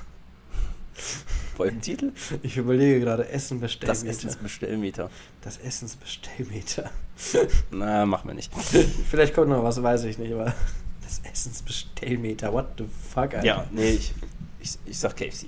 Folgentitel? 1.56 2.12
Ich 2.42 2.56
überlege 2.56 3.00
gerade 3.00 3.28
Essen 3.28 3.60
Das 3.60 3.76
Bestellmeter. 3.76 4.10
Essensbestellmeter. 4.10 5.10
Das 5.40 5.58
Essensbestellmeter. 5.58 6.90
Na, 7.70 8.04
machen 8.06 8.28
wir 8.28 8.34
nicht. 8.34 8.52
Vielleicht 9.10 9.34
kommt 9.34 9.48
noch 9.48 9.62
was, 9.62 9.82
weiß 9.82 10.04
ich 10.04 10.18
nicht, 10.18 10.32
aber 10.32 10.54
das 11.02 11.20
Essensbestellmeter. 11.30 12.52
What 12.52 12.66
the 12.78 12.84
fuck, 12.84 13.34
Alter? 13.34 13.44
Ja, 13.44 13.66
nee, 13.70 13.90
ich, 13.90 14.14
ich, 14.60 14.76
ich 14.84 14.98
sag 14.98 15.16
KFC. 15.16 15.46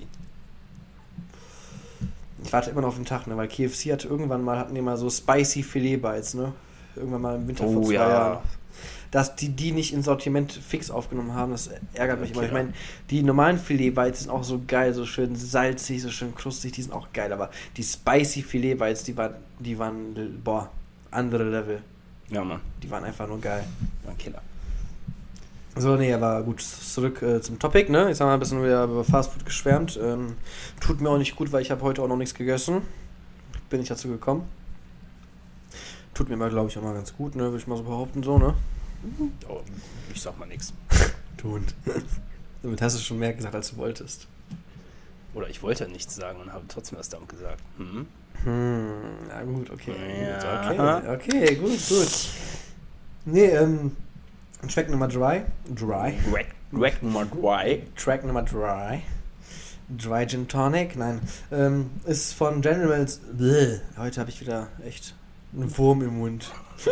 Ich 2.43 2.53
warte 2.53 2.69
immer 2.69 2.81
noch 2.81 2.89
auf 2.89 2.95
den 2.95 3.05
Tag, 3.05 3.27
ne? 3.27 3.35
Weil 3.35 3.47
KFC 3.47 3.91
hatte 3.91 4.07
irgendwann 4.07 4.43
mal, 4.43 4.57
hatten 4.57 4.73
die 4.73 4.81
mal 4.81 4.97
so 4.97 5.09
spicy 5.09 5.61
Filet 5.61 5.97
Bites, 5.97 6.33
ne? 6.33 6.53
Irgendwann 6.95 7.21
mal 7.21 7.35
im 7.35 7.47
Winter 7.47 7.65
vor 7.65 7.77
Oh 7.77 7.83
zwei 7.83 7.93
ja. 7.93 8.09
Jahren. 8.09 8.39
Dass 9.11 9.35
die 9.35 9.49
die 9.49 9.71
nicht 9.71 9.93
ins 9.93 10.05
Sortiment 10.05 10.51
fix 10.51 10.91
aufgenommen 10.91 11.33
haben, 11.33 11.51
das 11.51 11.69
ärgert 11.93 12.21
mich 12.21 12.31
immer. 12.31 12.43
Ich 12.43 12.51
meine, 12.51 12.73
die 13.09 13.23
normalen 13.23 13.57
Filet 13.57 13.91
Bites 13.91 14.21
sind 14.21 14.29
auch 14.29 14.43
so 14.43 14.61
geil, 14.67 14.93
so 14.93 15.05
schön 15.05 15.35
salzig, 15.35 16.01
so 16.01 16.09
schön 16.09 16.35
krustig, 16.35 16.73
die 16.73 16.83
sind 16.83 16.93
auch 16.93 17.07
geil, 17.11 17.33
aber 17.33 17.49
die 17.75 17.83
spicy 17.83 18.43
Filet 18.43 18.77
die 19.07 19.17
waren, 19.17 19.33
die 19.59 19.79
waren, 19.79 20.41
boah, 20.43 20.69
andere 21.11 21.43
Level. 21.43 21.81
Ja, 22.29 22.43
Mann. 22.43 22.61
Die 22.83 22.91
waren 22.91 23.03
einfach 23.03 23.27
nur 23.27 23.41
geil. 23.41 23.63
War 24.03 24.11
ein 24.11 24.17
Killer. 24.17 24.41
So, 25.75 25.95
nee, 25.95 26.13
aber 26.13 26.43
gut, 26.43 26.61
zurück 26.61 27.21
äh, 27.21 27.41
zum 27.41 27.57
Topic, 27.57 27.91
ne? 27.91 28.09
Jetzt 28.09 28.21
haben 28.21 28.27
wir 28.27 28.33
ein 28.33 28.39
bisschen 28.39 28.61
wieder 28.61 28.83
über 28.83 29.03
Fastfood 29.03 29.45
geschwärmt. 29.45 29.99
Ähm, 30.01 30.35
tut 30.79 30.99
mir 30.99 31.09
auch 31.09 31.17
nicht 31.17 31.35
gut, 31.35 31.51
weil 31.51 31.61
ich 31.61 31.71
habe 31.71 31.81
heute 31.81 32.01
auch 32.01 32.07
noch 32.07 32.17
nichts 32.17 32.35
gegessen. 32.35 32.81
Bin 33.69 33.81
ich 33.81 33.87
dazu 33.87 34.07
gekommen. 34.09 34.43
Tut 36.13 36.27
mir 36.27 36.37
mal, 36.37 36.49
glaube 36.49 36.69
ich, 36.69 36.77
auch 36.77 36.81
mal 36.81 36.93
ganz 36.93 37.15
gut, 37.15 37.35
ne? 37.35 37.43
Würde 37.43 37.57
ich 37.57 37.67
mal 37.67 37.77
so 37.77 37.83
behaupten, 37.83 38.23
so, 38.23 38.37
ne? 38.37 38.55
Oh, 39.47 39.61
ich 40.13 40.21
sag 40.21 40.37
mal 40.37 40.47
nix. 40.47 40.73
Tun. 41.37 41.65
Damit 42.63 42.81
hast 42.81 42.97
du 42.97 43.01
schon 43.01 43.19
mehr 43.19 43.33
gesagt, 43.33 43.55
als 43.55 43.71
du 43.71 43.77
wolltest. 43.77 44.27
Oder 45.33 45.49
ich 45.49 45.61
wollte 45.61 45.87
nichts 45.87 46.15
sagen 46.15 46.39
und 46.39 46.51
habe 46.51 46.65
trotzdem 46.67 46.97
was 46.97 47.09
damit 47.09 47.29
gesagt. 47.29 47.61
Hm? 47.77 48.07
Hm, 48.43 48.91
na 49.27 49.43
gut, 49.43 49.69
okay. 49.69 49.93
Ja. 50.21 50.69
Gut, 50.71 51.09
okay, 51.09 51.43
okay, 51.43 51.55
gut, 51.55 51.89
gut. 51.89 52.29
Nee, 53.25 53.45
ähm, 53.45 53.95
Track 54.67 54.89
Nummer 54.89 55.07
3. 55.07 55.45
Dry. 55.75 56.13
Rack, 56.33 56.47
Rack 56.73 57.03
Nummer 57.03 57.25
3. 57.25 57.83
Track 57.95 58.25
Nummer 58.25 58.43
3. 58.43 59.01
Dry 59.97 60.27
Gin 60.27 60.47
Tonic, 60.47 60.95
nein, 60.95 61.19
ähm, 61.51 61.89
ist 62.05 62.33
von 62.33 62.61
Generals. 62.61 63.21
Bläh. 63.33 63.79
Heute 63.97 64.19
habe 64.19 64.29
ich 64.29 64.39
wieder 64.39 64.67
echt 64.85 65.15
einen 65.51 65.75
Wurm 65.77 66.03
im 66.03 66.19
Mund. 66.19 66.51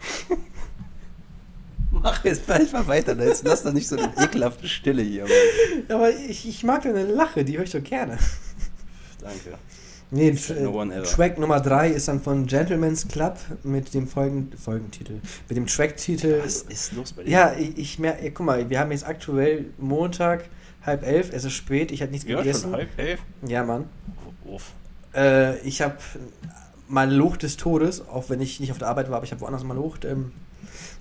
Mach 1.90 2.24
jetzt 2.24 2.42
vielleicht 2.44 2.72
mal 2.72 2.86
weiter, 2.86 3.16
jetzt 3.22 3.44
lass 3.44 3.62
doch 3.62 3.72
nicht 3.72 3.88
so 3.88 3.96
eine 3.96 4.12
ekelhafte 4.22 4.68
Stille 4.68 5.02
hier. 5.02 5.22
Mann. 5.24 5.32
Aber 5.88 6.10
ich, 6.10 6.48
ich 6.48 6.62
mag 6.62 6.82
deine 6.82 7.04
Lache, 7.04 7.44
die 7.44 7.56
höre 7.58 7.64
ich 7.64 7.72
doch 7.72 7.82
gerne. 7.82 8.16
Danke. 9.20 9.58
Nee, 10.12 10.36
No. 10.60 10.84
Track 11.02 11.38
Nummer 11.38 11.60
3 11.60 11.90
ist 11.90 12.08
dann 12.08 12.20
von 12.20 12.46
Gentleman's 12.46 13.06
Club 13.06 13.38
mit 13.62 13.94
dem 13.94 14.08
Folgen 14.08 14.50
Folgentitel. 14.56 15.20
Mit 15.48 15.56
dem 15.56 15.66
Tracktitel. 15.66 16.40
Was 16.42 16.62
ist 16.62 16.92
los 16.94 17.12
bei 17.12 17.22
dir? 17.22 17.30
Ja, 17.30 17.54
ich, 17.56 17.78
ich 17.78 17.98
merke, 18.00 18.30
guck 18.32 18.46
mal, 18.46 18.68
wir 18.68 18.80
haben 18.80 18.90
jetzt 18.90 19.06
aktuell 19.06 19.66
Montag, 19.78 20.48
halb 20.84 21.06
elf, 21.06 21.32
es 21.32 21.44
ist 21.44 21.52
spät, 21.52 21.92
ich 21.92 22.02
habe 22.02 22.10
nichts 22.10 22.28
ja 22.28 22.38
gegessen. 22.38 22.62
schon 22.62 22.72
halb 22.72 22.88
elf. 22.98 23.20
Ja, 23.46 23.62
Mann. 23.62 23.84
Uff. 24.44 24.72
Äh, 25.14 25.58
ich 25.60 25.80
habe 25.80 25.96
meine 26.90 27.14
Lucht 27.14 27.42
des 27.42 27.56
Todes, 27.56 28.06
auch 28.08 28.28
wenn 28.28 28.40
ich 28.40 28.60
nicht 28.60 28.72
auf 28.72 28.78
der 28.78 28.88
Arbeit 28.88 29.08
war, 29.08 29.16
aber 29.16 29.24
ich 29.24 29.30
habe 29.32 29.40
woanders 29.40 29.64
mal 29.64 29.74
Lucht. 29.74 30.04
Ähm, 30.04 30.32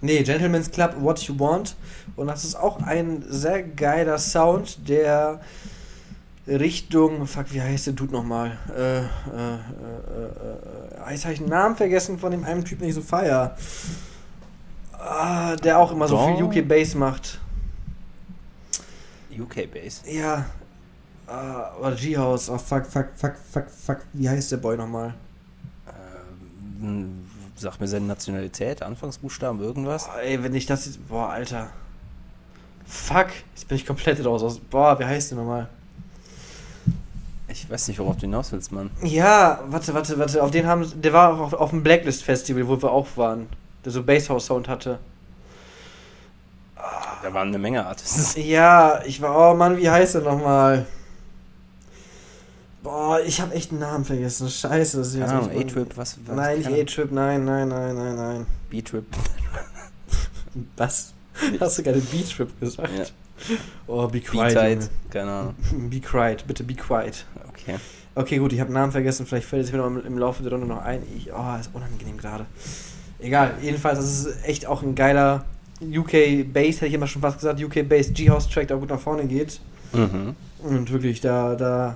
nee, 0.01 0.21
Gentleman's 0.23 0.71
Club, 0.71 0.95
What 0.99 1.19
You 1.21 1.37
Want. 1.39 1.75
Und 2.15 2.27
das 2.27 2.45
ist 2.45 2.55
auch 2.55 2.81
ein 2.81 3.25
sehr 3.27 3.63
geiler 3.63 4.17
Sound, 4.19 4.87
der 4.87 5.41
Richtung, 6.47 7.27
fuck, 7.27 7.51
wie 7.51 7.61
heißt 7.61 7.87
der 7.87 7.93
Dude 7.93 8.13
nochmal? 8.13 8.57
Äh, 8.75 8.99
äh, 8.99 9.01
äh, 9.01 9.55
äh, 11.03 11.09
äh, 11.09 11.11
jetzt 11.11 11.25
habe 11.25 11.33
ich 11.33 11.39
den 11.39 11.49
Namen 11.49 11.75
vergessen 11.75 12.17
von 12.17 12.31
dem 12.31 12.43
einen 12.43 12.63
Typen, 12.63 12.81
den 12.81 12.89
ich 12.89 12.95
so 12.95 13.01
feier. 13.01 13.55
Ah, 14.93 15.55
der 15.55 15.79
auch 15.79 15.91
immer 15.91 16.07
so 16.07 16.17
viel 16.17 16.43
UK 16.43 16.67
Bass 16.67 16.93
macht. 16.95 17.39
UK 19.37 19.71
Base. 19.71 20.01
Ja. 20.11 20.45
Ah, 21.27 21.71
oder 21.79 21.95
G-House. 21.95 22.49
Oh, 22.49 22.57
fuck, 22.57 22.85
fuck, 22.85 23.09
fuck, 23.15 23.35
fuck, 23.51 23.69
fuck. 23.69 23.97
Wie 24.13 24.27
heißt 24.27 24.51
der 24.51 24.57
Boy 24.57 24.75
nochmal? 24.75 25.13
Sag 27.55 27.79
mir 27.79 27.87
seine 27.87 28.05
Nationalität, 28.05 28.81
Anfangsbuchstaben, 28.81 29.59
irgendwas. 29.61 30.05
Boah, 30.05 30.19
ey, 30.21 30.41
wenn 30.43 30.55
ich 30.55 30.65
das 30.65 30.85
jetzt. 30.85 31.07
Boah, 31.09 31.29
Alter. 31.29 31.69
Fuck, 32.87 33.27
jetzt 33.53 33.67
bin 33.67 33.77
ich 33.77 33.85
komplett 33.85 34.23
raus. 34.25 34.41
aus- 34.43 34.59
Boah, 34.59 34.97
wie 34.99 35.05
heißt 35.05 35.31
der 35.31 35.37
nochmal? 35.39 35.67
Ich 37.47 37.69
weiß 37.69 37.87
nicht, 37.87 37.99
worauf 37.99 38.15
du 38.15 38.21
hinaus 38.21 38.51
willst, 38.51 38.71
Mann. 38.71 38.89
Ja, 39.03 39.59
warte, 39.67 39.93
warte, 39.93 40.17
warte. 40.19 40.41
Auf 40.41 40.51
den 40.51 40.67
haben. 40.67 40.89
Der 41.01 41.11
war 41.13 41.33
auch 41.33 41.39
auf, 41.39 41.53
auf 41.53 41.69
dem 41.71 41.83
Blacklist 41.83 42.23
Festival, 42.23 42.67
wo 42.67 42.81
wir 42.81 42.91
auch 42.91 43.07
waren. 43.15 43.47
Der 43.83 43.91
so 43.91 44.03
Basshouse 44.03 44.45
Sound 44.45 44.67
hatte. 44.67 44.99
Da 47.21 47.33
waren 47.33 47.49
eine 47.49 47.57
Menge 47.57 47.85
Artists. 47.85 48.35
Ja, 48.37 49.01
ich 49.05 49.21
war. 49.21 49.51
Oh 49.51 49.55
Mann, 49.55 49.77
wie 49.77 49.89
heißt 49.89 50.15
der 50.15 50.21
nochmal? 50.21 50.85
Boah, 52.83 53.19
ich 53.25 53.41
habe 53.41 53.53
echt 53.53 53.71
einen 53.71 53.81
Namen 53.81 54.05
vergessen. 54.05 54.49
Scheiße, 54.49 54.97
das 54.97 55.09
ist 55.09 55.15
jetzt. 55.15 55.29
Ahnung, 55.31 55.49
echt- 55.51 55.71
A-Trip, 55.71 55.97
was? 55.97 56.17
was 56.25 56.35
Nein, 56.35 56.59
nicht. 56.59 56.67
A-Trip, 56.69 57.11
nein, 57.11 57.43
nein, 57.45 57.67
nein, 57.67 57.95
nein, 57.95 58.15
nein. 58.15 58.45
B-Trip. 58.69 59.03
Was? 60.77 61.13
Hast 61.59 61.77
du 61.77 61.83
gerade 61.83 61.99
B-Trip 61.99 62.59
gesagt? 62.59 62.89
Ja. 62.97 63.05
Oh, 63.87 64.07
be 64.07 64.19
quiet. 64.19 64.53
B-Tide, 64.53 64.71
Junge. 64.71 64.89
keine 65.09 65.31
Ahnung. 65.31 65.55
Be 65.89 65.99
quiet, 65.99 66.45
bitte 66.47 66.63
be 66.63 66.73
quiet. 66.73 67.25
Okay. 67.49 67.75
Okay, 68.15 68.37
gut, 68.39 68.51
ich 68.51 68.59
habe 68.59 68.73
Namen 68.73 68.91
vergessen, 68.91 69.25
vielleicht 69.25 69.47
fällt 69.47 69.65
es 69.65 69.71
mir 69.71 69.77
noch 69.77 69.87
im, 69.87 70.05
im 70.05 70.17
Laufe 70.17 70.43
der 70.43 70.51
Runde 70.51 70.67
noch 70.67 70.81
ein. 70.81 71.03
Ich, 71.15 71.31
oh, 71.31 71.55
ist 71.59 71.69
unangenehm 71.73 72.17
gerade. 72.17 72.45
Egal, 73.19 73.53
jedenfalls, 73.61 73.99
das 73.99 74.25
ist 74.25 74.45
echt 74.45 74.65
auch 74.65 74.81
ein 74.81 74.95
geiler 74.95 75.45
UK-Bass, 75.81 76.77
hätte 76.77 76.87
ich 76.87 76.93
immer 76.93 77.07
schon 77.07 77.21
fast 77.21 77.37
gesagt, 77.37 77.61
UK-Bass 77.63 78.13
G-House-Track, 78.13 78.67
der 78.67 78.77
gut 78.77 78.89
nach 78.89 78.99
vorne 78.99 79.25
geht. 79.25 79.61
Mhm. 79.93 80.35
Und 80.59 80.91
wirklich, 80.91 81.21
da, 81.21 81.55
da 81.55 81.95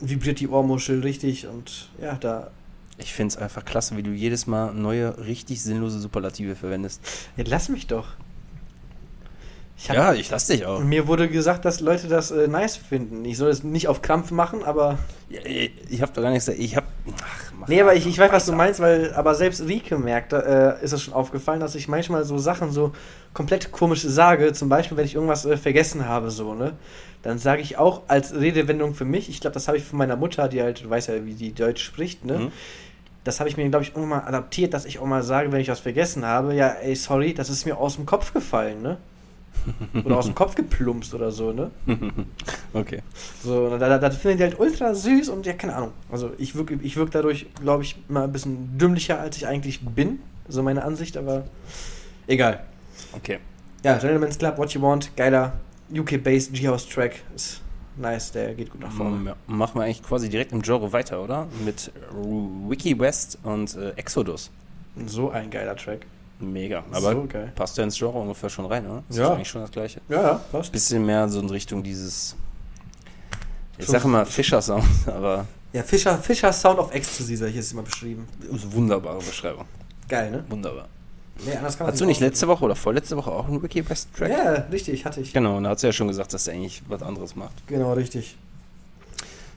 vibriert 0.00 0.40
die 0.40 0.48
Ohrmuschel 0.48 1.00
richtig 1.00 1.46
und 1.46 1.88
ja, 2.00 2.14
da. 2.16 2.50
Ich 2.98 3.12
finde 3.12 3.34
es 3.34 3.36
einfach 3.36 3.64
klasse, 3.64 3.96
wie 3.96 4.02
du 4.02 4.10
jedes 4.10 4.46
Mal 4.46 4.72
neue, 4.72 5.26
richtig 5.26 5.62
sinnlose 5.62 6.00
Superlative 6.00 6.56
verwendest. 6.56 7.02
Ja, 7.36 7.44
lass 7.46 7.68
mich 7.68 7.86
doch. 7.86 8.14
Ich 9.78 9.90
hab, 9.90 9.96
ja, 9.96 10.14
ich 10.14 10.30
lass 10.30 10.46
dich 10.46 10.64
auch. 10.64 10.80
Mir 10.80 11.06
wurde 11.06 11.28
gesagt, 11.28 11.66
dass 11.66 11.80
Leute 11.80 12.08
das 12.08 12.30
äh, 12.30 12.48
nice 12.48 12.76
finden. 12.76 13.24
Ich 13.26 13.36
soll 13.36 13.50
es 13.50 13.62
nicht 13.62 13.88
auf 13.88 14.00
Krampf 14.00 14.30
machen, 14.30 14.64
aber. 14.64 14.98
Ja, 15.28 15.40
ich 15.44 16.00
habe 16.00 16.12
doch 16.14 16.22
gar 16.22 16.30
nichts 16.30 16.46
gesagt. 16.46 16.62
Ich 16.62 16.76
habe. 16.76 16.86
Nee, 17.66 17.82
aber 17.82 17.94
ich, 17.94 18.06
ich 18.06 18.18
weiß, 18.18 18.32
was 18.32 18.46
du 18.46 18.52
meinst, 18.52 18.80
weil. 18.80 19.12
Aber 19.14 19.34
selbst 19.34 19.66
Rike 19.66 19.98
merkt, 19.98 20.32
äh, 20.32 20.82
ist 20.82 20.92
es 20.92 21.02
schon 21.02 21.12
aufgefallen, 21.12 21.60
dass 21.60 21.74
ich 21.74 21.88
manchmal 21.88 22.24
so 22.24 22.38
Sachen 22.38 22.72
so 22.72 22.92
komplett 23.34 23.70
komisch 23.70 24.02
sage. 24.02 24.54
Zum 24.54 24.70
Beispiel, 24.70 24.96
wenn 24.96 25.04
ich 25.04 25.14
irgendwas 25.14 25.44
äh, 25.44 25.58
vergessen 25.58 26.08
habe, 26.08 26.30
so, 26.30 26.54
ne? 26.54 26.72
Dann 27.22 27.38
sage 27.38 27.60
ich 27.60 27.76
auch 27.76 28.02
als 28.08 28.34
Redewendung 28.34 28.94
für 28.94 29.04
mich, 29.04 29.28
ich 29.28 29.40
glaube, 29.40 29.54
das 29.54 29.68
habe 29.68 29.76
ich 29.76 29.84
von 29.84 29.98
meiner 29.98 30.16
Mutter, 30.16 30.48
die 30.48 30.62
halt, 30.62 30.84
du 30.84 30.88
weißt 30.88 31.08
ja, 31.08 31.26
wie 31.26 31.34
die 31.34 31.52
Deutsch 31.52 31.84
spricht, 31.84 32.24
ne? 32.24 32.38
Mhm. 32.38 32.52
Das 33.24 33.40
habe 33.40 33.50
ich 33.50 33.56
mir, 33.56 33.68
glaube 33.68 33.82
ich, 33.82 33.90
irgendwann 33.90 34.20
mal 34.20 34.28
adaptiert, 34.28 34.72
dass 34.72 34.84
ich 34.84 35.00
auch 35.00 35.06
mal 35.06 35.24
sage, 35.24 35.50
wenn 35.50 35.60
ich 35.60 35.68
was 35.68 35.80
vergessen 35.80 36.24
habe, 36.24 36.54
ja, 36.54 36.68
ey, 36.68 36.94
sorry, 36.94 37.34
das 37.34 37.50
ist 37.50 37.66
mir 37.66 37.76
aus 37.76 37.96
dem 37.96 38.06
Kopf 38.06 38.32
gefallen, 38.32 38.80
ne? 38.80 38.98
Oder 40.04 40.18
aus 40.18 40.26
dem 40.26 40.34
Kopf 40.34 40.54
geplumpst 40.54 41.14
oder 41.14 41.30
so, 41.30 41.52
ne? 41.52 41.70
okay. 42.72 43.02
So, 43.42 43.76
da, 43.78 43.88
da, 43.88 43.98
das 43.98 44.16
finde 44.16 44.36
ich 44.36 44.42
halt 44.42 44.60
ultra 44.60 44.94
süß 44.94 45.28
und 45.28 45.46
ja, 45.46 45.52
keine 45.52 45.74
Ahnung. 45.74 45.92
Also 46.10 46.30
ich 46.38 46.54
wirke 46.54 46.78
ich 46.82 46.96
wirk 46.96 47.10
dadurch, 47.10 47.46
glaube 47.60 47.82
ich, 47.82 47.96
mal 48.08 48.24
ein 48.24 48.32
bisschen 48.32 48.78
dümmlicher, 48.78 49.20
als 49.20 49.36
ich 49.36 49.46
eigentlich 49.46 49.80
bin. 49.80 50.20
So 50.48 50.62
meine 50.62 50.84
Ansicht, 50.84 51.16
aber 51.16 51.44
egal. 52.26 52.64
Okay. 53.12 53.38
Ja, 53.82 53.98
Gentleman's 53.98 54.38
Club, 54.38 54.58
What 54.58 54.72
You 54.72 54.82
Want, 54.82 55.16
geiler 55.16 55.52
UK-based 55.92 56.52
G-House-Track. 56.52 57.22
Ist 57.34 57.60
nice, 57.96 58.32
der 58.32 58.54
geht 58.54 58.70
gut 58.70 58.80
nach 58.80 58.92
vorne. 58.92 59.30
Ja, 59.30 59.36
machen 59.46 59.78
wir 59.78 59.84
eigentlich 59.84 60.02
quasi 60.02 60.28
direkt 60.28 60.52
im 60.52 60.62
Genre 60.62 60.92
weiter, 60.92 61.22
oder? 61.22 61.46
Mit 61.64 61.92
Wiki 62.12 62.98
West 62.98 63.38
und 63.42 63.76
äh, 63.76 63.90
Exodus. 63.90 64.50
So 65.06 65.30
ein 65.30 65.50
geiler 65.50 65.76
Track. 65.76 66.06
Mega. 66.38 66.84
Aber 66.90 67.12
so 67.12 67.28
passt 67.54 67.78
ja 67.78 67.84
ins 67.84 67.96
Genre 67.96 68.18
ungefähr 68.18 68.50
schon 68.50 68.66
rein, 68.66 68.86
oder? 68.86 69.02
Das 69.08 69.16
ja. 69.16 69.24
ist 69.24 69.30
eigentlich 69.30 69.48
schon 69.48 69.62
das 69.62 69.70
Gleiche. 69.70 70.00
Ja, 70.08 70.22
ja, 70.22 70.34
passt. 70.52 70.70
Bisschen 70.70 71.04
mehr 71.04 71.28
so 71.28 71.40
in 71.40 71.48
Richtung 71.48 71.82
dieses. 71.82 72.36
Ich 73.78 73.86
sage 73.86 74.04
immer 74.04 74.26
Fischer-Sound, 74.26 74.84
aber. 75.06 75.46
Ja, 75.72 75.82
Fischer, 75.82 76.16
Fischer 76.18 76.52
Sound 76.52 76.78
of 76.78 76.92
Ecstasy, 76.94 77.36
sag 77.36 77.48
ich 77.48 77.56
jetzt 77.56 77.72
immer 77.72 77.82
beschrieben. 77.82 78.26
Wunderbare 78.50 79.18
Beschreibung. 79.18 79.64
Geil, 80.08 80.30
ne? 80.30 80.44
Wunderbar. 80.48 80.88
Nee, 81.44 81.54
anders 81.54 81.76
kann 81.76 81.86
man 81.86 81.92
Hast 81.92 82.00
du 82.00 82.06
nicht 82.06 82.20
letzte 82.20 82.48
Woche 82.48 82.64
oder 82.64 82.74
vorletzte 82.74 83.16
Woche 83.16 83.30
auch 83.30 83.46
einen 83.46 83.62
Wiki 83.62 83.82
Best 83.82 84.08
Track? 84.16 84.30
Ja, 84.30 84.52
richtig, 84.72 85.04
hatte 85.04 85.20
ich. 85.20 85.32
Genau, 85.32 85.58
und 85.58 85.64
da 85.64 85.70
hast 85.70 85.82
du 85.82 85.88
ja 85.88 85.92
schon 85.92 86.08
gesagt, 86.08 86.32
dass 86.32 86.46
er 86.46 86.54
eigentlich 86.54 86.82
was 86.88 87.02
anderes 87.02 87.36
macht. 87.36 87.66
Genau, 87.66 87.92
richtig. 87.92 88.36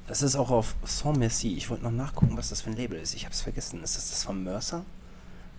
Das 0.07 0.21
ist 0.21 0.35
auch 0.35 0.49
auf 0.49 0.75
Sans 0.83 1.17
Merci. 1.17 1.55
Ich 1.55 1.69
wollte 1.69 1.83
noch 1.83 1.91
nachgucken, 1.91 2.35
was 2.35 2.49
das 2.49 2.61
für 2.61 2.71
ein 2.71 2.75
Label 2.75 2.99
ist. 2.99 3.13
Ich 3.13 3.25
habe 3.25 3.33
es 3.33 3.41
vergessen. 3.41 3.83
Ist 3.83 3.95
das 3.95 4.09
das 4.09 4.23
von 4.23 4.43
Mercer? 4.43 4.83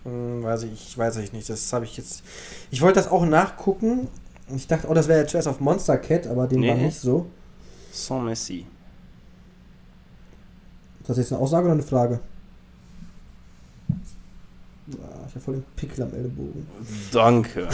Hm, 0.03 0.43
weiß 0.43 0.63
ich, 0.63 0.73
ich 0.73 0.97
weiß 0.97 1.17
ich 1.17 1.33
nicht. 1.33 1.49
Das 1.49 1.71
habe 1.73 1.85
ich 1.85 1.97
jetzt. 1.97 2.23
Ich 2.71 2.81
wollte 2.81 2.95
das 2.95 3.09
auch 3.09 3.25
nachgucken. 3.25 4.07
Ich 4.55 4.67
dachte, 4.67 4.87
oh, 4.87 4.93
das 4.93 5.07
wäre 5.07 5.21
ja 5.21 5.27
zuerst 5.27 5.47
auf 5.47 5.59
Monster 5.59 5.97
Cat, 5.97 6.27
aber 6.27 6.47
dem 6.47 6.61
nee. 6.61 6.69
war 6.69 6.75
nicht 6.75 6.99
so. 6.99 7.27
Sans 7.91 8.23
Merci. 8.23 8.65
Ist 11.01 11.09
das 11.09 11.17
jetzt 11.17 11.31
eine 11.31 11.41
Aussage 11.41 11.65
oder 11.65 11.73
eine 11.73 11.83
Frage? 11.83 12.19
Ah, 14.93 15.25
ich 15.27 15.35
habe 15.35 15.39
voll 15.39 15.53
den 15.55 15.63
Pickel 15.75 16.03
am 16.03 16.13
Ellbogen. 16.13 16.67
Danke. 17.11 17.67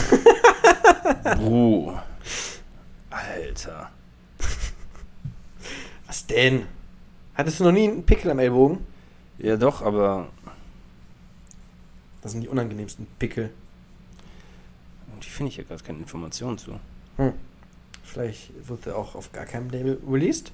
Buh. 1.38 1.92
Alter. 3.10 3.90
Was 6.06 6.26
denn? 6.26 6.66
Hattest 7.34 7.60
du 7.60 7.64
noch 7.64 7.72
nie 7.72 7.88
einen 7.88 8.04
Pickel 8.04 8.30
am 8.30 8.38
Ellbogen? 8.38 8.78
Ja, 9.38 9.56
doch, 9.56 9.82
aber 9.82 10.28
das 12.28 12.32
sind 12.32 12.42
die 12.42 12.48
unangenehmsten 12.48 13.06
Pickel. 13.18 13.48
Die 15.22 15.30
finde 15.30 15.48
ich 15.48 15.56
ja 15.56 15.64
gar 15.64 15.78
keine 15.78 15.98
Informationen 16.00 16.58
zu. 16.58 16.78
Hm. 17.16 17.32
Vielleicht 18.04 18.68
wird 18.68 18.86
er 18.86 18.98
auch 18.98 19.14
auf 19.14 19.32
gar 19.32 19.46
keinem 19.46 19.70
Label 19.70 19.98
released? 20.06 20.52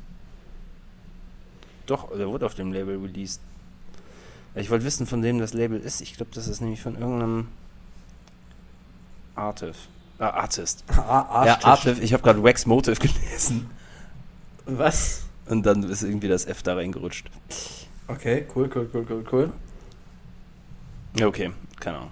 Doch, 1.86 2.16
der 2.16 2.28
wurde 2.28 2.46
auf 2.46 2.54
dem 2.54 2.72
Label 2.72 2.96
released. 2.96 3.40
Ich 4.54 4.70
wollte 4.70 4.84
wissen, 4.84 5.04
von 5.08 5.24
wem 5.24 5.40
das 5.40 5.52
Label 5.52 5.80
ist. 5.80 6.00
Ich 6.00 6.14
glaube, 6.14 6.30
das 6.32 6.46
ist 6.46 6.60
nämlich 6.60 6.80
von 6.80 6.94
irgendeinem 6.94 7.48
Artif. 9.34 9.88
Ah, 10.20 10.30
Artist. 10.30 10.84
Ah, 10.96 11.42
ja, 11.44 11.58
Artif. 11.64 12.00
Ich 12.00 12.12
habe 12.12 12.22
gerade 12.22 12.40
Wax 12.44 12.66
Motive 12.66 12.96
gelesen. 13.00 13.68
Was? 14.64 15.24
Und 15.46 15.66
dann 15.66 15.82
ist 15.82 16.04
irgendwie 16.04 16.28
das 16.28 16.46
F 16.46 16.62
da 16.62 16.74
reingerutscht. 16.74 17.28
Okay, 18.06 18.46
cool, 18.54 18.70
cool, 18.72 18.88
cool, 18.94 19.06
cool, 19.10 19.24
cool. 19.32 19.52
Ja, 21.16 21.26
okay, 21.26 21.50
keine 21.80 21.98
Ahnung. 21.98 22.10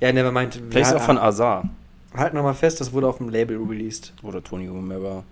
Ja, 0.00 0.12
Nevermind. 0.12 0.60
Vielleicht 0.70 0.90
ist 0.90 0.96
auch 0.96 1.02
von 1.02 1.18
Azar. 1.18 1.68
Halt 2.14 2.34
nochmal 2.34 2.54
fest, 2.54 2.80
das 2.80 2.92
wurde 2.92 3.08
auf 3.08 3.18
dem 3.18 3.30
Label 3.30 3.56
released. 3.56 4.12
Oder 4.22 4.42
Tony 4.42 4.70
Whomever. 4.70 5.24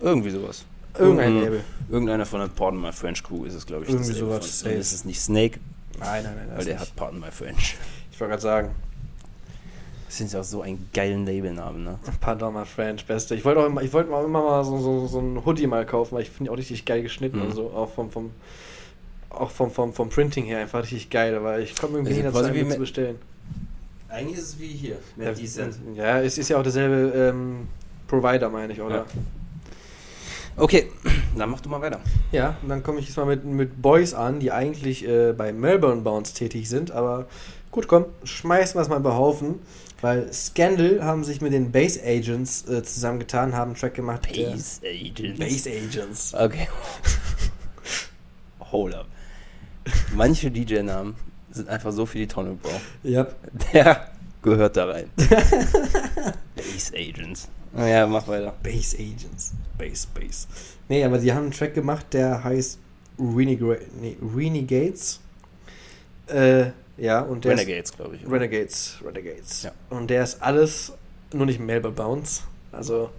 Irgendwie 0.00 0.30
sowas. 0.30 0.64
Irgendein 0.98 1.28
Irgendein 1.28 1.52
Label. 1.52 1.64
Irgendeiner 1.90 2.26
von 2.26 2.40
der 2.40 2.48
Pardon 2.48 2.80
My 2.80 2.92
French 2.92 3.22
Crew 3.22 3.44
ist 3.44 3.54
es, 3.54 3.66
glaube 3.66 3.84
ich. 3.84 3.90
Irgendwie 3.90 4.12
sowas. 4.12 4.62
Von, 4.62 4.72
ist 4.72 4.92
es 4.92 5.04
nicht 5.04 5.20
Snake? 5.20 5.58
Nein, 5.98 6.24
nein, 6.24 6.34
nein. 6.36 6.56
Weil 6.56 6.64
der 6.64 6.74
nicht. 6.74 6.82
hat 6.82 6.96
Pardon 6.96 7.20
My 7.20 7.30
French. 7.30 7.76
Ich 8.12 8.20
wollte 8.20 8.30
gerade 8.30 8.42
sagen. 8.42 8.70
Das 10.06 10.16
sind 10.16 10.32
ja 10.32 10.40
auch 10.40 10.44
so 10.44 10.62
einen 10.62 10.88
geilen 10.94 11.26
Labelnamen, 11.26 11.84
ne? 11.84 11.98
Pardon 12.20 12.54
My 12.54 12.64
French, 12.64 13.04
beste. 13.04 13.34
Ich 13.34 13.44
wollte 13.44 13.60
auch 13.60 13.66
immer, 13.66 13.82
ich 13.82 13.92
wollte 13.92 14.10
immer 14.10 14.42
mal 14.42 14.64
so, 14.64 14.78
so, 14.78 15.06
so 15.06 15.20
ein 15.20 15.44
Hoodie 15.44 15.66
mal 15.66 15.84
kaufen, 15.84 16.14
weil 16.14 16.22
ich 16.22 16.30
finde 16.30 16.50
auch 16.50 16.56
richtig 16.56 16.84
geil 16.84 17.02
geschnitten 17.02 17.38
mhm. 17.38 17.46
und 17.46 17.52
so. 17.52 17.70
Auch 17.70 17.92
vom, 17.92 18.10
vom 18.10 18.30
auch 19.30 19.50
vom, 19.50 19.70
vom, 19.70 19.92
vom 19.92 20.08
Printing 20.08 20.44
her 20.44 20.58
einfach 20.58 20.82
richtig 20.82 21.10
geil, 21.10 21.34
aber 21.34 21.60
ich 21.60 21.76
komme 21.76 21.98
irgendwie 21.98 22.14
nicht 22.14 22.26
dazu, 22.26 22.38
einen 22.38 22.70
zu 22.70 22.78
bestellen. 22.78 23.18
Eigentlich 24.08 24.38
ist 24.38 24.44
es 24.44 24.58
wie 24.58 24.68
hier, 24.68 24.96
ja, 25.18 25.32
Decent. 25.32 25.76
Ja, 25.94 26.20
es 26.20 26.38
ist 26.38 26.48
ja 26.48 26.58
auch 26.58 26.62
derselbe 26.62 27.12
ähm, 27.14 27.68
Provider, 28.06 28.48
meine 28.48 28.72
ich, 28.72 28.80
oder? 28.80 28.96
Ja. 28.96 29.06
Okay, 30.56 30.90
dann 31.36 31.50
mach 31.50 31.60
du 31.60 31.68
mal 31.68 31.80
weiter. 31.80 32.00
Ja, 32.32 32.56
und 32.62 32.70
dann 32.70 32.82
komme 32.82 33.00
ich 33.00 33.06
jetzt 33.06 33.16
mal 33.16 33.26
mit, 33.26 33.44
mit 33.44 33.82
Boys 33.82 34.14
an, 34.14 34.40
die 34.40 34.50
eigentlich 34.50 35.06
äh, 35.06 35.32
bei 35.32 35.52
Melbourne 35.52 36.00
Bounce 36.00 36.34
tätig 36.34 36.68
sind, 36.68 36.90
aber 36.90 37.28
gut, 37.70 37.86
komm, 37.86 38.06
schmeißen 38.24 38.76
wir 38.76 38.82
es 38.82 38.88
mal 38.88 38.98
behaufen, 38.98 39.56
weil 40.00 40.32
Scandal 40.32 41.04
haben 41.04 41.22
sich 41.22 41.42
mit 41.42 41.52
den 41.52 41.70
Bass 41.70 41.98
Agents 42.02 42.66
äh, 42.66 42.82
zusammengetan, 42.82 43.54
haben 43.54 43.72
einen 43.72 43.78
Track 43.78 43.94
gemacht. 43.94 44.26
Bass 44.28 44.80
Agents? 44.82 45.38
Bass 45.38 45.66
Agents. 45.66 46.34
Okay. 46.34 46.68
Hold 48.72 48.94
up. 48.94 49.06
Manche 50.14 50.50
DJ-Namen 50.50 51.14
sind 51.50 51.68
einfach 51.68 51.92
so 51.92 52.06
für 52.06 52.18
die 52.18 52.26
Tonne, 52.26 52.52
Bro. 52.54 52.70
Ja. 53.02 53.26
Der 53.72 54.10
gehört 54.42 54.76
da 54.76 54.86
rein. 54.86 55.10
Base 56.56 56.92
Agents. 56.94 57.48
Naja, 57.72 58.06
mach 58.06 58.26
weiter. 58.28 58.54
Base 58.62 58.96
Agents. 58.96 59.54
Base, 59.76 60.06
Base. 60.14 60.46
Nee, 60.88 61.04
aber 61.04 61.18
die 61.18 61.32
haben 61.32 61.44
einen 61.44 61.52
Track 61.52 61.74
gemacht, 61.74 62.06
der 62.12 62.42
heißt 62.42 62.78
Renegade, 63.18 63.82
nee, 64.00 64.16
Renegades. 64.34 65.20
Äh, 66.26 66.70
ja, 66.96 67.20
und 67.20 67.44
der 67.44 67.52
Renegades, 67.52 67.92
glaube 67.92 68.16
ich. 68.16 68.26
Oder? 68.26 68.36
Renegades, 68.36 68.98
Renegades. 69.04 69.62
Ja. 69.62 69.72
Und 69.90 70.08
der 70.10 70.24
ist 70.24 70.42
alles, 70.42 70.92
nur 71.32 71.46
nicht 71.46 71.60
Melbourne 71.60 71.96
Bounce. 71.96 72.42
Also. 72.72 73.10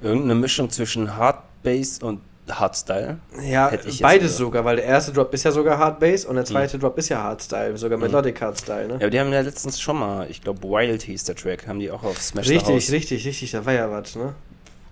Irgendeine 0.00 0.36
Mischung 0.36 0.70
zwischen 0.70 1.16
Hard 1.16 1.42
Bass 1.62 1.98
und 1.98 2.20
Hardstyle. 2.50 3.18
Ja, 3.42 3.72
beides 4.00 4.36
sogar, 4.36 4.64
weil 4.64 4.76
der 4.76 4.84
erste 4.84 5.12
Drop 5.12 5.32
ist 5.34 5.44
ja 5.44 5.52
sogar 5.52 5.78
Hard 5.78 6.00
Bass 6.00 6.24
und 6.24 6.36
der 6.36 6.44
hm. 6.44 6.50
zweite 6.50 6.76
mhm. 6.76 6.82
Drop 6.82 6.98
ist 6.98 7.08
ja 7.08 7.22
Hardstyle, 7.22 7.76
sogar 7.76 7.98
mhm. 7.98 8.04
Melodic 8.04 8.40
Hardstyle, 8.40 8.86
ne? 8.86 8.94
Ja, 8.94 9.00
aber 9.00 9.10
die 9.10 9.20
haben 9.20 9.32
ja 9.32 9.40
letztens 9.40 9.80
schon 9.80 9.98
mal, 9.98 10.30
ich 10.30 10.42
glaube 10.42 10.62
Wild 10.62 11.02
hieß 11.02 11.24
der 11.24 11.34
Track, 11.34 11.66
haben 11.66 11.80
die 11.80 11.90
auch 11.90 12.02
auf 12.02 12.20
Smash 12.20 12.48
Richtig, 12.48 12.74
richtig, 12.76 12.94
richtig, 12.94 13.26
richtig, 13.26 13.50
da 13.52 13.64
war 13.64 13.72
ja 13.72 13.90
was, 13.90 14.16
ne? 14.16 14.34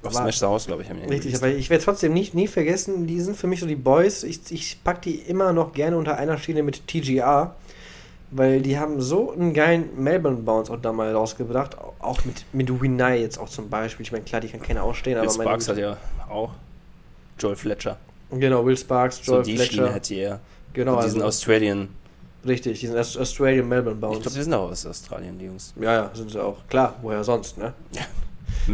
Auf 0.03 0.15
war, 0.15 0.23
Smash 0.23 0.39
the 0.39 0.47
House, 0.47 0.67
glaube 0.67 0.83
ich, 0.83 0.91
haben 0.91 1.01
die 1.01 1.09
Richtig, 1.09 1.35
aber 1.37 1.49
ich 1.49 1.71
werde 1.71 1.85
trotzdem 1.85 2.13
nicht, 2.13 2.35
nie 2.35 2.49
vergessen, 2.49 3.07
die 3.07 3.21
sind 3.21 3.37
für 3.37 3.47
mich 3.47 3.61
so 3.61 3.67
die 3.67 3.77
Boys, 3.77 4.23
ich, 4.23 4.41
ich 4.51 4.83
pack 4.85 5.03
die 5.03 5.17
immer 5.17 5.53
noch 5.53 5.73
gerne 5.73 5.97
unter 5.97 6.17
einer 6.17 6.39
Schiene 6.39 6.63
mit 6.63 6.87
TGR, 6.87 7.55
weil 8.31 8.61
die 8.61 8.79
haben 8.79 9.01
so 9.01 9.33
einen 9.33 9.55
geilen 9.55 9.91
Melbourne 10.03 10.39
Bounce 10.39 10.73
auch 10.73 10.81
damals 10.81 11.15
rausgebracht, 11.15 11.77
auch 12.01 12.25
mit, 12.25 12.45
mit 12.53 12.81
Winai 12.81 13.21
jetzt 13.21 13.39
auch 13.39 13.49
zum 13.49 13.71
Beispiel, 13.71 14.05
ich 14.05 14.13
meine, 14.13 14.25
klar, 14.25 14.41
die 14.41 14.49
kann 14.49 14.63
keiner 14.63 14.85
ausstehen, 14.85 15.19
aber... 15.19 15.31
Sparks 15.31 15.69
hat 15.69 15.79
ja 15.79 15.97
auch 16.29 16.51
Joel 17.39 17.57
Fletcher. 17.57 17.99
Genau, 18.31 18.65
Will 18.65 18.77
Sparks, 18.77 19.21
Joel 19.25 19.45
so 19.45 19.51
die 19.51 19.57
Fletcher. 19.57 19.73
Schiene 19.73 19.93
hätte 19.93 20.15
er. 20.15 20.41
Genau. 20.73 20.97
Und 20.97 21.05
diesen 21.05 21.23
also, 21.23 21.29
Australian. 21.29 21.89
Richtig, 22.47 22.81
diesen 22.81 22.97
Australian 22.97 23.69
Melbourne 23.69 23.99
Bounce. 23.99 24.19
Ich 24.19 24.23
glaube, 24.23 24.37
die 24.37 24.43
sind 24.43 24.55
auch 24.55 24.71
aus 24.71 24.87
Australien, 24.87 25.39
die 25.39 25.47
Jungs. 25.47 25.75
Ja, 25.81 25.95
ja, 25.95 26.11
sind 26.15 26.31
sie 26.31 26.43
auch. 26.43 26.59
Klar, 26.69 26.95
woher 27.03 27.25
sonst, 27.25 27.59
ne? 27.59 27.73
Ja. 27.93 28.03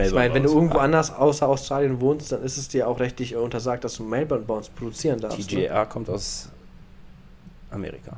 Ich 0.05 0.13
meine, 0.13 0.33
wenn 0.33 0.43
du 0.43 0.51
irgendwo 0.51 0.79
anders 0.79 1.15
außer 1.15 1.49
Australien 1.49 2.01
wohnst, 2.01 2.33
dann 2.33 2.43
ist 2.43 2.57
es 2.57 2.69
dir 2.69 2.89
auch 2.89 2.99
rechtlich 2.99 3.37
untersagt, 3.37 3.85
dass 3.85 3.97
du 3.97 4.05
Melbourne 4.05 4.45
Bounce 4.45 4.71
produzieren 4.75 5.21
darfst. 5.21 5.39
Ne? 5.53 5.67
TJR 5.67 5.87
kommt 5.87 6.09
aus 6.09 6.49
Amerika. 7.71 8.17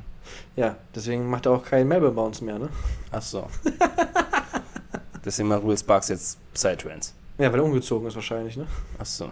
Ja, 0.55 0.75
deswegen 0.93 1.29
macht 1.29 1.45
er 1.45 1.53
auch 1.53 1.63
keinen 1.63 1.87
Melbourne 1.87 2.15
Bounce 2.15 2.43
mehr, 2.43 2.59
ne? 2.59 2.69
Ach 3.11 3.21
so. 3.21 3.47
Deswegen 5.25 5.47
macht 5.47 5.65
Will 5.65 5.77
Sparks 5.77 6.09
jetzt 6.09 6.37
Psytrance. 6.53 7.13
Ja, 7.37 7.51
weil 7.51 7.59
er 7.59 7.65
umgezogen 7.65 8.07
ist 8.07 8.15
wahrscheinlich, 8.15 8.55
ne? 8.57 8.67
Ach 8.97 9.05
so. 9.05 9.31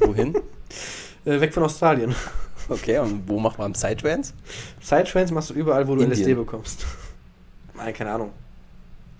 Wohin? 0.00 0.34
Äh, 1.24 1.40
weg 1.40 1.54
von 1.54 1.62
Australien. 1.62 2.12
Okay, 2.68 2.98
und 2.98 3.28
wo 3.28 3.38
macht 3.38 3.56
man 3.56 3.74
Psytrance? 3.74 4.34
Sidetrans 4.80 5.30
machst 5.30 5.50
du 5.50 5.54
überall, 5.54 5.86
wo 5.86 5.94
du 5.94 6.02
Indien. 6.02 6.18
LSD 6.18 6.34
bekommst. 6.34 6.84
Nein, 7.76 7.94
keine 7.94 8.10
Ahnung. 8.10 8.32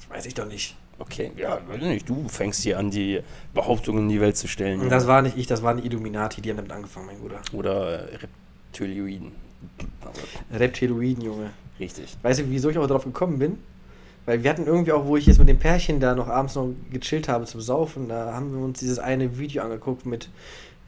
Das 0.00 0.10
weiß 0.10 0.26
ich 0.26 0.34
doch 0.34 0.46
nicht. 0.46 0.76
Okay, 0.98 1.30
ja, 1.36 1.60
weiß 1.68 1.80
nicht. 1.82 2.08
Du 2.08 2.28
fängst 2.28 2.62
hier 2.62 2.78
an, 2.78 2.90
die 2.90 3.20
Behauptungen 3.54 4.04
in 4.04 4.08
die 4.08 4.20
Welt 4.20 4.36
zu 4.36 4.48
stellen. 4.48 4.88
Das 4.88 5.06
war 5.06 5.22
nicht 5.22 5.36
ich, 5.36 5.46
das 5.46 5.62
waren 5.62 5.76
die 5.80 5.86
Illuminati, 5.86 6.40
die 6.40 6.50
haben 6.50 6.56
damit 6.56 6.72
angefangen, 6.72 7.06
mein 7.06 7.18
Bruder. 7.18 7.40
Oder 7.52 8.10
äh, 8.10 8.16
Reptilioiden. 8.16 9.32
Aber 10.00 10.58
Reptiloiden, 10.58 11.22
Junge. 11.22 11.50
Richtig. 11.78 12.16
Weißt 12.22 12.40
du, 12.40 12.50
wieso 12.50 12.70
ich 12.70 12.78
auch 12.78 12.86
darauf 12.86 13.04
gekommen 13.04 13.38
bin? 13.38 13.58
Weil 14.26 14.42
wir 14.44 14.50
hatten 14.50 14.66
irgendwie 14.66 14.92
auch, 14.92 15.06
wo 15.06 15.16
ich 15.16 15.26
jetzt 15.26 15.38
mit 15.38 15.48
dem 15.48 15.58
Pärchen 15.58 15.98
da 16.00 16.14
noch 16.14 16.28
abends 16.28 16.54
noch 16.54 16.68
gechillt 16.92 17.28
habe 17.28 17.44
zum 17.46 17.60
Saufen, 17.60 18.08
da 18.08 18.32
haben 18.32 18.52
wir 18.56 18.64
uns 18.64 18.78
dieses 18.78 18.98
eine 19.00 19.38
Video 19.38 19.62
angeguckt 19.64 20.06
mit, 20.06 20.28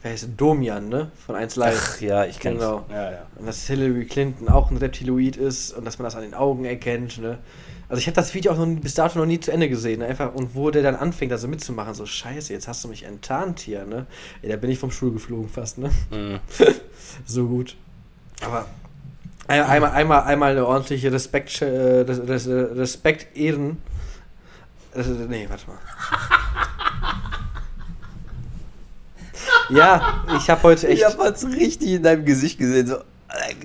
wer 0.01 0.11
heißt 0.11 0.23
es, 0.23 0.29
Domian, 0.37 0.87
ne? 0.87 1.11
Von 1.25 1.35
1 1.35 1.57
Live. 1.57 1.95
Ach 1.97 2.01
ja, 2.01 2.25
ich 2.25 2.39
kenne 2.39 2.55
Genau. 2.59 2.85
Ja, 2.89 3.11
ja. 3.11 3.25
Und 3.37 3.45
dass 3.45 3.67
Hillary 3.67 4.05
Clinton 4.05 4.47
auch 4.47 4.71
ein 4.71 4.77
Reptiloid 4.77 5.35
ist 5.35 5.73
und 5.73 5.83
dass 5.85 5.99
man 5.99 6.05
das 6.05 6.15
an 6.15 6.21
den 6.21 6.33
Augen 6.33 6.63
erkennt, 6.65 7.17
ne? 7.17 7.39
Also 7.87 7.99
ich 7.99 8.07
habe 8.07 8.15
das 8.15 8.33
Video 8.33 8.51
auch 8.53 8.57
noch, 8.57 8.65
nie- 8.65 8.79
bis 8.79 8.95
dato 8.95 9.19
noch 9.19 9.27
nie 9.27 9.39
zu 9.39 9.51
Ende 9.51 9.69
gesehen, 9.69 9.99
ne? 9.99 10.07
einfach 10.07 10.33
und 10.33 10.55
wo 10.55 10.71
der 10.71 10.81
dann 10.81 10.95
anfängt, 10.95 11.31
da 11.31 11.37
so 11.37 11.47
mitzumachen, 11.47 11.93
so 11.93 12.07
scheiße, 12.07 12.51
jetzt 12.51 12.67
hast 12.67 12.83
du 12.83 12.87
mich 12.87 13.03
enttarnt 13.03 13.59
hier, 13.59 13.85
ne? 13.85 14.07
Ey, 14.41 14.49
da 14.49 14.55
bin 14.55 14.71
ich 14.71 14.79
vom 14.79 14.89
Stuhl 14.89 15.11
geflogen 15.11 15.49
fast, 15.49 15.77
ne? 15.77 15.91
Mhm. 16.09 16.39
So 17.25 17.45
gut. 17.47 17.75
Aber 18.43 18.65
einmal, 19.47 19.91
einmal, 19.91 20.21
einmal 20.23 20.51
eine 20.51 20.65
ordentliche 20.65 21.11
Respekt, 21.11 21.61
äh, 21.61 21.65
Res- 22.01 22.27
Res- 22.27 22.47
Respekt, 22.47 23.35
Ehren. 23.37 23.77
Nee, 25.29 25.45
warte 25.49 25.67
mal. 25.67 25.77
Ja, 29.69 30.23
ich 30.37 30.49
habe 30.49 30.63
heute 30.63 30.87
echt. 30.87 30.99
Ich 30.99 31.05
habe 31.05 31.23
es 31.27 31.45
richtig 31.45 31.89
in 31.93 32.03
deinem 32.03 32.23
Gesicht 32.25 32.57
gesehen. 32.59 32.87
So, 32.87 32.97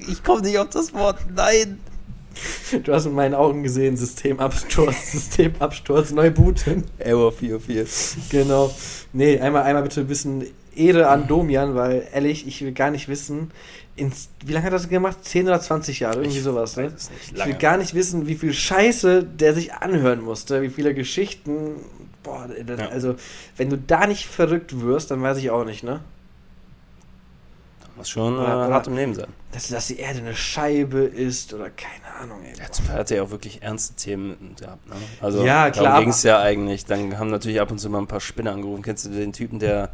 ich 0.09 0.22
komme 0.24 0.41
nicht 0.43 0.59
auf 0.59 0.70
das 0.70 0.93
Wort. 0.95 1.18
Nein. 1.35 1.78
Du 2.85 2.93
hast 2.95 3.05
in 3.07 3.12
meinen 3.14 3.35
Augen 3.35 3.62
gesehen, 3.62 3.97
Systemabsturz, 3.97 4.95
Systemabsturz, 5.12 6.12
neu 6.12 6.31
booten. 6.31 6.85
Error 6.99 7.33
44. 7.33 8.31
Genau. 8.31 8.74
Nee, 9.12 9.39
einmal, 9.41 9.64
einmal 9.64 9.83
bitte 9.83 10.01
ein 10.01 10.07
bisschen 10.07 10.47
Ehre 10.74 11.09
an 11.09 11.26
Domian, 11.26 11.74
weil 11.74 12.07
ehrlich, 12.12 12.47
ich 12.47 12.62
will 12.62 12.72
gar 12.72 12.91
nicht 12.91 13.09
wissen, 13.09 13.51
ins, 14.01 14.28
wie 14.44 14.53
lange 14.53 14.64
hat 14.66 14.72
er 14.72 14.78
das 14.78 14.88
gemacht? 14.88 15.24
10 15.24 15.46
oder 15.46 15.61
20 15.61 16.01
Jahre, 16.01 16.20
irgendwie 16.20 16.38
Ich 16.38 16.42
sowas, 16.42 16.76
ne? 16.76 16.92
Ich 17.34 17.46
will 17.46 17.55
gar 17.55 17.76
nicht 17.76 17.94
wissen, 17.94 18.26
wie 18.26 18.34
viel 18.34 18.53
Scheiße 18.53 19.22
der 19.22 19.55
sich 19.55 19.72
anhören 19.74 20.20
musste, 20.22 20.62
wie 20.62 20.68
viele 20.70 20.94
Geschichten. 20.94 21.76
Boah, 22.22 22.48
das- 22.66 22.78
Ja. 22.80 22.88
also, 22.88 23.14
wenn 23.57 23.70
du 23.70 23.78
da 23.78 24.07
nicht 24.07 24.26
verrückt 24.26 24.80
wirst, 24.80 25.11
dann 25.11 25.22
weiß 25.22 25.38
ich 25.38 25.51
auch 25.51 25.64
nicht, 25.64 25.84
ne? 25.84 26.01
Muss 27.96 28.09
schon 28.09 28.38
äh, 28.38 28.42
hart 28.46 28.86
im 28.86 28.96
Leben 28.96 29.14
sein. 29.14 29.26
Dass, 29.53 29.68
dass 29.68 29.88
die 29.88 29.98
Erde 29.98 30.20
eine 30.20 30.34
Scheibe 30.34 31.01
ist 31.01 31.53
oder 31.53 31.70
keine 31.70 32.14
Ahnung, 32.20 32.38
ey. 32.44 32.59
Ja, 32.59 32.70
zum 32.70 32.86
Teil 32.86 32.98
hat 32.98 33.11
er 33.11 33.18
ja 33.18 33.22
auch 33.24 33.30
wirklich 33.30 33.62
ernste 33.62 33.94
Themen 33.94 34.55
gehabt. 34.59 34.88
Ne? 34.88 34.94
Also, 35.20 35.44
Ja, 35.44 35.70
klar, 35.70 36.01
ging 36.01 36.11
es 36.11 36.22
ja 36.22 36.40
eigentlich. 36.40 36.86
Dann 36.86 37.18
haben 37.18 37.30
natürlich 37.30 37.61
ab 37.61 37.70
und 37.70 37.78
zu 37.78 37.90
mal 37.90 37.98
ein 37.98 38.07
paar 38.07 38.20
Spinner 38.20 38.53
angerufen. 38.53 38.82
Kennst 38.82 39.05
du 39.07 39.11
den 39.11 39.32
Typen, 39.32 39.59
der, 39.59 39.90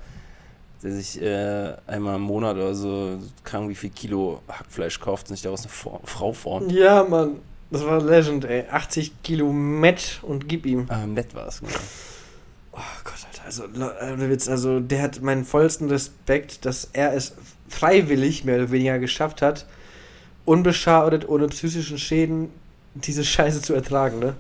der 0.82 0.92
sich 0.92 1.20
äh, 1.20 1.74
einmal 1.86 2.16
im 2.16 2.22
Monat 2.22 2.56
oder 2.56 2.74
so, 2.74 3.18
krank 3.44 3.68
wie 3.68 3.74
viel 3.74 3.90
Kilo 3.90 4.42
Hackfleisch 4.48 5.00
kauft 5.00 5.28
und 5.28 5.36
sich 5.36 5.42
daraus 5.42 5.62
eine 5.62 5.70
For 5.70 6.00
Frau 6.04 6.32
formt? 6.32 6.72
Ja, 6.72 7.04
Mann. 7.04 7.36
Das 7.70 7.84
war 7.84 8.00
Legend, 8.00 8.44
ey. 8.44 8.64
80 8.70 9.22
Kilo 9.22 9.52
Met 9.52 10.20
und 10.22 10.48
gib 10.48 10.66
ihm. 10.66 10.86
Ah, 10.88 11.06
Matt 11.06 11.34
war 11.34 11.48
es. 11.48 11.60
Genau. 11.60 11.72
Oh 12.72 12.78
Gott, 13.04 13.14
Alter. 13.28 13.44
Also, 13.44 13.64
äh, 13.64 14.30
Witz, 14.30 14.48
also 14.48 14.80
der 14.80 15.02
hat 15.02 15.20
meinen 15.22 15.44
vollsten 15.44 15.88
Respekt, 15.88 16.64
dass 16.64 16.90
er 16.92 17.14
es 17.14 17.34
freiwillig 17.68 18.44
mehr 18.44 18.56
oder 18.56 18.70
weniger 18.70 18.98
geschafft 18.98 19.42
hat, 19.42 19.66
unbeschadet, 20.44 21.28
ohne 21.28 21.48
psychischen 21.48 21.98
Schäden, 21.98 22.50
diese 22.94 23.24
Scheiße 23.24 23.62
zu 23.62 23.74
ertragen, 23.74 24.20
ne? 24.20 24.34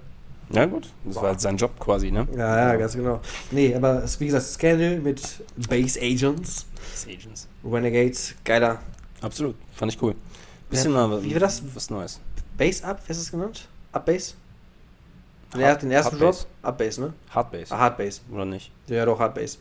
Ja, 0.50 0.64
gut. 0.66 0.88
Das 1.04 1.16
war 1.16 1.24
halt 1.24 1.40
sein 1.40 1.56
Job 1.56 1.78
quasi, 1.80 2.10
ne? 2.10 2.26
Ja, 2.36 2.72
ja, 2.72 2.76
ganz 2.76 2.94
genau. 2.94 3.20
Nee, 3.50 3.74
aber 3.74 4.02
wie 4.18 4.26
gesagt, 4.26 4.44
Scandal 4.46 4.98
mit 5.00 5.20
Base 5.68 5.98
Agents, 6.00 6.66
Space 6.96 7.16
Agents. 7.18 7.48
Renegades, 7.64 8.34
geiler. 8.44 8.78
Absolut. 9.20 9.56
Fand 9.74 9.92
ich 9.92 10.00
cool. 10.02 10.14
Bisschen 10.70 10.92
Ja, 10.94 11.06
mal 11.06 11.22
wie 11.22 11.32
war 11.32 11.40
das? 11.40 11.62
was 11.74 11.90
Neues. 11.90 12.20
Base 12.56 12.84
Up, 12.84 13.00
wie 13.06 13.10
ist 13.12 13.18
es 13.20 13.30
genannt? 13.30 13.66
Up 13.92 14.06
Base? 14.06 14.34
Den, 15.52 15.62
Hard- 15.62 15.76
er- 15.76 15.80
den 15.80 15.90
ersten 15.90 16.12
Hard? 16.12 16.20
Bass. 16.20 16.46
Up 16.62 16.78
Base, 16.78 17.00
ne? 17.00 17.12
Hardbase. 17.30 17.74
Ah, 17.74 17.78
Hard 17.78 17.96
Base. 17.98 18.20
Oder 18.32 18.44
nicht? 18.44 18.70
Ja, 18.88 19.04
doch, 19.04 19.18
Hard 19.18 19.34
Base. 19.34 19.58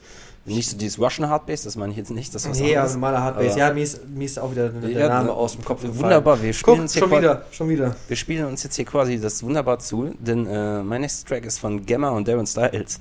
Nicht 0.48 0.70
so 0.70 0.78
dieses 0.78 1.00
Russian 1.00 1.28
Hardbase, 1.28 1.64
das 1.64 1.76
meine 1.76 1.92
ich 1.92 1.98
jetzt 1.98 2.12
nicht. 2.12 2.34
Das 2.36 2.44
ist 2.44 2.52
was 2.52 2.60
Nee, 2.60 2.66
anderes. 2.68 2.84
also 2.84 2.94
normaler 2.96 3.22
Hard 3.22 3.38
Base. 3.38 3.50
Aber- 3.52 3.60
Ja, 3.60 3.74
mir 3.74 3.84
ist, 3.84 4.08
mir 4.08 4.26
ist 4.26 4.38
auch 4.38 4.52
wieder 4.52 4.70
der 4.70 4.90
Ja, 4.92 5.08
Name 5.10 5.32
aus 5.32 5.54
dem 5.54 5.66
Kopf 5.66 5.82
gefallen. 5.82 6.00
Wunderbar, 6.04 6.40
wir 6.42 6.54
spielen, 6.54 6.76
Guck, 6.76 6.82
uns 6.84 6.94
hier 6.94 7.02
schon 7.02 7.12
wieder, 7.18 7.46
schon 7.52 7.70
wieder. 7.70 7.96
wir 8.08 8.16
spielen 8.16 8.46
uns 8.46 8.62
jetzt 8.64 8.76
hier 8.76 8.86
quasi 8.86 9.20
das 9.20 9.42
wunderbar 9.42 9.80
zu, 9.80 10.14
denn 10.20 10.46
äh, 10.46 10.84
mein 10.84 11.02
nächster 11.02 11.28
Track 11.28 11.46
ist 11.46 11.58
von 11.58 11.84
Gemma 11.84 12.10
und 12.10 12.28
Darren 12.28 12.46
Styles. 12.46 13.00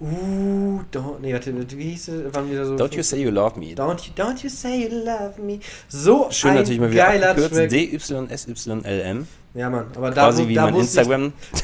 Uh, 0.00 0.80
don't, 0.92 1.20
nee, 1.22 1.32
warte, 1.32 1.54
wie 1.78 1.90
hieß 1.90 2.08
es? 2.08 2.34
Wann 2.34 2.50
wieder 2.50 2.66
so? 2.66 2.74
Don't 2.74 2.92
You 2.94 3.02
Say 3.04 3.22
You 3.22 3.30
Love 3.30 3.58
Me. 3.58 3.66
Don't 3.66 4.00
you, 4.06 4.12
don't 4.16 4.42
you 4.42 4.50
say 4.50 4.82
you 4.82 4.88
love 5.04 5.40
me. 5.40 5.60
So 5.88 6.26
Schön 6.30 6.50
ein 6.50 6.56
natürlich 6.56 6.80
mal 6.80 6.90
wieder 6.90 7.06
geiler. 7.06 7.36
Track. 7.36 7.68
DYSYLM. 7.70 9.26
Ja, 9.54 9.70
Mann, 9.70 9.86
aber 9.94 10.10
da, 10.10 10.24
Quasi 10.24 10.42
wu- 10.44 10.48
wie 10.48 10.54
da, 10.54 10.64
mein 10.64 10.74
wusste 10.74 11.00
Instagram. 11.00 11.32
Ich, 11.54 11.60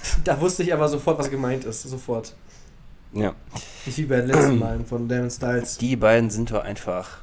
da 0.24 0.40
wusste 0.40 0.62
ich 0.62 0.72
aber 0.72 0.88
sofort, 0.88 1.18
was 1.18 1.30
gemeint 1.30 1.64
ist. 1.64 1.82
Sofort. 1.82 2.34
Ja. 3.12 3.34
Nicht 3.86 3.98
wie 3.98 4.04
bei 4.06 4.16
den 4.16 4.26
letzten 4.28 4.58
Malen 4.58 4.86
von 4.86 5.08
Darren 5.08 5.30
Styles. 5.30 5.78
Die 5.78 5.96
beiden 5.96 6.30
sind 6.30 6.50
doch 6.50 6.62
einfach 6.64 7.18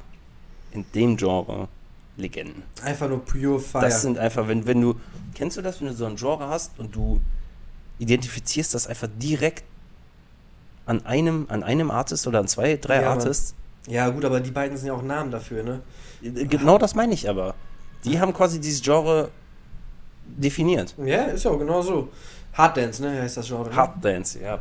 in 0.72 0.84
dem 0.94 1.16
Genre 1.16 1.68
Legenden. 2.16 2.62
Einfach 2.82 3.08
nur 3.08 3.24
pure 3.24 3.58
Fire. 3.58 3.82
Das 3.82 4.02
sind 4.02 4.18
einfach, 4.18 4.46
wenn, 4.48 4.66
wenn 4.66 4.80
du, 4.80 4.94
kennst 5.34 5.56
du 5.56 5.62
das, 5.62 5.80
wenn 5.80 5.88
du 5.88 5.94
so 5.94 6.06
ein 6.06 6.16
Genre 6.16 6.48
hast 6.48 6.78
und 6.78 6.94
du 6.94 7.20
identifizierst 7.98 8.74
das 8.74 8.86
einfach 8.86 9.08
direkt 9.18 9.64
an 10.86 11.04
einem, 11.06 11.46
an 11.48 11.62
einem 11.62 11.90
Artist 11.90 12.26
oder 12.26 12.40
an 12.40 12.48
zwei, 12.48 12.76
drei 12.76 13.02
Ja. 13.02 13.10
Artists? 13.10 13.54
ja, 13.86 14.08
gut, 14.10 14.24
aber 14.24 14.40
die 14.40 14.50
beiden 14.50 14.76
sind 14.76 14.88
ja 14.88 14.92
auch 14.92 15.02
Namen 15.02 15.30
dafür, 15.30 15.62
ne? 15.62 15.80
Genau 16.22 16.76
das 16.78 16.94
meine 16.94 17.14
ich 17.14 17.28
aber. 17.28 17.54
Die 18.04 18.20
haben 18.20 18.32
quasi 18.34 18.60
dieses 18.60 18.82
Genre 18.82 19.30
definiert. 20.26 20.94
Ja, 21.04 21.24
ist 21.24 21.44
ja 21.44 21.50
auch 21.50 21.58
genau 21.58 21.80
so. 21.82 22.08
Hard 22.52 22.76
Dance, 22.76 23.02
ne, 23.02 23.22
heißt 23.22 23.36
das 23.38 23.46
Genre. 23.46 23.68
ne? 23.70 23.76
Hard 23.76 24.04
Dance, 24.04 24.38
ja. 24.40 24.60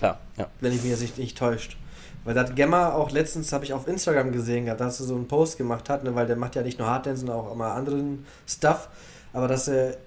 Klar, 0.00 0.18
ja. 0.38 0.48
wenn 0.62 0.72
ich 0.72 0.80
mich 0.80 0.90
jetzt 0.90 1.02
nicht, 1.02 1.18
nicht 1.18 1.36
täuscht. 1.36 1.76
Weil 2.24 2.32
da 2.32 2.40
hat 2.40 2.56
Gemma 2.56 2.94
auch 2.94 3.10
letztens, 3.10 3.52
habe 3.52 3.66
ich 3.66 3.74
auf 3.74 3.86
Instagram 3.86 4.32
gesehen 4.32 4.64
dass 4.64 4.98
er 4.98 5.04
so 5.04 5.14
einen 5.14 5.28
Post 5.28 5.58
gemacht 5.58 5.90
hat, 5.90 6.04
ne, 6.04 6.14
weil 6.14 6.26
der 6.26 6.36
macht 6.36 6.56
ja 6.56 6.62
nicht 6.62 6.78
nur 6.78 6.88
Harddance, 6.88 7.20
sondern 7.20 7.36
auch 7.36 7.52
immer 7.52 7.72
anderen 7.72 8.24
Stuff, 8.46 8.88
aber 9.34 9.46
dass 9.46 9.68
er 9.68 9.98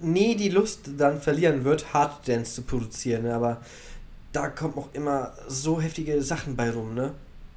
nie 0.00 0.36
die 0.36 0.48
Lust 0.48 0.88
dann 0.96 1.20
verlieren 1.20 1.64
wird, 1.64 1.92
Harddance 1.92 2.54
zu 2.54 2.62
produzieren, 2.62 3.24
ne, 3.24 3.34
aber 3.34 3.58
da 4.32 4.48
kommen 4.48 4.72
auch 4.78 4.88
immer 4.94 5.34
so 5.48 5.82
heftige 5.82 6.22
Sachen 6.22 6.56
bei 6.56 6.70
rum, 6.70 6.94
ne? 6.94 7.12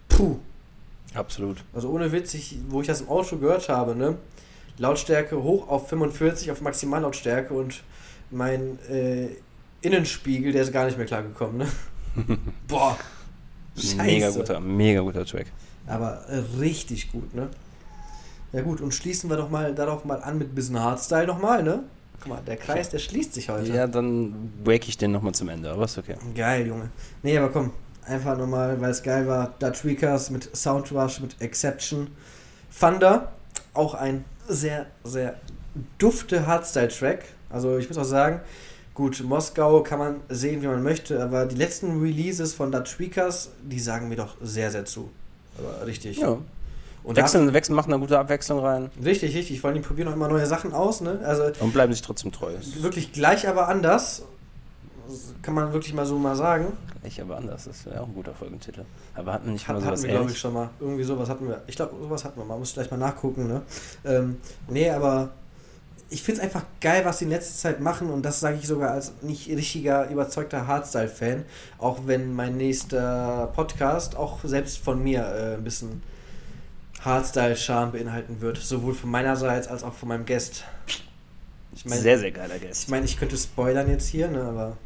Puh. 0.10 0.40
Absolut. 1.14 1.64
Also 1.74 1.90
ohne 1.90 2.12
Witz, 2.12 2.34
ich, 2.34 2.58
wo 2.68 2.82
ich 2.82 2.88
das 2.88 3.00
im 3.00 3.08
Auto 3.08 3.38
gehört 3.38 3.70
habe, 3.70 3.96
ne? 3.96 4.18
Lautstärke 4.78 5.42
hoch 5.42 5.70
auf 5.70 5.88
45 5.88 6.52
auf 6.52 6.60
Maximallautstärke 6.60 7.54
und 7.54 7.84
mein 8.32 8.80
äh, 8.90 9.30
Innenspiegel, 9.84 10.52
der 10.52 10.64
ist 10.64 10.72
gar 10.72 10.86
nicht 10.86 10.98
mehr 10.98 11.06
klargekommen, 11.06 11.58
ne? 11.58 11.68
Boah. 12.68 12.98
Scheiße. 13.76 13.96
Mega 13.98 14.30
guter, 14.30 14.60
mega 14.60 15.02
guter 15.02 15.26
Track. 15.26 15.48
Aber 15.88 16.26
äh, 16.30 16.42
richtig 16.60 17.12
gut, 17.12 17.34
ne? 17.34 17.50
Ja 18.52 18.62
gut, 18.62 18.82
und 18.82 18.94
schließen 18.94 19.30
wir 19.30 19.38
doch 19.38 19.50
mal 19.50 19.74
darauf 19.74 20.06
mal 20.06 20.22
an 20.22 20.38
mit 20.38 20.52
ein 20.52 20.56
bisschen 20.56 20.80
Hardstyle 20.80 21.26
nochmal, 21.26 21.64
ne? 21.64 21.84
Guck 22.20 22.30
mal, 22.30 22.42
der 22.46 22.56
Kreis, 22.58 22.90
der 22.90 23.00
schließt 23.00 23.34
sich 23.34 23.50
heute. 23.50 23.74
Ja, 23.74 23.88
dann 23.88 24.52
break 24.64 24.88
ich 24.88 24.98
den 24.98 25.12
nochmal 25.12 25.34
zum 25.34 25.50
Ende, 25.50 25.72
aber 25.72 25.86
ist 25.86 25.98
okay. 25.98 26.16
Geil, 26.36 26.68
Junge. 26.68 26.90
Nee, 27.24 27.38
aber 27.38 27.50
komm, 27.50 27.72
einfach 28.06 28.38
nochmal, 28.38 28.80
weil 28.80 28.92
es 28.92 29.02
geil 29.02 29.28
war. 29.28 29.54
Dutch 29.60 29.84
Weekers 29.84 30.30
mit 30.30 30.56
Soundrush, 30.56 31.20
mit 31.20 31.42
Exception. 31.42 32.08
Thunder, 32.80 33.34
auch 33.74 33.96
ein 33.96 34.24
sehr, 34.48 34.86
sehr 35.04 35.36
dufte 35.98 36.46
Hardstyle-Track. 36.46 37.26
Also 37.50 37.78
ich 37.78 37.90
muss 37.90 37.98
auch 37.98 38.04
sagen, 38.04 38.40
gut, 38.94 39.24
Moskau 39.24 39.82
kann 39.82 40.00
man 40.00 40.16
sehen, 40.30 40.62
wie 40.62 40.68
man 40.68 40.84
möchte, 40.84 41.24
aber 41.24 41.46
die 41.46 41.56
letzten 41.56 42.02
Releases 42.02 42.54
von 42.54 42.72
Dutch 42.72 43.00
Weekers, 43.00 43.52
die 43.62 43.80
sagen 43.80 44.10
mir 44.10 44.16
doch 44.16 44.36
sehr, 44.42 44.72
sehr 44.72 44.86
zu. 44.86 45.10
Aber 45.58 45.86
richtig. 45.86 46.18
Ja. 46.18 46.38
Und 47.04 47.18
da, 47.18 47.24
Wechseln, 47.24 47.52
wechseln, 47.54 47.76
machen 47.76 47.92
eine 47.92 48.00
gute 48.00 48.18
Abwechslung 48.18 48.60
rein 48.60 48.90
richtig, 49.04 49.36
richtig. 49.36 49.60
Vor 49.60 49.70
allem, 49.70 49.82
die 49.82 49.86
probieren 49.86 50.08
auch 50.08 50.14
immer 50.14 50.30
neue 50.30 50.46
Sachen 50.46 50.74
aus, 50.74 51.02
ne? 51.02 51.20
Also 51.24 51.52
und 51.60 51.74
bleiben 51.74 51.92
sich 51.92 52.02
trotzdem 52.02 52.32
treu. 52.32 52.54
wirklich 52.80 53.12
gleich, 53.12 53.48
aber 53.48 53.68
anders. 53.68 54.24
Das 55.06 55.34
kann 55.42 55.54
man 55.54 55.74
wirklich 55.74 55.94
mal 55.94 56.06
so 56.06 56.18
mal 56.18 56.36
sagen. 56.36 56.68
Ich 57.04 57.22
aber 57.22 57.36
anders, 57.36 57.66
das 57.66 57.86
wäre 57.86 58.00
auch 58.00 58.08
ein 58.08 58.14
guter 58.14 58.34
Folgentitel. 58.34 58.86
Aber 59.16 59.34
hatten 59.34 59.48
wir 59.48 59.54
nicht 59.54 59.68
Hat, 59.68 59.76
mal 59.76 59.82
hatten 59.86 59.98
sowas 59.98 60.04
wir, 60.04 60.12
glaube 60.12 60.32
ich, 60.32 60.40
schon 60.40 60.54
mal. 60.54 60.70
Irgendwie 60.80 61.04
sowas 61.04 61.28
hatten 61.28 61.46
wir. 61.46 61.62
Ich 61.68 61.76
glaube, 61.76 61.94
sowas 62.02 62.24
hatten 62.24 62.40
wir 62.40 62.46
mal. 62.46 62.58
Muss 62.58 62.70
ich 62.70 62.76
gleich 62.76 62.90
mal 62.90 62.98
nachgucken, 62.98 63.48
ne? 63.48 63.62
Ähm, 64.06 64.38
nee, 64.70 64.90
aber 64.90 65.32
ich 66.14 66.22
finde 66.24 66.40
es 66.42 66.46
einfach 66.46 66.64
geil, 66.80 67.04
was 67.06 67.18
die 67.18 67.24
in 67.26 67.32
letzter 67.32 67.56
Zeit 67.58 67.80
machen 67.80 68.10
und 68.10 68.22
das 68.24 68.40
sage 68.40 68.58
ich 68.62 68.68
sogar 68.68 68.92
als 68.92 69.14
nicht 69.22 69.48
richtiger, 69.50 70.08
überzeugter 70.10 70.68
Hardstyle-Fan. 70.68 71.44
Auch 71.80 72.02
wenn 72.06 72.34
mein 72.34 72.56
nächster 72.58 73.52
Podcast 73.56 74.16
auch 74.16 74.40
selbst 74.44 74.78
von 74.78 75.02
mir 75.02 75.22
äh, 75.26 75.56
ein 75.56 75.64
bisschen 75.64 76.04
Hardstyle-Charme 77.02 77.92
beinhalten 77.94 78.42
wird. 78.42 78.58
Sowohl 78.58 78.94
von 78.94 79.10
meinerseits 79.10 79.68
als 79.68 79.84
auch 79.84 79.94
von 79.94 80.10
meinem 80.10 80.26
Guest. 80.26 80.64
Ich 81.76 81.86
meine, 81.86 82.02
sehr, 82.02 82.20
sehr 82.20 82.32
geiler 82.32 82.56
ich, 82.58 82.62
Guest. 82.62 82.90
mein, 82.90 83.04
ich 83.04 83.18
könnte 83.18 83.36
spoilern 83.36 83.90
jetzt 83.90 84.08
hier, 84.08 84.28
ne? 84.28 84.44
aber 84.44 84.78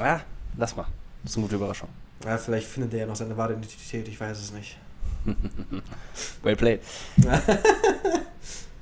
Ah, 0.00 0.20
lass 0.56 0.74
mal. 0.74 0.86
Das 1.22 1.32
ist 1.32 1.36
eine 1.36 1.44
gute 1.46 1.56
Überraschung. 1.56 1.88
ja, 2.24 2.36
vielleicht 2.36 2.66
findet 2.66 2.94
er 2.94 3.00
ja 3.00 3.06
noch 3.06 3.14
seine 3.16 3.36
wahre 3.36 3.52
Identität, 3.52 4.08
ich 4.08 4.18
weiß 4.20 4.38
es 4.38 4.52
nicht. 4.52 4.76
Well 6.42 6.56
played. 6.56 6.80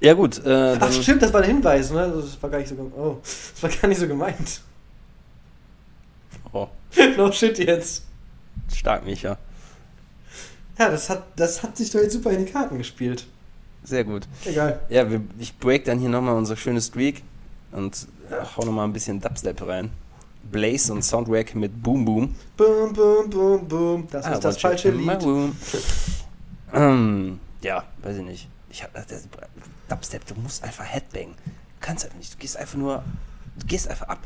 ja 0.01 0.15
gut, 0.15 0.45
äh, 0.45 0.77
Ach 0.81 0.93
stimmt, 0.93 1.23
das 1.23 1.33
war 1.33 1.41
ein 1.43 1.47
Hinweis, 1.49 1.91
ne? 1.91 2.13
Das 2.15 2.43
war 2.43 2.51
gar 2.51 2.59
nicht 2.59 2.69
so, 2.69 2.75
oh, 2.97 3.19
das 3.23 3.63
war 3.63 3.71
gar 3.71 3.89
nicht 3.89 3.99
so 4.01 4.07
gemeint. 4.09 4.61
oh, 6.53 6.69
no 7.17 7.31
shit 7.33 7.59
jetzt. 7.59 8.05
stark, 8.73 9.05
Micha. 9.05 9.37
Ja, 10.79 10.89
das 10.91 11.11
hat, 11.11 11.25
das 11.37 11.63
hat 11.63 11.77
sich 11.77 11.91
doch 11.91 12.01
jetzt 12.01 12.13
super 12.15 12.31
in 12.31 12.45
die 12.47 12.51
Karten 12.51 12.79
gespielt. 12.79 13.27
Sehr 13.85 14.05
gut. 14.05 14.27
Egal. 14.45 14.81
Ja, 14.89 15.11
wir, 15.11 15.21
ich 15.39 15.57
break 15.59 15.85
dann 15.85 15.99
hier 15.99 16.09
nochmal 16.09 16.35
unsere 16.37 16.57
schöne 16.57 16.81
Streak 16.81 17.23
und 17.73 18.07
äh, 18.31 18.35
hau 18.57 18.65
nochmal 18.65 18.87
ein 18.87 18.93
bisschen 18.93 19.21
Dubstep 19.21 19.67
rein. 19.67 19.91
Blaze 20.51 20.93
und 20.93 21.03
Soundwack 21.03 21.55
mit 21.55 21.83
Boom 21.83 22.05
Boom. 22.05 22.35
Boom, 22.57 22.93
boom, 22.95 23.29
boom, 23.31 23.69
boom. 23.69 24.09
Das 24.11 24.25
Ah, 24.25 24.33
ist 24.33 24.45
das 24.45 24.59
falsche 24.59 24.91
Lied. 24.91 25.23
room. 25.23 25.55
Ähm, 26.73 27.39
ja, 27.63 27.85
weiß 28.03 28.17
ich 28.17 28.23
nicht. 28.25 28.49
Ich 28.71 28.83
hab, 28.83 28.95
das, 28.95 29.25
Dubstep, 29.91 30.27
du 30.27 30.35
musst 30.35 30.63
einfach 30.63 30.85
Headbang. 30.85 31.35
Du 31.45 31.87
kannst 31.87 32.05
einfach 32.05 32.19
nicht. 32.19 32.33
Du 32.35 32.39
gehst 32.39 32.57
einfach 32.57 32.79
nur. 32.79 33.03
Du 33.59 33.67
gehst 33.67 33.89
einfach 33.89 34.09
ab. 34.09 34.21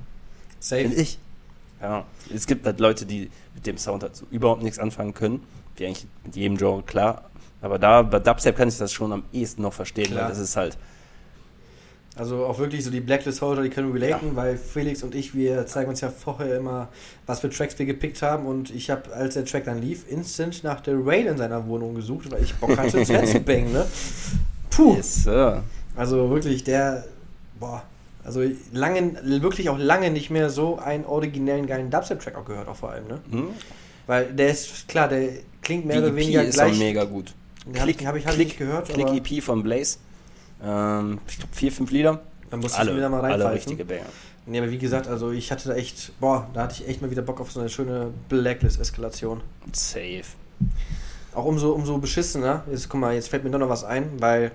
Finde 0.60 0.90
Safe. 0.90 1.00
ich. 1.00 1.18
Ja. 1.80 2.04
Es 2.34 2.46
gibt 2.46 2.64
halt 2.64 2.80
Leute, 2.80 3.06
die 3.06 3.30
mit 3.54 3.66
dem 3.66 3.78
Sound 3.78 4.02
halt 4.02 4.16
so 4.16 4.26
überhaupt 4.30 4.62
nichts 4.62 4.78
anfangen 4.78 5.14
können. 5.14 5.42
Wie 5.76 5.86
eigentlich 5.86 6.06
mit 6.24 6.36
jedem 6.36 6.56
Genre, 6.56 6.82
klar. 6.82 7.30
Aber 7.60 7.78
da, 7.78 8.02
bei 8.02 8.18
Dubstep 8.18 8.56
kann 8.56 8.68
ich 8.68 8.76
das 8.78 8.92
schon 8.92 9.12
am 9.12 9.24
ehesten 9.32 9.62
noch 9.62 9.72
verstehen, 9.72 10.08
Klar. 10.08 10.24
weil 10.24 10.28
das 10.30 10.38
ist 10.38 10.56
halt. 10.56 10.76
Also 12.16 12.46
auch 12.46 12.58
wirklich 12.58 12.84
so 12.84 12.90
die 12.90 13.00
Blacklist-Holder, 13.00 13.62
die 13.62 13.70
können 13.70 13.90
relaten, 13.90 14.36
weil 14.36 14.56
Felix 14.56 15.02
und 15.02 15.16
ich, 15.16 15.34
wir 15.34 15.66
zeigen 15.66 15.88
uns 15.90 16.00
ja 16.00 16.10
vorher 16.10 16.56
immer, 16.58 16.88
was 17.26 17.40
für 17.40 17.50
Tracks 17.50 17.76
wir 17.78 17.86
gepickt 17.86 18.22
haben 18.22 18.46
und 18.46 18.70
ich 18.70 18.88
habe, 18.88 19.12
als 19.12 19.34
der 19.34 19.44
Track 19.44 19.64
dann 19.64 19.80
lief, 19.80 20.08
instant 20.08 20.62
nach 20.62 20.80
der 20.80 20.94
Rail 21.04 21.26
in 21.26 21.38
seiner 21.38 21.66
Wohnung 21.66 21.96
gesucht, 21.96 22.30
weil 22.30 22.44
ich 22.44 22.54
Bock 22.54 22.76
hatte, 22.78 23.02
zu 23.02 23.40
bangen, 23.44 23.72
ne? 23.72 23.84
Puh. 24.76 24.94
Yes. 24.96 25.26
Also 25.96 26.30
wirklich, 26.30 26.64
der, 26.64 27.04
boah, 27.60 27.82
also 28.24 28.42
lange, 28.72 29.12
wirklich 29.42 29.68
auch 29.68 29.78
lange 29.78 30.10
nicht 30.10 30.30
mehr 30.30 30.50
so 30.50 30.78
einen 30.78 31.04
originellen 31.04 31.66
geilen 31.66 31.90
Dubstep-Track 31.90 32.36
auch 32.36 32.44
gehört, 32.44 32.68
auch 32.68 32.76
vor 32.76 32.90
allem, 32.90 33.06
ne? 33.06 33.20
Hm? 33.30 33.48
Weil 34.06 34.32
der 34.32 34.50
ist, 34.50 34.88
klar, 34.88 35.08
der 35.08 35.28
klingt 35.62 35.86
mehr 35.86 35.96
Die 35.96 36.02
oder 36.02 36.08
EP 36.12 36.16
weniger 36.16 36.42
ist 36.44 36.54
gleich. 36.54 36.78
mega 36.78 37.04
gut. 37.04 37.32
Den 37.66 37.80
hab 37.80 37.88
ich- 37.88 38.06
hab 38.06 38.16
ich 38.16 38.26
halt 38.26 38.36
nicht 38.38 38.58
gehört, 38.58 38.88
Click 38.88 39.06
aber- 39.06 39.14
EP 39.16 39.40
von 39.42 39.62
Blaze. 39.62 39.98
Ähm, 40.62 41.18
ich 41.28 41.38
glaube 41.38 41.54
vier, 41.54 41.72
fünf 41.72 41.90
Lieder. 41.90 42.20
Da 42.50 42.56
muss 42.56 42.72
ich 42.72 42.78
alle, 42.78 42.92
mir 42.94 43.00
da 43.00 43.08
mal 43.08 43.18
alle 43.24 43.32
reinpfeifen. 43.44 43.54
richtige 43.72 43.84
Banger. 43.84 44.06
Nee, 44.46 44.58
aber 44.58 44.70
wie 44.70 44.78
gesagt, 44.78 45.06
also 45.08 45.30
ich 45.30 45.50
hatte 45.50 45.68
da 45.70 45.74
echt, 45.74 46.12
boah, 46.20 46.46
da 46.52 46.64
hatte 46.64 46.82
ich 46.82 46.88
echt 46.88 47.00
mal 47.00 47.10
wieder 47.10 47.22
Bock 47.22 47.40
auf 47.40 47.50
so 47.50 47.60
eine 47.60 47.68
schöne 47.70 48.10
Blacklist-Eskalation. 48.28 49.40
Safe. 49.72 50.22
Auch 51.34 51.44
umso, 51.44 51.72
umso 51.72 51.98
beschissener. 51.98 52.64
Jetzt 52.70 52.88
guck 52.88 53.00
mal, 53.00 53.14
jetzt 53.14 53.28
fällt 53.28 53.44
mir 53.44 53.50
doch 53.50 53.58
noch 53.58 53.68
was 53.68 53.84
ein, 53.84 54.10
weil 54.20 54.52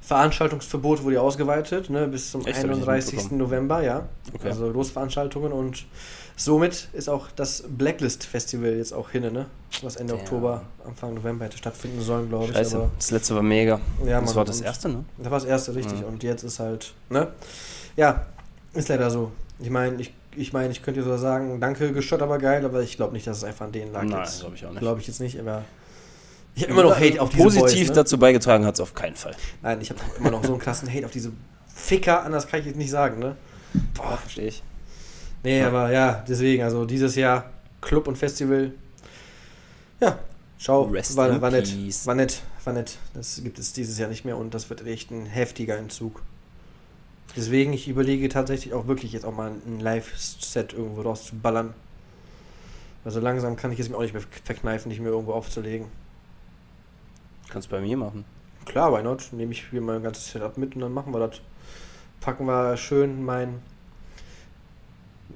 Veranstaltungsverbot 0.00 1.04
wurde 1.04 1.16
ja 1.16 1.20
ausgeweitet, 1.20 1.88
ne, 1.88 2.08
bis 2.08 2.30
zum 2.30 2.44
Echt? 2.44 2.58
Hab 2.58 2.64
ich 2.64 2.70
nicht 2.70 2.88
31. 2.88 3.12
mitbekommen. 3.14 3.38
November, 3.38 3.82
ja. 3.82 4.08
Okay. 4.34 4.48
Also 4.48 4.72
Großveranstaltungen 4.72 5.52
und 5.52 5.86
somit 6.36 6.88
ist 6.92 7.08
auch 7.08 7.28
das 7.36 7.64
Blacklist-Festival 7.68 8.74
jetzt 8.74 8.92
auch 8.92 9.10
hin, 9.10 9.32
ne? 9.32 9.46
Was 9.82 9.96
Ende 9.96 10.14
Ja. 10.14 10.20
Oktober, 10.20 10.62
Anfang 10.84 11.14
November 11.14 11.44
hätte 11.44 11.56
stattfinden 11.56 12.00
sollen, 12.00 12.28
glaube 12.28 12.46
ich. 12.46 12.52
Scheiße. 12.52 12.90
Das 12.96 13.10
letzte 13.12 13.34
war 13.36 13.42
mega. 13.42 13.80
Ja, 14.04 14.20
das 14.20 14.30
Mann, 14.30 14.36
war 14.36 14.44
das 14.44 14.60
erste, 14.60 14.88
ne? 14.88 15.04
das 15.18 15.30
war 15.30 15.38
das 15.38 15.48
erste, 15.48 15.74
richtig. 15.74 16.00
Ja. 16.00 16.06
Und 16.06 16.22
jetzt 16.22 16.42
ist 16.42 16.58
halt, 16.58 16.94
ne? 17.08 17.28
Ja, 17.96 18.26
ist 18.74 18.88
leider 18.88 19.08
so. 19.08 19.30
Ich 19.60 19.70
meine, 19.70 20.00
ich, 20.00 20.12
ich 20.34 20.52
meine, 20.52 20.72
ich 20.72 20.82
könnte 20.82 21.02
so 21.04 21.16
sagen, 21.16 21.60
danke, 21.60 21.92
Geschott, 21.92 22.22
aber 22.22 22.38
geil, 22.38 22.64
aber 22.64 22.82
ich 22.82 22.96
glaube 22.96 23.12
nicht, 23.12 23.26
dass 23.26 23.36
es 23.38 23.44
einfach 23.44 23.66
an 23.66 23.72
denen 23.72 23.92
lag 23.92 24.02
Nein, 24.02 24.26
glaube 24.40 24.56
ich 24.56 24.66
auch 24.66 24.70
nicht. 24.70 24.80
Glaube 24.80 25.00
ich 25.00 25.06
jetzt 25.06 25.20
nicht, 25.20 25.38
aber 25.38 25.62
ich 26.54 26.62
habe 26.64 26.72
immer 26.72 26.82
noch 26.82 26.96
Hate 26.96 27.20
auf 27.20 27.30
diese 27.30 27.42
Positiv 27.42 27.78
Boys, 27.78 27.88
ne? 27.88 27.94
dazu 27.94 28.18
beigetragen 28.18 28.64
hat 28.66 28.74
es 28.74 28.80
auf 28.80 28.94
keinen 28.94 29.16
Fall. 29.16 29.34
Nein, 29.62 29.80
ich 29.80 29.90
habe 29.90 30.00
immer 30.18 30.30
noch 30.30 30.44
so 30.44 30.52
einen 30.52 30.60
krassen 30.60 30.92
Hate 30.92 31.04
auf 31.06 31.12
diese 31.12 31.32
Ficker, 31.74 32.22
anders 32.24 32.46
kann 32.46 32.60
ich 32.60 32.66
jetzt 32.66 32.76
nicht 32.76 32.90
sagen, 32.90 33.18
ne? 33.18 33.36
Boah, 33.94 34.16
verstehe 34.18 34.48
ich. 34.48 34.62
Nee, 35.42 35.60
Ja. 35.60 35.68
aber 35.68 35.90
ja, 35.90 36.24
deswegen, 36.28 36.62
also 36.62 36.84
dieses 36.84 37.16
Jahr 37.16 37.50
Club 37.80 38.06
und 38.06 38.16
Festival, 38.16 38.72
ja, 40.00 40.18
schau, 40.58 40.82
Rest 40.84 41.16
war, 41.16 41.40
war 41.40 41.50
nett, 41.50 41.74
war 42.06 42.14
nett, 42.14 42.42
war 42.64 42.72
nett. 42.72 42.96
Das 43.14 43.40
gibt 43.42 43.58
es 43.58 43.72
dieses 43.72 43.98
Jahr 43.98 44.08
nicht 44.08 44.24
mehr 44.24 44.36
und 44.36 44.54
das 44.54 44.68
wird 44.70 44.86
echt 44.86 45.10
ein 45.10 45.26
heftiger 45.26 45.76
Entzug. 45.78 46.22
Deswegen, 47.34 47.72
ich 47.72 47.88
überlege 47.88 48.28
tatsächlich 48.28 48.74
auch 48.74 48.86
wirklich 48.86 49.12
jetzt 49.12 49.24
auch 49.24 49.34
mal 49.34 49.50
ein 49.66 49.80
Live-Set 49.80 50.74
irgendwo 50.74 51.00
rauszuballern. 51.00 51.72
Also 53.04 53.20
langsam 53.20 53.56
kann 53.56 53.72
ich 53.72 53.80
es 53.80 53.88
mir 53.88 53.96
auch 53.96 54.02
nicht 54.02 54.12
mehr 54.12 54.22
verkneifen, 54.44 54.90
nicht 54.90 55.00
mehr 55.00 55.10
irgendwo 55.10 55.32
aufzulegen. 55.32 55.86
Kannst 57.52 57.68
bei 57.68 57.82
mir 57.82 57.98
machen. 57.98 58.24
Klar, 58.64 58.94
why 58.94 59.02
not? 59.02 59.28
Nehme 59.32 59.52
ich 59.52 59.68
hier 59.68 59.82
mein 59.82 60.02
ganzes 60.02 60.30
Setup 60.30 60.56
mit 60.56 60.74
und 60.74 60.80
dann 60.80 60.92
machen 60.92 61.12
wir 61.12 61.28
das. 61.28 61.42
Packen 62.22 62.46
wir 62.46 62.78
schön 62.78 63.22
mein 63.22 63.60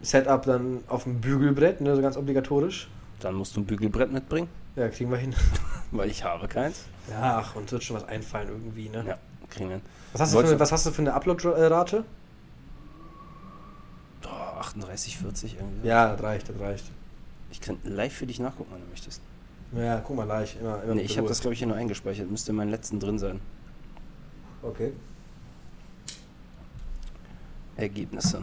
Setup 0.01 0.43
dann 0.47 0.83
auf 0.89 1.03
dem 1.03 1.21
Bügelbrett, 1.21 1.83
ne, 1.83 1.95
so 1.95 2.01
ganz 2.01 2.17
obligatorisch. 2.17 2.89
Dann 3.21 3.35
musst 3.35 3.55
du 3.55 3.61
ein 3.61 3.67
Bügelbrett 3.67 4.11
mitbringen, 4.13 4.49
Ja, 4.77 4.89
kriegen 4.89 5.11
wir 5.11 5.19
hin. 5.19 5.35
weil 5.91 6.09
ich 6.09 6.25
habe 6.25 6.49
keins. 6.49 6.85
Ja, 7.11 7.39
ach, 7.39 7.55
und 7.55 7.71
wird 7.71 7.85
schon 7.85 7.97
was 7.97 8.05
einfallen 8.05 8.49
irgendwie, 8.49 8.89
ne? 8.89 9.05
Ja, 9.07 9.19
kriegen 9.51 9.69
wir 9.69 9.77
hin. 9.77 9.85
Was, 10.13 10.23
hast 10.23 10.35
du 10.35 10.47
für, 10.47 10.59
was 10.59 10.73
hast 10.73 10.87
du 10.87 10.91
für 10.91 11.03
eine 11.03 11.13
Upload-Rate? 11.13 12.03
Oh, 14.25 14.59
38, 14.59 15.19
40 15.19 15.57
irgendwie. 15.57 15.89
Ja, 15.89 16.13
das 16.13 16.23
reicht, 16.23 16.49
das 16.49 16.59
reicht. 16.59 16.85
Ich 17.51 17.61
kann 17.61 17.77
live 17.85 18.15
für 18.15 18.27
dich 18.27 18.41
nachgucken, 18.41 18.73
wenn 18.73 18.81
du 18.81 18.89
möchtest. 18.89 19.21
Ja, 19.77 20.01
guck 20.01 20.17
mal, 20.17 20.25
leicht, 20.25 20.59
immer, 20.61 20.83
immer 20.83 20.95
Nee, 20.95 21.03
ich 21.03 21.19
habe 21.19 21.29
das, 21.29 21.41
glaube 21.41 21.53
ich, 21.55 21.59
hier 21.59 21.69
nur 21.69 21.77
eingespeichert. 21.77 22.31
Müsste 22.31 22.51
in 22.53 22.57
meinen 22.57 22.71
letzten 22.71 22.99
drin 23.01 23.19
sein. 23.19 23.41
Okay. 24.63 24.93
Ergebnisse. 27.77 28.43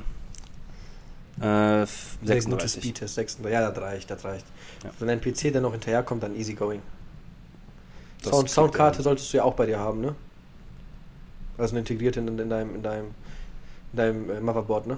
Äh, 1.41 1.81
f- 1.83 2.17
Sehr 2.23 2.35
gutes 2.41 2.73
36. 2.73 2.83
Speedtest, 2.83 3.15
36. 3.15 3.51
Ja, 3.53 3.71
das 3.71 3.81
reicht, 3.81 4.11
das 4.11 4.23
reicht. 4.23 4.45
Ja. 4.83 4.91
Wenn 4.99 5.07
dein 5.07 5.21
PC 5.21 5.51
dann 5.51 5.63
noch 5.63 5.71
hinterherkommt, 5.71 6.21
dann 6.21 6.35
easy 6.35 6.53
going. 6.53 6.81
Sound, 8.23 8.49
Soundkarte 8.49 8.99
er. 8.99 9.03
solltest 9.03 9.33
du 9.33 9.37
ja 9.37 9.43
auch 9.43 9.55
bei 9.55 9.65
dir 9.65 9.79
haben, 9.79 10.01
ne? 10.01 10.15
Also 11.57 11.71
eine 11.73 11.79
integrierte 11.79 12.19
in, 12.19 12.37
in 12.39 12.49
deinem, 12.49 12.75
in 12.75 12.83
deinem, 12.83 13.05
in 13.91 13.97
deinem 13.97 14.29
äh, 14.29 14.39
Motherboard, 14.39 14.87
ne? 14.87 14.97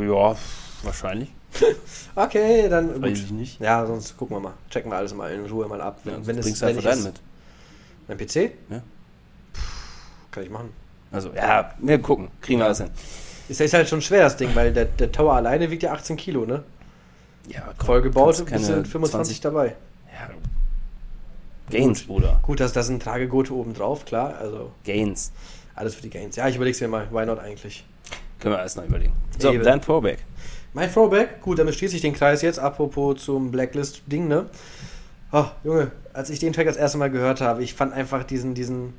Ja, 0.00 0.36
wahrscheinlich. 0.82 1.30
Okay, 2.14 2.68
dann 2.68 3.00
Weiß 3.00 3.18
gut. 3.18 3.26
ich 3.26 3.30
nicht. 3.30 3.60
Ja, 3.60 3.86
sonst 3.86 4.16
gucken 4.16 4.36
wir 4.36 4.40
mal. 4.40 4.52
Checken 4.70 4.90
wir 4.90 4.96
alles 4.96 5.14
mal 5.14 5.32
in 5.32 5.46
Ruhe 5.46 5.66
mal 5.66 5.80
ab. 5.80 6.00
Ja, 6.04 6.12
Wenn, 6.12 6.18
wenn 6.20 6.26
wenn 6.26 6.38
es 6.38 6.44
bringst 6.44 6.62
du 6.62 6.66
einfach 6.66 6.82
deinen 6.82 7.04
mit. 7.04 7.20
Mein 8.08 8.18
PC? 8.18 8.52
Ja. 8.68 8.82
Kann 10.30 10.42
ich 10.42 10.50
machen. 10.50 10.70
Also, 11.10 11.30
ja, 11.34 11.72
wir 11.78 11.98
gucken. 12.00 12.28
Kriegen 12.40 12.58
wir 12.60 12.66
alles 12.66 12.78
hin. 12.78 12.90
Ist, 13.48 13.60
ist 13.60 13.74
halt 13.74 13.88
schon 13.88 14.00
schwer, 14.02 14.22
das 14.24 14.36
Ding, 14.36 14.50
weil 14.54 14.72
der, 14.72 14.86
der 14.86 15.12
Tower 15.12 15.34
alleine 15.34 15.70
wiegt 15.70 15.82
ja 15.82 15.92
18 15.92 16.16
Kilo, 16.16 16.44
ne? 16.46 16.64
Ja, 17.48 17.72
komm, 17.76 17.86
Voll 17.86 18.02
gebaut, 18.02 18.36
kannst 18.36 18.52
bist 18.52 18.68
keine 18.68 18.82
du 18.82 18.88
25 18.88 19.40
dabei. 19.40 19.76
Ja. 20.12 20.30
Gains, 21.70 22.02
Bruder. 22.04 22.40
Gut, 22.42 22.60
dass 22.60 22.72
das 22.72 22.88
ein 22.88 23.00
Tragegurte 23.00 23.54
oben 23.54 23.74
drauf, 23.74 24.04
klar. 24.04 24.36
Also 24.38 24.72
Gains. 24.84 25.32
alles 25.74 25.94
für 25.94 26.02
die 26.02 26.10
Gains. 26.10 26.36
Ja, 26.36 26.48
ich 26.48 26.56
überleg's 26.56 26.80
mir 26.80 26.88
mal. 26.88 27.08
Why 27.10 27.26
not 27.26 27.38
eigentlich? 27.40 27.84
Können 28.38 28.54
wir 28.54 28.58
alles 28.58 28.76
noch 28.76 28.84
überlegen. 28.84 29.12
So, 29.38 29.52
Eben. 29.52 29.62
dein 29.64 29.80
Throwback. 29.80 30.18
Mein 30.74 30.90
Throwback, 30.92 31.40
gut, 31.42 31.58
damit 31.58 31.74
schließe 31.74 31.96
ich 31.96 32.02
den 32.02 32.14
Kreis 32.14 32.40
jetzt, 32.42 32.58
apropos 32.58 33.22
zum 33.22 33.50
Blacklist-Ding, 33.50 34.26
ne? 34.26 34.46
Oh, 35.30 35.44
Junge, 35.64 35.92
als 36.12 36.30
ich 36.30 36.38
den 36.38 36.52
Track 36.52 36.66
das 36.66 36.76
erste 36.76 36.98
Mal 36.98 37.10
gehört 37.10 37.40
habe, 37.40 37.62
ich 37.62 37.74
fand 37.74 37.92
einfach 37.92 38.24
diesen, 38.24 38.54
diesen, 38.54 38.94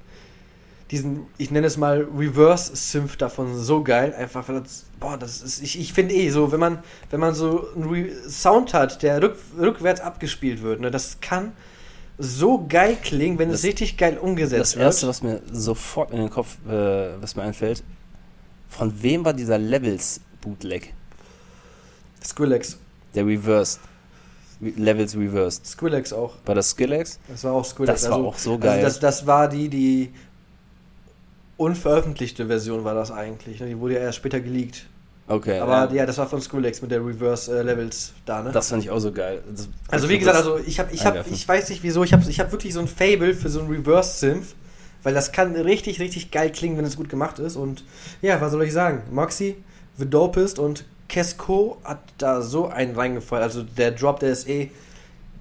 diesen, 0.91 1.25
ich 1.37 1.49
nenne 1.51 1.65
es 1.67 1.77
mal 1.77 2.07
Reverse-Synth 2.15 3.19
davon 3.21 3.57
so 3.57 3.83
geil, 3.83 4.13
einfach, 4.15 4.47
weil 4.49 4.61
das, 4.61 4.85
boah, 4.99 5.17
das 5.17 5.41
ist, 5.41 5.61
ich, 5.63 5.79
ich 5.79 5.93
finde 5.93 6.13
eh 6.13 6.29
so, 6.29 6.51
wenn 6.51 6.59
man, 6.59 6.79
wenn 7.09 7.19
man 7.19 7.33
so 7.33 7.67
einen 7.75 8.09
Sound 8.29 8.73
hat, 8.75 9.01
der 9.01 9.21
rück, 9.21 9.35
rückwärts 9.59 10.01
abgespielt 10.01 10.61
wird, 10.61 10.79
ne, 10.79 10.91
das 10.91 11.19
kann 11.21 11.53
so 12.19 12.65
geil 12.69 12.97
klingen, 13.01 13.39
wenn 13.39 13.49
es 13.49 13.61
Das- 13.61 13.67
richtig 13.69 13.97
geil 13.97 14.19
umgesetzt 14.19 14.61
Das 14.61 14.75
wird. 14.75 14.85
erste, 14.85 15.07
was 15.07 15.23
mir 15.23 15.41
sofort 15.51 16.11
in 16.11 16.17
den 16.17 16.29
Kopf, 16.29 16.57
äh, 16.67 17.19
was 17.19 17.35
mir 17.35 17.41
einfällt, 17.41 17.83
von 18.69 18.93
wem 19.01 19.25
war 19.25 19.33
dieser 19.33 19.57
Levels 19.57 20.19
Bootleg? 20.41 20.93
Skrillex. 22.23 22.77
Der 23.15 23.25
Reversed. 23.25 23.79
Re- 24.61 24.71
Levels 24.77 25.15
Reversed. 25.15 25.65
Skrillex 25.67 26.13
auch. 26.13 26.35
War 26.45 26.55
das 26.55 26.69
Skrillex? 26.69 27.19
Das 27.27 27.43
war 27.43 27.53
auch 27.53 27.65
Skrillex. 27.65 28.01
Das 28.01 28.11
war 28.11 28.17
auch 28.19 28.37
so 28.37 28.57
geil. 28.57 28.71
Also 28.83 28.85
das, 28.85 28.99
das 28.99 29.27
war 29.27 29.47
die, 29.49 29.69
die 29.69 30.11
unveröffentlichte 31.57 32.47
Version 32.47 32.83
war 32.83 32.95
das 32.95 33.11
eigentlich. 33.11 33.59
ne? 33.59 33.67
Die 33.67 33.79
wurde 33.79 33.95
ja 33.95 33.99
erst 34.01 34.17
später 34.17 34.39
geleakt. 34.39 34.85
Okay. 35.27 35.59
Aber 35.59 35.89
ja. 35.89 35.93
ja, 36.01 36.05
das 36.05 36.17
war 36.17 36.27
von 36.27 36.41
Skrillex 36.41 36.81
mit 36.81 36.91
der 36.91 37.05
Reverse 37.05 37.57
äh, 37.57 37.61
Levels 37.61 38.11
da, 38.25 38.41
ne? 38.43 38.51
Das 38.51 38.69
fand 38.69 38.83
ich 38.83 38.89
auch 38.89 38.99
so 38.99 39.11
geil. 39.11 39.41
Das, 39.49 39.69
also 39.87 40.09
wie 40.09 40.19
gesagt, 40.19 40.35
also 40.35 40.57
ich 40.57 40.79
habe 40.79 40.91
ich 40.93 41.05
einwerfen. 41.05 41.33
ich 41.33 41.47
weiß 41.47 41.69
nicht 41.69 41.81
wieso, 41.81 42.03
ich 42.03 42.11
habe 42.11 42.29
ich 42.29 42.39
habe 42.41 42.51
wirklich 42.51 42.73
so 42.73 42.81
ein 42.81 42.89
Fable 42.89 43.33
für 43.33 43.47
so 43.47 43.61
ein 43.61 43.67
Reverse 43.67 44.17
Synth, 44.17 44.47
weil 45.03 45.13
das 45.13 45.31
kann 45.31 45.55
richtig 45.55 46.01
richtig 46.01 46.31
geil 46.31 46.51
klingen, 46.51 46.77
wenn 46.77 46.83
es 46.83 46.97
gut 46.97 47.07
gemacht 47.07 47.39
ist 47.39 47.55
und 47.55 47.85
ja, 48.21 48.41
was 48.41 48.51
soll 48.51 48.63
ich 48.63 48.73
sagen? 48.73 49.03
Moxie, 49.11 49.55
The 49.97 50.05
Dopest 50.09 50.59
und 50.59 50.83
Kesko 51.07 51.77
hat 51.83 51.99
da 52.17 52.41
so 52.41 52.67
einen 52.67 52.95
reingefallen. 52.95 53.43
Also 53.43 53.63
der 53.63 53.91
Drop, 53.91 54.19
der 54.19 54.29
ist 54.31 54.47
eh 54.47 54.69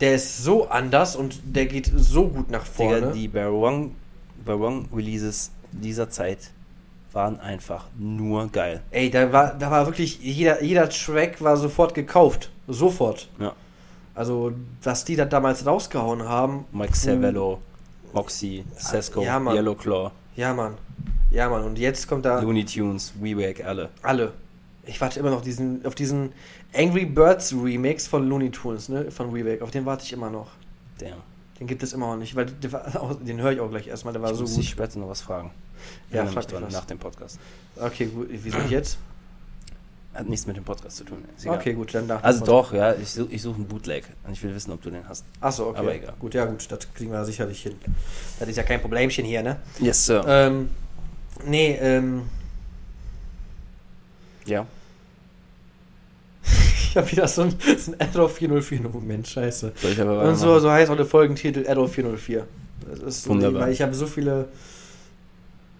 der 0.02 0.16
ist 0.16 0.42
so 0.42 0.68
anders 0.68 1.14
und 1.14 1.38
der 1.44 1.66
geht 1.66 1.90
so 1.94 2.26
gut 2.28 2.50
nach 2.50 2.66
Digga, 2.66 2.98
vorne. 2.98 3.12
die 3.12 3.28
Barong, 3.28 3.94
Barong 4.44 4.88
Releases 4.92 5.52
dieser 5.70 6.10
Zeit 6.10 6.50
waren 7.12 7.38
einfach 7.38 7.86
nur 7.96 8.48
geil. 8.48 8.82
Ey, 8.90 9.10
da 9.10 9.32
war, 9.32 9.54
da 9.54 9.70
war 9.70 9.86
wirklich, 9.86 10.18
jeder, 10.20 10.60
jeder 10.62 10.88
Track 10.88 11.40
war 11.40 11.56
sofort 11.56 11.94
gekauft. 11.94 12.50
Sofort. 12.66 13.28
Ja. 13.38 13.52
Also, 14.14 14.52
was 14.82 15.04
die 15.04 15.14
da 15.14 15.24
damals 15.24 15.64
rausgehauen 15.64 16.24
haben. 16.28 16.64
Mike 16.72 16.94
Cervello, 16.96 17.60
Moxie, 18.12 18.64
Sesko, 18.76 19.22
Ja. 19.22 19.38
Yellow 19.54 19.74
Claw, 19.76 20.10
Ja, 20.34 20.52
Mann. 20.52 20.74
Ja, 21.30 21.48
Mann. 21.48 21.62
Und 21.62 21.78
jetzt 21.78 22.08
kommt 22.08 22.24
da 22.24 22.40
Looney 22.40 22.64
Tunes, 22.64 23.12
WeWake, 23.20 23.64
alle. 23.64 23.90
alle. 24.02 24.32
Ich 24.84 25.00
warte 25.00 25.20
immer 25.20 25.30
noch 25.30 25.42
diesen, 25.42 25.84
auf 25.86 25.94
diesen 25.94 26.32
Angry 26.74 27.04
Birds 27.06 27.52
Remix 27.54 28.06
von 28.08 28.28
Looney 28.28 28.50
Tunes, 28.50 28.88
ne? 28.88 29.10
Von 29.10 29.30
Remake. 29.30 29.62
Auf 29.62 29.70
den 29.70 29.86
warte 29.86 30.04
ich 30.04 30.12
immer 30.12 30.28
noch. 30.30 30.48
Damn. 30.98 31.18
Den 31.60 31.66
gibt 31.68 31.82
es 31.84 31.92
immer 31.92 32.06
noch 32.08 32.16
nicht, 32.16 32.34
weil 32.34 32.46
auch- 32.94 33.14
den 33.22 33.40
höre 33.40 33.52
ich 33.52 33.60
auch 33.60 33.70
gleich 33.70 33.86
erstmal. 33.86 34.12
Der 34.12 34.22
war 34.22 34.30
ich 34.30 34.36
so 34.36 34.42
muss 34.42 34.52
gut. 34.54 34.62
dich 34.62 34.70
später 34.70 34.98
noch 34.98 35.08
was 35.08 35.20
fragen. 35.20 35.50
Ja, 36.10 36.26
frag 36.26 36.46
dran 36.48 36.64
nach 36.70 36.84
dem 36.84 36.98
Podcast. 36.98 37.38
Okay, 37.76 38.06
gut. 38.06 38.28
Wieso 38.30 38.58
jetzt? 38.68 38.98
Hat 40.14 40.28
nichts 40.28 40.46
mit 40.46 40.56
dem 40.58 40.64
Podcast 40.64 40.98
zu 40.98 41.04
tun. 41.04 41.24
Okay, 41.46 41.72
gut, 41.72 41.94
dann 41.94 42.06
da. 42.06 42.18
Also 42.18 42.44
doch, 42.44 42.72
ja, 42.74 42.92
ich, 42.94 43.08
such- 43.10 43.28
ich 43.30 43.40
suche 43.40 43.56
einen 43.56 43.66
Bootleg 43.66 44.04
und 44.26 44.32
ich 44.32 44.42
will 44.42 44.54
wissen, 44.54 44.70
ob 44.72 44.82
du 44.82 44.90
den 44.90 45.08
hast. 45.08 45.24
Achso, 45.40 45.68
okay. 45.70 45.78
Aber 45.78 45.94
egal. 45.94 46.12
Gut, 46.18 46.34
ja, 46.34 46.44
gut. 46.44 46.70
Das 46.70 46.80
kriegen 46.92 47.12
wir 47.12 47.24
sicherlich 47.24 47.62
hin. 47.62 47.76
Das 48.38 48.48
ist 48.48 48.56
ja 48.56 48.62
kein 48.62 48.80
Problemchen 48.80 49.24
hier, 49.24 49.42
ne? 49.42 49.56
Yes, 49.80 50.04
Sir. 50.04 50.22
Ähm, 50.26 50.68
nee, 51.46 51.78
ähm, 51.80 52.22
ja. 54.46 54.66
ich 56.44 56.96
habe 56.96 57.10
wieder 57.10 57.28
so 57.28 57.42
ein, 57.42 57.54
so 57.78 57.92
ein 57.92 58.00
Arrow 58.00 58.30
404 58.32 58.80
Moment, 58.88 59.26
scheiße. 59.28 59.72
Soll 59.76 59.90
ich 59.92 60.00
aber 60.00 60.22
Und 60.22 60.36
so, 60.36 60.58
so 60.58 60.70
heißt 60.70 60.90
auch 60.90 60.96
der 60.96 61.06
Folgentitel 61.06 61.68
Arrow 61.68 61.90
404. 61.90 62.46
Das 62.90 63.00
ist 63.00 63.28
Wunderbar. 63.28 63.62
Weil 63.62 63.72
ich 63.72 63.80
habe 63.82 63.94
so 63.94 64.06
viele. 64.06 64.48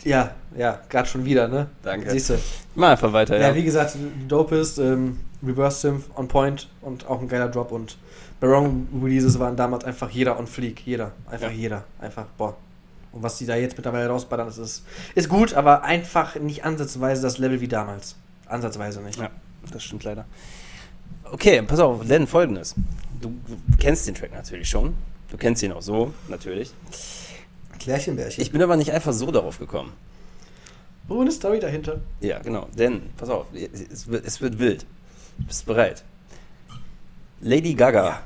Ja, 0.05 0.35
ja, 0.57 0.81
gerade 0.89 1.09
schon 1.09 1.25
wieder, 1.25 1.47
ne? 1.47 1.69
Danke. 1.83 2.11
Siehst 2.11 2.31
du. 2.31 2.39
Mach 2.75 2.91
einfach 2.91 3.13
weiter, 3.13 3.39
Ja, 3.39 3.49
ja. 3.49 3.55
wie 3.55 3.63
gesagt, 3.63 3.97
dope 4.27 4.57
ist, 4.57 4.79
ähm, 4.79 5.21
Reverse 5.47 5.81
Synth 5.81 6.05
on 6.17 6.27
Point 6.29 6.69
und 6.81 7.07
auch 7.07 7.21
ein 7.21 7.29
geiler 7.29 7.49
Drop 7.49 7.71
und 7.71 7.97
Barong 8.41 8.89
Releases 9.01 9.39
waren 9.39 9.55
damals 9.55 9.85
einfach 9.85 10.11
jeder 10.11 10.39
on 10.41 10.49
Fleek. 10.49 10.85
Jeder. 10.85 11.13
Einfach 11.31 11.51
Ja. 11.51 11.57
jeder. 11.57 11.85
Einfach, 12.01 12.25
boah. 12.37 12.57
Und 13.13 13.23
was 13.23 13.39
die 13.39 13.47
da 13.47 13.55
jetzt 13.55 13.77
mittlerweile 13.77 14.09
rausballern, 14.09 14.47
das 14.49 14.59
ist, 14.59 14.85
ist 15.15 15.29
gut, 15.29 15.55
aber 15.55 15.85
einfach 15.85 16.35
nicht 16.37 16.65
ansatzweise 16.65 17.23
das 17.23 17.39
Level 17.39 17.61
wie 17.61 17.69
damals. 17.69 18.17
Ansatzweise 18.53 19.01
nicht. 19.01 19.19
Ja, 19.19 19.31
das 19.73 19.83
stimmt 19.83 20.05
leider. 20.05 20.25
Okay, 21.31 21.63
pass 21.63 21.81
auf, 21.81 22.07
denn 22.07 22.27
folgendes. 22.27 22.75
Du, 23.21 23.33
kennst 23.79 24.07
den 24.07 24.15
Track 24.15 24.33
natürlich 24.33 24.69
schon. 24.69 24.95
Du 25.31 25.37
kennst 25.37 25.63
ihn 25.63 25.73
auch 25.73 25.83
so, 25.83 26.13
natürlich. 26.29 26.73
Klärchenbärchen. 27.79 28.43
Ich 28.43 28.53
bin 28.53 28.63
aber 28.63 28.77
nicht 28.77 28.93
einfach 28.93 29.13
so 29.13 29.31
darauf 29.31 29.59
gekommen. 29.59 29.93
Oh, 31.09 31.21
eine 31.21 31.33
Story 31.33 31.59
dahinter. 31.59 32.01
Ja, 32.21 32.39
genau. 32.39 32.69
Denn, 32.77 33.11
pass 33.17 33.29
auf, 33.29 33.47
es 33.53 34.07
wird, 34.07 34.25
es 34.25 34.41
wird 34.41 34.59
wild. 34.59 34.87
Bist 35.39 35.63
du 35.63 35.73
bereit? 35.73 36.05
Lady 37.41 37.75
Gaga. 37.75 38.23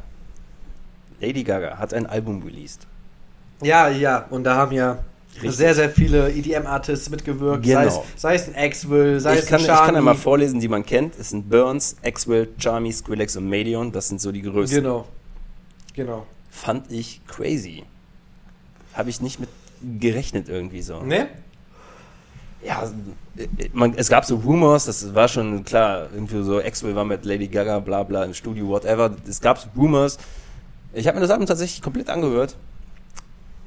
Lady 1.21 1.43
Gaga 1.43 1.79
hat 1.79 1.95
ein 1.95 2.07
Album 2.07 2.43
released. 2.43 2.87
Ja, 3.63 3.89
ja, 3.89 4.27
und 4.31 4.45
da 4.45 4.57
haben 4.57 4.73
ja 4.73 4.99
Richtig. 5.43 5.57
sehr, 5.57 5.75
sehr 5.75 5.91
viele 5.91 6.31
EDM-Artists 6.31 7.11
mitgewirkt. 7.11 7.65
Genau. 7.65 7.81
Sei, 7.81 7.87
es, 7.87 8.01
sei 8.17 8.35
es 8.35 8.49
ein 8.49 8.55
Axwell, 8.57 9.21
sei 9.21 9.35
Ich 9.35 9.41
es 9.41 9.47
kann, 9.47 9.61
ein 9.61 9.65
ich 9.65 9.69
kann 9.69 9.97
einmal 9.97 10.15
vorlesen, 10.15 10.61
die 10.61 10.69
man 10.69 10.85
kennt. 10.85 11.19
Es 11.19 11.31
sind 11.31 11.49
Burns, 11.49 11.97
Axwell, 12.05 12.49
Charmy, 12.59 12.93
Skrillex 12.93 13.37
und 13.37 13.49
Medion. 13.49 13.93
Das 13.93 14.09
sind 14.09 14.21
so 14.21 14.33
die 14.33 14.43
größten. 14.43 14.83
Genau. 14.83 15.07
Genau. 15.95 16.27
Fand 16.51 16.91
ich 16.91 17.21
crazy. 17.27 17.85
Habe 18.95 19.11
ich 19.11 19.21
nicht 19.21 19.41
mit 19.41 19.49
gerechnet 20.01 20.49
irgendwie 20.49 20.83
so. 20.83 21.01
Ne? 21.01 21.29
Ja, 22.65 22.91
man, 23.73 23.95
es 23.95 24.09
gab 24.09 24.25
so 24.25 24.37
Rumors, 24.37 24.87
das 24.87 25.15
war 25.15 25.29
schon 25.29 25.65
klar, 25.65 26.09
irgendwie 26.13 26.43
so, 26.43 26.59
Axwell 26.59 26.97
war 26.97 27.05
mit 27.05 27.25
Lady 27.25 27.47
Gaga, 27.47 27.79
bla 27.79 28.03
bla, 28.03 28.25
im 28.25 28.35
Studio, 28.35 28.69
whatever. 28.69 29.15
Es 29.29 29.41
gab 29.41 29.59
so 29.59 29.69
Rumors. 29.77 30.19
Ich 30.93 31.07
habe 31.07 31.17
mir 31.17 31.21
das 31.21 31.31
Album 31.31 31.47
tatsächlich 31.47 31.83
komplett 31.83 32.09
angehört. 32.09 32.57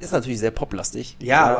Ist 0.00 0.12
natürlich 0.12 0.38
sehr 0.40 0.50
poplastig. 0.50 1.16
Ja, 1.20 1.26
Ja. 1.52 1.56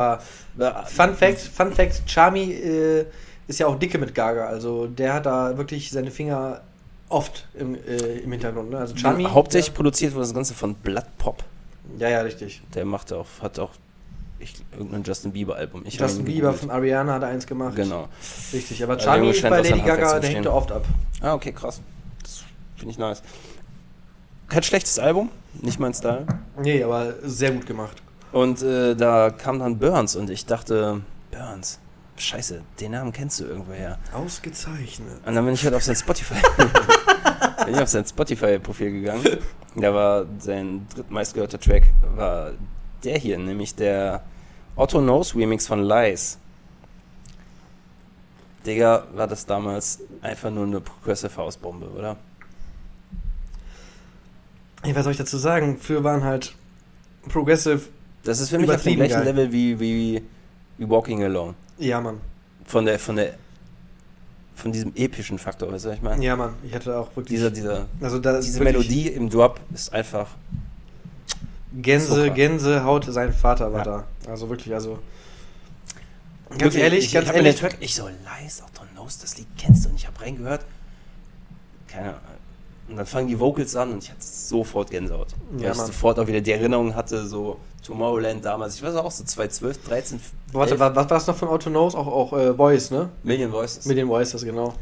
aber 0.57 0.85
Fun 0.87 1.15
Fact, 1.15 1.39
Fun 1.39 1.71
Fact, 1.71 2.01
Charmy 2.07 2.51
äh, 2.51 3.05
ist 3.47 3.59
ja 3.59 3.67
auch 3.67 3.77
dicke 3.77 3.97
mit 3.97 4.13
Gaga. 4.15 4.47
Also 4.47 4.87
der 4.87 5.13
hat 5.13 5.25
da 5.25 5.57
wirklich 5.57 5.91
seine 5.91 6.11
Finger 6.11 6.61
oft 7.09 7.47
im, 7.53 7.75
äh, 7.75 8.17
im 8.19 8.31
Hintergrund. 8.31 8.71
Ne? 8.71 8.79
Also 8.79 8.95
Charmy. 8.97 9.25
Hauptsächlich 9.25 9.73
produziert 9.73 10.13
wurde 10.13 10.23
das 10.25 10.33
Ganze 10.33 10.53
von 10.53 10.73
Blood 10.75 11.05
Pop. 11.17 11.43
Ja, 11.99 12.09
ja, 12.09 12.21
richtig. 12.21 12.61
Der 12.73 12.85
macht 12.85 13.11
auch, 13.13 13.27
hat 13.41 13.59
auch 13.59 13.71
ich, 14.39 14.55
irgendein 14.75 15.03
Justin 15.03 15.33
Bieber 15.33 15.55
Album. 15.55 15.83
Ich 15.85 15.99
Justin 15.99 16.25
Bieber 16.25 16.53
von 16.53 16.71
Ariana 16.71 17.13
hat 17.13 17.23
eins 17.23 17.45
gemacht. 17.45 17.75
Genau. 17.75 18.07
Richtig, 18.53 18.81
aber 18.83 18.93
Also 18.93 19.05
Charmy 19.05 19.25
Junge 19.25 19.35
ist 19.35 19.41
bei 19.43 19.61
Lady 19.61 19.81
Gaga, 19.81 20.19
der 20.19 20.29
hängt 20.31 20.47
oft 20.47 20.71
ab. 20.71 20.85
Ah, 21.21 21.33
okay, 21.35 21.51
krass. 21.51 21.79
Das 22.23 22.43
finde 22.77 22.91
ich 22.93 22.97
nice. 22.97 23.21
Kein 24.47 24.63
schlechtes 24.63 24.97
Album, 24.99 25.29
nicht 25.61 25.79
mein 25.79 25.93
Style. 25.93 26.25
Nee, 26.61 26.83
aber 26.83 27.13
sehr 27.23 27.51
gut 27.51 27.65
gemacht. 27.67 28.01
Und 28.31 28.61
äh, 28.61 28.95
da 28.95 29.29
kam 29.29 29.59
dann 29.59 29.77
Burns 29.77 30.15
und 30.15 30.29
ich 30.29 30.45
dachte, 30.45 31.01
Burns, 31.31 31.79
scheiße, 32.17 32.61
den 32.79 32.91
Namen 32.91 33.11
kennst 33.11 33.39
du 33.39 33.45
irgendwoher. 33.45 33.97
Ausgezeichnet. 34.13 35.19
Und 35.25 35.35
dann 35.35 35.45
bin 35.45 35.53
ich 35.53 35.63
halt 35.63 35.75
auf 35.75 35.83
sein 35.83 35.95
Spotify. 35.95 36.35
bin 37.65 37.75
ich 37.75 37.79
auf 37.79 37.89
sein 37.89 38.05
Spotify-Profil 38.05 38.91
gegangen. 38.91 39.39
Da 39.75 39.93
war 39.93 40.25
sein 40.39 40.87
drittmeistgehörter 40.93 41.59
Track 41.59 41.83
war 42.15 42.51
der 43.03 43.17
hier, 43.17 43.37
nämlich 43.37 43.75
der 43.75 44.23
Otto 44.75 44.99
Knows 44.99 45.35
Remix 45.35 45.67
von 45.67 45.83
Lies. 45.83 46.37
Digga, 48.65 49.07
war 49.13 49.27
das 49.27 49.45
damals 49.45 49.99
einfach 50.21 50.51
nur 50.51 50.65
eine 50.65 50.81
Progressive 50.81 51.35
House 51.35 51.57
Bombe, 51.57 51.89
oder? 51.89 52.17
Hey, 54.83 54.95
was 54.95 55.03
soll 55.03 55.11
ich 55.11 55.17
dazu 55.17 55.37
sagen? 55.37 55.77
Früher 55.77 56.03
waren 56.03 56.23
halt 56.23 56.55
Progressive. 57.29 57.81
Das 58.23 58.39
ist 58.39 58.49
für 58.49 58.59
mich 58.59 58.69
auf 58.69 58.83
dem 58.83 58.95
gleichen 58.95 59.13
geil. 59.13 59.23
Level 59.25 59.51
wie, 59.51 59.79
wie, 59.79 60.21
wie 60.77 60.89
Walking 60.89 61.23
Alone. 61.23 61.55
Ja, 61.77 61.99
Mann. 62.01 62.19
Von 62.65 62.85
der, 62.85 62.99
von 62.99 63.15
der, 63.15 63.33
von 64.55 64.71
diesem 64.71 64.93
epischen 64.95 65.39
Faktor, 65.39 65.71
weißt 65.71 65.85
du, 65.85 65.89
was 65.89 65.95
ich 65.97 66.01
meine? 66.03 66.23
Ja, 66.23 66.35
Mann. 66.35 66.53
Ich 66.63 66.73
hatte 66.73 66.95
auch 66.97 67.07
wirklich. 67.15 67.37
Dieser, 67.39 67.49
dieser, 67.49 67.87
also 67.99 68.19
diese 68.19 68.63
Melodie 68.63 69.07
im 69.07 69.29
Drop 69.29 69.59
ist 69.73 69.91
einfach 69.91 70.27
Gänse, 71.73 72.07
Zucker. 72.07 72.29
Gänsehaut, 72.31 73.05
sein 73.05 73.33
Vater 73.33 73.71
war 73.73 73.79
Ja. 73.85 74.03
da. 74.25 74.31
Also 74.31 74.49
wirklich, 74.49 74.73
also. 74.73 74.99
Ganz 76.49 76.63
Wirklich, 76.63 76.83
ehrlich, 76.83 77.05
ich, 77.05 77.13
ganz 77.13 77.29
ich 77.29 77.35
ehrlich. 77.35 77.55
Track, 77.55 77.77
ich 77.79 77.95
so, 77.95 78.07
Lies, 78.07 78.61
Otto 78.61 78.83
Knows, 78.93 79.19
das 79.19 79.37
Lied 79.37 79.47
kennst 79.57 79.85
du 79.85 79.89
und 79.89 79.95
ich 79.95 80.05
habe 80.05 80.19
reingehört. 80.19 80.65
Keine 81.87 82.09
Ahnung. 82.09 82.19
Und 82.91 82.97
dann 82.97 83.05
fangen 83.05 83.29
die 83.29 83.39
Vocals 83.39 83.75
an 83.77 83.93
und 83.93 84.03
ich 84.03 84.09
hatte 84.09 84.21
sofort 84.21 84.91
Gänsehaut. 84.91 85.29
Ja, 85.29 85.63
weil 85.63 85.71
ich 85.71 85.77
Mann. 85.77 85.87
sofort 85.87 86.19
auch 86.19 86.27
wieder 86.27 86.41
die 86.41 86.51
Erinnerung 86.51 86.93
hatte, 86.93 87.25
so 87.25 87.57
Tomorrowland 87.85 88.43
damals. 88.43 88.75
Ich 88.75 88.83
weiß 88.83 88.95
auch, 88.95 89.09
so 89.09 89.23
2012, 89.23 89.87
13, 89.87 90.19
Warte, 90.51 90.71
11, 90.73 90.79
was, 90.81 90.95
was 90.95 91.09
war 91.09 91.17
das 91.17 91.27
noch 91.27 91.35
von 91.37 91.47
Auto 91.47 91.69
Knows? 91.69 91.95
Auch, 91.95 92.07
auch 92.07 92.33
äh, 92.33 92.53
Voice, 92.53 92.91
ne? 92.91 93.09
Million 93.23 93.51
Voices. 93.51 93.85
Den 93.85 94.09
Voices, 94.09 94.43
genau. 94.43 94.73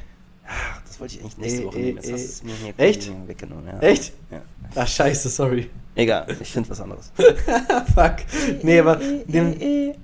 Ach, 0.51 0.81
das 0.87 0.99
wollte 0.99 1.15
ich 1.15 1.21
eigentlich 1.21 1.37
nächste 1.37 1.65
Woche 1.65 1.77
eh, 1.79 1.81
nehmen. 1.83 1.97
Jetzt 1.97 2.11
hast 2.11 2.21
du 2.21 2.29
es 2.29 2.43
mir 2.43 2.53
hier 2.53 2.73
Echt? 2.77 3.11
weggenommen. 3.27 3.67
Ja. 3.67 3.79
Echt? 3.79 4.13
Ja. 4.31 4.41
Ach, 4.75 4.87
scheiße, 4.87 5.29
sorry. 5.29 5.69
Egal, 5.95 6.25
ich 6.39 6.51
finde 6.51 6.69
was 6.69 6.79
anderes. 6.79 7.11
Fuck. 7.93 8.15
Nee, 8.63 8.79
aber 8.79 8.95
den, 8.95 9.95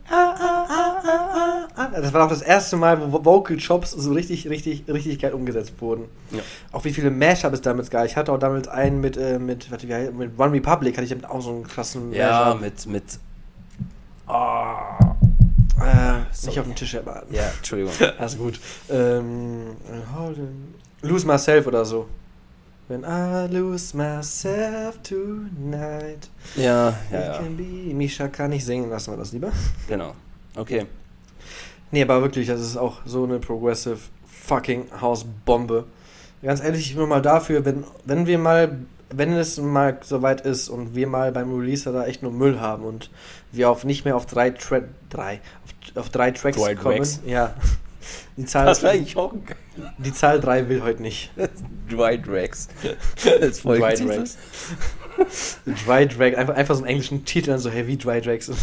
das 1.93 2.13
war 2.13 2.25
auch 2.25 2.29
das 2.29 2.41
erste 2.41 2.75
Mal, 2.75 3.11
wo 3.11 3.23
Vocal 3.23 3.57
Chops 3.57 3.91
so 3.91 4.11
richtig, 4.11 4.49
richtig, 4.49 4.83
richtig 4.87 5.19
geil 5.19 5.33
umgesetzt 5.33 5.73
wurden. 5.79 6.05
Ja. 6.31 6.41
Auch 6.73 6.83
wie 6.83 6.91
viele 6.91 7.11
Mashup 7.11 7.53
es 7.53 7.61
damals 7.61 7.89
gab. 7.89 8.05
Ich 8.05 8.17
hatte 8.17 8.31
auch 8.33 8.39
damals 8.39 8.67
einen 8.67 8.99
mit, 8.99 9.15
äh, 9.17 9.39
mit, 9.39 9.71
warte, 9.71 9.87
wie 9.87 9.93
heißt, 9.93 10.13
mit 10.13 10.37
One 10.37 10.51
Republic, 10.51 10.95
hatte 10.97 11.03
ich 11.05 11.09
damit 11.09 11.25
auch 11.29 11.41
so 11.41 11.51
einen 11.51 11.63
krassen 11.63 12.11
Ja, 12.13 12.45
Mashup. 12.45 12.61
mit, 12.61 12.85
mit. 12.87 13.03
Oh, 14.27 14.94
Äh, 16.43 16.47
nicht 16.47 16.59
auf 16.59 16.65
dem 16.65 16.75
Tisch 16.75 16.95
aber. 16.95 17.23
ja, 17.31 17.51
Entschuldigung. 17.57 17.93
Also 18.17 18.37
gut. 18.37 18.59
Ähm, 18.89 19.75
Lose 21.01 21.25
Myself 21.27 21.67
oder 21.67 21.85
so. 21.85 22.07
When 22.87 23.03
I 23.03 23.47
lose 23.47 23.97
myself 23.97 25.01
tonight. 25.01 26.29
Ja, 26.55 26.93
ja, 27.11 27.19
ja. 27.19 27.37
can 27.39 27.57
be. 27.57 27.93
Misha 27.95 28.27
kann 28.27 28.51
nicht 28.51 28.63
singen, 28.63 28.91
lassen 28.91 29.11
wir 29.11 29.17
das 29.17 29.31
lieber. 29.31 29.51
Genau. 29.87 30.13
Okay. 30.55 30.85
Nee, 31.89 32.03
aber 32.03 32.21
wirklich, 32.21 32.47
das 32.47 32.61
ist 32.61 32.77
auch 32.77 33.01
so 33.05 33.23
eine 33.23 33.39
progressive 33.39 33.97
fucking 34.27 34.85
Hausbombe. 35.01 35.85
Ganz 36.43 36.61
ehrlich, 36.61 36.93
nur 36.95 37.07
mal 37.07 37.23
dafür, 37.23 37.65
wenn, 37.65 37.85
wenn 38.05 38.27
wir 38.27 38.37
mal, 38.37 38.77
wenn 39.09 39.33
es 39.33 39.57
mal 39.57 39.97
soweit 40.03 40.41
ist 40.41 40.69
und 40.69 40.93
wir 40.93 41.07
mal 41.07 41.31
beim 41.31 41.51
Releaser 41.51 41.91
da 41.91 42.05
echt 42.05 42.21
nur 42.21 42.31
Müll 42.31 42.59
haben 42.59 42.83
und 42.83 43.09
wir 43.51 43.71
auf 43.71 43.83
nicht 43.83 44.05
mehr 44.05 44.15
auf 44.15 44.27
drei, 44.27 44.51
Tra 44.51 44.81
drei, 45.09 45.41
auf, 45.63 45.73
auf 45.95 46.09
drei 46.09 46.31
Tracks 46.31 46.57
Drei 46.57 46.75
kommen. 46.75 46.97
Tracks. 46.97 47.19
Ja. 47.25 47.53
Die 48.37 48.45
Zahl, 48.45 48.65
Das 48.65 48.83
war 48.83 48.91
eigentlich 48.91 49.17
auch 49.17 49.33
geil. 49.33 49.91
die 49.97 50.13
Zahl 50.13 50.39
3 50.39 50.69
will 50.69 50.83
heute 50.83 51.01
nicht. 51.01 51.31
Dry 51.89 52.21
Drags. 52.21 52.67
Als 53.41 53.61
Dry 53.61 53.79
Folgentitel. 53.79 54.17
Drags. 54.17 54.37
Dry 55.85 56.07
Drag, 56.07 56.37
einfach, 56.37 56.55
einfach 56.55 56.75
so 56.75 56.81
einen 56.81 56.89
englischen 56.89 57.25
Titel, 57.25 57.51
dann 57.51 57.59
so 57.59 57.69
Heavy 57.69 57.97
Dry 57.97 58.21
Drags. 58.21 58.51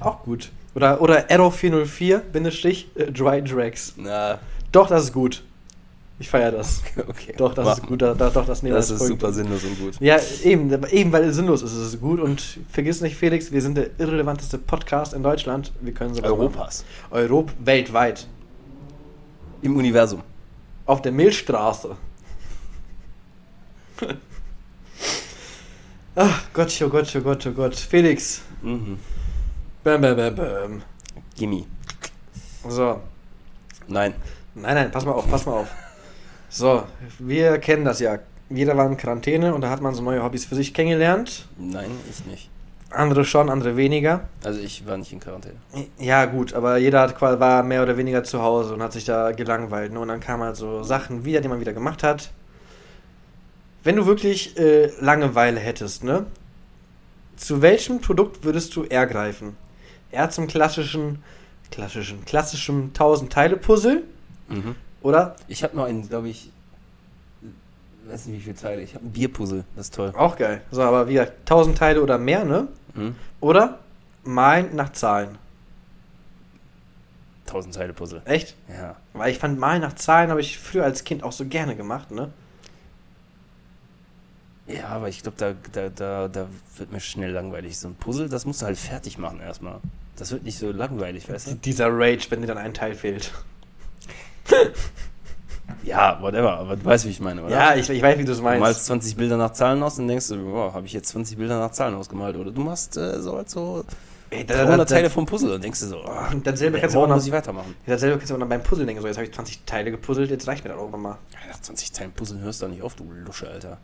Auch 0.00 0.22
gut. 0.22 0.50
Oder, 0.74 1.00
oder 1.00 1.30
Arrow 1.30 1.54
404, 1.54 2.18
Bindestrich, 2.32 2.88
äh, 2.96 3.10
Dry 3.12 3.42
Drags. 3.42 3.94
Na, 3.96 4.40
Doch, 4.72 4.88
das 4.88 5.04
ist 5.04 5.12
gut. 5.12 5.44
Ich 6.18 6.28
feiere 6.28 6.52
das. 6.52 6.82
okay. 7.08 7.34
Doch, 7.36 7.54
das 7.54 7.64
Mach 7.64 7.78
ist 7.78 7.86
gut. 7.86 8.00
Da, 8.00 8.14
da, 8.14 8.30
doch, 8.30 8.46
das 8.46 8.62
nehmen 8.62 8.74
wir 8.74 8.78
Das 8.78 8.90
ist 8.90 9.04
super 9.04 9.32
sinnlos 9.32 9.64
und 9.64 9.80
gut. 9.80 10.00
Ja, 10.00 10.18
eben, 10.44 10.70
eben 10.90 11.12
weil 11.12 11.24
es 11.24 11.34
sinnlos 11.36 11.62
ist, 11.62 11.72
ist 11.72 11.78
es 11.78 12.00
gut. 12.00 12.20
Und 12.20 12.60
vergiss 12.70 13.00
nicht, 13.00 13.16
Felix, 13.16 13.50
wir 13.50 13.60
sind 13.60 13.76
der 13.76 13.90
irrelevanteste 13.98 14.58
Podcast 14.58 15.12
in 15.12 15.24
Deutschland. 15.24 15.72
Wir 15.80 15.92
können 15.92 16.14
sowas 16.14 16.30
Europas. 16.30 16.84
Europ, 17.10 17.52
weltweit. 17.58 18.28
Im 19.62 19.76
Universum. 19.76 20.22
Auf 20.86 21.02
der 21.02 21.10
Milchstraße. 21.12 21.96
Ach 26.16 26.42
Gott, 26.52 26.80
oh 26.80 26.88
Gott, 26.88 27.12
oh 27.16 27.20
Gott, 27.20 27.46
oh 27.46 27.52
Gott. 27.52 27.74
Felix. 27.74 28.42
Mhm. 28.62 28.98
Bam, 29.82 30.00
bam, 30.00 30.16
bam, 30.16 30.34
bam. 30.36 30.82
Gimme. 31.36 31.64
So. 32.68 33.00
Nein. 33.88 34.14
Nein, 34.54 34.74
nein, 34.74 34.90
pass 34.92 35.04
mal 35.04 35.12
auf, 35.12 35.28
pass 35.28 35.44
mal 35.46 35.54
auf. 35.54 35.68
So, 36.54 36.84
wir 37.18 37.58
kennen 37.58 37.84
das 37.84 37.98
ja. 37.98 38.20
Jeder 38.48 38.76
war 38.76 38.86
in 38.86 38.96
Quarantäne 38.96 39.52
und 39.56 39.62
da 39.62 39.70
hat 39.70 39.80
man 39.80 39.92
so 39.92 40.04
neue 40.04 40.22
Hobbys 40.22 40.44
für 40.44 40.54
sich 40.54 40.72
kennengelernt. 40.72 41.48
Nein, 41.58 41.90
ich 42.08 42.24
nicht. 42.26 42.48
Andere 42.90 43.24
schon, 43.24 43.50
andere 43.50 43.76
weniger. 43.76 44.28
Also 44.44 44.60
ich 44.60 44.86
war 44.86 44.96
nicht 44.96 45.12
in 45.12 45.18
Quarantäne. 45.18 45.56
Ja, 45.98 46.26
gut, 46.26 46.54
aber 46.54 46.76
jeder 46.76 47.00
hat, 47.00 47.20
war 47.20 47.64
mehr 47.64 47.82
oder 47.82 47.96
weniger 47.96 48.22
zu 48.22 48.40
Hause 48.40 48.74
und 48.74 48.82
hat 48.84 48.92
sich 48.92 49.04
da 49.04 49.32
gelangweilt. 49.32 49.92
Ne? 49.92 49.98
Und 49.98 50.06
dann 50.06 50.20
kamen 50.20 50.44
halt 50.44 50.54
so 50.54 50.84
Sachen 50.84 51.24
wieder, 51.24 51.40
die 51.40 51.48
man 51.48 51.58
wieder 51.58 51.72
gemacht 51.72 52.04
hat. 52.04 52.30
Wenn 53.82 53.96
du 53.96 54.06
wirklich 54.06 54.56
äh, 54.56 54.92
Langeweile 55.00 55.58
hättest, 55.58 56.04
ne? 56.04 56.24
Zu 57.36 57.62
welchem 57.62 58.00
Produkt 58.00 58.44
würdest 58.44 58.76
du 58.76 58.84
eher 58.84 59.08
greifen? 59.08 59.56
Eher 60.12 60.30
zum 60.30 60.46
klassischen, 60.46 61.24
klassischen, 61.72 62.24
klassischen 62.24 62.92
1000-Teile-Puzzle? 62.92 64.04
Mhm. 64.48 64.76
Oder? 65.04 65.36
Ich 65.48 65.62
habe 65.62 65.76
noch 65.76 65.84
einen, 65.84 66.08
glaube 66.08 66.30
ich, 66.30 66.50
weiß 68.06 68.24
nicht 68.24 68.38
wie 68.38 68.42
viele 68.42 68.56
Teile. 68.56 68.80
Ich 68.80 68.94
habe 68.94 69.04
ein 69.04 69.12
Bierpuzzle, 69.12 69.64
das 69.76 69.86
ist 69.86 69.94
toll. 69.94 70.12
Auch 70.16 70.36
geil. 70.36 70.62
So, 70.70 70.82
aber 70.82 71.06
wie 71.08 71.12
gesagt, 71.12 71.40
1000 71.40 71.76
Teile 71.76 72.02
oder 72.02 72.16
mehr, 72.16 72.46
ne? 72.46 72.68
Mhm. 72.94 73.14
Oder 73.40 73.80
malen 74.24 74.74
nach 74.74 74.92
Zahlen. 74.92 75.36
1000 77.46 77.74
Teile 77.74 77.92
Puzzle. 77.92 78.22
Echt? 78.24 78.56
Ja. 78.66 78.96
Weil 79.12 79.30
ich 79.30 79.38
fand, 79.38 79.58
malen 79.58 79.82
nach 79.82 79.94
Zahlen 79.94 80.30
habe 80.30 80.40
ich 80.40 80.58
früher 80.58 80.84
als 80.84 81.04
Kind 81.04 81.22
auch 81.22 81.32
so 81.32 81.44
gerne 81.44 81.76
gemacht, 81.76 82.10
ne? 82.10 82.30
Ja, 84.66 84.88
aber 84.88 85.10
ich 85.10 85.22
glaube, 85.22 85.36
da, 85.36 85.52
da, 85.72 85.90
da, 85.90 86.28
da 86.28 86.48
wird 86.78 86.92
mir 86.92 87.00
schnell 87.00 87.32
langweilig. 87.32 87.78
So 87.78 87.88
ein 87.88 87.94
Puzzle, 87.94 88.30
das 88.30 88.46
musst 88.46 88.62
du 88.62 88.66
halt 88.66 88.78
fertig 88.78 89.18
machen 89.18 89.40
erstmal. 89.40 89.80
Das 90.16 90.30
wird 90.30 90.44
nicht 90.44 90.58
so 90.58 90.72
langweilig, 90.72 91.28
weißt 91.28 91.48
du? 91.48 91.54
Dieser 91.56 91.88
Rage, 91.90 92.30
wenn 92.30 92.40
dir 92.40 92.46
dann 92.46 92.56
ein 92.56 92.72
Teil 92.72 92.94
fehlt. 92.94 93.30
Ja, 95.82 96.18
whatever, 96.20 96.58
aber 96.58 96.76
du 96.76 96.84
weißt, 96.84 97.04
wie 97.04 97.10
ich 97.10 97.20
meine, 97.20 97.42
oder? 97.42 97.50
Ja, 97.50 97.74
ich, 97.74 97.88
ich 97.90 98.02
weiß, 98.02 98.18
wie 98.18 98.24
du 98.24 98.32
es 98.32 98.38
Du 98.38 98.44
meinst. 98.44 98.60
malst 98.60 98.86
20 98.86 99.16
Bilder 99.16 99.36
nach 99.36 99.52
Zahlen 99.52 99.82
aus 99.82 99.98
und 99.98 100.08
denkst 100.08 100.28
du, 100.28 100.36
boah, 100.50 100.72
habe 100.72 100.86
ich 100.86 100.92
jetzt 100.94 101.08
20 101.08 101.36
Bilder 101.36 101.58
nach 101.58 101.72
Zahlen 101.72 101.94
ausgemalt? 101.94 102.36
Oder 102.36 102.50
du 102.52 102.60
machst 102.62 102.96
äh, 102.96 103.20
so 103.20 103.36
halt 103.36 103.50
so 103.50 103.84
Ey, 104.30 104.46
300 104.46 104.88
Teile 104.88 105.10
vom 105.10 105.26
Puzzle 105.26 105.52
und 105.52 105.62
denkst 105.62 105.80
du 105.80 105.86
so, 105.86 105.98
oh, 106.04 106.10
dasselbe 106.42 106.78
kannst 106.80 106.94
du 106.94 107.00
auch 107.00 107.06
noch, 107.06 107.16
muss 107.16 107.26
ich 107.26 107.32
weitermachen. 107.32 107.74
dasselbe 107.86 108.16
kannst 108.16 108.30
du 108.30 108.34
auch 108.34 108.38
noch 108.38 108.48
beim 108.48 108.62
Puzzle 108.62 108.86
denken. 108.86 109.02
So, 109.02 109.08
jetzt 109.08 109.16
habe 109.16 109.26
ich 109.26 109.32
20 109.34 109.64
Teile 109.64 109.90
gepuzzelt, 109.90 110.30
jetzt 110.30 110.48
reicht 110.48 110.64
mir 110.64 110.70
das 110.70 110.78
irgendwann 110.78 111.02
mal. 111.02 111.18
Ja, 111.32 111.38
nach 111.50 111.60
20 111.60 111.92
Teilen 111.92 112.12
Puzzeln 112.12 112.40
hörst 112.40 112.62
du 112.62 112.66
doch 112.66 112.72
nicht 112.72 112.82
auf, 112.82 112.94
du 112.94 113.04
Lusche, 113.10 113.48
Alter. 113.48 113.78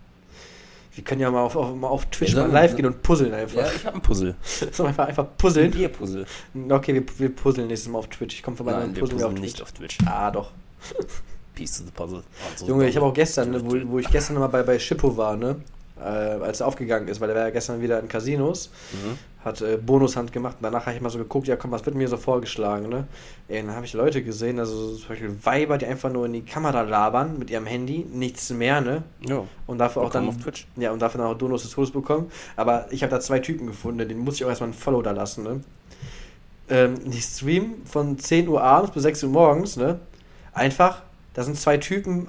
Wir 0.94 1.04
können 1.04 1.20
ja 1.20 1.30
mal 1.30 1.42
auf, 1.42 1.54
auf, 1.56 1.74
mal 1.74 1.88
auf 1.88 2.06
Twitch 2.06 2.34
Ja, 2.34 2.42
mal 2.46 2.52
live 2.52 2.74
gehen 2.76 2.86
und 2.86 3.02
puzzeln 3.02 3.32
einfach. 3.32 3.58
Ja, 3.58 3.70
ich 3.74 3.86
habe 3.86 3.96
ein 3.96 4.02
Puzzle. 4.02 4.34
So 4.72 4.84
einfach, 4.84 5.06
einfach 5.08 5.24
Ein 5.24 5.36
puzzeln. 5.38 5.70
Bierpuzzle. 5.70 6.26
Okay, 6.68 6.94
wir, 6.94 7.04
wir 7.18 7.34
puzzeln 7.34 7.68
nächstes 7.68 7.90
Mal 7.90 7.98
auf 7.98 8.08
Twitch. 8.08 8.34
Ich 8.36 8.42
komme 8.42 8.56
vorbei 8.56 8.72
Nein, 8.72 8.88
und 8.88 8.96
wir 8.96 9.00
puzzeln 9.02 9.18
puzzeln 9.20 9.36
auf 9.36 9.40
nicht 9.40 9.62
auf 9.62 9.72
Twitch. 9.72 9.98
Ah, 10.06 10.30
doch. 10.30 10.50
Piece 11.54 11.78
to 11.78 11.84
the 11.84 11.90
Puzzle. 11.90 12.22
Also, 12.52 12.66
Junge, 12.66 12.88
ich 12.88 12.96
habe 12.96 13.06
auch 13.06 13.14
gestern, 13.14 13.50
ne, 13.50 13.60
wo, 13.64 13.76
wo 13.90 13.98
ich 13.98 14.08
gestern 14.10 14.38
mal 14.38 14.48
bei, 14.48 14.62
bei 14.62 14.78
Schippo 14.78 15.16
war, 15.16 15.36
ne? 15.36 15.56
Äh, 15.98 16.02
als 16.02 16.60
er 16.60 16.66
aufgegangen 16.66 17.08
ist, 17.08 17.20
weil 17.20 17.28
er 17.28 17.36
war 17.36 17.42
ja 17.42 17.50
gestern 17.50 17.82
wieder 17.82 18.00
in 18.00 18.08
Casinos, 18.08 18.70
Mhm. 18.92 19.18
Hat 19.44 19.62
äh, 19.62 19.78
Bonushand 19.78 20.32
gemacht 20.32 20.56
und 20.58 20.64
danach 20.64 20.86
habe 20.86 20.96
ich 20.96 21.02
mal 21.02 21.08
so 21.08 21.18
geguckt, 21.18 21.48
ja 21.48 21.56
komm, 21.56 21.70
was 21.70 21.86
wird 21.86 21.96
mir 21.96 22.08
so 22.08 22.16
vorgeschlagen, 22.16 22.88
ne? 22.88 23.06
Ey, 23.48 23.62
dann 23.62 23.74
habe 23.74 23.86
ich 23.86 23.94
Leute 23.94 24.22
gesehen, 24.22 24.58
also 24.58 24.94
zum 24.96 25.08
Beispiel 25.08 25.34
Weiber, 25.44 25.78
die 25.78 25.86
einfach 25.86 26.12
nur 26.12 26.26
in 26.26 26.32
die 26.34 26.42
Kamera 26.42 26.82
labern 26.82 27.38
mit 27.38 27.50
ihrem 27.50 27.66
Handy, 27.66 28.06
nichts 28.12 28.50
mehr, 28.50 28.80
ne? 28.80 29.02
Ja. 29.26 29.44
Und 29.66 29.78
dafür 29.78 30.02
auch 30.02 30.10
dann 30.10 30.28
auf 30.28 30.36
Twitch. 30.36 30.66
Ja, 30.76 30.92
und 30.92 31.00
dafür 31.00 31.22
dann 31.22 31.30
auch 31.30 31.38
Donos 31.38 31.62
des 31.62 31.70
Todes 31.70 31.90
bekommen. 31.90 32.30
Aber 32.56 32.86
ich 32.90 33.02
habe 33.02 33.10
da 33.10 33.20
zwei 33.20 33.38
Typen 33.38 33.66
gefunden, 33.66 34.06
den 34.06 34.18
muss 34.18 34.34
ich 34.34 34.44
auch 34.44 34.48
erstmal 34.50 34.70
ein 34.70 34.74
Follow 34.74 35.00
da 35.00 35.12
lassen, 35.12 35.44
ne? 35.44 35.60
Ähm, 36.68 37.10
die 37.10 37.20
streamen 37.20 37.86
von 37.86 38.18
10 38.18 38.46
Uhr 38.46 38.62
abends 38.62 38.92
bis 38.92 39.02
6 39.02 39.24
Uhr 39.24 39.30
morgens, 39.30 39.76
ne? 39.76 40.00
Einfach, 40.52 41.02
da 41.32 41.42
sind 41.42 41.56
zwei 41.56 41.78
Typen, 41.78 42.28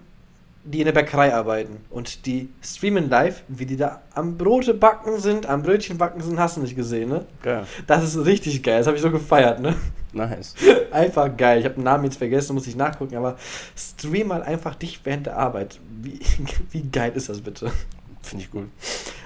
die 0.63 0.79
in 0.79 0.85
der 0.85 0.91
Bäckerei 0.91 1.33
arbeiten. 1.33 1.77
Und 1.89 2.25
die 2.25 2.49
streamen 2.61 3.09
live, 3.09 3.43
wie 3.47 3.65
die 3.65 3.77
da 3.77 4.01
am 4.13 4.37
Brote 4.37 4.73
backen 4.73 5.19
sind, 5.19 5.47
am 5.47 5.63
Brötchen 5.63 5.97
backen 5.97 6.21
sind, 6.21 6.39
hast 6.39 6.57
du 6.57 6.61
nicht 6.61 6.75
gesehen, 6.75 7.09
ne? 7.09 7.25
Geil. 7.41 7.65
Das 7.87 8.03
ist 8.03 8.25
richtig 8.25 8.61
geil, 8.61 8.79
das 8.79 8.87
habe 8.87 8.97
ich 8.97 9.01
so 9.01 9.11
gefeiert, 9.11 9.59
ne? 9.59 9.75
Nice. 10.13 10.55
Einfach 10.91 11.35
geil. 11.35 11.59
Ich 11.59 11.65
habe 11.65 11.75
den 11.75 11.83
Namen 11.83 12.03
jetzt 12.03 12.17
vergessen, 12.17 12.53
muss 12.53 12.67
ich 12.67 12.75
nachgucken, 12.75 13.15
aber 13.15 13.37
stream 13.75 14.27
mal 14.27 14.43
einfach 14.43 14.75
dich 14.75 14.99
während 15.03 15.25
der 15.25 15.37
Arbeit. 15.37 15.79
Wie, 16.01 16.19
wie 16.71 16.81
geil 16.81 17.13
ist 17.15 17.29
das 17.29 17.41
bitte? 17.41 17.71
Finde 18.21 18.43
ich 18.43 18.51
gut. 18.51 18.69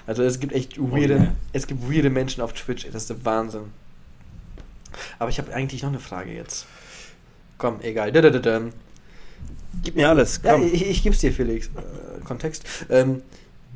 Also 0.08 0.24
es 0.24 0.40
gibt 0.40 0.54
echt 0.54 0.80
weirde, 0.80 1.16
ja. 1.16 1.32
es 1.54 1.68
gibt 1.68 1.92
weirde 1.92 2.10
Menschen 2.10 2.42
auf 2.42 2.54
Twitch, 2.54 2.86
das 2.86 3.04
ist 3.04 3.10
der 3.10 3.26
Wahnsinn. 3.26 3.72
Aber 5.20 5.30
ich 5.30 5.40
habe 5.40 5.54
eigentlich 5.54 5.82
noch 5.82 5.90
eine 5.90 6.00
Frage 6.00 6.32
jetzt. 6.32 6.68
Komm, 7.58 7.82
egal. 7.82 8.12
Gib 9.84 9.96
mir 9.96 10.10
alles, 10.10 10.40
Ja, 10.44 10.54
komm. 10.54 10.64
ich, 10.72 10.86
ich 10.86 11.04
geb's 11.04 11.20
dir, 11.20 11.32
Felix. 11.32 11.68
Äh, 11.68 12.24
Kontext. 12.24 12.64
Ähm, 12.90 13.22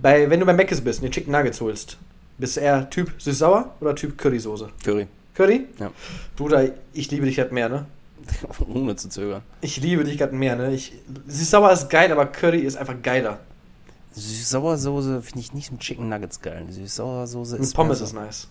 bei, 0.02 0.30
wenn 0.30 0.40
du 0.40 0.46
beim 0.46 0.56
Meckes 0.56 0.82
bist 0.82 1.02
und 1.02 1.06
dir 1.08 1.12
Chicken 1.12 1.32
Nuggets 1.32 1.62
holst, 1.62 1.98
bist 2.38 2.58
du 2.58 2.62
eher 2.62 2.90
Typ 2.90 3.14
süß-sauer 3.18 3.76
oder 3.82 3.96
Typ 3.96 4.18
Currysoße? 4.18 4.70
Curry. 4.84 5.08
Curry? 5.36 5.68
Ja. 5.80 5.92
Bruder, 6.36 6.70
ich 6.94 7.12
liebe 7.12 7.26
dich 7.26 7.38
halt 7.40 7.52
mehr, 7.52 7.70
ne? 7.70 7.86
Ohne 8.74 8.96
zu 8.96 9.10
zögern. 9.10 9.42
Ich 9.62 9.78
liebe 9.78 10.04
dich 10.04 10.18
gerade 10.18 10.36
mehr, 10.36 10.56
ne? 10.56 10.74
Ich, 10.74 10.94
süß-sauer 11.28 11.72
ist 11.72 11.90
geil, 11.90 12.12
aber 12.12 12.26
Curry 12.28 12.60
ist 12.60 12.78
einfach 12.78 12.96
geiler. 13.02 13.40
Süß-Sauersoße 14.16 15.22
finde 15.22 15.40
ich 15.40 15.54
nicht 15.54 15.72
mit 15.72 15.82
Chicken 15.82 16.10
Nuggets 16.10 16.42
geil. 16.42 16.66
Süß-Sauersoße 16.70 17.58
ist. 17.58 17.74
Pommes 17.74 18.00
mehr 18.00 18.08
ist 18.08 18.14
nice. 18.14 18.48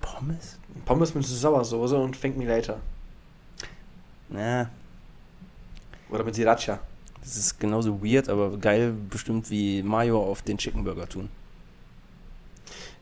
Pommes? 0.00 0.58
Pommes 0.84 1.14
mit 1.14 1.24
Sauersoße 1.26 1.96
und 1.96 2.20
Thank 2.20 2.36
Me 2.36 2.44
Later. 2.46 2.78
Na, 4.28 4.68
Oder 6.10 6.24
mit 6.24 6.34
Sriracha. 6.34 6.78
das 7.20 7.36
ist 7.36 7.58
genauso 7.58 8.02
weird, 8.02 8.28
aber 8.28 8.56
geil 8.58 8.92
bestimmt 9.10 9.50
wie 9.50 9.82
Mayo 9.82 10.22
auf 10.22 10.42
den 10.42 10.58
Chicken 10.58 10.84
Burger 10.84 11.08
tun. 11.08 11.28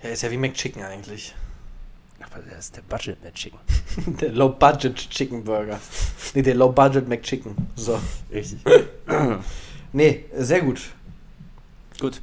Ja, 0.03 0.11
ist 0.11 0.23
ja 0.23 0.31
wie 0.31 0.37
McChicken 0.37 0.83
eigentlich. 0.83 1.35
Aber 2.21 2.43
das 2.43 2.67
ist 2.67 2.77
der 2.77 2.83
Budget 2.83 3.23
mit 3.23 3.35
Chicken. 3.35 3.59
Der 4.21 4.33
Low-Budget 4.33 4.97
Chicken 5.11 5.45
Burger. 5.45 5.79
Nee, 6.35 6.43
der 6.43 6.55
Low-Budget 6.55 7.09
McChicken. 7.09 7.55
So. 7.77 7.99
Richtig. 8.33 8.61
Nee, 9.93 10.25
sehr 10.37 10.61
gut. 10.63 10.81
Gut. 12.01 12.21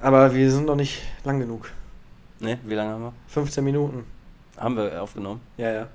Aber 0.00 0.34
wir 0.34 0.50
sind 0.50 0.64
noch 0.64 0.74
nicht 0.76 1.02
lang 1.22 1.38
genug. 1.38 1.70
Ne, 2.38 2.58
wie 2.64 2.74
lange 2.74 2.92
haben 2.92 3.02
wir? 3.02 3.12
15 3.28 3.62
Minuten. 3.62 4.06
Haben 4.56 4.76
wir 4.76 5.02
aufgenommen? 5.02 5.42
Ja, 5.58 5.70
ja. 5.70 5.88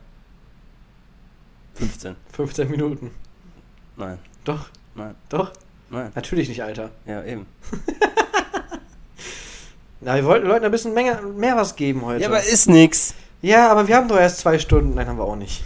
15. 1.73 2.15
15 2.31 2.69
Minuten. 2.69 3.09
Nein, 3.97 4.19
Doch, 4.43 4.65
nein, 4.95 5.15
doch. 5.29 5.51
nein. 5.89 6.11
Natürlich 6.15 6.49
nicht, 6.49 6.61
Alter. 6.61 6.89
Ja, 7.05 7.23
eben. 7.23 7.45
Na, 10.01 10.15
wir 10.15 10.25
wollten 10.25 10.47
Leuten 10.47 10.65
ein 10.65 10.71
bisschen 10.71 10.93
mehr, 10.93 11.21
mehr 11.21 11.55
was 11.55 11.75
geben 11.75 12.05
heute. 12.05 12.21
Ja, 12.21 12.27
aber 12.27 12.43
ist 12.43 12.67
nix. 12.67 13.15
ja, 13.41 13.71
aber 13.71 13.87
wir 13.87 13.95
haben 13.95 14.07
doch 14.07 14.19
erst 14.19 14.39
zwei 14.39 14.59
Stunden. 14.59 14.93
Nein, 14.95 15.07
haben 15.07 15.17
wir 15.17 15.23
auch 15.23 15.37
nicht. 15.37 15.63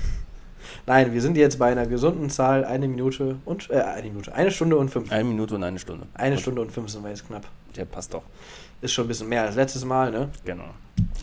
Nein, 0.86 1.14
wir 1.14 1.22
sind 1.22 1.38
jetzt 1.38 1.60
bei 1.60 1.72
einer 1.72 1.86
gesunden 1.86 2.30
Zahl, 2.30 2.66
eine 2.66 2.88
Minute 2.88 3.38
und, 3.46 3.70
äh, 3.70 3.82
eine 3.82 4.08
Minute, 4.08 4.34
eine 4.34 4.52
Stunde 4.52 4.78
und 4.78 4.90
fünf. 4.90 5.12
Eine 5.12 5.24
Minute 5.24 5.56
und 5.56 5.64
eine 5.64 5.78
Stunde. 5.78 6.08
Eine 6.14 6.36
und, 6.36 6.42
Stunde 6.42 6.62
und 6.62 6.72
fünf 6.72 6.90
sind 6.90 7.04
wir 7.04 7.10
jetzt 7.10 7.28
knapp. 7.28 7.46
Der 7.76 7.86
passt 7.86 8.14
doch. 8.14 8.24
Ist 8.82 8.94
schon 8.94 9.06
ein 9.06 9.10
bisschen 9.10 9.30
mehr 9.30 9.44
als 9.44 9.56
letztes 9.56 9.86
Mal, 9.86 10.12
ne? 10.12 10.30
Genau. 10.46 10.70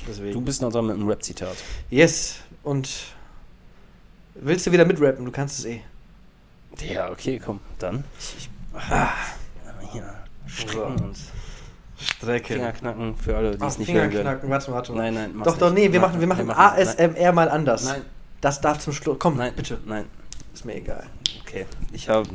Deswegen. 0.06 0.34
Du 0.34 0.40
bist 0.40 0.62
noch 0.62 0.70
dran 0.70 0.86
mit 0.86 0.96
einem 0.96 1.08
Rap-Zitat. 1.08 1.56
Yes, 1.90 2.36
und 2.62 2.88
willst 4.34 4.66
du 4.66 4.72
wieder 4.72 4.84
mitrappen? 4.84 5.24
Du 5.24 5.32
kannst 5.32 5.58
es 5.58 5.64
eh. 5.64 5.80
Ja, 6.82 7.10
okay, 7.10 7.40
komm, 7.44 7.60
dann. 7.78 8.04
Ich, 8.18 8.36
ich, 8.38 8.50
Ah, 8.90 9.08
hier, 9.92 10.04
So. 10.46 10.66
strecken 10.68 11.04
und 11.04 11.16
Strecke. 11.98 12.54
Finger 12.54 12.72
knacken 12.72 13.16
für 13.16 13.36
alle, 13.36 13.52
die 13.56 13.62
Ach, 13.62 13.68
es 13.68 13.78
nicht 13.78 13.86
Finger 13.86 14.02
hören 14.02 14.10
knacken, 14.22 14.50
warte, 14.50 14.70
warte. 14.72 14.92
Nein, 14.92 15.14
nein, 15.14 15.34
Doch, 15.42 15.56
doch, 15.56 15.72
nicht. 15.72 15.86
nee, 15.86 15.92
wir 15.92 16.00
Mach- 16.00 16.08
machen, 16.08 16.20
wir 16.20 16.26
machen 16.26 16.46
mach 16.46 16.76
nicht. 16.76 16.88
ASMR 16.88 17.32
mal 17.32 17.48
anders. 17.48 17.84
Nein, 17.84 18.02
Das 18.42 18.60
darf 18.60 18.78
zum 18.80 18.92
Schluss. 18.92 19.16
Komm, 19.18 19.36
nein, 19.38 19.52
bitte. 19.56 19.78
Nein, 19.86 20.04
Ist 20.52 20.64
mir 20.66 20.74
egal. 20.76 21.04
okay. 21.40 21.64
Ich 21.92 22.08
habe. 22.08 22.28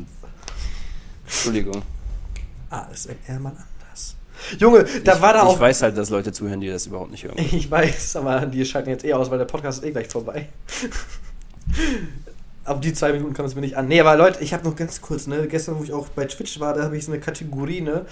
Entschuldigung. 1.26 1.84
ASMR 2.72 3.40
mal 3.40 3.50
anders. 3.52 4.16
Junge, 4.58 4.84
da 5.04 5.14
ich, 5.16 5.22
war 5.22 5.34
da 5.34 5.40
Ich 5.44 5.46
auch. 5.50 5.60
weiß 5.60 5.84
halt, 5.84 5.96
dass 5.98 6.10
Leute 6.10 6.32
zuhören, 6.34 6.60
die 6.60 6.68
das 6.70 6.88
überhaupt 6.88 7.12
nicht 7.12 7.24
hören. 7.24 7.36
Ich 7.52 7.70
weiß, 7.70 8.16
aber 8.16 8.48
die 8.48 8.66
schalten 8.66 8.90
jetzt 8.90 9.06
eh 9.06 9.14
aus, 9.14 9.30
weil 9.30 9.38
der 9.38 9.46
Podcast 9.46 9.80
ist 9.80 9.86
eh 9.86 9.92
gleich 9.92 10.08
vorbei. 10.08 10.50
Auf 12.64 12.80
die 12.80 12.94
zwei 12.94 13.12
Minuten 13.12 13.34
kommt 13.34 13.48
es 13.48 13.56
mir 13.56 13.62
nicht 13.62 13.76
an. 13.76 13.88
Nee, 13.88 14.00
aber 14.00 14.16
Leute, 14.16 14.44
ich 14.44 14.54
habe 14.54 14.64
noch 14.64 14.76
ganz 14.76 15.02
kurz, 15.02 15.26
ne, 15.26 15.48
gestern, 15.48 15.80
wo 15.80 15.84
ich 15.84 15.94
auch 15.94 16.10
bei 16.10 16.26
Twitch 16.26 16.60
war, 16.60 16.76
da 16.76 16.84
habe 16.84 16.96
ich 16.96 17.06
so 17.06 17.12
eine 17.12 17.20
Kategorie, 17.20 17.82
ne, 17.82 18.06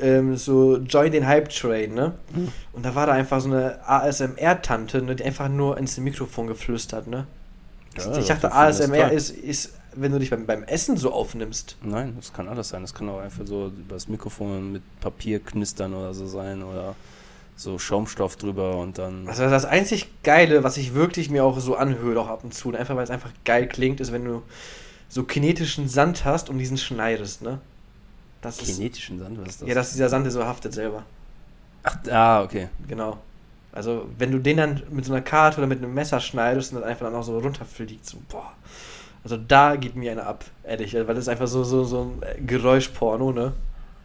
ähm, 0.00 0.36
so 0.36 0.78
Join 0.78 1.12
den 1.12 1.26
Hype 1.26 1.50
Train, 1.50 1.94
ne. 1.94 2.14
Hm. 2.32 2.48
Und 2.72 2.84
da 2.84 2.94
war 2.94 3.06
da 3.06 3.12
einfach 3.12 3.40
so 3.40 3.50
eine 3.50 3.78
ASMR-Tante, 3.86 5.02
ne, 5.02 5.16
die 5.16 5.24
einfach 5.24 5.48
nur 5.48 5.76
ins 5.76 5.98
Mikrofon 5.98 6.46
geflüstert, 6.46 7.08
ne. 7.08 7.26
Ja, 7.98 8.16
ich 8.16 8.26
dachte, 8.26 8.52
ASMR 8.52 9.10
ist, 9.12 9.30
ist, 9.30 9.74
wenn 9.94 10.12
du 10.12 10.18
dich 10.18 10.30
beim, 10.30 10.46
beim 10.46 10.62
Essen 10.62 10.96
so 10.96 11.12
aufnimmst. 11.12 11.76
Nein, 11.82 12.14
das 12.16 12.32
kann 12.32 12.48
alles 12.48 12.68
sein. 12.68 12.82
Das 12.82 12.94
kann 12.94 13.08
auch 13.08 13.20
einfach 13.20 13.46
so 13.46 13.66
über 13.66 13.94
das 13.94 14.08
Mikrofon 14.08 14.72
mit 14.72 14.82
Papier 15.00 15.40
knistern 15.40 15.94
oder 15.94 16.14
so 16.14 16.26
sein 16.26 16.62
oder 16.62 16.94
so 17.60 17.78
Schaumstoff 17.78 18.36
drüber 18.36 18.76
und 18.78 18.96
dann. 18.96 19.28
Also 19.28 19.48
das 19.48 19.66
einzig 19.66 20.08
Geile, 20.22 20.64
was 20.64 20.78
ich 20.78 20.94
wirklich 20.94 21.28
mir 21.28 21.44
auch 21.44 21.58
so 21.60 21.76
anhöre, 21.76 22.20
auch 22.20 22.28
ab 22.28 22.42
und 22.42 22.54
zu, 22.54 22.74
einfach 22.74 22.96
weil 22.96 23.04
es 23.04 23.10
einfach 23.10 23.30
geil 23.44 23.68
klingt, 23.68 24.00
ist, 24.00 24.12
wenn 24.12 24.24
du 24.24 24.42
so 25.08 25.24
kinetischen 25.24 25.88
Sand 25.88 26.24
hast 26.24 26.48
und 26.48 26.58
diesen 26.58 26.78
schneidest, 26.78 27.42
ne? 27.42 27.60
Das 28.40 28.62
ist, 28.62 28.76
Kinetischen 28.76 29.18
Sand, 29.18 29.38
was 29.38 29.48
ist 29.48 29.62
das? 29.62 29.68
ja, 29.68 29.74
dass 29.74 29.92
dieser 29.92 30.08
Sand 30.08 30.30
so 30.32 30.44
haftet 30.44 30.72
selber. 30.72 31.02
Ach, 31.82 31.96
ah, 32.10 32.42
okay. 32.42 32.68
Genau. 32.88 33.18
Also, 33.72 34.08
wenn 34.16 34.32
du 34.32 34.38
den 34.38 34.56
dann 34.56 34.82
mit 34.90 35.04
so 35.04 35.12
einer 35.12 35.22
Karte 35.22 35.58
oder 35.58 35.66
mit 35.66 35.78
einem 35.78 35.92
Messer 35.92 36.18
schneidest 36.20 36.72
und 36.72 36.80
dann 36.80 36.88
einfach 36.88 37.06
dann 37.06 37.14
auch 37.14 37.22
so 37.22 37.38
runterfliegt, 37.38 38.06
so, 38.06 38.16
boah. 38.28 38.52
Also, 39.22 39.36
da 39.36 39.76
geht 39.76 39.96
mir 39.96 40.12
einer 40.12 40.26
ab, 40.26 40.44
ehrlich, 40.64 40.94
weil 40.94 41.06
das 41.06 41.18
ist 41.18 41.28
einfach 41.28 41.46
so, 41.46 41.62
so, 41.62 41.84
so 41.84 42.14
ein 42.22 42.46
Geräuschporno, 42.46 43.32
ne? 43.32 43.52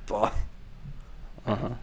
Boah. 0.07 0.31
Aha. 1.45 1.77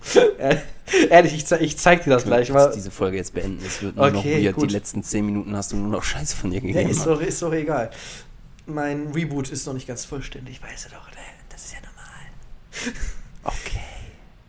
ehrlich, 1.11 1.35
ich, 1.35 1.47
zeig, 1.47 1.61
ich 1.63 1.77
zeig 1.79 2.05
dir 2.05 2.11
das 2.11 2.25
gleich, 2.25 2.49
Ich 2.49 2.53
muss 2.55 2.65
weil. 2.65 2.73
diese 2.75 2.91
Folge 2.91 3.17
jetzt 3.17 3.33
beenden. 3.35 3.65
Es 3.65 3.81
wird 3.83 3.97
nur 3.97 4.11
noch 4.11 4.21
Okay, 4.21 4.45
weird. 4.45 4.57
gut. 4.57 4.71
Die 4.71 4.75
letzten 4.75 5.03
10 5.03 5.25
Minuten 5.25 5.57
hast 5.57 5.73
du 5.73 5.77
nur 5.77 5.89
noch 5.89 6.03
Scheiße 6.03 6.37
von 6.37 6.51
dir 6.51 6.61
gegeben. 6.61 6.91
ist 6.91 7.07
doch, 7.07 7.21
ist 7.21 7.41
doch 7.43 7.53
egal. 7.53 7.91
Mein 8.67 9.09
Reboot 9.15 9.51
ist 9.51 9.67
noch 9.67 9.75
nicht 9.75 9.87
ganz 9.89 10.05
vollständig, 10.05 10.63
weißt 10.63 10.87
du 10.87 10.91
doch, 10.91 11.09
ne? 11.11 11.17
Das 11.51 11.65
ist 11.65 11.73
ja 11.73 11.79
normal. 11.81 12.97
okay. 13.45 13.81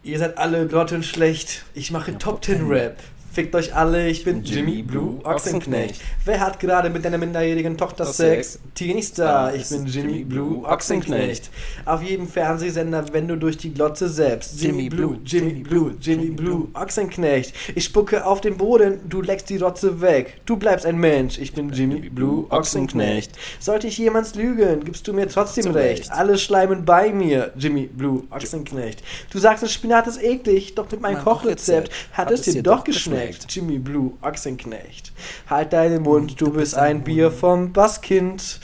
Ihr 0.04 0.20
seid 0.20 0.38
alle 0.38 0.68
grottenschlecht. 0.68 1.64
Ich 1.74 1.92
mache 1.92 2.12
Ja, 2.12 2.18
Top 2.18 2.36
Top 2.42 2.46
10 2.46 2.58
Ten. 2.58 2.68
Rap. 2.68 2.98
Fickt 3.34 3.56
euch 3.56 3.76
alle, 3.76 4.10
ich 4.10 4.24
bin 4.24 4.44
Jimmy 4.44 4.72
Jimmy 4.72 4.84
Blue 4.84 5.20
Ochsenknecht. 5.24 5.56
Ochsenknecht. 5.56 6.02
Wer 6.24 6.40
hat 6.40 6.60
gerade 6.60 6.90
mit 6.92 7.04
deiner 7.04 7.18
minderjährigen 7.18 7.78
Tochter 7.78 8.06
Das 8.06 8.18
Sex? 8.18 8.54
Sex. 8.54 8.64
Teenie-Star, 8.76 9.56
ich 9.56 9.68
bin 9.70 9.88
Jimmy 9.88 10.12
Jimmy 10.12 10.24
Blue 10.24 10.66
Ochsenknecht. 10.66 11.50
Auf 11.86 12.04
jedem 12.04 12.28
Fernsehsender, 12.28 13.06
wenn 13.12 13.28
du 13.28 13.36
durch 13.36 13.58
die 13.58 13.74
Glotze 13.74 14.08
selbst. 14.08 14.62
Jimmy 14.62 14.84
Jimmy 14.84 14.90
Blue, 14.90 15.18
Jimmy 15.26 15.54
Blue, 15.54 15.96
Jimmy 16.00 16.28
Blue. 16.28 16.68
Ochsenknecht. 16.74 17.54
Ich 17.74 17.86
spucke 17.86 18.26
auf 18.26 18.42
den 18.42 18.58
Boden, 18.58 19.00
du 19.10 19.22
leckst 19.22 19.50
die 19.50 19.58
Rotze 19.58 20.02
weg. 20.02 20.42
Du 20.46 20.58
bleibst 20.58 20.86
ein 20.86 20.98
Mensch, 20.98 21.40
ich 21.40 21.54
bin 21.54 21.72
Jimmy 21.72 22.10
Blue 22.10 22.46
Ochsenknecht. 22.52 23.32
Sollte 23.60 23.88
ich 23.88 23.98
jemals 23.98 24.36
lügen, 24.36 24.84
gibst 24.84 25.08
du 25.08 25.14
mir 25.14 25.28
trotzdem 25.28 25.72
recht. 25.72 26.12
Alle 26.12 26.38
schleimen 26.38 26.86
bei 26.86 27.12
mir, 27.12 27.52
Jimmy 27.58 27.88
Blue 27.88 28.24
Ochsenknecht. 28.30 29.02
Du 29.32 29.40
sagst, 29.40 29.64
das 29.64 29.74
Spinat 29.74 30.06
ist 30.06 30.22
eklig, 30.22 30.76
doch 30.76 30.92
mit 30.92 31.02
meinem 31.02 31.16
Mein 31.16 31.24
Kochrezept 31.24 31.64
Kochrezept 31.64 31.92
hat 32.14 32.32
es 32.32 32.42
dir 32.42 32.64
doch 32.64 32.84
geschmeckt. 32.84 33.23
Jimmy 33.50 33.80
Blue 33.80 34.14
Ochsenknecht. 34.22 35.12
Halt 35.50 35.74
deinen 35.74 36.04
Mund, 36.04 36.40
du 36.40 36.52
bist 36.52 36.76
ein 36.76 37.04
Bier 37.04 37.32
vom 37.32 37.72
Basskind. 37.72 38.60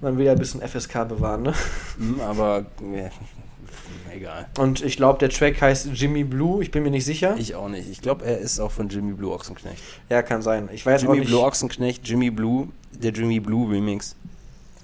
Man 0.00 0.18
will 0.18 0.26
ja 0.26 0.32
ein 0.32 0.38
bisschen 0.38 0.60
FSK 0.60 1.08
bewahren, 1.08 1.42
ne? 1.42 1.54
Hm, 1.98 2.20
aber 2.20 2.66
ja, 2.94 3.10
egal. 4.14 4.46
Und 4.58 4.82
ich 4.82 4.96
glaube, 4.96 5.18
der 5.18 5.30
Track 5.30 5.60
heißt 5.60 5.88
Jimmy 5.94 6.24
Blue, 6.24 6.62
ich 6.62 6.70
bin 6.70 6.82
mir 6.82 6.90
nicht 6.90 7.04
sicher. 7.04 7.36
Ich 7.38 7.54
auch 7.54 7.68
nicht. 7.68 7.88
Ich 7.90 8.02
glaube, 8.02 8.24
er 8.24 8.38
ist 8.38 8.60
auch 8.60 8.70
von 8.70 8.88
Jimmy 8.88 9.14
Blue 9.14 9.32
Ochsenknecht. 9.32 9.82
ja, 10.08 10.22
kann 10.22 10.42
sein. 10.42 10.68
Ich 10.72 10.84
weiß 10.84 11.02
auch 11.02 11.08
Jimmy 11.08 11.20
nicht. 11.20 11.28
Blue 11.28 11.42
Ochsenknecht, 11.42 12.06
Jimmy 12.06 12.30
Blue, 12.30 12.68
der 12.92 13.12
Jimmy 13.12 13.40
Blue 13.40 13.70
Remix 13.70 14.16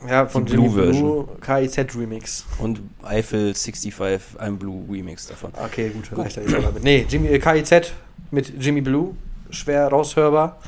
ja, 0.08 0.26
von 0.26 0.46
die 0.46 0.52
Jimmy 0.52 0.68
Blue 0.68 0.92
Blue 0.92 1.28
KIZ 1.40 1.96
Remix. 1.96 2.44
und 2.58 2.80
Eiffel 3.02 3.54
65, 3.54 4.20
ein 4.38 4.58
Blue 4.58 4.84
Remix 4.90 5.26
davon. 5.26 5.52
Okay, 5.62 5.90
gut, 5.90 6.16
reicht 6.18 6.36
ja 6.36 6.42
jetzt 6.42 6.54
auch 6.54 6.62
damit. 6.62 6.82
Nee, 6.82 7.06
Jimmy, 7.08 7.28
äh, 7.28 7.38
KIZ 7.38 7.92
mit 8.30 8.52
Jimmy 8.62 8.80
Blue, 8.80 9.14
schwer 9.50 9.88
raushörbar. 9.88 10.58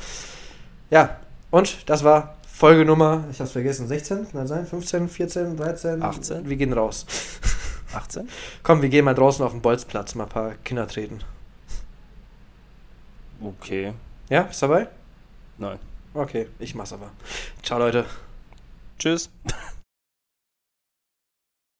Ja, 0.89 1.17
und 1.51 1.89
das 1.89 2.03
war 2.03 2.35
Folgenummer, 2.47 3.23
ich 3.31 3.39
hab's 3.39 3.51
vergessen, 3.51 3.87
16, 3.87 4.31
kann 4.31 4.41
das 4.41 4.49
sein? 4.49 4.65
15, 4.65 5.09
14, 5.09 5.57
13? 5.57 6.03
18? 6.03 6.49
Wir 6.49 6.55
gehen 6.55 6.73
raus. 6.73 7.05
18? 7.93 8.27
Komm, 8.61 8.81
wir 8.81 8.89
gehen 8.89 9.05
mal 9.05 9.13
draußen 9.13 9.43
auf 9.43 9.51
den 9.51 9.61
Bolzplatz, 9.61 10.15
mal 10.15 10.25
ein 10.25 10.29
paar 10.29 10.53
Kinder 10.63 10.87
treten. 10.87 11.19
Okay. 13.41 13.93
Ja, 14.29 14.43
bist 14.43 14.61
du 14.61 14.67
dabei? 14.67 14.87
Nein. 15.57 15.79
Okay, 16.13 16.47
ich 16.59 16.75
mach's 16.75 16.93
aber. 16.93 17.11
Ciao, 17.61 17.79
Leute. 17.79 18.05
Tschüss. 18.99 19.29